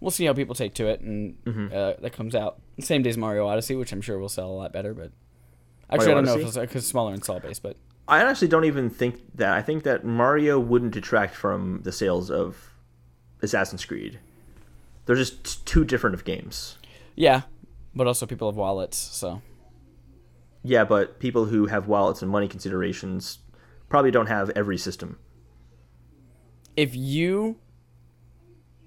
We'll 0.00 0.10
see 0.10 0.26
how 0.26 0.34
people 0.34 0.54
take 0.54 0.74
to 0.74 0.86
it, 0.86 1.00
and 1.00 1.42
Mm-hmm. 1.44 1.66
uh, 1.74 1.92
that 2.02 2.12
comes 2.12 2.34
out 2.34 2.60
same 2.80 3.02
day 3.02 3.10
as 3.10 3.16
Mario 3.16 3.46
Odyssey, 3.46 3.74
which 3.76 3.92
I'm 3.92 4.02
sure 4.02 4.18
will 4.18 4.28
sell 4.28 4.50
a 4.50 4.52
lot 4.52 4.72
better. 4.72 4.92
But 4.94 5.12
actually, 5.90 6.08
Mario 6.08 6.12
I 6.12 6.14
don't 6.14 6.24
know 6.24 6.40
if 6.40 6.46
it's 6.48 6.58
because 6.58 6.86
smaller 6.86 7.14
install 7.14 7.40
base, 7.40 7.58
but 7.58 7.76
I 8.06 8.22
actually 8.22 8.48
don't 8.48 8.64
even 8.66 8.90
think 8.90 9.20
that. 9.36 9.52
I 9.52 9.62
think 9.62 9.82
that 9.84 10.04
Mario 10.04 10.58
wouldn't 10.60 10.92
detract 10.92 11.34
from 11.34 11.80
the 11.84 11.92
sales 11.92 12.30
of 12.30 12.70
Assassin's 13.42 13.84
Creed. 13.84 14.18
They're 15.06 15.16
just 15.16 15.64
two 15.66 15.84
different 15.84 16.14
of 16.14 16.24
games. 16.24 16.76
yeah. 17.14 17.42
But 17.94 18.06
also, 18.08 18.26
people 18.26 18.48
have 18.50 18.56
wallets, 18.56 18.98
so 18.98 19.40
Yeah, 20.64 20.84
but 20.84 21.20
people 21.20 21.44
who 21.44 21.66
have 21.66 21.86
wallets 21.86 22.20
and 22.22 22.30
money 22.30 22.48
considerations 22.48 23.38
probably 23.88 24.10
don't 24.10 24.26
have 24.26 24.50
every 24.56 24.76
system. 24.76 25.18
if 26.76 26.94
you 26.96 27.56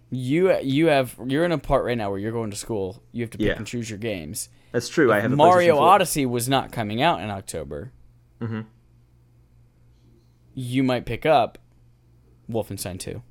you 0.10 0.58
you 0.60 0.88
have 0.88 1.16
you're 1.26 1.44
in 1.46 1.52
a 1.52 1.58
part 1.58 1.86
right 1.86 1.98
now 1.98 2.10
where 2.10 2.20
you're 2.20 2.32
going 2.32 2.52
to 2.52 2.58
school, 2.58 3.04
you 3.12 3.24
have 3.24 3.30
to 3.32 3.38
pick 3.38 3.48
Yeah. 3.48 3.54
and 3.54 3.68
choose 3.68 3.90
your 3.90 4.00
games. 4.00 4.50
That's 4.72 4.90
true. 4.90 5.12
I 5.12 5.20
have 5.20 5.32
Mario 5.32 5.78
Odyssey 5.78 6.26
was 6.26 6.48
not 6.48 6.72
coming 6.72 7.02
out 7.02 7.22
in 7.22 7.30
October. 7.30 7.92
Mm-hmm. 8.42 8.62
You 10.54 10.84
might 10.84 11.06
pick 11.06 11.26
up 11.26 11.58
Wolfenstein 12.50 13.00
2. 13.00 13.22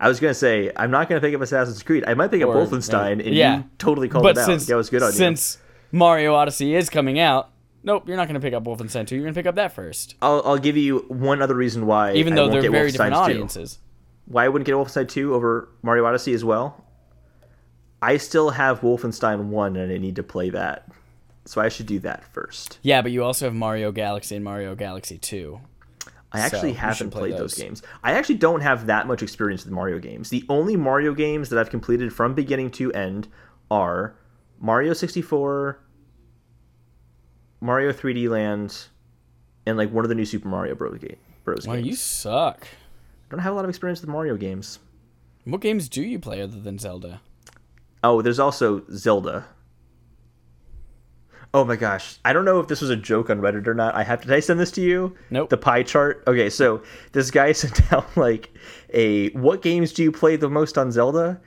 I 0.00 0.08
was 0.08 0.20
gonna 0.20 0.34
say 0.34 0.70
I'm 0.76 0.90
not 0.90 1.08
gonna 1.08 1.20
pick 1.20 1.34
up 1.34 1.40
Assassin's 1.40 1.82
Creed. 1.82 2.04
I 2.06 2.14
might 2.14 2.30
pick 2.30 2.42
up 2.42 2.50
Wolfenstein, 2.50 3.24
and 3.24 3.34
yeah. 3.34 3.58
you 3.58 3.64
totally 3.78 4.08
called 4.08 4.22
but 4.22 4.36
it 4.36 4.40
out. 4.40 4.46
since 4.46 4.66
that 4.66 4.76
was 4.76 4.90
good 4.90 5.02
on 5.02 5.10
you. 5.10 5.16
since 5.18 5.58
Mario 5.90 6.34
Odyssey 6.34 6.74
is 6.74 6.88
coming 6.88 7.18
out, 7.18 7.50
nope, 7.82 8.06
you're 8.06 8.16
not 8.16 8.28
going 8.28 8.34
to 8.34 8.40
pick 8.40 8.54
up 8.54 8.64
Wolfenstein 8.64 9.06
2. 9.06 9.14
You're 9.16 9.24
going 9.24 9.34
to 9.34 9.38
pick 9.38 9.46
up 9.46 9.54
that 9.56 9.72
first. 9.72 10.14
I'll, 10.20 10.42
I'll 10.44 10.58
give 10.58 10.76
you 10.76 11.04
one 11.08 11.40
other 11.40 11.54
reason 11.54 11.86
why. 11.86 12.12
Even 12.14 12.34
though 12.34 12.48
they're 12.48 12.62
get 12.62 12.70
very 12.70 12.90
different 12.90 13.50
2. 13.50 13.66
Why 14.28 14.44
I 14.44 14.48
wouldn't 14.48 14.66
get 14.66 14.74
Wolfenstein 14.74 15.08
2 15.08 15.34
over 15.34 15.70
Mario 15.82 16.04
Odyssey 16.04 16.34
as 16.34 16.44
well? 16.44 16.84
I 18.00 18.18
still 18.18 18.50
have 18.50 18.82
Wolfenstein 18.82 19.46
1 19.46 19.76
and 19.76 19.90
I 19.90 19.96
need 19.96 20.16
to 20.16 20.22
play 20.22 20.50
that. 20.50 20.86
So 21.46 21.62
I 21.62 21.70
should 21.70 21.86
do 21.86 21.98
that 22.00 22.24
first. 22.34 22.78
Yeah, 22.82 23.00
but 23.00 23.10
you 23.10 23.24
also 23.24 23.46
have 23.46 23.54
Mario 23.54 23.90
Galaxy 23.90 24.36
and 24.36 24.44
Mario 24.44 24.74
Galaxy 24.74 25.16
2. 25.16 25.58
I 26.30 26.40
actually 26.40 26.72
should 26.72 26.80
haven't 26.80 27.10
play 27.10 27.20
played 27.20 27.32
those. 27.32 27.54
those. 27.54 27.64
games. 27.64 27.82
I 28.04 28.12
actually 28.12 28.34
don't 28.34 28.60
have 28.60 28.86
that 28.86 29.06
much 29.06 29.22
experience 29.22 29.64
with 29.64 29.72
Mario 29.72 29.98
games. 29.98 30.28
The 30.28 30.44
only 30.50 30.76
Mario 30.76 31.14
games 31.14 31.48
that 31.48 31.58
I've 31.58 31.70
completed 31.70 32.12
from 32.12 32.34
beginning 32.34 32.70
to 32.72 32.92
end 32.92 33.28
are 33.70 34.14
Mario 34.60 34.92
64, 34.92 35.80
Mario 37.62 37.92
3D 37.92 38.28
Land, 38.28 38.88
and 39.64 39.78
like 39.78 39.90
one 39.90 40.04
of 40.04 40.10
the 40.10 40.14
new 40.14 40.26
Super 40.26 40.48
Mario 40.48 40.74
Bros. 40.74 40.98
Game, 40.98 41.16
Bros. 41.44 41.66
Wow, 41.66 41.76
games. 41.76 41.86
you 41.86 41.96
suck. 41.96 42.68
I 43.28 43.30
don't 43.30 43.40
have 43.40 43.52
a 43.52 43.56
lot 43.56 43.64
of 43.64 43.68
experience 43.68 44.00
with 44.00 44.08
Mario 44.08 44.36
games. 44.36 44.78
What 45.44 45.60
games 45.60 45.88
do 45.88 46.02
you 46.02 46.18
play 46.18 46.40
other 46.40 46.58
than 46.58 46.78
Zelda? 46.78 47.20
Oh, 48.02 48.22
there's 48.22 48.38
also 48.38 48.84
Zelda. 48.90 49.46
Oh 51.52 51.64
my 51.64 51.76
gosh. 51.76 52.18
I 52.24 52.32
don't 52.32 52.44
know 52.44 52.58
if 52.60 52.68
this 52.68 52.80
was 52.80 52.90
a 52.90 52.96
joke 52.96 53.28
on 53.28 53.40
Reddit 53.40 53.66
or 53.66 53.74
not. 53.74 53.94
I 53.94 54.02
have 54.02 54.22
to 54.22 54.28
did 54.28 54.36
I 54.36 54.40
send 54.40 54.60
this 54.60 54.70
to 54.72 54.80
you? 54.80 55.14
Nope. 55.30 55.50
The 55.50 55.56
pie 55.56 55.82
chart. 55.82 56.22
Okay, 56.26 56.48
so 56.48 56.82
this 57.12 57.30
guy 57.30 57.52
sent 57.52 57.92
out 57.92 58.16
like 58.16 58.50
a 58.92 59.30
what 59.30 59.62
games 59.62 59.92
do 59.92 60.02
you 60.02 60.12
play 60.12 60.36
the 60.36 60.48
most 60.48 60.78
on 60.78 60.90
Zelda? 60.90 61.40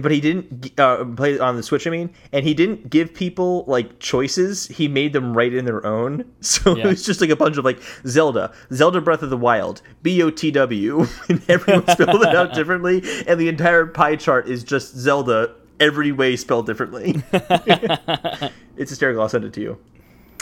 But 0.00 0.12
he 0.12 0.20
didn't 0.20 0.78
uh, 0.78 1.04
play 1.16 1.38
on 1.40 1.56
the 1.56 1.62
Switch. 1.62 1.86
I 1.86 1.90
mean, 1.90 2.14
and 2.32 2.46
he 2.46 2.54
didn't 2.54 2.88
give 2.88 3.12
people 3.12 3.64
like 3.66 3.98
choices. 3.98 4.68
He 4.68 4.86
made 4.88 5.12
them 5.12 5.36
write 5.36 5.52
in 5.54 5.64
their 5.64 5.84
own. 5.84 6.24
So 6.40 6.76
Yeah. 6.76 6.84
it 6.84 6.88
was 6.90 7.04
just 7.04 7.20
like 7.20 7.30
a 7.30 7.36
bunch 7.36 7.56
of 7.58 7.64
like 7.64 7.80
Zelda, 8.06 8.52
Zelda 8.72 9.00
Breath 9.00 9.22
of 9.22 9.30
the 9.30 9.36
Wild, 9.36 9.82
B 10.02 10.22
O 10.22 10.30
T 10.30 10.50
W, 10.52 11.04
and 11.28 11.42
everyone 11.50 11.86
spelled 11.88 12.22
it 12.22 12.34
out 12.34 12.54
differently. 12.58 13.02
And 13.26 13.40
the 13.40 13.48
entire 13.48 13.86
pie 13.86 14.16
chart 14.16 14.48
is 14.48 14.62
just 14.64 14.94
Zelda 14.96 15.54
every 15.80 16.12
way 16.12 16.36
spelled 16.36 16.66
differently. 16.66 17.20
it's 17.32 18.90
hysterical. 18.90 19.22
I'll 19.22 19.28
send 19.28 19.44
it 19.44 19.52
to 19.54 19.60
you. 19.60 19.78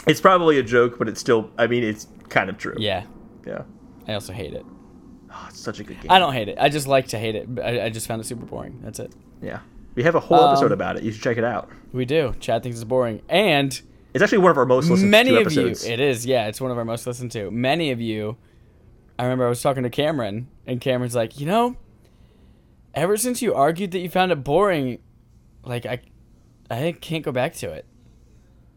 It's 0.07 0.21
probably 0.21 0.59
a 0.59 0.63
joke, 0.63 0.97
but 0.97 1.07
it's 1.09 1.19
still. 1.19 1.49
I 1.57 1.67
mean, 1.67 1.83
it's 1.83 2.07
kind 2.29 2.49
of 2.49 2.57
true. 2.57 2.75
Yeah, 2.77 3.03
Yeah. 3.45 3.63
I 4.07 4.13
also 4.13 4.33
hate 4.33 4.53
it. 4.53 4.65
Oh, 5.33 5.45
it's 5.49 5.59
such 5.59 5.79
a 5.79 5.83
good 5.83 5.99
game. 6.01 6.11
I 6.11 6.19
don't 6.19 6.33
hate 6.33 6.49
it. 6.49 6.57
I 6.59 6.69
just 6.69 6.87
like 6.87 7.07
to 7.09 7.17
hate 7.19 7.35
it. 7.35 7.53
but 7.53 7.65
I, 7.65 7.85
I 7.85 7.89
just 7.89 8.07
found 8.07 8.19
it 8.21 8.25
super 8.25 8.45
boring. 8.45 8.79
That's 8.83 8.99
it. 8.99 9.13
Yeah. 9.41 9.59
We 9.95 10.03
have 10.03 10.15
a 10.15 10.19
whole 10.19 10.39
Um, 10.39 10.51
episode 10.51 10.71
about 10.71 10.97
it. 10.97 11.03
You 11.03 11.11
should 11.11 11.21
check 11.21 11.37
it 11.37 11.43
out. 11.43 11.69
We 11.93 12.05
do. 12.05 12.33
Chad 12.39 12.63
thinks 12.63 12.77
it's 12.77 12.83
boring. 12.83 13.21
And 13.29 13.79
It's 14.13 14.21
actually 14.23 14.39
one 14.39 14.51
of 14.51 14.57
our 14.57 14.65
most 14.65 14.89
listened 14.89 15.09
many 15.11 15.31
to 15.31 15.35
of 15.37 15.41
episodes. 15.43 15.87
you, 15.87 15.93
it 15.93 15.99
is, 15.99 16.25
yeah, 16.25 16.47
it's 16.47 16.59
one 16.61 16.71
of 16.71 16.77
our 16.77 16.85
most 16.85 17.05
listened 17.07 17.31
to. 17.31 17.49
Many 17.51 17.91
of 17.91 17.99
you, 18.01 18.37
I 19.19 19.23
remember 19.23 19.45
I 19.45 19.49
was 19.49 19.61
talking 19.61 19.83
to 19.83 19.89
Cameron, 19.89 20.47
and 20.67 20.79
Cameron's 20.81 21.15
like, 21.15 21.39
you 21.39 21.45
know, 21.45 21.75
ever 22.93 23.17
since 23.17 23.41
you 23.41 23.53
argued 23.53 23.91
that 23.91 23.99
you 23.99 24.09
found 24.09 24.31
it 24.31 24.43
boring, 24.43 24.99
like 25.63 25.85
I, 25.85 26.01
I 26.69 26.93
can't 26.99 27.23
go 27.23 27.31
back 27.31 27.53
to 27.55 27.71
it. 27.71 27.85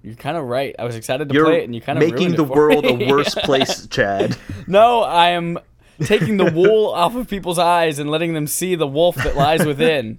You're 0.03 0.15
kind 0.17 0.37
of 0.37 0.45
right. 0.45 0.75
I 0.79 0.85
was 0.85 0.97
excited 0.97 1.29
to 1.31 1.35
You're 1.35 1.47
play 1.47 1.61
it, 1.63 1.65
and 1.65 1.75
you 1.75 1.81
kind 1.81 1.99
of 2.01 2.09
making 2.11 2.35
the 2.37 2.45
world 2.45 2.85
me. 2.85 3.07
a 3.07 3.09
worse 3.09 3.35
place, 3.35 3.87
Chad. 3.91 4.37
no, 4.67 5.01
I 5.01 5.31
am 5.31 5.59
taking 6.03 6.37
the 6.37 6.51
wool 6.51 6.89
off 6.95 7.15
of 7.15 7.29
people's 7.29 7.59
eyes 7.59 7.99
and 7.99 8.11
letting 8.11 8.35
them 8.35 8.47
see 8.47 8.75
the 8.75 8.87
wolf 8.87 9.17
that 9.17 9.37
lies 9.37 9.65
within. 9.67 10.19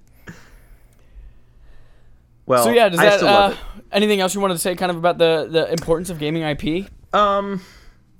Well, 2.46 2.64
so 2.64 2.70
yeah, 2.70 2.88
does 2.88 3.00
I 3.00 3.04
that 3.04 3.22
uh, 3.22 3.54
anything 3.90 4.20
else 4.20 4.34
you 4.34 4.40
wanted 4.40 4.54
to 4.54 4.60
say, 4.60 4.74
kind 4.76 4.90
of 4.90 4.96
about 4.96 5.18
the 5.18 5.48
the 5.50 5.70
importance 5.72 6.10
of 6.10 6.18
gaming 6.18 6.42
IP? 6.42 6.88
Um, 7.12 7.60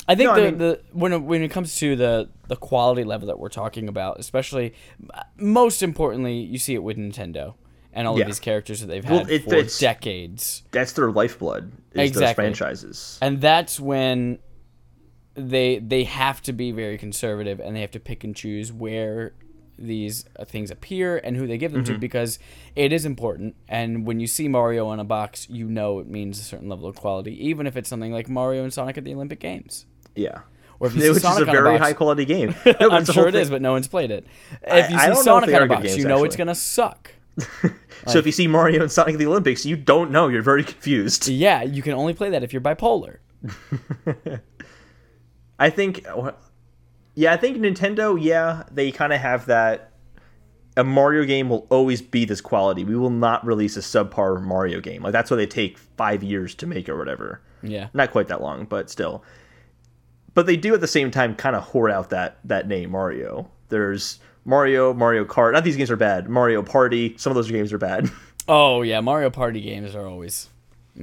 I 0.09 0.15
think 0.15 0.29
No, 0.29 0.33
I 0.35 0.41
the, 0.41 0.43
mean- 0.47 0.59
the 0.59 0.81
when 0.93 1.13
it, 1.13 1.19
when 1.23 1.43
it 1.43 1.51
comes 1.51 1.77
to 1.77 1.95
the 1.97 2.29
the 2.49 2.57
quality 2.57 3.05
level 3.05 3.29
that 3.29 3.39
we're 3.39 3.49
talking 3.49 3.89
about, 3.89 4.19
especially 4.19 4.75
most 5.37 5.83
importantly, 5.83 6.39
you 6.39 6.59
see 6.59 6.75
it 6.75 6.83
with 6.83 6.97
Nintendo 6.97 7.55
and 7.93 8.07
all 8.07 8.17
Yeah. 8.19 8.23
of 8.25 8.27
these 8.29 8.41
characters 8.41 8.81
that 8.81 8.87
they've 8.89 9.05
Well, 9.09 9.21
had 9.21 9.31
it- 9.31 9.45
for 9.45 9.63
decades, 9.81 10.63
that's 10.73 10.93
their 10.93 11.11
lifeblood. 11.11 11.71
Is 11.93 11.95
those 11.95 12.07
Exactly. 12.09 12.35
franchises. 12.43 13.19
and 13.23 13.41
that's 13.41 13.79
when 13.81 14.39
they 15.37 15.79
they 15.79 16.05
have 16.05 16.41
to 16.43 16.53
be 16.53 16.73
very 16.73 16.99
conservative 16.99 17.61
and 17.61 17.77
they 17.77 17.81
have 17.81 17.91
to 17.93 18.01
pick 18.01 18.25
and 18.25 18.35
choose 18.35 18.73
where 18.73 19.33
these 19.79 20.25
uh, 20.39 20.45
things 20.47 20.71
appear 20.71 21.19
and 21.19 21.37
who 21.37 21.47
they 21.47 21.59
give 21.59 21.73
them 21.73 21.85
Mm-hmm. 21.85 21.95
to 21.95 21.99
because 21.99 22.39
it 22.75 22.93
is 22.93 23.05
important 23.05 23.55
and 23.69 24.07
when 24.07 24.21
you 24.21 24.27
see 24.27 24.49
Mario 24.49 24.87
on 24.87 24.99
a 24.99 25.05
box 25.05 25.47
you 25.51 25.69
know 25.69 25.99
it 25.99 26.07
means 26.09 26.41
a 26.41 26.43
certain 26.43 26.69
level 26.71 26.89
of 26.89 26.97
quality 26.97 27.33
even 27.49 27.67
if 27.67 27.77
it's 27.77 27.89
something 27.89 28.11
like 28.13 28.29
Mario 28.31 28.63
and 28.63 28.73
Sonic 28.73 28.97
at 28.97 29.05
the 29.05 29.13
Olympic 29.13 29.39
Games 29.41 29.85
Yeah. 30.15 30.41
or 30.81 30.87
if 30.87 30.95
you 30.95 31.01
see 31.03 31.09
Which 31.11 31.25
is 31.25 31.39
a 31.39 31.45
very 31.45 31.73
box, 31.77 31.83
high 31.83 31.93
quality 31.93 32.25
game. 32.25 32.55
No, 32.81 32.89
I'm 32.91 33.05
sure 33.05 33.29
it 33.29 33.35
is, 33.35 33.49
thing. 33.49 33.57
but 33.57 33.61
no 33.63 33.73
one's 33.73 33.87
played 33.89 34.11
it. 34.11 34.27
If 34.63 34.91
you 34.91 34.97
I 34.97 35.01
see 35.09 35.13
don't 35.13 35.25
Sonic 35.25 35.55
on 35.55 35.63
a 35.65 35.67
box, 35.67 35.83
games, 35.83 35.99
you 35.99 36.09
know 36.09 36.25
it's 36.25 36.37
gonna 36.37 36.55
suck. 36.55 37.11
so 38.07 38.19
if 38.19 38.25
you 38.25 38.33
see 38.33 38.47
Mario 38.47 38.81
and 38.81 38.91
Sonic 38.91 39.13
at 39.17 39.19
the 39.19 39.27
Olympics, 39.27 39.67
you 39.67 39.77
don't 39.77 40.11
know. 40.11 40.29
You're 40.29 40.41
very 40.41 40.65
confused. 40.65 41.29
Yeah, 41.29 41.63
you 41.63 41.83
can 41.83 41.93
only 41.93 42.15
play 42.15 42.31
that 42.31 42.43
if 42.43 42.55
you're 42.55 42.63
bipolar. 42.63 43.19
I 45.59 45.71
think, 45.71 46.05
yeah, 47.15 47.33
I 47.33 47.37
think 47.37 47.59
Nintendo, 47.59 48.17
yeah, 48.21 48.65
they 48.71 48.93
kind 48.93 49.13
of 49.13 49.21
have 49.21 49.47
that. 49.47 49.93
A 50.79 50.85
Mario 50.85 51.25
game 51.25 51.49
will 51.49 51.67
always 51.71 52.03
be 52.03 52.27
this 52.27 52.43
quality. 52.43 52.85
We 52.85 52.97
will 52.97 53.09
not 53.09 53.47
release 53.47 53.79
a 53.79 53.81
subpar 53.81 54.43
Mario 54.43 54.79
game. 54.81 55.03
Like 55.03 55.13
that's 55.13 55.31
why 55.31 55.39
they 55.39 55.47
take 55.47 55.79
five 55.79 56.23
years 56.23 56.55
to 56.57 56.67
make 56.67 56.91
or 56.91 56.99
whatever. 56.99 57.41
Yeah. 57.63 57.89
Not 57.95 58.11
quite 58.11 58.29
that 58.29 58.43
long, 58.43 58.67
but 58.67 58.91
still. 58.91 59.25
But 60.35 60.45
they 60.45 60.57
do 60.59 60.75
at 60.75 60.83
the 60.83 60.87
same 60.87 61.11
time 61.11 61.35
kind 61.35 61.57
of 61.57 61.67
whore 61.67 61.91
out 61.91 62.11
that 62.11 62.41
that 62.45 62.69
name 62.69 62.91
Mario. 62.91 63.51
There's 63.71 64.19
Mario, 64.45 64.93
Mario 64.93 65.25
Kart. 65.25 65.55
Not 65.55 65.65
these 65.65 65.79
games 65.79 65.91
are 65.91 65.97
bad. 65.97 66.29
Mario 66.29 66.63
Party. 66.63 67.17
Some 67.17 67.31
of 67.31 67.35
those 67.37 67.51
games 67.51 67.73
are 67.73 67.79
bad. 67.79 68.11
Oh 68.49 68.83
yeah, 68.83 69.01
Mario 69.01 69.29
Party 69.29 69.61
games 69.61 69.97
are 69.97 70.07
always. 70.07 70.51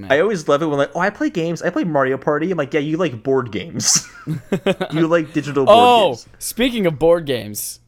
I 0.09 0.19
always 0.19 0.47
love 0.47 0.61
it 0.61 0.65
when 0.65 0.77
like, 0.79 0.91
oh, 0.95 0.99
I 0.99 1.09
play 1.11 1.29
games. 1.29 1.61
I 1.61 1.69
play 1.69 1.83
Mario 1.83 2.17
Party. 2.17 2.49
I'm 2.51 2.57
like, 2.57 2.73
yeah, 2.73 2.79
you 2.79 2.97
like 2.97 3.21
board 3.21 3.51
games. 3.51 4.07
you 4.91 5.07
like 5.07 5.33
digital 5.33 5.65
board 5.65 5.77
Oh, 5.79 6.07
games. 6.09 6.27
Oh, 6.27 6.35
speaking 6.39 6.85
of 6.87 6.97
board 6.97 7.25
games, 7.25 7.79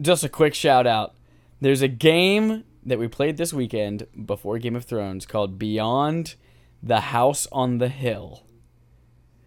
just 0.00 0.24
a 0.24 0.28
quick 0.28 0.54
shout 0.54 0.86
out. 0.86 1.14
There's 1.60 1.82
a 1.82 1.88
game 1.88 2.64
that 2.84 2.98
we 2.98 3.08
played 3.08 3.36
this 3.36 3.52
weekend 3.52 4.06
before 4.24 4.58
Game 4.58 4.76
of 4.76 4.84
Thrones 4.84 5.26
called 5.26 5.58
Beyond 5.58 6.36
the 6.82 7.00
House 7.00 7.46
on 7.52 7.78
the 7.78 7.88
Hill. 7.88 8.42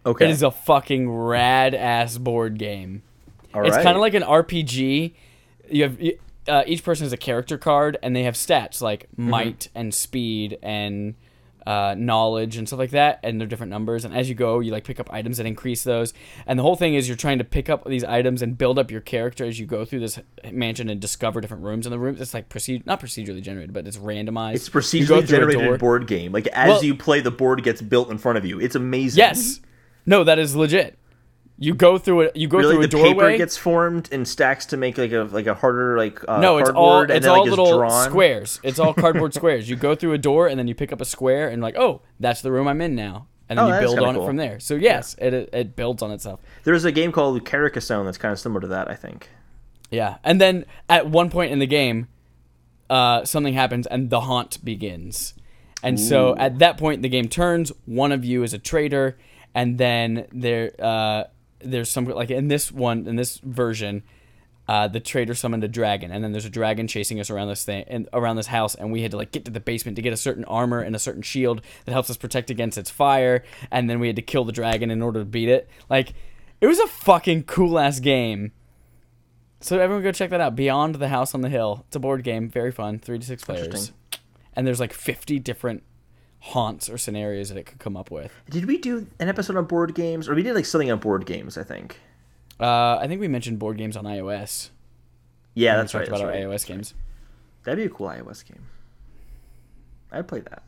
Okay. 0.06 0.26
It 0.26 0.30
is 0.30 0.42
a 0.42 0.50
fucking 0.50 1.10
rad 1.10 1.74
ass 1.74 2.18
board 2.18 2.58
game. 2.58 3.02
All 3.52 3.66
it's 3.66 3.76
right. 3.76 3.82
kind 3.82 3.96
of 3.96 4.00
like 4.00 4.14
an 4.14 4.22
RPG. 4.22 5.12
You 5.70 5.82
have 5.82 5.98
uh, 6.48 6.62
each 6.66 6.82
person 6.84 7.04
has 7.04 7.12
a 7.12 7.16
character 7.16 7.58
card, 7.58 7.98
and 8.02 8.14
they 8.14 8.22
have 8.22 8.34
stats 8.34 8.80
like 8.80 9.08
Mm-hmm. 9.12 9.30
might 9.30 9.68
and 9.74 9.92
speed 9.94 10.58
and 10.62 11.14
uh, 11.66 11.94
knowledge 11.96 12.56
and 12.56 12.66
stuff 12.66 12.78
like 12.78 12.90
that, 12.90 13.20
and 13.22 13.40
they're 13.40 13.48
different 13.48 13.70
numbers. 13.70 14.04
And 14.04 14.14
as 14.14 14.28
you 14.28 14.34
go, 14.34 14.60
you 14.60 14.72
like 14.72 14.84
pick 14.84 15.00
up 15.00 15.12
items 15.12 15.38
and 15.38 15.46
increase 15.48 15.84
those. 15.84 16.12
And 16.46 16.58
the 16.58 16.62
whole 16.62 16.76
thing 16.76 16.94
is 16.94 17.08
you're 17.08 17.16
trying 17.16 17.38
to 17.38 17.44
pick 17.44 17.68
up 17.68 17.84
these 17.84 18.04
items 18.04 18.42
and 18.42 18.56
build 18.56 18.78
up 18.78 18.90
your 18.90 19.00
character 19.00 19.44
as 19.44 19.58
you 19.58 19.66
go 19.66 19.84
through 19.84 20.00
this 20.00 20.18
mansion 20.50 20.88
and 20.88 21.00
discover 21.00 21.40
different 21.40 21.62
rooms. 21.64 21.86
And 21.86 21.92
the 21.92 21.98
rooms, 21.98 22.20
it's 22.20 22.34
like 22.34 22.48
proceed 22.48 22.86
not 22.86 23.00
procedurally 23.00 23.42
generated, 23.42 23.72
but 23.72 23.86
it's 23.86 23.96
randomized. 23.96 24.54
It's 24.56 24.68
procedurally 24.68 25.26
generated 25.26 25.78
board 25.80 26.06
game. 26.06 26.32
Like 26.32 26.46
as 26.48 26.68
Well- 26.68 26.84
you 26.84 26.94
play, 26.94 27.20
the 27.20 27.30
board 27.30 27.62
gets 27.62 27.82
built 27.82 28.10
in 28.10 28.18
front 28.18 28.38
of 28.38 28.44
you. 28.44 28.60
It's 28.60 28.74
amazing. 28.74 29.18
Yes. 29.18 29.60
No, 30.06 30.24
that 30.24 30.38
is 30.38 30.56
legit. 30.56 30.96
You 31.62 31.74
go 31.74 31.98
through 31.98 32.22
it. 32.22 32.36
You 32.36 32.48
go 32.48 32.56
Really, 32.56 32.74
through 32.88 33.00
a 33.02 33.04
the 33.04 33.12
paper 33.12 33.36
gets 33.36 33.54
formed 33.58 34.08
and 34.10 34.26
stacks 34.26 34.64
to 34.66 34.78
make 34.78 34.96
like 34.96 35.12
a 35.12 35.28
like 35.30 35.46
a 35.46 35.52
harder 35.54 35.98
like 35.98 36.18
uh, 36.26 36.40
no, 36.40 36.56
it's 36.56 36.70
all 36.70 37.02
it's 37.02 37.26
all 37.26 37.42
like, 37.42 37.50
little 37.50 37.90
squares. 37.90 38.58
It's 38.62 38.78
all 38.78 38.94
cardboard 38.94 39.34
squares. 39.40 39.68
You 39.68 39.76
go 39.76 39.94
through 39.94 40.14
a 40.14 40.18
door 40.18 40.46
and 40.48 40.58
then 40.58 40.66
you 40.68 40.74
pick 40.74 40.90
up 40.90 41.02
a 41.02 41.04
square 41.04 41.48
and 41.50 41.60
like, 41.60 41.76
oh, 41.76 42.00
that's 42.18 42.40
the 42.40 42.50
room 42.50 42.66
I'm 42.66 42.80
in 42.80 42.94
now, 42.94 43.26
and 43.46 43.58
then 43.58 43.66
Oh, 43.66 43.74
you 43.74 43.80
build 43.80 43.98
on 43.98 44.14
cool. 44.14 44.22
it 44.22 44.26
from 44.26 44.36
there. 44.36 44.58
So 44.58 44.74
yes, 44.74 45.14
it, 45.18 45.34
it 45.34 45.50
it 45.52 45.76
builds 45.76 46.02
on 46.02 46.10
itself. 46.12 46.40
There's 46.64 46.86
a 46.86 46.92
game 46.92 47.12
called 47.12 47.44
Carcassonne 47.44 48.06
that's 48.06 48.16
kind 48.16 48.32
of 48.32 48.38
similar 48.38 48.62
to 48.62 48.68
that. 48.68 48.90
I 48.90 48.94
think. 48.94 49.28
Yeah, 49.90 50.16
and 50.24 50.40
then 50.40 50.64
at 50.88 51.08
one 51.10 51.28
point 51.28 51.52
in 51.52 51.58
the 51.58 51.66
game, 51.66 52.08
uh, 52.88 53.24
something 53.26 53.52
happens 53.52 53.86
and 53.86 54.08
the 54.08 54.20
haunt 54.20 54.64
begins, 54.64 55.34
and 55.82 56.00
so 56.00 56.34
at 56.38 56.58
that 56.60 56.78
point 56.78 57.02
the 57.02 57.10
game 57.10 57.28
turns. 57.28 57.70
One 57.84 58.12
of 58.12 58.24
you 58.24 58.42
is 58.44 58.54
a 58.54 58.58
traitor, 58.58 59.18
and 59.54 59.76
then 59.76 60.26
there 60.32 60.70
uh, 60.78 61.24
there's 61.62 61.90
some 61.90 62.04
like 62.06 62.30
in 62.30 62.48
this 62.48 62.72
one 62.72 63.06
in 63.06 63.16
this 63.16 63.38
version. 63.38 64.02
Uh, 64.68 64.86
the 64.86 65.00
traitor 65.00 65.34
summoned 65.34 65.64
a 65.64 65.68
dragon, 65.68 66.12
and 66.12 66.22
then 66.22 66.30
there's 66.30 66.44
a 66.44 66.50
dragon 66.50 66.86
chasing 66.86 67.18
us 67.18 67.28
around 67.28 67.48
this 67.48 67.64
thing 67.64 67.82
and 67.88 68.08
around 68.12 68.36
this 68.36 68.46
house, 68.46 68.76
and 68.76 68.92
we 68.92 69.02
had 69.02 69.10
to 69.10 69.16
like 69.16 69.32
get 69.32 69.44
to 69.44 69.50
the 69.50 69.58
basement 69.58 69.96
to 69.96 70.02
get 70.02 70.12
a 70.12 70.16
certain 70.16 70.44
armor 70.44 70.80
and 70.80 70.94
a 70.94 70.98
certain 70.98 71.22
shield 71.22 71.60
that 71.84 71.92
helps 71.92 72.08
us 72.08 72.16
protect 72.16 72.50
against 72.50 72.78
its 72.78 72.88
fire, 72.88 73.42
and 73.72 73.90
then 73.90 73.98
we 73.98 74.06
had 74.06 74.14
to 74.14 74.22
kill 74.22 74.44
the 74.44 74.52
dragon 74.52 74.88
in 74.88 75.02
order 75.02 75.18
to 75.18 75.24
beat 75.24 75.48
it. 75.48 75.68
Like, 75.88 76.14
it 76.60 76.68
was 76.68 76.78
a 76.78 76.86
fucking 76.86 77.44
cool 77.44 77.80
ass 77.80 77.98
game. 77.98 78.52
So 79.60 79.78
everyone 79.80 80.04
go 80.04 80.12
check 80.12 80.30
that 80.30 80.40
out. 80.40 80.54
Beyond 80.54 80.96
the 80.96 81.08
House 81.08 81.34
on 81.34 81.40
the 81.40 81.48
Hill. 81.48 81.84
It's 81.88 81.96
a 81.96 82.00
board 82.00 82.22
game, 82.22 82.48
very 82.48 82.70
fun, 82.70 83.00
three 83.00 83.18
to 83.18 83.26
six 83.26 83.42
players, 83.42 83.90
and 84.54 84.66
there's 84.66 84.80
like 84.80 84.92
50 84.92 85.40
different 85.40 85.82
haunts 86.40 86.88
or 86.88 86.96
scenarios 86.98 87.48
that 87.50 87.58
it 87.58 87.64
could 87.66 87.78
come 87.78 87.96
up 87.96 88.10
with. 88.10 88.32
Did 88.48 88.64
we 88.66 88.78
do 88.78 89.06
an 89.18 89.28
episode 89.28 89.56
on 89.56 89.64
board 89.66 89.94
games, 89.94 90.28
or 90.28 90.34
we 90.34 90.42
did 90.42 90.54
like 90.54 90.64
something 90.66 90.90
on 90.90 90.98
board 90.98 91.26
games? 91.26 91.56
I 91.58 91.62
think. 91.64 91.98
Uh, 92.58 92.96
I 92.98 93.06
think 93.08 93.20
we 93.20 93.28
mentioned 93.28 93.58
board 93.58 93.76
games 93.78 93.96
on 93.96 94.04
iOS. 94.04 94.70
Yeah, 95.54 95.76
that's 95.76 95.94
right. 95.94 96.06
About 96.06 96.18
That's 96.18 96.22
our 96.24 96.28
right. 96.30 96.42
iOS 96.44 96.66
games. 96.66 96.94
That'd 97.64 97.78
be 97.78 97.84
a 97.84 97.88
cool 97.88 98.08
iOS 98.08 98.46
game. 98.46 98.66
I'd 100.12 100.28
play 100.28 100.40
that. 100.40 100.62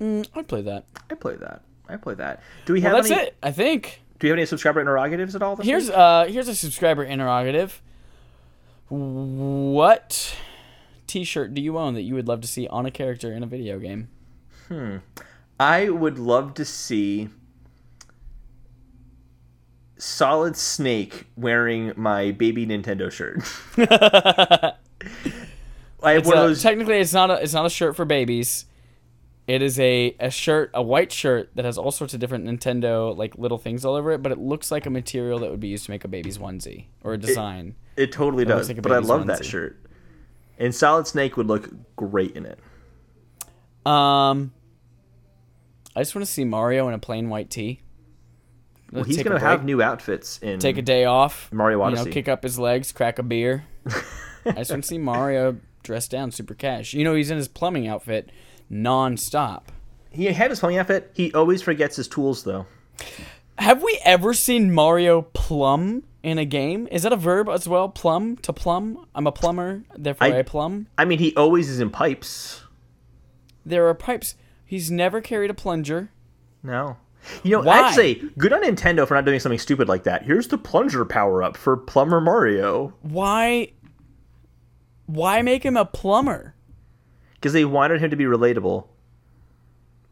Mm, 0.00 0.26
I'd 0.34 0.48
play 0.48 0.62
that. 0.62 0.84
I'd 1.10 1.20
play 1.20 1.36
that. 1.36 1.62
I'd 1.88 2.02
play 2.02 2.14
that. 2.14 2.42
Do 2.66 2.72
we 2.72 2.80
Well, 2.80 2.94
have 2.96 3.04
that's 3.04 3.10
any? 3.16 3.28
it. 3.28 3.36
I 3.42 3.52
think. 3.52 4.00
Do 4.18 4.26
we 4.26 4.30
have 4.30 4.38
any 4.38 4.46
subscriber 4.46 4.80
interrogatives 4.80 5.34
at 5.36 5.42
all? 5.42 5.56
Here's 5.56 5.86
week? 5.88 5.96
uh 5.96 6.26
here's 6.26 6.48
a 6.48 6.54
subscriber 6.54 7.04
interrogative. 7.04 7.82
What 8.88 10.36
T-shirt 11.06 11.54
do 11.54 11.60
you 11.62 11.78
own 11.78 11.94
that 11.94 12.02
you 12.02 12.14
would 12.14 12.28
love 12.28 12.40
to 12.42 12.48
see 12.48 12.66
on 12.68 12.86
a 12.86 12.90
character 12.90 13.32
in 13.32 13.42
a 13.42 13.46
video 13.46 13.78
game? 13.78 14.08
Hmm. 14.68 14.96
I 15.60 15.88
would 15.90 16.18
love 16.18 16.54
to 16.54 16.64
see 16.64 17.28
Solid 19.98 20.56
Snake 20.56 21.26
wearing 21.36 21.92
my 21.96 22.32
baby 22.32 22.66
Nintendo 22.66 23.10
shirt. 23.10 23.38
I 26.02 26.12
have 26.12 26.18
It's 26.18 26.26
one 26.28 26.36
a- 26.36 26.40
of 26.42 26.48
those. 26.48 26.62
technically, 26.62 26.98
it's 26.98 27.12
not 27.12 27.30
a 27.30 27.34
it's 27.42 27.54
not 27.54 27.64
a 27.66 27.70
shirt 27.70 27.96
for 27.96 28.04
babies. 28.04 28.66
It 29.46 29.60
is 29.60 29.78
a, 29.78 30.16
a 30.20 30.30
shirt, 30.30 30.70
a 30.72 30.82
white 30.82 31.12
shirt 31.12 31.50
that 31.54 31.66
has 31.66 31.76
all 31.76 31.90
sorts 31.90 32.14
of 32.14 32.20
different 32.20 32.46
Nintendo 32.46 33.14
like 33.14 33.36
little 33.36 33.58
things 33.58 33.84
all 33.84 33.94
over 33.94 34.10
it, 34.12 34.22
but 34.22 34.32
it 34.32 34.38
looks 34.38 34.70
like 34.70 34.86
a 34.86 34.90
material 34.90 35.38
that 35.40 35.50
would 35.50 35.60
be 35.60 35.68
used 35.68 35.84
to 35.84 35.90
make 35.90 36.02
a 36.02 36.08
baby's 36.08 36.38
onesie 36.38 36.86
or 37.02 37.12
a 37.12 37.18
design. 37.18 37.74
It 37.96 38.10
totally 38.10 38.46
looks 38.46 38.68
does, 38.68 38.68
like 38.68 38.82
but 38.82 38.92
I 38.92 38.98
love 38.98 39.26
that 39.26 39.44
shirt. 39.44 39.78
And 40.58 40.74
Solid 40.74 41.06
Snake 41.06 41.36
would 41.36 41.46
look 41.46 41.68
great 41.94 42.34
in 42.36 42.46
it. 42.46 42.58
Um, 43.86 44.52
I 45.96 46.00
just 46.00 46.14
want 46.14 46.26
to 46.26 46.32
see 46.32 46.44
Mario 46.44 46.88
in 46.88 46.94
a 46.94 46.98
plain 46.98 47.28
white 47.28 47.50
tee. 47.50 47.80
Well, 48.92 49.04
he's 49.04 49.22
gonna 49.22 49.40
have 49.40 49.64
new 49.64 49.82
outfits 49.82 50.38
in 50.38 50.60
take 50.60 50.78
a 50.78 50.82
day 50.82 51.04
off. 51.04 51.52
Mario 51.52 51.88
You 51.88 51.96
know, 51.96 52.04
kick 52.04 52.28
up 52.28 52.42
his 52.44 52.58
legs, 52.58 52.92
crack 52.92 53.18
a 53.18 53.22
beer. 53.24 53.64
I 54.46 54.52
just 54.52 54.70
want 54.70 54.84
to 54.84 54.88
see 54.88 54.98
Mario 54.98 55.58
dressed 55.82 56.10
down, 56.10 56.30
super 56.30 56.54
cash. 56.54 56.94
You 56.94 57.02
know, 57.02 57.14
he's 57.14 57.30
in 57.30 57.36
his 57.36 57.48
plumbing 57.48 57.88
outfit 57.88 58.30
non-stop. 58.70 59.72
He 60.10 60.26
had 60.26 60.50
his 60.50 60.60
plumbing 60.60 60.78
outfit. 60.78 61.10
He 61.14 61.32
always 61.32 61.62
forgets 61.62 61.96
his 61.96 62.08
tools, 62.08 62.44
though. 62.44 62.66
Have 63.58 63.82
we 63.82 63.98
ever 64.04 64.34
seen 64.34 64.72
Mario 64.72 65.22
plumb 65.22 66.04
in 66.22 66.38
a 66.38 66.44
game? 66.44 66.88
Is 66.90 67.02
that 67.02 67.12
a 67.12 67.16
verb 67.16 67.48
as 67.48 67.68
well? 67.68 67.88
Plumb 67.88 68.36
to 68.38 68.52
plumb. 68.52 69.06
I'm 69.14 69.26
a 69.26 69.32
plumber, 69.32 69.84
therefore 69.96 70.26
I, 70.28 70.38
I- 70.38 70.42
plumb. 70.42 70.86
I 70.98 71.04
mean, 71.04 71.18
he 71.18 71.34
always 71.36 71.68
is 71.68 71.80
in 71.80 71.90
pipes. 71.90 72.62
There 73.64 73.86
are 73.88 73.94
pipes. 73.94 74.34
He's 74.64 74.90
never 74.90 75.20
carried 75.20 75.50
a 75.50 75.54
plunger. 75.54 76.10
No. 76.62 76.96
You 77.42 77.56
know, 77.56 77.62
Why? 77.62 77.80
I'd 77.80 77.94
say 77.94 78.16
good 78.36 78.52
on 78.52 78.62
Nintendo 78.62 79.06
for 79.08 79.14
not 79.14 79.24
doing 79.24 79.40
something 79.40 79.58
stupid 79.58 79.88
like 79.88 80.04
that. 80.04 80.24
Here's 80.24 80.48
the 80.48 80.58
plunger 80.58 81.04
power 81.06 81.42
up 81.42 81.56
for 81.56 81.76
Plumber 81.76 82.20
Mario. 82.20 82.92
Why? 83.02 83.72
Why 85.06 85.42
make 85.42 85.62
him 85.64 85.76
a 85.76 85.84
plumber? 85.84 86.54
Because 87.34 87.52
they 87.52 87.64
wanted 87.64 88.00
him 88.02 88.10
to 88.10 88.16
be 88.16 88.24
relatable. 88.24 88.86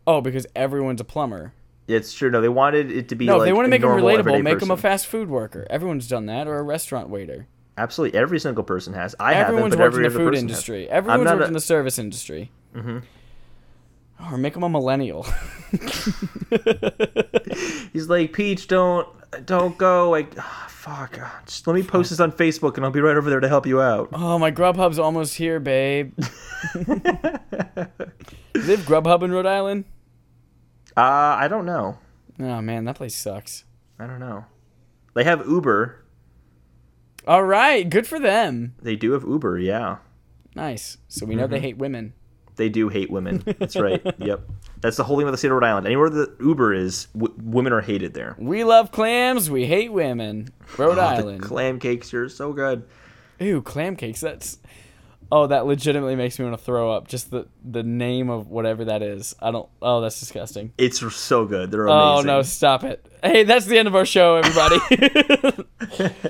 Oh, 0.07 0.21
because 0.21 0.47
everyone's 0.57 1.01
a 1.01 1.05
plumber. 1.05 1.53
It's 1.89 2.13
true. 2.15 2.31
No, 2.31 2.41
they 2.41 2.49
wanted 2.49 2.91
it 2.91 3.09
to 3.11 3.15
be 3.15 3.27
No, 3.27 3.39
like 3.39 3.47
they 3.47 3.53
want 3.53 3.67
to 3.67 3.71
make 3.71 3.83
him 3.83 3.89
relatable, 3.89 4.43
make 4.43 4.61
him 4.63 4.71
a 4.71 4.77
fast 4.77 5.07
food 5.07 5.29
worker. 5.29 5.67
Everyone's 5.69 6.09
done 6.09 6.27
that, 6.27 6.47
or 6.47 6.59
a 6.59 6.63
restaurant 6.63 7.09
waiter. 7.09 7.47
Absolutely, 7.77 8.19
every 8.19 8.39
single 8.39 8.65
person 8.65 8.93
has. 8.95 9.15
I 9.19 9.35
Everyone's 9.35 9.75
haven't, 9.75 9.79
but 9.79 9.85
every 9.85 10.07
in 10.07 10.13
the 10.13 10.19
food 10.19 10.25
person 10.33 10.35
has. 10.35 10.43
industry. 10.43 10.89
Everyone's 10.91 11.29
worked 11.31 11.43
a- 11.43 11.47
in 11.47 11.53
the 11.55 11.61
service 11.61 11.99
industry. 11.99 12.51
Mm-hmm. 12.75 12.99
Or 14.31 14.39
make 14.39 14.55
him 14.57 14.63
a 14.63 14.69
millennial. 14.69 15.27
He's 17.93 18.09
like, 18.09 18.33
Peach, 18.33 18.69
don't, 18.69 19.09
don't 19.47 19.77
go. 19.77 20.11
Like, 20.11 20.33
ah, 20.39 20.67
fuck. 20.69 21.19
ah, 21.21 21.43
Just 21.47 21.67
let 21.67 21.75
me 21.75 21.83
post 21.83 22.11
this 22.11 22.21
on 22.21 22.31
Facebook, 22.33 22.77
and 22.77 22.85
I'll 22.85 22.91
be 22.93 23.01
right 23.01 23.17
over 23.17 23.29
there 23.29 23.41
to 23.41 23.49
help 23.49 23.67
you 23.67 23.81
out. 23.81 24.09
oh, 24.13 24.39
my 24.39 24.51
Grubhub's 24.51 24.99
almost 24.99 25.35
here, 25.37 25.59
babe. 25.61 26.15
Do 26.75 26.85
they 26.85 28.77
have 28.77 28.87
Grubhub 28.87 29.23
in 29.23 29.33
Rhode 29.33 29.47
Island? 29.47 29.85
Uh, 30.97 31.01
I 31.01 31.49
don't 31.49 31.65
know. 31.67 31.99
Oh 32.39 32.61
man, 32.63 32.85
that 32.85 32.97
place 32.97 33.15
sucks. 33.15 33.65
I 33.99 34.07
don't 34.07 34.21
know. 34.21 34.45
They 35.15 35.25
have 35.25 35.47
Uber. 35.47 35.99
All 37.27 37.43
right, 37.45 37.89
good 37.89 38.07
for 38.07 38.19
them. 38.19 38.75
They 38.83 38.97
do 38.97 39.13
have 39.13 39.23
Uber. 39.25 39.59
Yeah, 39.59 39.99
Nice. 40.55 40.99
So 41.09 41.25
we 41.27 41.35
know 41.35 41.45
Mm-hmm. 41.45 41.53
they 41.53 41.61
hate 41.61 41.79
women. 41.79 42.13
They 42.63 42.69
do 42.69 42.89
hate 42.89 43.11
women. 43.11 43.43
That's 43.59 43.75
right. 43.75 44.01
yep. 44.19 44.43
That's 44.81 44.97
the 44.97 45.03
whole 45.03 45.17
thing 45.17 45.27
with 45.27 45.33
the 45.33 45.39
state 45.39 45.49
of 45.49 45.55
Rhode 45.55 45.65
Island. 45.65 45.87
Anywhere 45.87 46.11
the 46.11 46.33
Uber 46.41 46.73
is, 46.73 47.07
w- 47.07 47.35
women 47.43 47.73
are 47.73 47.81
hated 47.81 48.15
there. 48.15 48.37
We 48.39 48.63
love 48.63 48.93
clams. 48.93 49.51
We 49.51 49.67
hate 49.67 49.93
women. 49.93 50.49
Rhode 50.79 50.99
Oh, 50.99 51.03
Island. 51.03 51.41
the 51.43 51.47
clam 51.47 51.81
cakes 51.81 52.15
are 52.15 52.29
so 52.29 52.53
good. 52.53 52.85
Ew, 53.41 53.63
clam 53.63 53.97
cakes. 53.97 54.21
That's. 54.21 54.59
Oh, 55.35 55.47
that 55.47 55.65
legitimately 55.65 56.15
makes 56.15 56.39
me 56.39 56.45
want 56.45 56.59
to 56.59 56.63
throw 56.63 56.93
up. 56.93 57.09
Just 57.09 57.31
the 57.31 57.47
the 57.65 57.83
name 57.83 58.29
of 58.29 58.49
whatever 58.49 58.85
that 58.85 59.01
is. 59.01 59.35
I 59.41 59.51
don't. 59.51 59.67
Oh, 59.81 60.03
that's 60.03 60.21
disgusting. 60.21 60.75
It's 60.77 60.99
so 61.17 61.47
good. 61.47 61.71
They're 61.71 61.87
amazing. 61.87 62.31
Oh 62.31 62.37
no, 62.37 62.43
stop 62.43 62.85
it. 62.85 63.07
Hey, 63.23 63.43
that's 63.43 63.65
the 63.65 63.79
end 63.79 63.89
of 63.89 63.97
our 63.97 64.05
show, 64.05 64.37
everybody. 64.37 65.65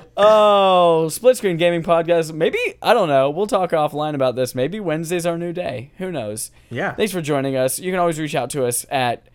oh, 0.16 1.08
split 1.08 1.36
screen 1.36 1.56
gaming 1.56 1.82
podcast. 1.82 2.32
Maybe 2.32 2.60
I 2.80 2.94
don't 2.94 3.08
know. 3.08 3.28
We'll 3.28 3.48
talk 3.48 3.72
offline 3.72 4.14
about 4.14 4.36
this. 4.36 4.54
Maybe 4.54 4.78
Wednesday's 4.78 5.26
our 5.26 5.36
new 5.36 5.52
day. 5.52 5.90
Who 5.98 6.12
knows? 6.12 6.52
Yeah. 6.70 6.94
Thanks 6.94 7.12
for 7.12 7.20
joining 7.20 7.56
us. 7.56 7.80
You 7.80 7.90
can 7.90 7.98
always 7.98 8.20
reach 8.20 8.36
out 8.36 8.50
to 8.50 8.66
us 8.66 8.86
at 8.88 9.26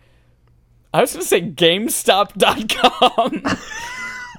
I 0.94 1.02
was 1.02 1.12
going 1.12 1.22
to 1.22 1.28
say 1.28 1.42
GameStop.com. 1.42 3.42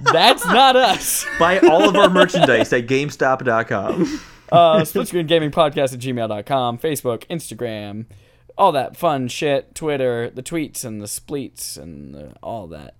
That's 0.12 0.44
not 0.46 0.74
us. 0.74 1.24
Buy 1.38 1.60
all 1.60 1.88
of 1.88 1.94
our 1.94 2.10
merchandise 2.10 2.72
at 2.72 2.88
GameStop.com. 2.88 4.20
Uh, 4.50 4.84
Split 4.84 5.08
Screen 5.08 5.26
Gaming 5.26 5.50
Podcast 5.50 5.92
at 5.92 6.00
gmail.com, 6.00 6.78
Facebook, 6.78 7.26
Instagram, 7.28 8.06
all 8.58 8.72
that 8.72 8.96
fun 8.96 9.28
shit, 9.28 9.74
Twitter, 9.74 10.30
the 10.30 10.42
tweets 10.42 10.84
and 10.84 11.00
the 11.00 11.06
spleets 11.06 11.76
and 11.76 12.14
the, 12.14 12.34
all 12.42 12.66
that. 12.68 12.96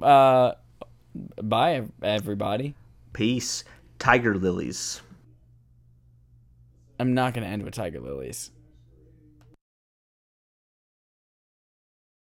Uh, 0.00 0.52
bye, 1.42 1.82
everybody. 2.02 2.74
Peace. 3.12 3.64
Tiger 3.98 4.34
lilies. 4.36 5.00
I'm 6.98 7.14
not 7.14 7.34
going 7.34 7.44
to 7.44 7.50
end 7.50 7.64
with 7.64 7.74
Tiger 7.74 8.00
Lilies. 8.00 8.50